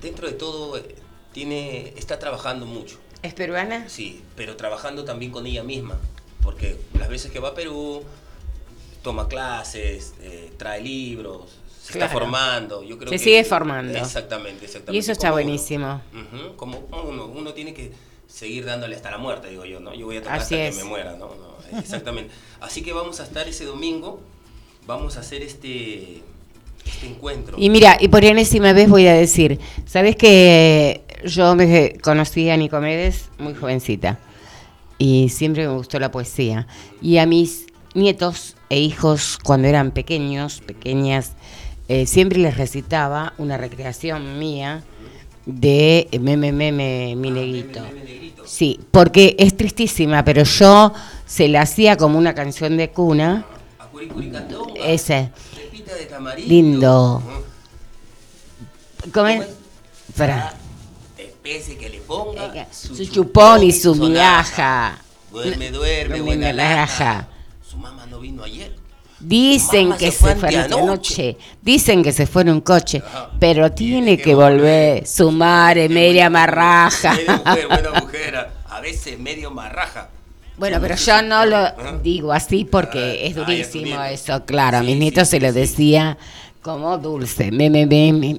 dentro 0.00 0.28
de 0.28 0.34
todo 0.34 0.78
eh, 0.78 0.94
tiene, 1.32 1.92
está 1.96 2.18
trabajando 2.18 2.66
mucho. 2.66 2.98
¿Es 3.22 3.34
peruana? 3.34 3.88
Sí, 3.88 4.22
pero 4.36 4.56
trabajando 4.56 5.04
también 5.04 5.32
con 5.32 5.46
ella 5.46 5.64
misma. 5.64 5.98
Porque 6.42 6.78
las 6.98 7.08
veces 7.08 7.32
que 7.32 7.40
va 7.40 7.50
a 7.50 7.54
Perú, 7.54 8.04
toma 9.02 9.28
clases, 9.28 10.14
eh, 10.20 10.52
trae 10.56 10.82
libros, 10.82 11.58
se 11.82 11.94
está 11.94 12.08
formando. 12.08 12.82
Yo 12.82 12.98
creo 12.98 13.10
se 13.10 13.18
sigue 13.18 13.44
formando. 13.44 13.98
Exactamente, 13.98 14.66
exactamente. 14.66 14.96
Y 14.96 14.98
eso 14.98 15.12
está 15.12 15.32
buenísimo. 15.32 16.02
como 16.56 16.86
uno, 16.90 17.26
uno 17.26 17.52
tiene 17.54 17.74
que 17.74 17.92
seguir 18.34 18.64
dándole 18.64 18.96
hasta 18.96 19.12
la 19.12 19.18
muerte, 19.18 19.48
digo 19.48 19.64
yo, 19.64 19.78
¿no? 19.78 19.94
Yo 19.94 20.06
voy 20.06 20.16
a 20.16 20.22
tocar 20.22 20.40
hasta 20.40 20.56
que 20.56 20.72
me 20.72 20.84
muera, 20.84 21.16
¿no? 21.16 21.30
Exactamente. 21.78 22.34
Así 22.60 22.82
que 22.82 22.92
vamos 22.92 23.20
a 23.20 23.22
estar 23.22 23.46
ese 23.46 23.64
domingo, 23.64 24.20
vamos 24.88 25.16
a 25.16 25.20
hacer 25.20 25.42
este, 25.42 26.20
este 26.84 27.06
encuentro. 27.06 27.56
Y 27.60 27.70
mira, 27.70 27.96
y 28.00 28.08
por 28.08 28.24
enésima 28.24 28.72
vez 28.72 28.88
voy 28.88 29.06
a 29.06 29.14
decir, 29.14 29.60
¿sabes 29.86 30.16
que 30.16 31.02
yo 31.24 31.54
me 31.54 31.96
conocí 32.02 32.50
a 32.50 32.56
Nicomedes 32.56 33.30
muy 33.38 33.54
jovencita 33.54 34.18
y 34.98 35.28
siempre 35.28 35.68
me 35.68 35.74
gustó 35.74 36.00
la 36.00 36.10
poesía? 36.10 36.66
Y 37.00 37.18
a 37.18 37.26
mis 37.26 37.66
nietos 37.94 38.56
e 38.68 38.80
hijos 38.80 39.38
cuando 39.44 39.68
eran 39.68 39.92
pequeños, 39.92 40.60
pequeñas, 40.60 41.34
eh, 41.86 42.06
siempre 42.06 42.40
les 42.40 42.56
recitaba 42.56 43.32
una 43.38 43.58
recreación 43.58 44.40
mía 44.40 44.82
de 45.46 46.08
Meme 46.20 46.52
Meme 46.52 47.14
Mi 47.16 47.30
Neguito. 47.30 47.80
Sí, 48.44 48.80
porque 48.90 49.36
es 49.38 49.56
tristísima, 49.56 50.24
pero 50.24 50.44
yo 50.44 50.92
se 51.26 51.48
la 51.48 51.62
hacía 51.62 51.96
como 51.96 52.18
una 52.18 52.34
canción 52.34 52.76
de 52.76 52.90
cuna. 52.90 53.46
Ese. 54.76 55.30
Lindo. 56.46 57.22
¿Cómo 59.12 59.28
es? 59.28 59.46
Para. 60.16 60.54
Especie 61.18 61.76
que 61.76 61.90
le 61.90 62.00
ponga 62.00 62.66
su, 62.72 62.96
chupón 63.06 63.62
y 63.62 63.72
su 63.72 63.94
miaja. 63.94 64.98
Duerme, 65.30 65.70
duerme, 65.70 66.20
buena 66.20 66.52
laja. 66.52 67.28
Su 67.68 67.76
mamá 67.76 68.06
no 68.06 68.20
vino 68.20 68.44
ayer. 68.44 68.83
Dicen 69.24 69.92
que 69.96 70.10
se, 70.10 70.36
fue 70.36 70.56
anoche. 70.56 71.36
Dicen 71.62 72.02
que 72.02 72.12
se 72.12 72.26
fue 72.26 72.42
en 72.42 72.50
un 72.50 72.60
coche, 72.60 73.02
pero 73.38 73.72
tiene, 73.72 74.18
que, 74.18 74.34
volver. 74.34 75.06
Su 75.06 75.30
madre, 75.30 75.88
media 75.88 76.28
marraja. 76.28 77.16
buena 77.44 77.90
mujer, 78.00 78.48
a 78.68 78.80
veces 78.80 79.18
medio 79.18 79.50
marraja. 79.50 80.08
Bueno, 80.56 80.78
pero 80.80 80.94
yo 80.94 81.22
no 81.22 81.46
lo 81.46 81.72
digo 82.02 82.32
así 82.32 82.64
porque 82.64 82.98
ah, 82.98 83.26
es 83.26 83.34
durísimo 83.34 84.02
eso, 84.04 84.44
claro. 84.44 84.78
a 84.78 84.82
mis 84.82 84.96
nietos 84.96 85.28
se 85.28 85.40
lo 85.40 85.52
decía 85.52 86.16
como 86.62 86.96
dulce. 86.98 87.50
Me, 87.50 87.70
me, 87.70 87.86
me, 87.86 88.12
me. 88.12 88.38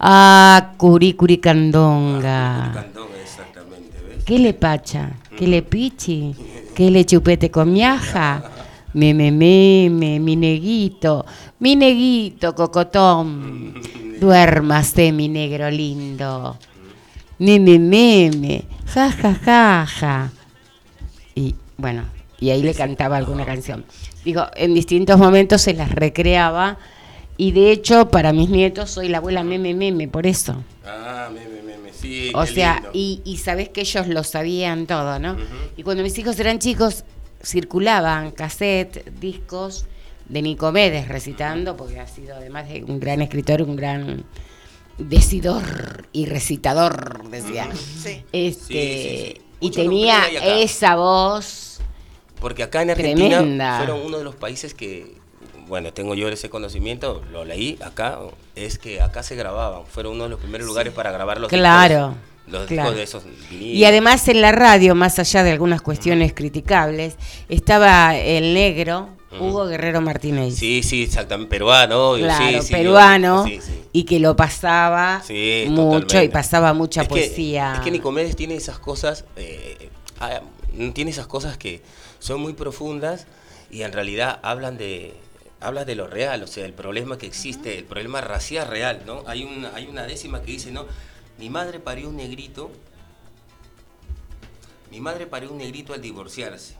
Ah, 0.00 0.72
curicuricandonga. 0.76 2.64
Ah, 2.64 2.84
exactamente, 3.22 4.24
¿Qué 4.24 4.38
le 4.38 4.54
pacha? 4.54 5.10
¿Qué 5.36 5.46
le 5.46 5.62
pichi? 5.62 6.34
¿Qué 6.74 6.90
le 6.90 7.04
chupete 7.04 7.50
con 7.50 7.72
miaja? 7.72 8.42
Meme, 8.92 9.30
meme, 9.30 10.18
mi 10.18 10.34
neguito, 10.34 11.24
mi 11.60 11.76
neguito, 11.76 12.54
cocotón. 12.54 13.74
Duérmase, 14.20 15.12
mi 15.12 15.28
negro 15.28 15.70
lindo. 15.70 16.58
Meme, 17.38 17.78
meme, 17.78 18.64
ja, 18.86 19.10
ja, 19.12 19.34
ja, 19.34 19.86
ja. 19.86 20.32
Y 21.34 21.54
bueno, 21.78 22.04
y 22.40 22.50
ahí 22.50 22.62
le 22.62 22.74
cantaba 22.74 23.16
alguna 23.16 23.46
canción. 23.46 23.84
Digo, 24.24 24.46
en 24.56 24.74
distintos 24.74 25.18
momentos 25.18 25.62
se 25.62 25.72
las 25.72 25.92
recreaba 25.92 26.76
y 27.36 27.52
de 27.52 27.70
hecho 27.72 28.10
para 28.10 28.32
mis 28.32 28.50
nietos 28.50 28.90
soy 28.90 29.08
la 29.08 29.18
abuela 29.18 29.44
meme 29.44 29.72
meme, 29.72 30.08
por 30.08 30.26
eso. 30.26 30.62
Ah, 30.84 31.30
meme 31.32 31.62
meme, 31.62 31.92
sí. 31.92 32.32
O 32.34 32.44
sea, 32.44 32.82
y, 32.92 33.22
y 33.24 33.38
sabes 33.38 33.68
que 33.70 33.82
ellos 33.82 34.08
lo 34.08 34.24
sabían 34.24 34.86
todo, 34.86 35.18
¿no? 35.18 35.36
Y 35.76 35.82
cuando 35.82 36.02
mis 36.02 36.18
hijos 36.18 36.38
eran 36.40 36.58
chicos 36.58 37.04
circulaban 37.42 38.30
cassette, 38.30 39.10
discos 39.18 39.86
de 40.28 40.42
Nicomedes 40.42 41.08
recitando, 41.08 41.76
porque 41.76 41.98
ha 41.98 42.06
sido 42.06 42.36
además 42.36 42.68
de 42.68 42.84
un 42.84 43.00
gran 43.00 43.20
escritor, 43.20 43.62
un 43.62 43.76
gran 43.76 44.24
decidor 44.98 46.06
y 46.12 46.26
recitador, 46.26 47.28
decía. 47.30 47.68
Sí. 47.74 48.24
Este, 48.32 49.40
y 49.58 49.70
tenía 49.70 50.26
esa 50.42 50.96
voz. 50.96 51.80
Porque 52.40 52.62
acá 52.62 52.82
en 52.82 52.90
Argentina 52.90 53.76
fueron 53.78 54.00
uno 54.06 54.18
de 54.18 54.24
los 54.24 54.34
países 54.34 54.72
que, 54.72 55.16
bueno, 55.66 55.92
tengo 55.92 56.14
yo 56.14 56.28
ese 56.28 56.48
conocimiento, 56.48 57.22
lo 57.32 57.44
leí 57.44 57.78
acá, 57.84 58.18
es 58.54 58.78
que 58.78 59.02
acá 59.02 59.22
se 59.22 59.36
grababan, 59.36 59.84
fueron 59.86 60.14
uno 60.14 60.24
de 60.24 60.30
los 60.30 60.40
primeros 60.40 60.66
lugares 60.66 60.92
para 60.92 61.10
grabar 61.10 61.40
los 61.40 61.50
Claro. 61.50 62.14
Los 62.50 62.68
discos 62.68 62.94
de 62.94 63.02
esos 63.02 63.22
Y 63.50 63.84
además 63.84 64.26
en 64.28 64.40
la 64.40 64.52
radio, 64.52 64.94
más 64.94 65.18
allá 65.18 65.42
de 65.42 65.52
algunas 65.52 65.82
cuestiones 65.82 66.32
criticables, 66.34 67.16
estaba 67.48 68.16
el 68.16 68.54
negro, 68.54 69.08
Hugo 69.38 69.66
Guerrero 69.66 70.00
Martínez. 70.00 70.56
Sí, 70.56 70.82
sí, 70.82 71.04
exactamente, 71.04 71.50
peruano, 71.50 72.14
claro, 72.16 72.58
peruano, 72.68 73.44
y 73.92 74.04
que 74.04 74.18
lo 74.18 74.34
pasaba 74.34 75.22
mucho 75.68 76.22
y 76.22 76.28
pasaba 76.28 76.72
mucha 76.72 77.04
poesía. 77.04 77.74
es 77.76 77.80
que 77.80 77.90
Nicomedes 77.90 78.36
tiene 78.36 78.54
esas 78.54 78.78
cosas, 78.78 79.24
eh, 79.36 79.90
ah, 80.20 80.40
tiene 80.92 81.10
esas 81.10 81.26
cosas 81.26 81.56
que 81.56 81.82
son 82.18 82.40
muy 82.40 82.54
profundas 82.54 83.26
y 83.70 83.82
en 83.82 83.92
realidad 83.92 84.40
hablan 84.42 84.76
de 84.76 85.14
habla 85.60 85.84
de 85.84 85.94
lo 85.94 86.06
real, 86.06 86.42
o 86.42 86.46
sea, 86.46 86.64
el 86.64 86.72
problema 86.72 87.18
que 87.18 87.26
existe, 87.26 87.78
el 87.78 87.84
problema 87.84 88.20
racial 88.20 88.66
real, 88.66 89.02
¿no? 89.06 89.24
Hay 89.26 89.44
una, 89.44 89.74
hay 89.74 89.86
una 89.86 90.04
décima 90.04 90.40
que 90.40 90.52
dice, 90.52 90.72
¿no? 90.72 90.86
Mi 91.40 91.48
madre 91.48 91.80
parió 91.80 92.10
un 92.10 92.16
negrito, 92.16 92.70
mi 94.90 95.00
madre 95.00 95.26
parió 95.26 95.50
un 95.50 95.56
negrito 95.56 95.94
al 95.94 96.02
divorciarse. 96.02 96.76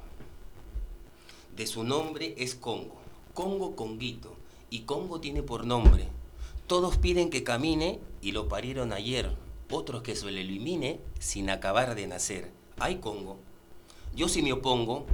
De 1.57 1.67
su 1.67 1.83
nombre 1.83 2.35
es 2.37 2.57
Congo, 2.57 2.97
Congo 3.33 3.75
Conguito, 3.75 4.37
y 4.69 4.81
Congo 4.81 5.19
tiene 5.19 5.43
por 5.43 5.65
nombre. 5.65 6.09
Todos 6.67 6.99
piden 6.99 7.31
que 7.31 7.43
camine 7.43 8.01
y 8.21 8.33
lo 8.33 8.49
parieron 8.49 8.93
ayer, 8.93 9.35
otros 9.71 10.03
que 10.03 10.15
se 10.15 10.31
lo 10.31 10.39
elimine 10.39 11.01
sin 11.19 11.49
acabar 11.49 11.95
de 11.95 12.07
nacer. 12.07 12.53
Ay 12.79 12.97
Congo, 12.97 13.39
yo 14.15 14.29
si 14.29 14.43
me 14.43 14.53
opongo, 14.53 15.07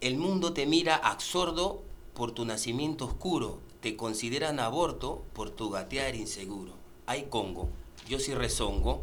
el 0.00 0.16
mundo 0.16 0.52
te 0.52 0.64
mira 0.64 0.94
absordo 0.94 1.82
por 2.14 2.30
tu 2.30 2.44
nacimiento 2.44 3.06
oscuro, 3.06 3.58
te 3.80 3.96
consideran 3.96 4.60
aborto 4.60 5.24
por 5.32 5.50
tu 5.50 5.70
gatear 5.70 6.14
inseguro. 6.14 6.74
Ay 7.06 7.26
Congo, 7.28 7.68
yo 8.12 8.18
sí 8.18 8.34
rezongo. 8.34 9.02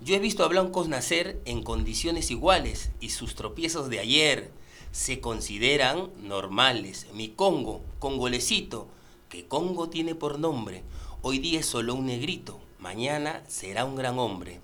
Yo 0.00 0.14
he 0.14 0.18
visto 0.18 0.42
a 0.42 0.48
blancos 0.48 0.88
nacer 0.88 1.38
en 1.44 1.62
condiciones 1.62 2.30
iguales 2.30 2.90
y 3.00 3.10
sus 3.10 3.34
tropiezos 3.34 3.90
de 3.90 4.00
ayer 4.00 4.50
se 4.92 5.20
consideran 5.20 6.08
normales. 6.22 7.06
Mi 7.12 7.28
Congo, 7.28 7.82
congolecito, 7.98 8.88
que 9.28 9.46
Congo 9.46 9.90
tiene 9.90 10.14
por 10.14 10.38
nombre, 10.38 10.82
hoy 11.20 11.38
día 11.38 11.60
es 11.60 11.66
solo 11.66 11.94
un 11.94 12.06
negrito, 12.06 12.58
mañana 12.78 13.42
será 13.46 13.84
un 13.84 13.94
gran 13.94 14.18
hombre. 14.18 14.60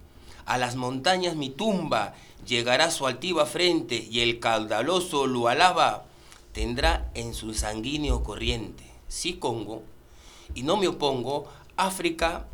A 0.46 0.56
las 0.56 0.74
montañas 0.74 1.36
mi 1.36 1.50
tumba 1.50 2.14
llegará 2.46 2.90
su 2.90 3.06
altiva 3.06 3.44
frente 3.44 4.08
y 4.10 4.20
el 4.20 4.40
caudaloso 4.40 5.26
lo 5.26 5.48
alaba 5.48 6.06
tendrá 6.52 7.10
en 7.12 7.34
su 7.34 7.52
sanguíneo 7.52 8.22
corriente. 8.22 8.84
Sí, 9.08 9.34
Congo, 9.34 9.82
y 10.54 10.62
no 10.62 10.78
me 10.78 10.88
opongo, 10.88 11.46
África 11.76 12.46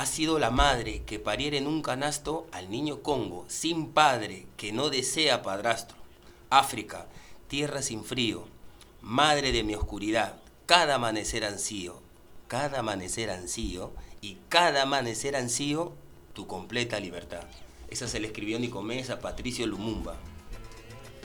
ha 0.00 0.06
sido 0.06 0.38
la 0.38 0.50
madre 0.50 1.02
que 1.04 1.18
pariera 1.18 1.58
en 1.58 1.66
un 1.66 1.82
canasto 1.82 2.46
al 2.52 2.70
niño 2.70 3.02
Congo, 3.02 3.44
sin 3.48 3.88
padre, 3.88 4.46
que 4.56 4.72
no 4.72 4.88
desea 4.88 5.42
padrastro. 5.42 5.98
África, 6.48 7.06
tierra 7.48 7.82
sin 7.82 8.02
frío, 8.02 8.46
madre 9.02 9.52
de 9.52 9.62
mi 9.62 9.74
oscuridad, 9.74 10.40
cada 10.64 10.94
amanecer 10.94 11.44
ansío, 11.44 12.00
cada 12.48 12.78
amanecer 12.78 13.28
ansío, 13.28 13.92
y 14.22 14.38
cada 14.48 14.84
amanecer 14.84 15.36
ansío, 15.36 15.92
tu 16.32 16.46
completa 16.46 16.98
libertad. 16.98 17.44
Esa 17.90 18.08
se 18.08 18.20
le 18.20 18.28
escribió 18.28 18.58
Nicomés 18.58 19.10
a 19.10 19.20
Patricio 19.20 19.66
Lumumba 19.66 20.16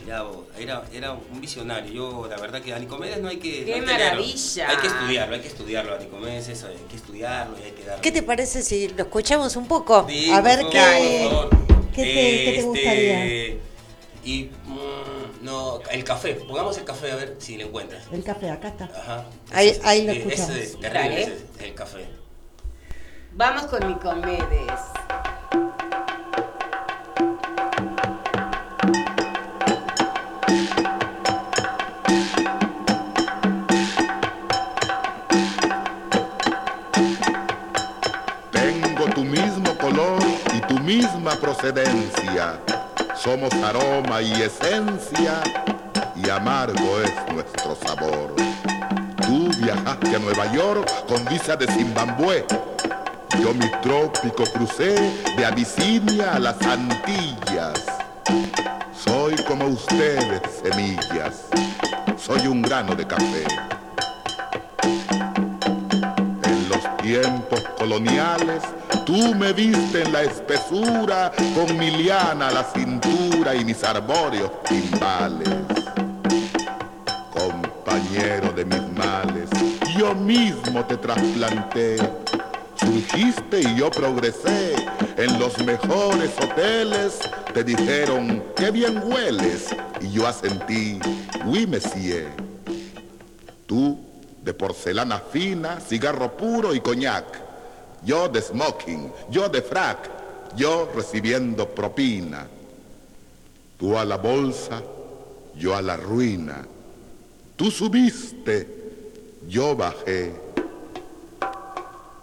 era, 0.07 0.84
era 0.94 1.11
un 1.14 1.41
visionario. 1.41 1.91
Yo, 1.91 2.27
la 2.30 2.38
verdad 2.38 2.61
que 2.61 2.73
a 2.73 2.80
Nicomedes 2.80 3.19
no 3.22 3.27
hay 3.27 3.38
que. 3.38 3.65
¡Qué 3.65 3.82
maravilla! 3.82 4.69
Hay 4.69 4.77
que 4.77 4.88
estudiarlo, 4.88 5.36
hay 5.36 5.41
que 5.41 5.48
estudiarlo 5.48 5.95
a 5.95 5.98
Nicomedes, 5.99 6.49
eso, 6.49 6.68
hay 6.68 6.77
que 6.90 6.95
estudiarlo 6.95 7.57
y 7.60 7.64
hay 7.64 7.72
que 7.72 7.84
darlo. 7.84 8.02
¿Qué 8.02 8.11
te 8.11 8.23
parece 8.23 8.61
si 8.61 8.90
lo 8.90 9.03
escuchamos 9.03 9.56
un 9.56 9.68
poco? 9.68 9.95
a 9.95 10.41
ver 10.41 10.60
qué, 10.72 11.30
qué, 11.94 12.03
te, 12.03 12.03
¿qué, 12.03 12.03
te, 12.03 12.49
este, 12.49 12.61
gustaría. 12.64 13.57
Y. 14.23 14.49
Mm, 14.65 15.44
no, 15.45 15.80
el 15.91 16.03
café, 16.03 16.34
pongamos 16.34 16.77
el 16.77 16.86
café 16.86 17.11
a 17.11 17.15
ver 17.15 17.36
si 17.38 17.57
lo 17.57 17.68
encuentras. 17.68 18.03
El 18.11 18.23
café, 18.23 18.49
acá 18.49 18.69
está. 18.69 18.86
Ajá. 18.86 19.26
Ahí, 19.52 19.80
ahí 19.84 20.06
lo 20.06 20.11
escuchamos. 20.14 20.49
Ese 20.49 20.64
es 20.64 20.80
terrible, 20.80 21.22
ese, 21.22 21.45
el 21.60 21.76
café. 21.76 22.07
Vamos 23.34 23.65
con 23.65 23.88
Nicomedes. 23.88 25.05
Somos 43.17 43.51
aroma 43.53 44.21
y 44.21 44.33
esencia 44.33 45.41
y 46.15 46.29
amargo 46.29 47.01
es 47.01 47.33
nuestro 47.33 47.75
sabor. 47.75 48.35
Tú 49.25 49.49
viajaste 49.57 50.15
a 50.15 50.19
Nueva 50.19 50.51
York 50.53 50.87
con 51.07 51.25
visa 51.25 51.55
de 51.55 51.65
Zimbabue. 51.65 52.45
Yo 53.41 53.51
mi 53.55 53.67
trópico 53.81 54.43
crucé 54.53 54.95
de 55.35 55.43
Abisinia 55.43 56.35
a 56.35 56.39
las 56.39 56.61
Antillas. 56.61 57.83
Soy 59.03 59.33
como 59.47 59.65
ustedes, 59.65 60.41
semillas. 60.61 61.45
Soy 62.15 62.45
un 62.45 62.61
grano 62.61 62.93
de 62.93 63.07
café. 63.07 63.43
Tiempos 67.06 67.61
coloniales 67.77 68.64
Tú 69.06 69.36
me 69.36 69.53
viste 69.53 70.02
en 70.02 70.11
la 70.11 70.23
espesura 70.23 71.32
con 71.53 71.77
mi 71.77 71.91
liana 71.91 72.48
a 72.48 72.52
la 72.52 72.64
cintura 72.64 73.53
y 73.53 73.64
mis 73.64 73.84
arbóreos 73.84 74.52
timbales. 74.64 75.48
Compañero 77.30 78.52
de 78.53 78.65
mis 78.65 78.82
males, 78.94 79.48
yo 79.95 80.15
mismo 80.15 80.84
te 80.86 80.98
trasplanté. 80.98 81.98
Surgiste 82.80 83.60
y 83.60 83.76
yo 83.76 83.91
progresé. 83.91 84.73
En 85.18 85.38
los 85.38 85.64
mejores 85.64 86.32
hoteles 86.41 87.19
te 87.53 87.64
dijeron 87.64 88.44
que 88.56 88.72
bien 88.72 89.03
hueles. 89.06 89.68
Y 90.02 90.10
yo 90.14 90.26
asentí, 90.26 90.99
oui 91.45 91.68
monsieur. 91.68 92.27
Tú 93.68 94.05
de 94.45 94.53
porcelana 94.53 95.19
fina, 95.19 95.81
cigarro 95.81 96.38
puro 96.38 96.73
y 96.73 96.80
coñac 96.80 97.45
yo 98.05 98.30
de 98.30 98.41
smoking, 98.41 99.11
yo 99.30 99.49
de 99.49 99.61
frac, 99.61 100.09
yo 100.55 100.89
recibiendo 100.95 101.67
propina. 101.67 102.47
Tú 103.80 103.97
a 103.97 104.05
la 104.05 104.17
bolsa, 104.17 104.81
yo 105.55 105.76
a 105.76 105.81
la 105.81 105.97
ruina. 105.97 106.65
Tú 107.55 107.72
subiste, 107.72 108.67
yo 109.47 109.76
bajé. 109.76 110.34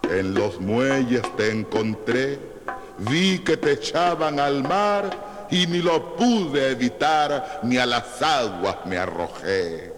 En 0.09 0.33
los 0.33 0.59
muelles 0.59 1.23
te 1.35 1.51
encontré, 1.51 2.39
vi 2.99 3.39
que 3.39 3.57
te 3.57 3.73
echaban 3.73 4.39
al 4.39 4.63
mar 4.63 5.47
y 5.51 5.67
ni 5.67 5.79
lo 5.79 6.15
pude 6.15 6.71
evitar, 6.71 7.59
ni 7.63 7.77
a 7.77 7.85
las 7.85 8.21
aguas 8.21 8.77
me 8.85 8.97
arrojé. 8.97 9.92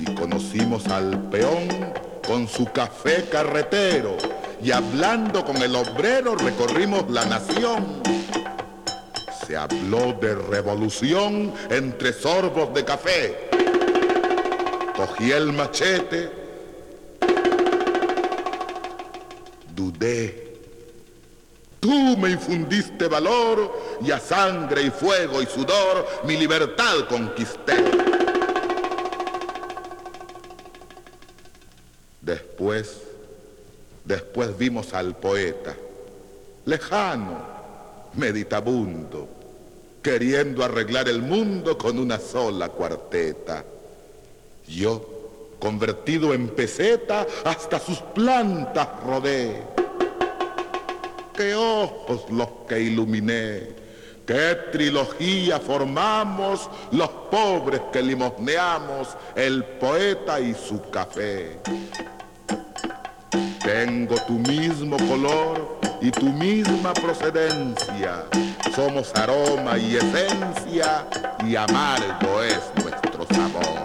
Y 0.00 0.14
conocimos 0.14 0.86
al 0.88 1.30
peón 1.30 1.68
con 2.26 2.48
su 2.48 2.66
café 2.66 3.28
carretero 3.30 4.16
y 4.62 4.70
hablando 4.72 5.44
con 5.44 5.56
el 5.62 5.74
obrero 5.74 6.36
recorrimos 6.36 7.10
la 7.10 7.24
nación. 7.24 8.02
Se 9.46 9.56
habló 9.56 10.12
de 10.20 10.34
revolución 10.34 11.52
entre 11.70 12.12
sorbos 12.12 12.72
de 12.74 12.84
café 12.84 13.50
Cogí 15.00 15.32
el 15.32 15.54
machete, 15.54 16.30
dudé. 19.74 20.58
Tú 21.80 22.18
me 22.18 22.32
infundiste 22.32 23.08
valor 23.08 23.98
y 24.02 24.10
a 24.10 24.20
sangre 24.20 24.82
y 24.82 24.90
fuego 24.90 25.40
y 25.40 25.46
sudor 25.46 26.06
mi 26.24 26.36
libertad 26.36 27.08
conquisté. 27.08 27.82
Después, 32.30 33.00
después 34.04 34.56
vimos 34.56 34.94
al 34.94 35.16
poeta, 35.16 35.74
lejano, 36.64 37.40
meditabundo, 38.14 39.28
queriendo 40.00 40.62
arreglar 40.62 41.08
el 41.08 41.22
mundo 41.22 41.76
con 41.76 41.98
una 41.98 42.20
sola 42.20 42.68
cuarteta. 42.68 43.64
Yo, 44.68 45.56
convertido 45.58 46.32
en 46.32 46.50
peseta, 46.50 47.26
hasta 47.42 47.80
sus 47.80 47.98
plantas 47.98 48.86
rodé. 49.04 49.64
Qué 51.36 51.56
ojos 51.56 52.30
los 52.30 52.48
que 52.68 52.78
iluminé, 52.78 53.70
qué 54.24 54.56
trilogía 54.70 55.58
formamos 55.58 56.70
los 56.92 57.08
pobres 57.28 57.80
que 57.92 58.00
limosneamos 58.00 59.16
el 59.34 59.64
poeta 59.64 60.38
y 60.38 60.54
su 60.54 60.88
café. 60.90 61.58
Tengo 63.60 64.14
tu 64.26 64.38
mismo 64.38 64.96
color 65.06 65.78
y 66.00 66.10
tu 66.10 66.26
misma 66.30 66.94
procedencia. 66.94 68.24
Somos 68.74 69.12
aroma 69.14 69.76
y 69.76 69.96
esencia 69.96 71.06
y 71.46 71.56
amargo 71.56 72.42
es 72.42 72.60
nuestro 72.82 73.26
sabor. 73.34 73.84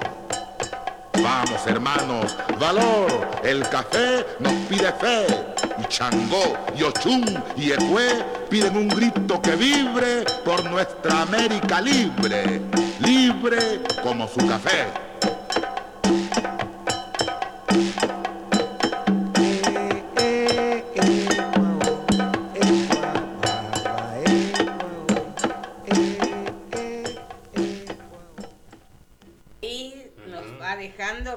Vamos 1.21 1.67
hermanos, 1.67 2.37
valor, 2.57 3.27
el 3.43 3.67
café 3.67 4.25
nos 4.39 4.53
pide 4.69 4.93
fe. 4.93 5.25
Y 5.77 5.85
Changó, 5.89 6.55
y 6.77 6.83
Ochun 6.83 7.25
y 7.57 7.71
Ecue 7.71 8.23
piden 8.49 8.77
un 8.77 8.87
grito 8.87 9.41
que 9.41 9.57
vibre 9.57 10.23
por 10.45 10.63
nuestra 10.71 11.23
América 11.23 11.81
libre, 11.81 12.61
libre 12.99 13.81
como 14.01 14.25
su 14.27 14.47
café. 14.47 14.85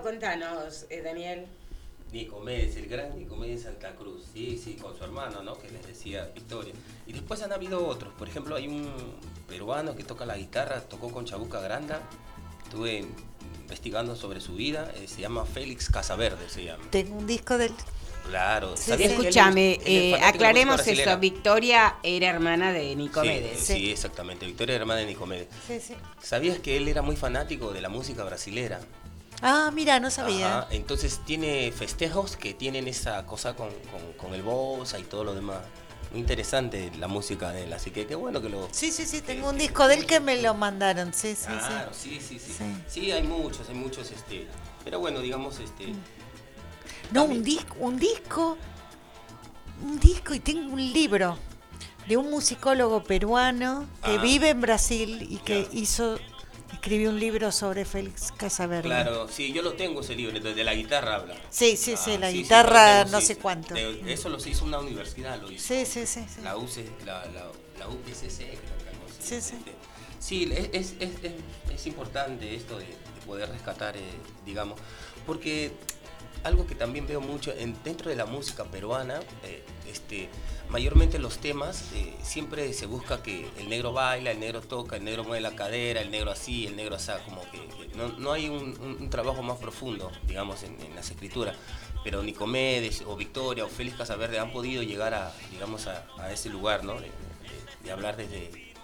Contanos, 0.03 0.87
eh, 0.91 1.03
Daniel. 1.03 1.47
Nicomedes, 2.13 2.77
el 2.77 2.87
gran 2.87 3.19
Nicomedes 3.19 3.65
Santa 3.65 3.95
Cruz, 3.95 4.25
sí, 4.33 4.59
sí, 4.63 4.75
con 4.75 4.97
su 4.97 5.05
hermano, 5.05 5.43
¿no? 5.43 5.59
Que 5.59 5.71
les 5.71 5.87
decía 5.87 6.31
Victoria. 6.35 6.73
Y 7.07 7.13
después 7.13 7.43
han 7.43 7.53
habido 7.53 7.87
otros, 7.87 8.15
por 8.15 8.29
ejemplo, 8.29 8.57
hay 8.57 8.67
un 8.67 8.91
peruano 9.47 9.95
que 9.95 10.05
toca 10.05 10.25
la 10.25 10.37
guitarra, 10.37 10.81
tocó 10.81 11.11
con 11.13 11.27
Chabuca 11.27 11.61
Granda, 11.61 12.01
estuve 12.65 13.05
investigando 13.61 14.17
sobre 14.17 14.41
su 14.41 14.55
vida, 14.55 14.91
eh, 14.97 15.07
se 15.07 15.21
llama 15.21 15.45
Félix 15.45 15.91
Casaverde, 15.91 16.49
se 16.49 16.65
llama. 16.65 16.85
Tengo 16.91 17.17
un 17.17 17.27
disco 17.27 17.59
del... 17.59 17.73
Claro. 18.27 18.75
Escúchame, 18.75 19.81
eh, 19.87 20.15
aclaremos 20.23 20.87
eso, 20.87 21.19
Victoria 21.19 21.97
era 22.03 22.29
hermana 22.29 22.73
de 22.73 22.95
Nicomedes. 22.95 23.59
Sí, 23.59 23.75
sí, 23.75 23.91
exactamente, 23.91 24.45
Victoria 24.45 24.75
era 24.75 24.83
hermana 24.83 25.01
de 25.01 25.07
Nicomedes. 25.07 25.49
¿Sabías 26.23 26.59
que 26.59 26.77
él 26.77 26.89
era 26.89 27.01
muy 27.01 27.17
fanático 27.17 27.73
de 27.73 27.81
la 27.81 27.89
música 27.89 28.25
brasilera? 28.25 28.81
Ah, 29.43 29.71
mira, 29.73 30.01
no 30.01 30.11
sabía. 30.11 30.67
entonces 30.71 31.21
tiene 31.25 31.71
festejos 31.73 32.37
que 32.37 32.55
tienen 32.55 32.89
esa 32.89 33.25
cosa 33.27 33.55
con, 33.55 33.71
el 34.35 34.43
bossa 34.43 34.99
y 34.99 35.05
todo 35.05 35.25
lo 35.25 35.35
demás. 35.35 35.59
Muy 36.11 36.21
interesante 36.21 36.91
la 36.99 37.07
música 37.07 37.53
de 37.53 37.65
él, 37.65 37.73
así 37.73 37.91
que 37.91 38.07
qué 38.07 38.15
bueno 38.15 38.41
que 38.41 38.49
lo... 38.49 38.69
Sí, 38.73 38.91
sí, 38.91 39.05
sí, 39.05 39.21
tengo 39.21 39.51
un 39.51 39.59
disco 39.59 39.87
de 39.87 39.95
él 39.95 40.07
que 40.07 40.21
me 40.21 40.41
lo 40.41 40.55
mandaron, 40.55 41.13
sí, 41.13 41.35
sí, 41.35 41.47
claro, 41.47 41.91
sí. 41.93 42.19
Sí, 42.19 42.39
sí, 42.39 42.53
sí. 42.53 42.65
Sí, 42.87 43.11
hay 43.13 43.23
muchos, 43.23 43.69
hay 43.69 43.75
muchos, 43.75 44.11
este... 44.11 44.47
Pero 44.85 45.01
bueno, 45.01 45.21
digamos, 45.21 45.61
este... 45.61 45.89
Mm. 45.89 45.97
No, 47.13 47.25
un 47.25 47.43
disco, 47.43 47.77
un 47.79 47.99
disco, 47.99 48.57
un 49.85 50.01
disco 50.01 50.35
y 50.35 50.41
tengo 50.41 50.73
un 50.73 50.93
libro 50.93 51.39
de 52.09 52.17
un 52.17 52.31
musicólogo 52.31 53.05
peruano 53.05 53.87
que 54.03 54.13
ah. 54.13 54.23
vive 54.23 54.51
en 54.51 54.63
Brasil 54.63 55.27
y 55.29 55.37
que 55.37 55.69
hizo 55.73 56.19
escribió 56.73 57.11
un 57.11 57.19
libro 57.19 57.51
sobre 57.53 57.85
Félix 57.85 58.33
Casaverde. 58.33 58.83
Claro, 58.83 59.29
sí, 59.29 59.53
yo 59.53 59.63
lo 59.63 59.75
tengo 59.75 60.01
ese 60.01 60.15
libro, 60.15 60.39
de 60.39 60.65
la 60.65 60.75
guitarra 60.75 61.17
habla. 61.17 61.35
Sí, 61.51 61.77
sí, 61.77 61.97
sí, 61.97 62.13
ah, 62.15 62.19
la 62.19 62.33
guitarra 62.33 63.05
no 63.07 63.21
sé 63.21 63.37
cuánto. 63.37 63.75
eso 63.75 64.29
lo 64.29 64.37
hizo 64.39 64.65
una 64.65 64.79
universidad, 64.79 65.41
lo 65.41 65.51
hizo. 65.51 65.67
Sí, 65.67 65.85
sí, 65.87 66.07
sí. 66.07 66.21
La, 66.43 66.57
UC, 66.57 67.05
la, 67.05 67.25
la, 67.79 67.89
UPCC, 67.89 68.39
creo 68.39 68.79
que 68.79 68.89
Sí, 69.21 69.41
sí. 69.41 69.57
Este, 69.57 69.73
sí, 70.21 70.51
es, 70.53 70.69
es, 70.73 70.95
es, 71.01 71.33
es, 71.75 71.87
importante 71.87 72.55
esto 72.55 72.79
de, 72.79 72.87
poder 73.27 73.51
rescatar, 73.51 73.97
eh, 73.97 74.01
digamos, 74.47 74.81
porque 75.27 75.73
algo 76.45 76.67
que 76.67 76.75
también 76.75 77.07
veo 77.07 77.21
mucho 77.21 77.53
en, 77.53 77.77
dentro 77.83 78.11
de 78.11 78.17
la 78.17 78.27
música 78.27 78.65
peruana, 78.65 79.21
eh, 79.45 79.63
este, 79.91 80.29
mayormente 80.69 81.19
los 81.19 81.39
temas 81.39 81.93
eh, 81.95 82.15
siempre 82.23 82.73
se 82.73 82.87
busca 82.87 83.23
que 83.23 83.49
el 83.59 83.69
negro 83.69 83.93
baila, 83.93 84.31
el 84.31 84.41
negro 84.41 84.61
toca, 84.61 84.97
el 84.97 85.05
negro 85.05 85.25
mueve 85.25 85.41
la 85.41 85.57
cadera, 85.57 86.01
el 86.01 86.11
negro 86.11 86.31
así, 86.31 86.67
el 86.67 86.77
negro 86.77 86.97
así, 86.97 87.13
como 87.25 87.43
que, 87.51 87.69
no, 88.19 88.33
hay 88.33 88.49
un, 88.49 89.09
trabajo 89.11 89.43
más 89.43 89.59
profundo, 89.59 90.11
digamos, 90.27 90.63
en, 90.63 90.77
las 90.95 91.11
escrituras. 91.11 91.57
Pero 92.05 92.23
Nicomedes 92.23 93.03
o 93.07 93.17
Victoria 93.17 93.65
o 93.65 93.69
Félix 93.69 93.97
Casaverde 93.97 94.39
han 94.39 94.53
podido 94.53 94.83
llegar 94.83 95.15
a, 95.15 95.33
digamos, 95.51 95.87
a, 95.89 96.33
ese 96.33 96.49
lugar, 96.49 96.85
¿no? 96.85 96.95
De, 97.01 97.11
hablar 97.91 98.19
desde 98.19 98.75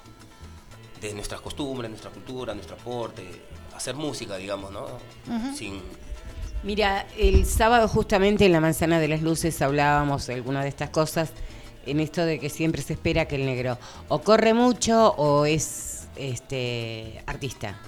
de 1.02 1.12
nuestras 1.12 1.42
costumbres, 1.42 1.90
nuestra 1.90 2.10
cultura, 2.10 2.54
nuestro 2.54 2.74
aporte, 2.76 3.22
hacer 3.76 3.94
música, 3.94 4.36
digamos, 4.36 4.72
¿no? 4.72 4.86
Sin 5.54 5.82
Mira, 6.64 7.04
el 7.18 7.44
sábado 7.44 7.88
justamente 7.88 8.46
en 8.46 8.52
la 8.52 8.60
Manzana 8.60 8.98
de 8.98 9.06
las 9.06 9.20
Luces 9.20 9.60
hablábamos 9.60 10.26
de 10.26 10.34
algunas 10.34 10.62
de 10.62 10.70
estas 10.70 10.88
cosas, 10.88 11.30
en 11.84 12.00
esto 12.00 12.24
de 12.24 12.38
que 12.38 12.48
siempre 12.48 12.80
se 12.80 12.94
espera 12.94 13.26
que 13.26 13.36
el 13.36 13.44
negro 13.44 13.78
o 14.08 14.22
corre 14.22 14.54
mucho 14.54 15.10
o 15.18 15.44
es 15.44 16.08
este 16.16 17.22
artista. 17.26 17.78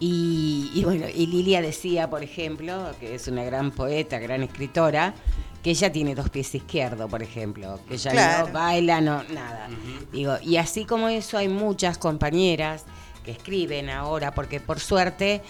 y, 0.00 0.82
bueno, 0.82 1.06
y 1.14 1.28
Lilia 1.28 1.62
decía, 1.62 2.10
por 2.10 2.24
ejemplo, 2.24 2.90
que 2.98 3.14
es 3.14 3.28
una 3.28 3.44
gran 3.44 3.70
poeta, 3.70 4.18
gran 4.18 4.42
escritora, 4.42 5.14
que 5.62 5.70
ella 5.70 5.92
tiene 5.92 6.16
dos 6.16 6.28
pies 6.28 6.56
izquierdos, 6.56 7.08
por 7.08 7.22
ejemplo, 7.22 7.78
que 7.88 7.94
ella 7.94 8.42
no 8.42 8.52
baila, 8.52 9.00
no, 9.00 9.22
nada. 9.24 9.68
Digo, 10.12 10.38
y 10.42 10.56
así 10.56 10.84
como 10.84 11.08
eso 11.08 11.38
hay 11.38 11.48
muchas 11.48 11.98
compañeras 11.98 12.84
que 13.24 13.30
escriben 13.30 13.90
ahora, 13.90 14.34
porque 14.34 14.58
por 14.58 14.80
suerte 14.80 15.42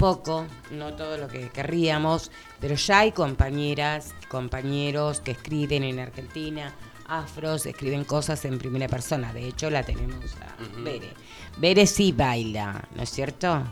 poco, 0.00 0.46
no 0.70 0.94
todo 0.94 1.18
lo 1.18 1.28
que 1.28 1.50
querríamos, 1.50 2.30
pero 2.58 2.74
ya 2.74 3.00
hay 3.00 3.12
compañeras, 3.12 4.14
compañeros 4.28 5.20
que 5.20 5.32
escriben 5.32 5.84
en 5.84 5.98
Argentina, 5.98 6.74
afros, 7.06 7.66
escriben 7.66 8.04
cosas 8.04 8.46
en 8.46 8.56
primera 8.56 8.88
persona. 8.88 9.30
De 9.34 9.46
hecho, 9.46 9.68
la 9.68 9.82
tenemos 9.82 10.34
a 10.36 10.80
Bere. 10.80 11.10
Bere 11.58 11.86
sí 11.86 12.12
baila, 12.12 12.88
¿no 12.96 13.02
es 13.02 13.10
cierto? 13.10 13.62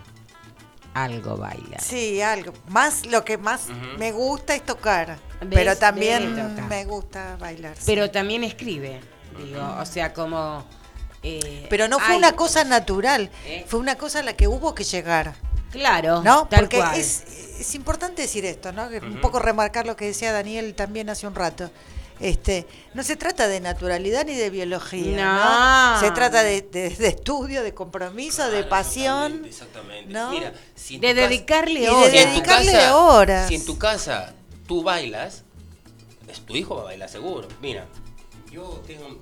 Algo 0.93 1.39
baila. 1.39 1.79
Sí, 1.79 2.21
algo. 2.21 2.53
Más 2.69 3.07
lo 3.07 3.25
que 3.25 3.39
más 3.39 3.69
me 3.99 4.13
gusta 4.13 4.55
es 4.55 4.67
tocar, 4.67 5.19
pero 5.49 5.79
también 5.79 6.69
me 6.69 6.85
gusta 6.85 7.39
bailar. 7.41 7.75
Pero 7.87 8.11
también 8.11 8.45
escribe, 8.45 9.01
digo, 9.39 9.63
o 9.81 9.87
sea, 9.87 10.13
como... 10.13 10.67
Eh, 11.23 11.67
pero 11.71 11.89
no 11.89 11.99
fue 11.99 12.17
una 12.17 12.33
cosa 12.33 12.65
natural, 12.65 13.31
¿Eh? 13.47 13.65
fue 13.67 13.81
una 13.81 13.97
cosa 13.97 14.21
a 14.21 14.23
la 14.23 14.35
que 14.35 14.47
hubo 14.47 14.75
que 14.75 14.85
llegar. 14.85 15.35
Claro, 15.71 16.23
¿no? 16.23 16.49
Porque 16.49 16.83
Es, 16.97 17.75
importante 17.75 18.23
decir 18.23 18.45
esto, 18.45 18.73
¿no? 18.73 18.87
Un 18.87 19.21
poco 19.21 19.39
remarcar 19.39 19.87
lo 19.87 19.97
que 19.97 20.07
decía 20.07 20.33
Daniel 20.33 20.75
también 20.75 21.11
hace 21.11 21.27
un 21.27 21.35
rato. 21.35 21.71
Este, 22.21 22.67
no 22.95 23.05
se 23.05 23.17
trata 23.17 23.47
de 23.47 23.61
naturalidad 23.61 24.27
ni 24.27 24.35
de 24.35 24.51
biología, 24.51 25.25
no. 25.25 26.01
Se 26.01 26.11
trata 26.11 26.43
de, 26.43 26.67
estudio, 26.99 27.63
de 27.63 27.75
compromiso, 27.75 28.51
de 28.51 28.65
pasión. 28.65 29.45
Exactamente. 29.45 30.13
de 30.13 31.15
dedicarle 31.15 31.89
horas. 31.89 32.13
De 32.13 32.27
dedicarle 32.27 32.91
horas. 32.91 33.49
Si 33.49 33.55
en 33.55 33.65
tu 33.65 33.79
casa 33.79 34.35
tú 34.67 34.83
bailas, 34.83 35.45
tu 36.47 36.57
hijo 36.57 36.77
va 36.77 36.83
a 36.83 36.85
bailar 36.87 37.09
seguro. 37.09 37.49
Mira, 37.61 37.87
yo 38.51 38.83
tengo, 38.87 39.19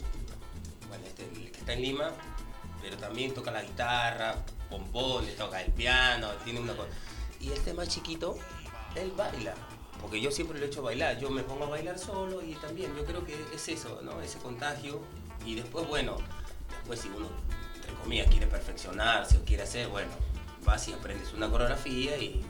bueno, 0.88 1.04
este, 1.06 1.24
el 1.24 1.50
que 1.50 1.58
está 1.58 1.72
en 1.74 1.82
Lima, 1.82 2.10
pero 2.82 2.96
también 2.96 3.34
toca 3.34 3.50
la 3.50 3.62
guitarra, 3.62 4.36
le 5.22 5.32
toca 5.32 5.62
el 5.62 5.72
piano, 5.72 6.28
tiene 6.44 6.60
una 6.60 6.74
cosa. 6.74 6.88
Y 7.40 7.52
este 7.52 7.74
más 7.74 7.88
chiquito, 7.88 8.36
él 8.94 9.12
baila. 9.16 9.54
Porque 10.00 10.20
yo 10.20 10.30
siempre 10.30 10.58
lo 10.58 10.64
he 10.64 10.68
hecho 10.68 10.82
bailar. 10.82 11.18
Yo 11.18 11.30
me 11.30 11.42
pongo 11.42 11.64
a 11.64 11.68
bailar 11.68 11.98
solo 11.98 12.42
y 12.42 12.54
también 12.54 12.94
yo 12.96 13.04
creo 13.04 13.24
que 13.24 13.34
es 13.54 13.68
eso, 13.68 14.00
¿no? 14.02 14.20
Ese 14.20 14.38
contagio. 14.38 15.00
Y 15.44 15.54
después, 15.54 15.86
bueno, 15.88 16.16
después 16.68 17.00
si 17.00 17.08
uno, 17.08 17.28
entre 17.74 17.92
comillas, 17.94 18.28
quiere 18.28 18.46
perfeccionarse 18.46 19.38
o 19.38 19.44
quiere 19.44 19.62
hacer, 19.62 19.88
bueno, 19.88 20.10
vas 20.64 20.86
y 20.88 20.92
aprendes 20.92 21.32
una 21.32 21.50
coreografía 21.50 22.18
y 22.18 22.44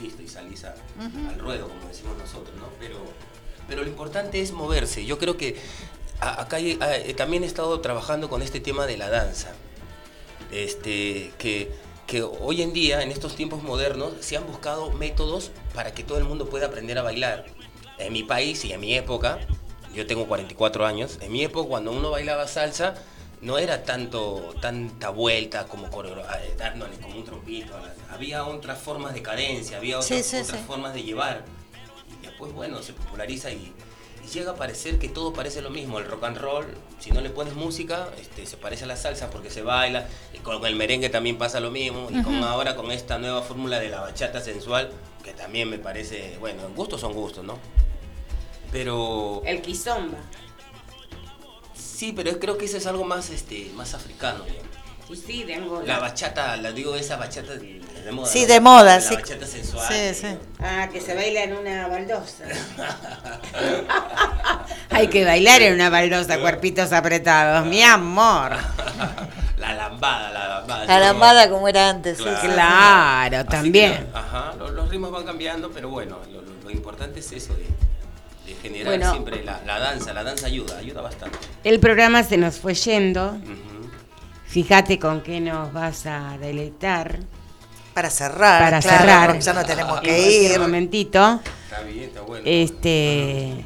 listo, 0.00 0.22
y 0.22 0.28
salís 0.28 0.64
al 0.64 1.38
ruedo, 1.38 1.68
como 1.68 1.88
decimos 1.88 2.16
nosotros, 2.18 2.56
¿no? 2.56 2.68
Pero, 2.78 2.98
pero 3.66 3.82
lo 3.82 3.88
importante 3.88 4.40
es 4.40 4.52
moverse. 4.52 5.04
Yo 5.04 5.18
creo 5.18 5.36
que 5.36 5.60
acá 6.20 6.58
también 7.16 7.44
he 7.44 7.46
estado 7.46 7.80
trabajando 7.80 8.28
con 8.28 8.42
este 8.42 8.60
tema 8.60 8.86
de 8.86 8.96
la 8.96 9.08
danza. 9.08 9.52
Este, 10.52 11.32
que, 11.38 11.70
que 12.06 12.22
hoy 12.22 12.62
en 12.62 12.72
día, 12.72 13.02
en 13.02 13.10
estos 13.10 13.36
tiempos 13.36 13.62
modernos, 13.62 14.14
se 14.20 14.36
han 14.36 14.46
buscado 14.46 14.90
métodos 14.92 15.50
para 15.74 15.92
que 15.94 16.02
todo 16.02 16.18
el 16.18 16.24
mundo 16.24 16.48
pueda 16.48 16.66
aprender 16.66 16.98
a 16.98 17.02
bailar. 17.02 17.46
En 17.98 18.12
mi 18.12 18.22
país 18.22 18.64
y 18.64 18.72
en 18.72 18.80
mi 18.80 18.94
época, 18.94 19.38
yo 19.94 20.06
tengo 20.06 20.26
44 20.26 20.86
años, 20.86 21.18
en 21.20 21.32
mi 21.32 21.42
época 21.42 21.68
cuando 21.68 21.92
uno 21.92 22.10
bailaba 22.10 22.48
salsa, 22.48 22.94
no 23.42 23.58
era 23.58 23.84
tanto 23.84 24.54
tanta 24.60 25.10
vuelta 25.10 25.66
como 25.66 25.86
eh, 25.86 26.54
dándole 26.58 26.96
como 26.98 27.16
un 27.16 27.24
trompito. 27.24 27.72
Había 28.10 28.44
otras 28.44 28.78
formas 28.78 29.14
de 29.14 29.22
cadencia, 29.22 29.78
había 29.78 29.98
otras, 29.98 30.56
formas 30.66 30.94
de 30.94 31.02
llevar. 31.02 31.44
Y 32.22 32.26
después, 32.26 32.52
bueno, 32.52 32.82
se 32.82 32.92
populariza 32.92 33.50
y, 33.50 33.72
llega 34.32 34.52
a 34.52 34.54
parecer 34.54 34.98
que 34.98 35.08
todo 35.08 35.32
parece 35.32 35.62
lo 35.62 35.70
mismo. 35.70 35.98
El 35.98 36.06
rock 36.06 36.24
and 36.24 36.38
roll, 36.38 36.66
si 36.98 37.10
no 37.10 37.20
le 37.20 37.30
pones 37.30 37.54
música, 37.54 38.08
este, 38.20 38.46
se 38.46 38.56
parece 38.56 38.84
a 38.84 38.86
la 38.86 38.96
salsa 38.96 39.30
porque 39.30 39.50
se 39.50 39.62
baila. 39.62 40.08
Y 40.32 40.38
con 40.38 40.64
el 40.64 40.76
merengue 40.76 41.08
también 41.08 41.38
pasa 41.38 41.60
lo 41.60 41.70
mismo. 41.70 42.08
Y 42.10 42.22
con 42.22 42.42
ahora 42.42 42.76
con 42.76 42.90
esta 42.90 43.18
nueva 43.18 43.42
fórmula 43.42 43.78
de 43.78 43.88
la 43.88 44.00
bachata 44.00 44.40
sensual, 44.40 44.90
que 45.24 45.32
también 45.32 45.68
me 45.68 45.78
parece, 45.78 46.36
bueno, 46.40 46.62
gustos 46.74 47.00
son 47.00 47.12
gustos, 47.12 47.44
¿no? 47.44 47.58
Pero... 48.72 49.42
El 49.44 49.60
kizomba. 49.62 50.18
Sí, 51.74 52.12
pero 52.14 52.38
creo 52.38 52.56
que 52.56 52.64
eso 52.64 52.76
es 52.76 52.86
algo 52.86 53.04
más, 53.04 53.30
este, 53.30 53.70
más 53.74 53.94
africano. 53.94 54.44
Sí, 55.14 55.46
La 55.86 55.98
bachata, 55.98 56.56
la 56.56 56.72
digo, 56.72 56.96
esa 56.96 57.16
bachata 57.16 57.54
de, 57.54 57.80
moda. 58.12 58.28
Sí, 58.28 58.46
de 58.46 58.60
moda, 58.60 58.96
la 58.96 59.00
sí. 59.00 59.14
bachata 59.14 59.46
sensual. 59.46 59.86
Sí, 59.88 60.14
sí. 60.14 60.26
Ah, 60.58 60.88
que 60.92 61.00
se 61.00 61.14
baila 61.14 61.44
en 61.44 61.56
una 61.56 61.88
baldosa. 61.88 62.44
Hay 64.90 65.08
que 65.08 65.24
bailar 65.24 65.62
en 65.62 65.74
una 65.74 65.90
baldosa, 65.90 66.40
cuerpitos 66.40 66.92
apretados, 66.92 67.66
mi 67.66 67.82
amor. 67.82 68.56
La 69.58 69.74
lambada, 69.74 70.30
la 70.30 70.48
lambada. 70.48 70.86
La 70.86 70.98
lambada 70.98 71.50
como 71.50 71.68
era 71.68 71.90
antes, 71.90 72.16
claro, 72.16 72.54
claro 72.54 73.44
también. 73.44 74.08
ajá, 74.14 74.54
los, 74.58 74.88
ritmos 74.88 75.12
van 75.12 75.24
cambiando, 75.24 75.70
pero 75.70 75.90
bueno, 75.90 76.18
lo 76.64 76.70
importante 76.70 77.20
es 77.20 77.30
eso 77.32 77.52
de 77.54 77.66
general 78.60 79.10
siempre 79.10 79.44
la, 79.44 79.78
danza, 79.78 80.12
la 80.12 80.22
danza 80.22 80.46
ayuda, 80.46 80.78
ayuda 80.78 81.00
bastante. 81.00 81.38
El 81.64 81.80
programa 81.80 82.22
se 82.22 82.36
nos 82.36 82.58
fue 82.58 82.74
yendo. 82.74 83.38
Fíjate 84.50 84.98
con 84.98 85.20
qué 85.20 85.40
nos 85.40 85.72
vas 85.72 86.06
a 86.06 86.36
deleitar. 86.36 87.20
Para 87.94 88.10
cerrar, 88.10 88.62
para 88.62 88.82
cerrar. 88.82 89.38
Ya 89.38 89.52
no 89.52 89.64
tenemos 89.64 90.00
que 90.00 90.28
ir. 90.28 90.52
Un 90.56 90.62
momentito. 90.62 91.40
Está 91.64 91.82
bien, 91.82 92.08
está 92.08 92.22
bueno. 92.22 92.42
Este, 92.44 93.64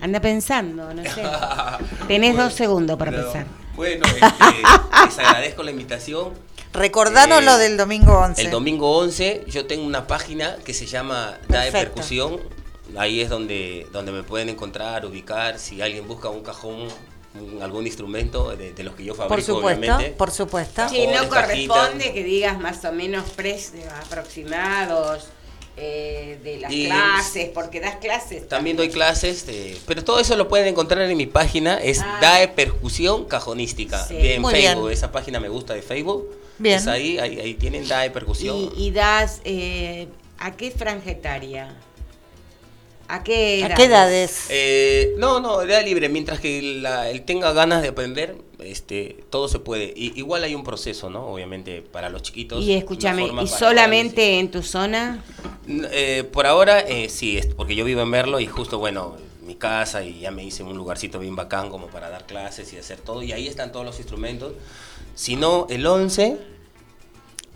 anda 0.00 0.18
pensando, 0.20 0.94
no 0.94 1.02
sé. 1.04 1.22
Tenés 2.08 2.34
dos 2.34 2.54
segundos 2.54 2.98
para 2.98 3.10
pensar. 3.12 3.46
Bueno, 3.74 4.06
este, 4.06 5.04
les 5.04 5.18
agradezco 5.18 5.62
la 5.62 5.70
invitación. 5.72 6.32
Recordanos 6.72 7.44
lo 7.44 7.56
eh, 7.56 7.58
del 7.58 7.76
domingo 7.76 8.18
11. 8.18 8.40
El 8.40 8.50
domingo 8.50 8.96
11 8.96 9.44
yo 9.48 9.66
tengo 9.66 9.84
una 9.84 10.06
página 10.06 10.56
que 10.64 10.72
se 10.72 10.86
llama 10.86 11.34
DAE 11.48 11.72
Percusión 11.72 12.40
ahí 12.96 13.20
es 13.20 13.28
donde, 13.28 13.86
donde 13.92 14.12
me 14.12 14.22
pueden 14.22 14.48
encontrar, 14.48 15.04
ubicar, 15.04 15.58
si 15.58 15.82
alguien 15.82 16.06
busca 16.06 16.28
un 16.28 16.42
cajón 16.42 16.88
algún 17.60 17.86
instrumento 17.86 18.56
de, 18.56 18.72
los 18.82 18.94
que 18.94 19.04
yo 19.04 19.14
fabrico, 19.14 19.34
por 19.34 19.42
supuesto, 19.42 19.98
Por 20.16 20.30
supuesto. 20.30 20.88
Si 20.88 21.06
no 21.06 21.28
corresponde 21.28 22.12
que 22.12 22.22
digas 22.24 22.58
más 22.58 22.84
o 22.84 22.92
menos 22.92 23.30
precios 23.30 23.84
aproximados 24.04 25.28
eh, 25.78 26.38
de 26.42 26.58
las 26.58 26.72
clases, 26.72 27.50
porque 27.52 27.80
das 27.80 27.96
clases. 27.96 28.48
También, 28.48 28.76
doy 28.76 28.88
clases, 28.88 29.44
pero 29.86 30.02
todo 30.02 30.18
eso 30.20 30.34
lo 30.36 30.48
pueden 30.48 30.68
encontrar 30.68 31.02
en 31.02 31.16
mi 31.16 31.26
página, 31.26 31.76
es 31.76 32.00
ah. 32.00 32.18
DAE 32.20 32.48
Percusión 32.48 33.26
Cajonística. 33.26 34.06
En 34.10 34.44
Facebook, 34.44 34.90
esa 34.90 35.12
página 35.12 35.38
me 35.38 35.48
gusta 35.48 35.74
de 35.74 35.82
Facebook. 35.82 36.30
Bien. 36.58 36.88
ahí, 36.88 37.18
ahí, 37.18 37.54
tienen 37.54 37.86
DAE 37.86 38.10
Percusión. 38.10 38.70
¿Y, 38.74 38.90
das 38.90 39.42
eh, 39.44 40.08
a 40.38 40.56
qué 40.56 40.70
franja 40.70 41.10
etaria? 41.10 41.74
¿A 43.08 43.22
qué, 43.22 43.60
edades? 43.60 44.46
Eh, 44.48 45.14
no, 45.18 45.40
no, 45.40 45.62
edad 45.62 45.84
libre. 45.84 46.08
Mientras 46.08 46.40
que 46.40 46.58
él 46.58 47.22
tenga 47.24 47.52
ganas 47.52 47.82
de 47.82 47.88
aprender, 47.88 48.36
este, 48.58 49.24
todo 49.30 49.48
se 49.48 49.58
puede. 49.58 49.92
Y, 49.96 50.18
igual 50.18 50.42
hay 50.42 50.54
un 50.54 50.64
proceso, 50.64 51.08
¿no? 51.10 51.26
Obviamente 51.26 51.82
para 51.82 52.10
los 52.10 52.22
chiquitos. 52.22 52.64
Y 52.64 52.72
escúchame, 52.72 53.30
¿y 53.42 53.46
solamente 53.46 54.38
en 54.38 54.50
tu 54.50 54.62
zona? 54.62 55.22
Eh, 55.68 56.24
por 56.32 56.46
ahora, 56.46 56.80
eh, 56.80 57.08
sí, 57.08 57.40
porque 57.56 57.74
yo 57.74 57.84
vivo 57.84 58.02
en 58.02 58.08
Merlo 58.08 58.40
y 58.40 58.46
justo, 58.46 58.78
bueno, 58.78 59.16
mi 59.42 59.54
casa 59.54 60.02
y 60.02 60.20
ya 60.20 60.30
me 60.32 60.44
hice 60.44 60.64
un 60.64 60.76
lugarcito 60.76 61.20
bien 61.20 61.36
bacán 61.36 61.70
como 61.70 61.86
para 61.86 62.10
dar 62.10 62.26
clases 62.26 62.72
y 62.72 62.78
hacer 62.78 62.98
todo. 62.98 63.22
Y 63.22 63.32
ahí 63.32 63.46
están 63.46 63.70
todos 63.70 63.86
los 63.86 63.98
instrumentos. 63.98 64.52
Si 65.14 65.36
no, 65.36 65.66
el 65.70 65.86
11, 65.86 66.38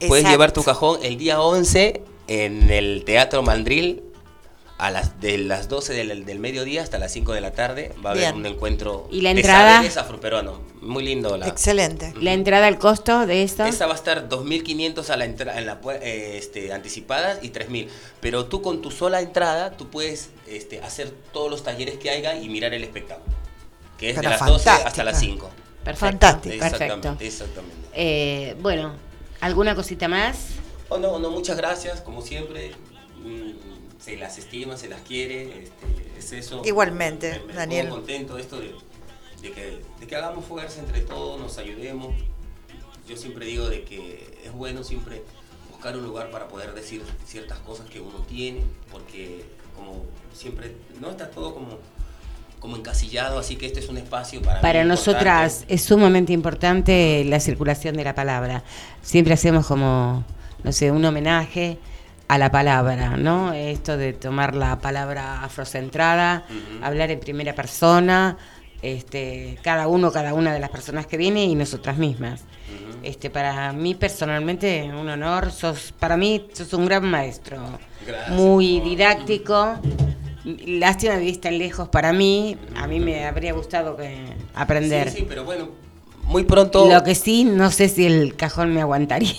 puedes 0.07 0.29
llevar 0.29 0.53
tu 0.53 0.63
cajón 0.63 1.01
el 1.03 1.17
día 1.19 1.41
11 1.41 2.03
en 2.29 2.71
el 2.71 3.03
Teatro 3.05 3.43
Mandril 3.43 4.10
a 4.81 4.90
las 4.90 5.20
de 5.20 5.36
las 5.36 5.69
12 5.69 5.93
del, 5.93 6.24
del, 6.24 6.39
mediodía 6.39 6.82
hasta 6.82 6.98
las 6.98 7.12
5 7.12 7.35
de 7.35 7.43
la 7.43 7.52
tarde 7.52 7.94
va 8.05 8.11
a 8.11 8.12
haber 8.15 8.35
un 8.35 8.47
encuentro 8.47 9.09
¿Y 9.11 9.20
la 9.20 9.31
entrada? 9.31 9.82
de 9.82 9.89
afroperuano. 9.89 10.62
Muy 10.81 11.05
lindo. 11.05 11.36
La, 11.36 11.48
Excelente. 11.48 12.15
¿La 12.19 12.32
entrada, 12.32 12.66
el 12.66 12.78
costo 12.78 13.27
de 13.27 13.43
esto? 13.43 13.66
Esa 13.66 13.86
va 13.86 13.93
a 13.93 13.97
estar 13.97 14.31
2.500 14.31 15.11
a 15.11 15.16
la 15.19 15.27
entrada 15.27 15.59
en 15.59 15.66
la, 15.66 15.81
eh, 16.01 16.39
este, 16.39 16.73
anticipadas 16.73 17.40
y 17.43 17.51
3.000. 17.51 17.89
Pero 18.23 18.47
tú 18.47 18.62
con 18.62 18.81
tu 18.81 18.90
sola 18.90 19.20
entrada, 19.20 19.77
tú 19.77 19.90
puedes 19.90 20.31
este, 20.47 20.81
hacer 20.81 21.11
todos 21.32 21.51
los 21.51 21.62
talleres 21.62 21.98
que 21.98 22.09
haya 22.09 22.36
y 22.36 22.48
mirar 22.48 22.73
el 22.73 22.82
espectáculo. 22.82 23.36
Que 23.98 24.11
es 24.11 24.16
de 24.16 24.23
las 24.23 24.44
12 24.44 24.70
hasta 24.70 25.05
las 25.05 25.20
5. 25.20 25.51
Perfecto. 25.85 26.07
Fantástico. 26.07 26.55
Exactamente. 26.55 27.27
exactamente. 27.27 27.77
Eh, 27.93 28.57
bueno, 28.61 28.94
¿alguna 29.43 29.74
cosita 29.74 30.09
más? 30.09 30.39
Oh, 30.89 30.97
no, 30.97 31.19
no, 31.19 31.31
muchas 31.31 31.59
gracias, 31.59 32.01
como 32.01 32.23
siempre. 32.23 32.73
Mm, 33.23 33.70
se 34.01 34.17
las 34.17 34.39
estima, 34.39 34.77
se 34.77 34.89
las 34.89 35.01
quiere, 35.03 35.65
este, 35.65 36.19
es 36.19 36.33
eso. 36.33 36.63
Igualmente, 36.65 37.43
me, 37.47 37.55
Daniel. 37.55 37.87
Estoy 37.87 37.99
contento 37.99 38.39
esto 38.39 38.61
de, 38.61 38.73
que, 39.43 39.83
de 40.01 40.07
que 40.07 40.17
hagamos 40.17 40.45
fuerza 40.45 40.81
entre 40.81 41.01
todos, 41.01 41.41
nos 41.41 41.59
ayudemos. 41.59 42.15
Yo 43.07 43.17
siempre 43.17 43.47
digo 43.47 43.69
de 43.69 43.85
que 43.85 44.39
es 44.45 44.53
bueno 44.53 44.85
siempre 44.85 45.23
buscar 45.71 45.97
un 45.97 46.05
lugar 46.05 46.31
para 46.31 46.49
poder 46.49 46.75
decir 46.75 47.03
ciertas 47.27 47.59
cosas 47.59 47.89
que 47.89 48.01
uno 48.01 48.25
tiene, 48.29 48.63
porque 48.91 49.45
como 49.77 50.05
siempre, 50.35 50.75
no 51.01 51.11
está 51.11 51.31
todo 51.31 51.55
como 51.55 51.79
como 52.61 52.77
encasillado, 52.77 53.39
así 53.39 53.57
que 53.57 53.65
este 53.65 53.81
es 53.81 53.89
un 53.89 53.97
espacio 53.97 54.43
para... 54.43 54.61
Para 54.61 54.85
nosotras 54.85 55.65
es 55.67 55.83
sumamente 55.83 56.35
importante 56.35 57.25
la 57.25 57.41
circulación 57.41 57.97
de 57.97 58.05
la 58.05 58.15
palabra. 58.15 58.63
Siempre 59.01 59.33
hacemos 59.33 59.67
como, 59.67 60.25
no 60.63 60.73
sé, 60.73 60.91
un 60.91 61.03
homenaje 61.03 61.79
a 62.31 62.39
la 62.39 62.52
palabra, 62.52 63.16
¿no? 63.16 63.52
Esto 63.52 63.97
de 63.97 64.12
tomar 64.12 64.55
la 64.55 64.78
palabra 64.78 65.43
afrocentrada, 65.43 66.44
hablar 66.81 67.11
en 67.11 67.19
primera 67.19 67.57
persona, 67.57 68.36
este, 68.82 69.59
cada 69.62 69.89
uno, 69.89 70.12
cada 70.12 70.32
una 70.32 70.52
de 70.52 70.61
las 70.61 70.70
personas 70.70 71.09
que 71.09 71.16
viene 71.16 71.44
y 71.47 71.57
nosotras 71.57 71.98
mismas. 71.98 72.44
Este, 73.02 73.31
para 73.31 73.73
mí 73.73 73.97
personalmente 73.97 74.93
un 74.97 75.09
honor, 75.09 75.51
sos, 75.51 75.93
para 75.98 76.16
mí 76.16 76.47
sos 76.52 76.73
un 76.73 76.86
gran 76.86 77.05
maestro, 77.05 77.59
muy 78.28 78.78
didáctico. 78.78 79.81
Lástima 80.44 81.16
vivís 81.16 81.40
tan 81.40 81.59
lejos 81.59 81.89
para 81.89 82.12
mí, 82.12 82.57
a 82.77 82.86
mí 82.86 83.01
me 83.01 83.27
habría 83.27 83.55
gustado 83.55 83.97
que 83.97 84.16
aprender. 84.55 85.11
Sí, 85.11 85.19
sí, 85.19 85.27
pero 85.28 85.43
bueno, 85.43 85.70
muy 86.31 86.44
pronto. 86.44 86.89
Lo 86.89 87.02
que 87.02 87.15
sí, 87.15 87.44
no 87.44 87.70
sé 87.70 87.89
si 87.89 88.07
el 88.07 88.36
cajón 88.36 88.73
me 88.73 88.81
aguantaría. 88.81 89.35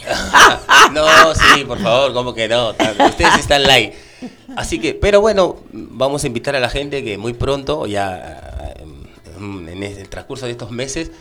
no, 0.94 1.34
sí, 1.34 1.64
por 1.66 1.80
favor, 1.80 2.14
como 2.14 2.34
que 2.34 2.48
no. 2.48 2.70
Ustedes 2.70 3.40
están 3.40 3.64
live. 3.64 3.96
Así 4.56 4.78
que, 4.80 4.94
pero 4.94 5.22
bueno, 5.22 5.58
vamos 5.72 6.24
a 6.24 6.28
invitar 6.28 6.56
a 6.56 6.60
la 6.60 6.70
gente 6.70 7.04
que 7.04 7.18
muy 7.18 7.34
pronto, 7.34 7.88
ya 7.88 8.76
en 9.38 9.84
el 9.84 10.10
transcurso 10.10 10.46
de 10.46 10.52
estos 10.52 10.70
meses, 10.72 11.12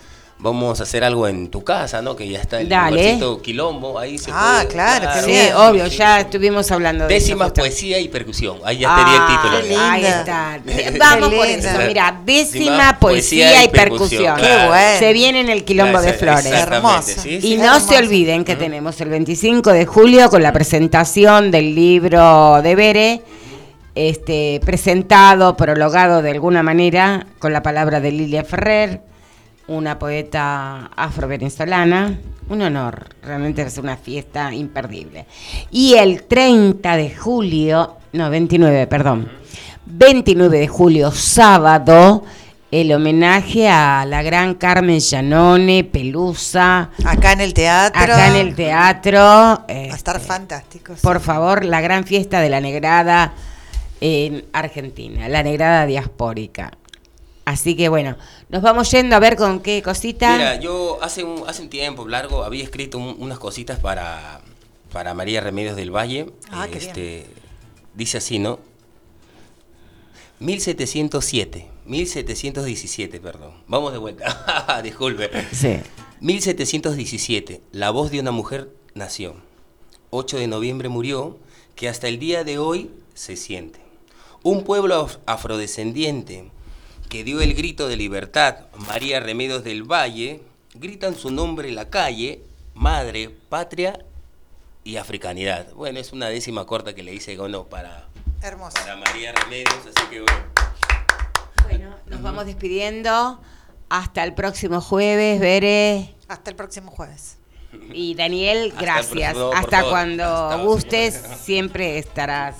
vamos 0.41 0.81
a 0.81 0.85
hacer 0.85 1.05
algo 1.05 1.29
en 1.29 1.49
tu 1.49 1.62
casa, 1.62 2.01
¿no? 2.03 2.17
Que 2.17 2.29
ya 2.29 2.41
está 2.41 2.61
el 2.61 2.69
Dale. 2.69 3.19
quilombo, 3.43 3.99
ahí 3.99 4.19
se 4.19 4.31
Ah, 4.33 4.65
claro, 4.69 5.09
sí, 5.25 5.37
obvio, 5.55 5.87
ya 5.87 6.21
estuvimos 6.21 6.71
hablando 6.71 7.07
de 7.07 7.15
Décima 7.15 7.53
poesía 7.53 7.99
y 7.99 8.09
percusión, 8.09 8.59
ahí 8.65 8.79
ya 8.79 8.89
estaría 8.89 9.15
el 9.15 9.23
ah, 9.23 9.61
título. 9.61 9.81
Ahí 9.81 10.05
está. 10.05 10.61
Vamos 10.99 11.35
por 11.35 11.47
eso, 11.47 11.69
mira, 11.87 12.21
décima 12.25 12.99
poesía, 12.99 13.65
y 13.65 13.69
percusión. 13.69 14.37
Qué 14.37 14.67
bueno. 14.67 14.99
Se 14.99 15.12
viene 15.12 15.41
en 15.41 15.49
el 15.51 15.65
quilombo 15.65 16.01
de 16.01 16.12
flores. 16.15 16.47
Hermoso. 16.47 17.29
y 17.29 17.57
no 17.57 17.81
se 17.81 17.99
olviden 17.99 18.45
que 18.45 18.57
tenemos 18.57 19.01
el 19.01 19.11
25 19.11 19.73
de 19.73 19.87
julio 19.87 20.31
con 20.31 20.43
la 20.43 20.53
presentación 20.53 21.51
del 21.51 21.75
libro 21.75 22.61
de 22.62 22.75
Bere. 22.75 23.23
Este, 23.97 24.61
presentado, 24.65 25.57
prologado 25.57 26.23
de 26.23 26.31
alguna 26.31 26.62
manera 26.62 27.27
con 27.41 27.53
la 27.53 27.62
palabra 27.62 28.01
de 28.01 28.12
Lilia 28.12 28.45
Ferrer, 28.45 29.03
una 29.70 29.98
poeta 29.98 30.90
afro-venezolana. 30.97 32.18
Un 32.48 32.62
honor, 32.62 33.06
realmente 33.22 33.62
es 33.62 33.78
una 33.78 33.97
fiesta 33.97 34.52
imperdible. 34.52 35.26
Y 35.70 35.94
el 35.94 36.24
30 36.24 36.97
de 36.97 37.14
julio, 37.14 37.97
no, 38.12 38.28
29, 38.28 38.88
perdón, 38.88 39.30
29 39.86 40.59
de 40.59 40.66
julio, 40.66 41.12
sábado, 41.12 42.24
el 42.72 42.92
homenaje 42.92 43.68
a 43.68 44.05
la 44.06 44.22
gran 44.22 44.55
Carmen 44.55 44.98
Llanone, 44.98 45.84
Pelusa. 45.84 46.90
Acá 47.05 47.32
en 47.32 47.40
el 47.40 47.55
teatro. 47.55 48.02
Acá 48.02 48.28
en 48.28 48.36
el 48.36 48.56
teatro. 48.56 49.20
Va 49.20 49.64
a 49.68 49.94
estar 49.94 50.16
este, 50.16 50.28
fantástico. 50.28 50.94
Por 51.01 51.20
favor, 51.20 51.64
la 51.64 51.80
gran 51.80 52.05
fiesta 52.05 52.40
de 52.40 52.51
la 52.51 52.60
negrada 52.60 53.34
en 54.01 54.44
Argentina, 54.52 55.28
la 55.28 55.44
negrada 55.44 55.86
diaspórica. 55.86 56.72
Así 57.51 57.74
que 57.74 57.89
bueno, 57.89 58.16
nos 58.48 58.62
vamos 58.62 58.93
yendo 58.93 59.16
a 59.16 59.18
ver 59.18 59.35
con 59.35 59.59
qué 59.59 59.82
cosita. 59.82 60.36
Mira, 60.36 60.60
yo 60.60 61.02
hace 61.02 61.24
un, 61.24 61.43
hace 61.48 61.62
un 61.62 61.68
tiempo 61.68 62.06
largo 62.06 62.44
había 62.44 62.62
escrito 62.62 62.98
unas 62.98 63.40
cositas 63.40 63.81
para, 63.81 64.40
para 64.93 65.14
María 65.14 65.40
Remedios 65.40 65.74
del 65.74 65.90
Valle. 65.90 66.31
Ah, 66.52 66.68
este, 66.72 67.27
Dice 67.93 68.18
así, 68.18 68.39
¿no? 68.39 68.60
1707, 70.39 71.66
1717, 71.86 73.18
perdón. 73.18 73.55
Vamos 73.66 73.90
de 73.90 73.98
vuelta. 73.98 74.81
Disculpe. 74.85 75.28
Sí. 75.52 75.81
1717, 76.20 77.62
la 77.72 77.90
voz 77.90 78.12
de 78.12 78.20
una 78.20 78.31
mujer 78.31 78.70
nació. 78.94 79.35
8 80.10 80.36
de 80.36 80.47
noviembre 80.47 80.89
murió, 80.89 81.36
que 81.74 81.89
hasta 81.89 82.06
el 82.06 82.20
día 82.20 82.44
de 82.44 82.59
hoy 82.59 82.93
se 83.14 83.35
siente. 83.35 83.81
Un 84.44 84.62
pueblo 84.62 85.09
afrodescendiente 85.27 86.52
que 87.11 87.24
dio 87.24 87.43
el 87.43 87.55
grito 87.55 87.89
de 87.89 87.97
libertad, 87.97 88.66
María 88.87 89.19
Remedios 89.19 89.65
del 89.65 89.82
Valle, 89.82 90.41
gritan 90.74 91.16
su 91.16 91.31
nombre 91.32 91.69
en 91.69 91.74
la 91.74 91.91
calle, 91.91 92.41
madre, 92.73 93.37
patria 93.49 93.99
y 94.85 94.97
africanidad. 94.97 95.73
Bueno, 95.74 95.99
es 95.99 96.12
una 96.12 96.28
décima 96.28 96.66
corta 96.66 96.95
que 96.95 97.03
le 97.03 97.12
hice 97.12 97.35
Gono 97.35 97.65
para, 97.65 98.09
para 98.41 98.97
María 98.97 99.32
Remedios, 99.32 99.81
así 99.95 100.07
que 100.09 100.20
bueno. 100.20 100.45
Bueno, 101.65 101.97
nos 102.07 102.23
vamos 102.23 102.47
despidiendo. 102.47 103.41
Hasta 103.89 104.23
el 104.23 104.32
próximo 104.35 104.81
jueves, 104.81 105.41
Veré. 105.41 106.15
Hasta 106.28 106.51
el 106.51 106.57
próximo 106.57 106.93
jueves. 106.93 107.39
Y 107.93 108.15
Daniel, 108.15 108.73
gracias. 108.78 109.37
Hasta, 109.55 109.82
cuando 109.82 110.61
gustes, 110.65 111.20
siempre 111.41 111.99
estarás 111.99 112.55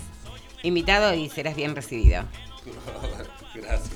invitado 0.65 1.15
y 1.15 1.31
serás 1.31 1.55
bien 1.55 1.77
recibido. 1.77 2.25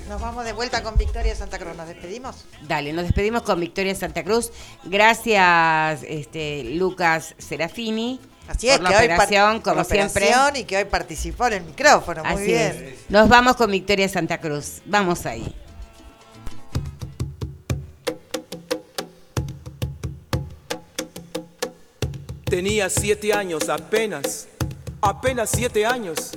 Nos 0.09 0.19
vamos 0.19 0.43
de 0.43 0.51
vuelta 0.51 0.83
con 0.83 0.97
Victoria 0.97 1.33
Santa 1.33 1.57
Cruz. 1.57 1.75
¿Nos 1.75 1.87
despedimos? 1.87 2.45
Dale, 2.67 2.91
nos 2.91 3.05
despedimos 3.05 3.43
con 3.43 3.59
Victoria 3.59 3.95
Santa 3.95 4.23
Cruz. 4.23 4.51
Gracias, 4.83 6.03
este, 6.03 6.63
Lucas 6.75 7.35
Serafini. 7.37 8.19
Así 8.47 8.69
es, 8.69 8.79
por 8.79 8.89
la 8.89 8.97
operación, 8.97 9.61
como 9.61 9.83
siempre. 9.83 10.29
Y 10.55 10.65
que 10.65 10.77
hoy 10.77 10.85
participó 10.85 11.47
en 11.47 11.53
el 11.53 11.63
micrófono. 11.63 12.23
Muy 12.25 12.43
bien. 12.43 12.95
Nos 13.09 13.29
vamos 13.29 13.55
con 13.55 13.71
Victoria 13.71 14.09
Santa 14.09 14.39
Cruz. 14.39 14.81
Vamos 14.85 15.25
ahí. 15.25 15.55
Tenía 22.43 22.89
siete 22.89 23.33
años 23.33 23.69
apenas, 23.69 24.47
apenas 25.01 25.49
siete 25.49 25.85
años 25.85 26.31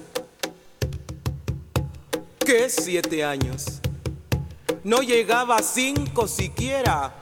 ¿Qué 2.48 2.70
siete 2.70 3.24
años? 3.24 3.82
No 4.82 5.02
llegaba 5.02 5.56
a 5.56 5.62
cinco 5.62 6.26
siquiera 6.26 7.14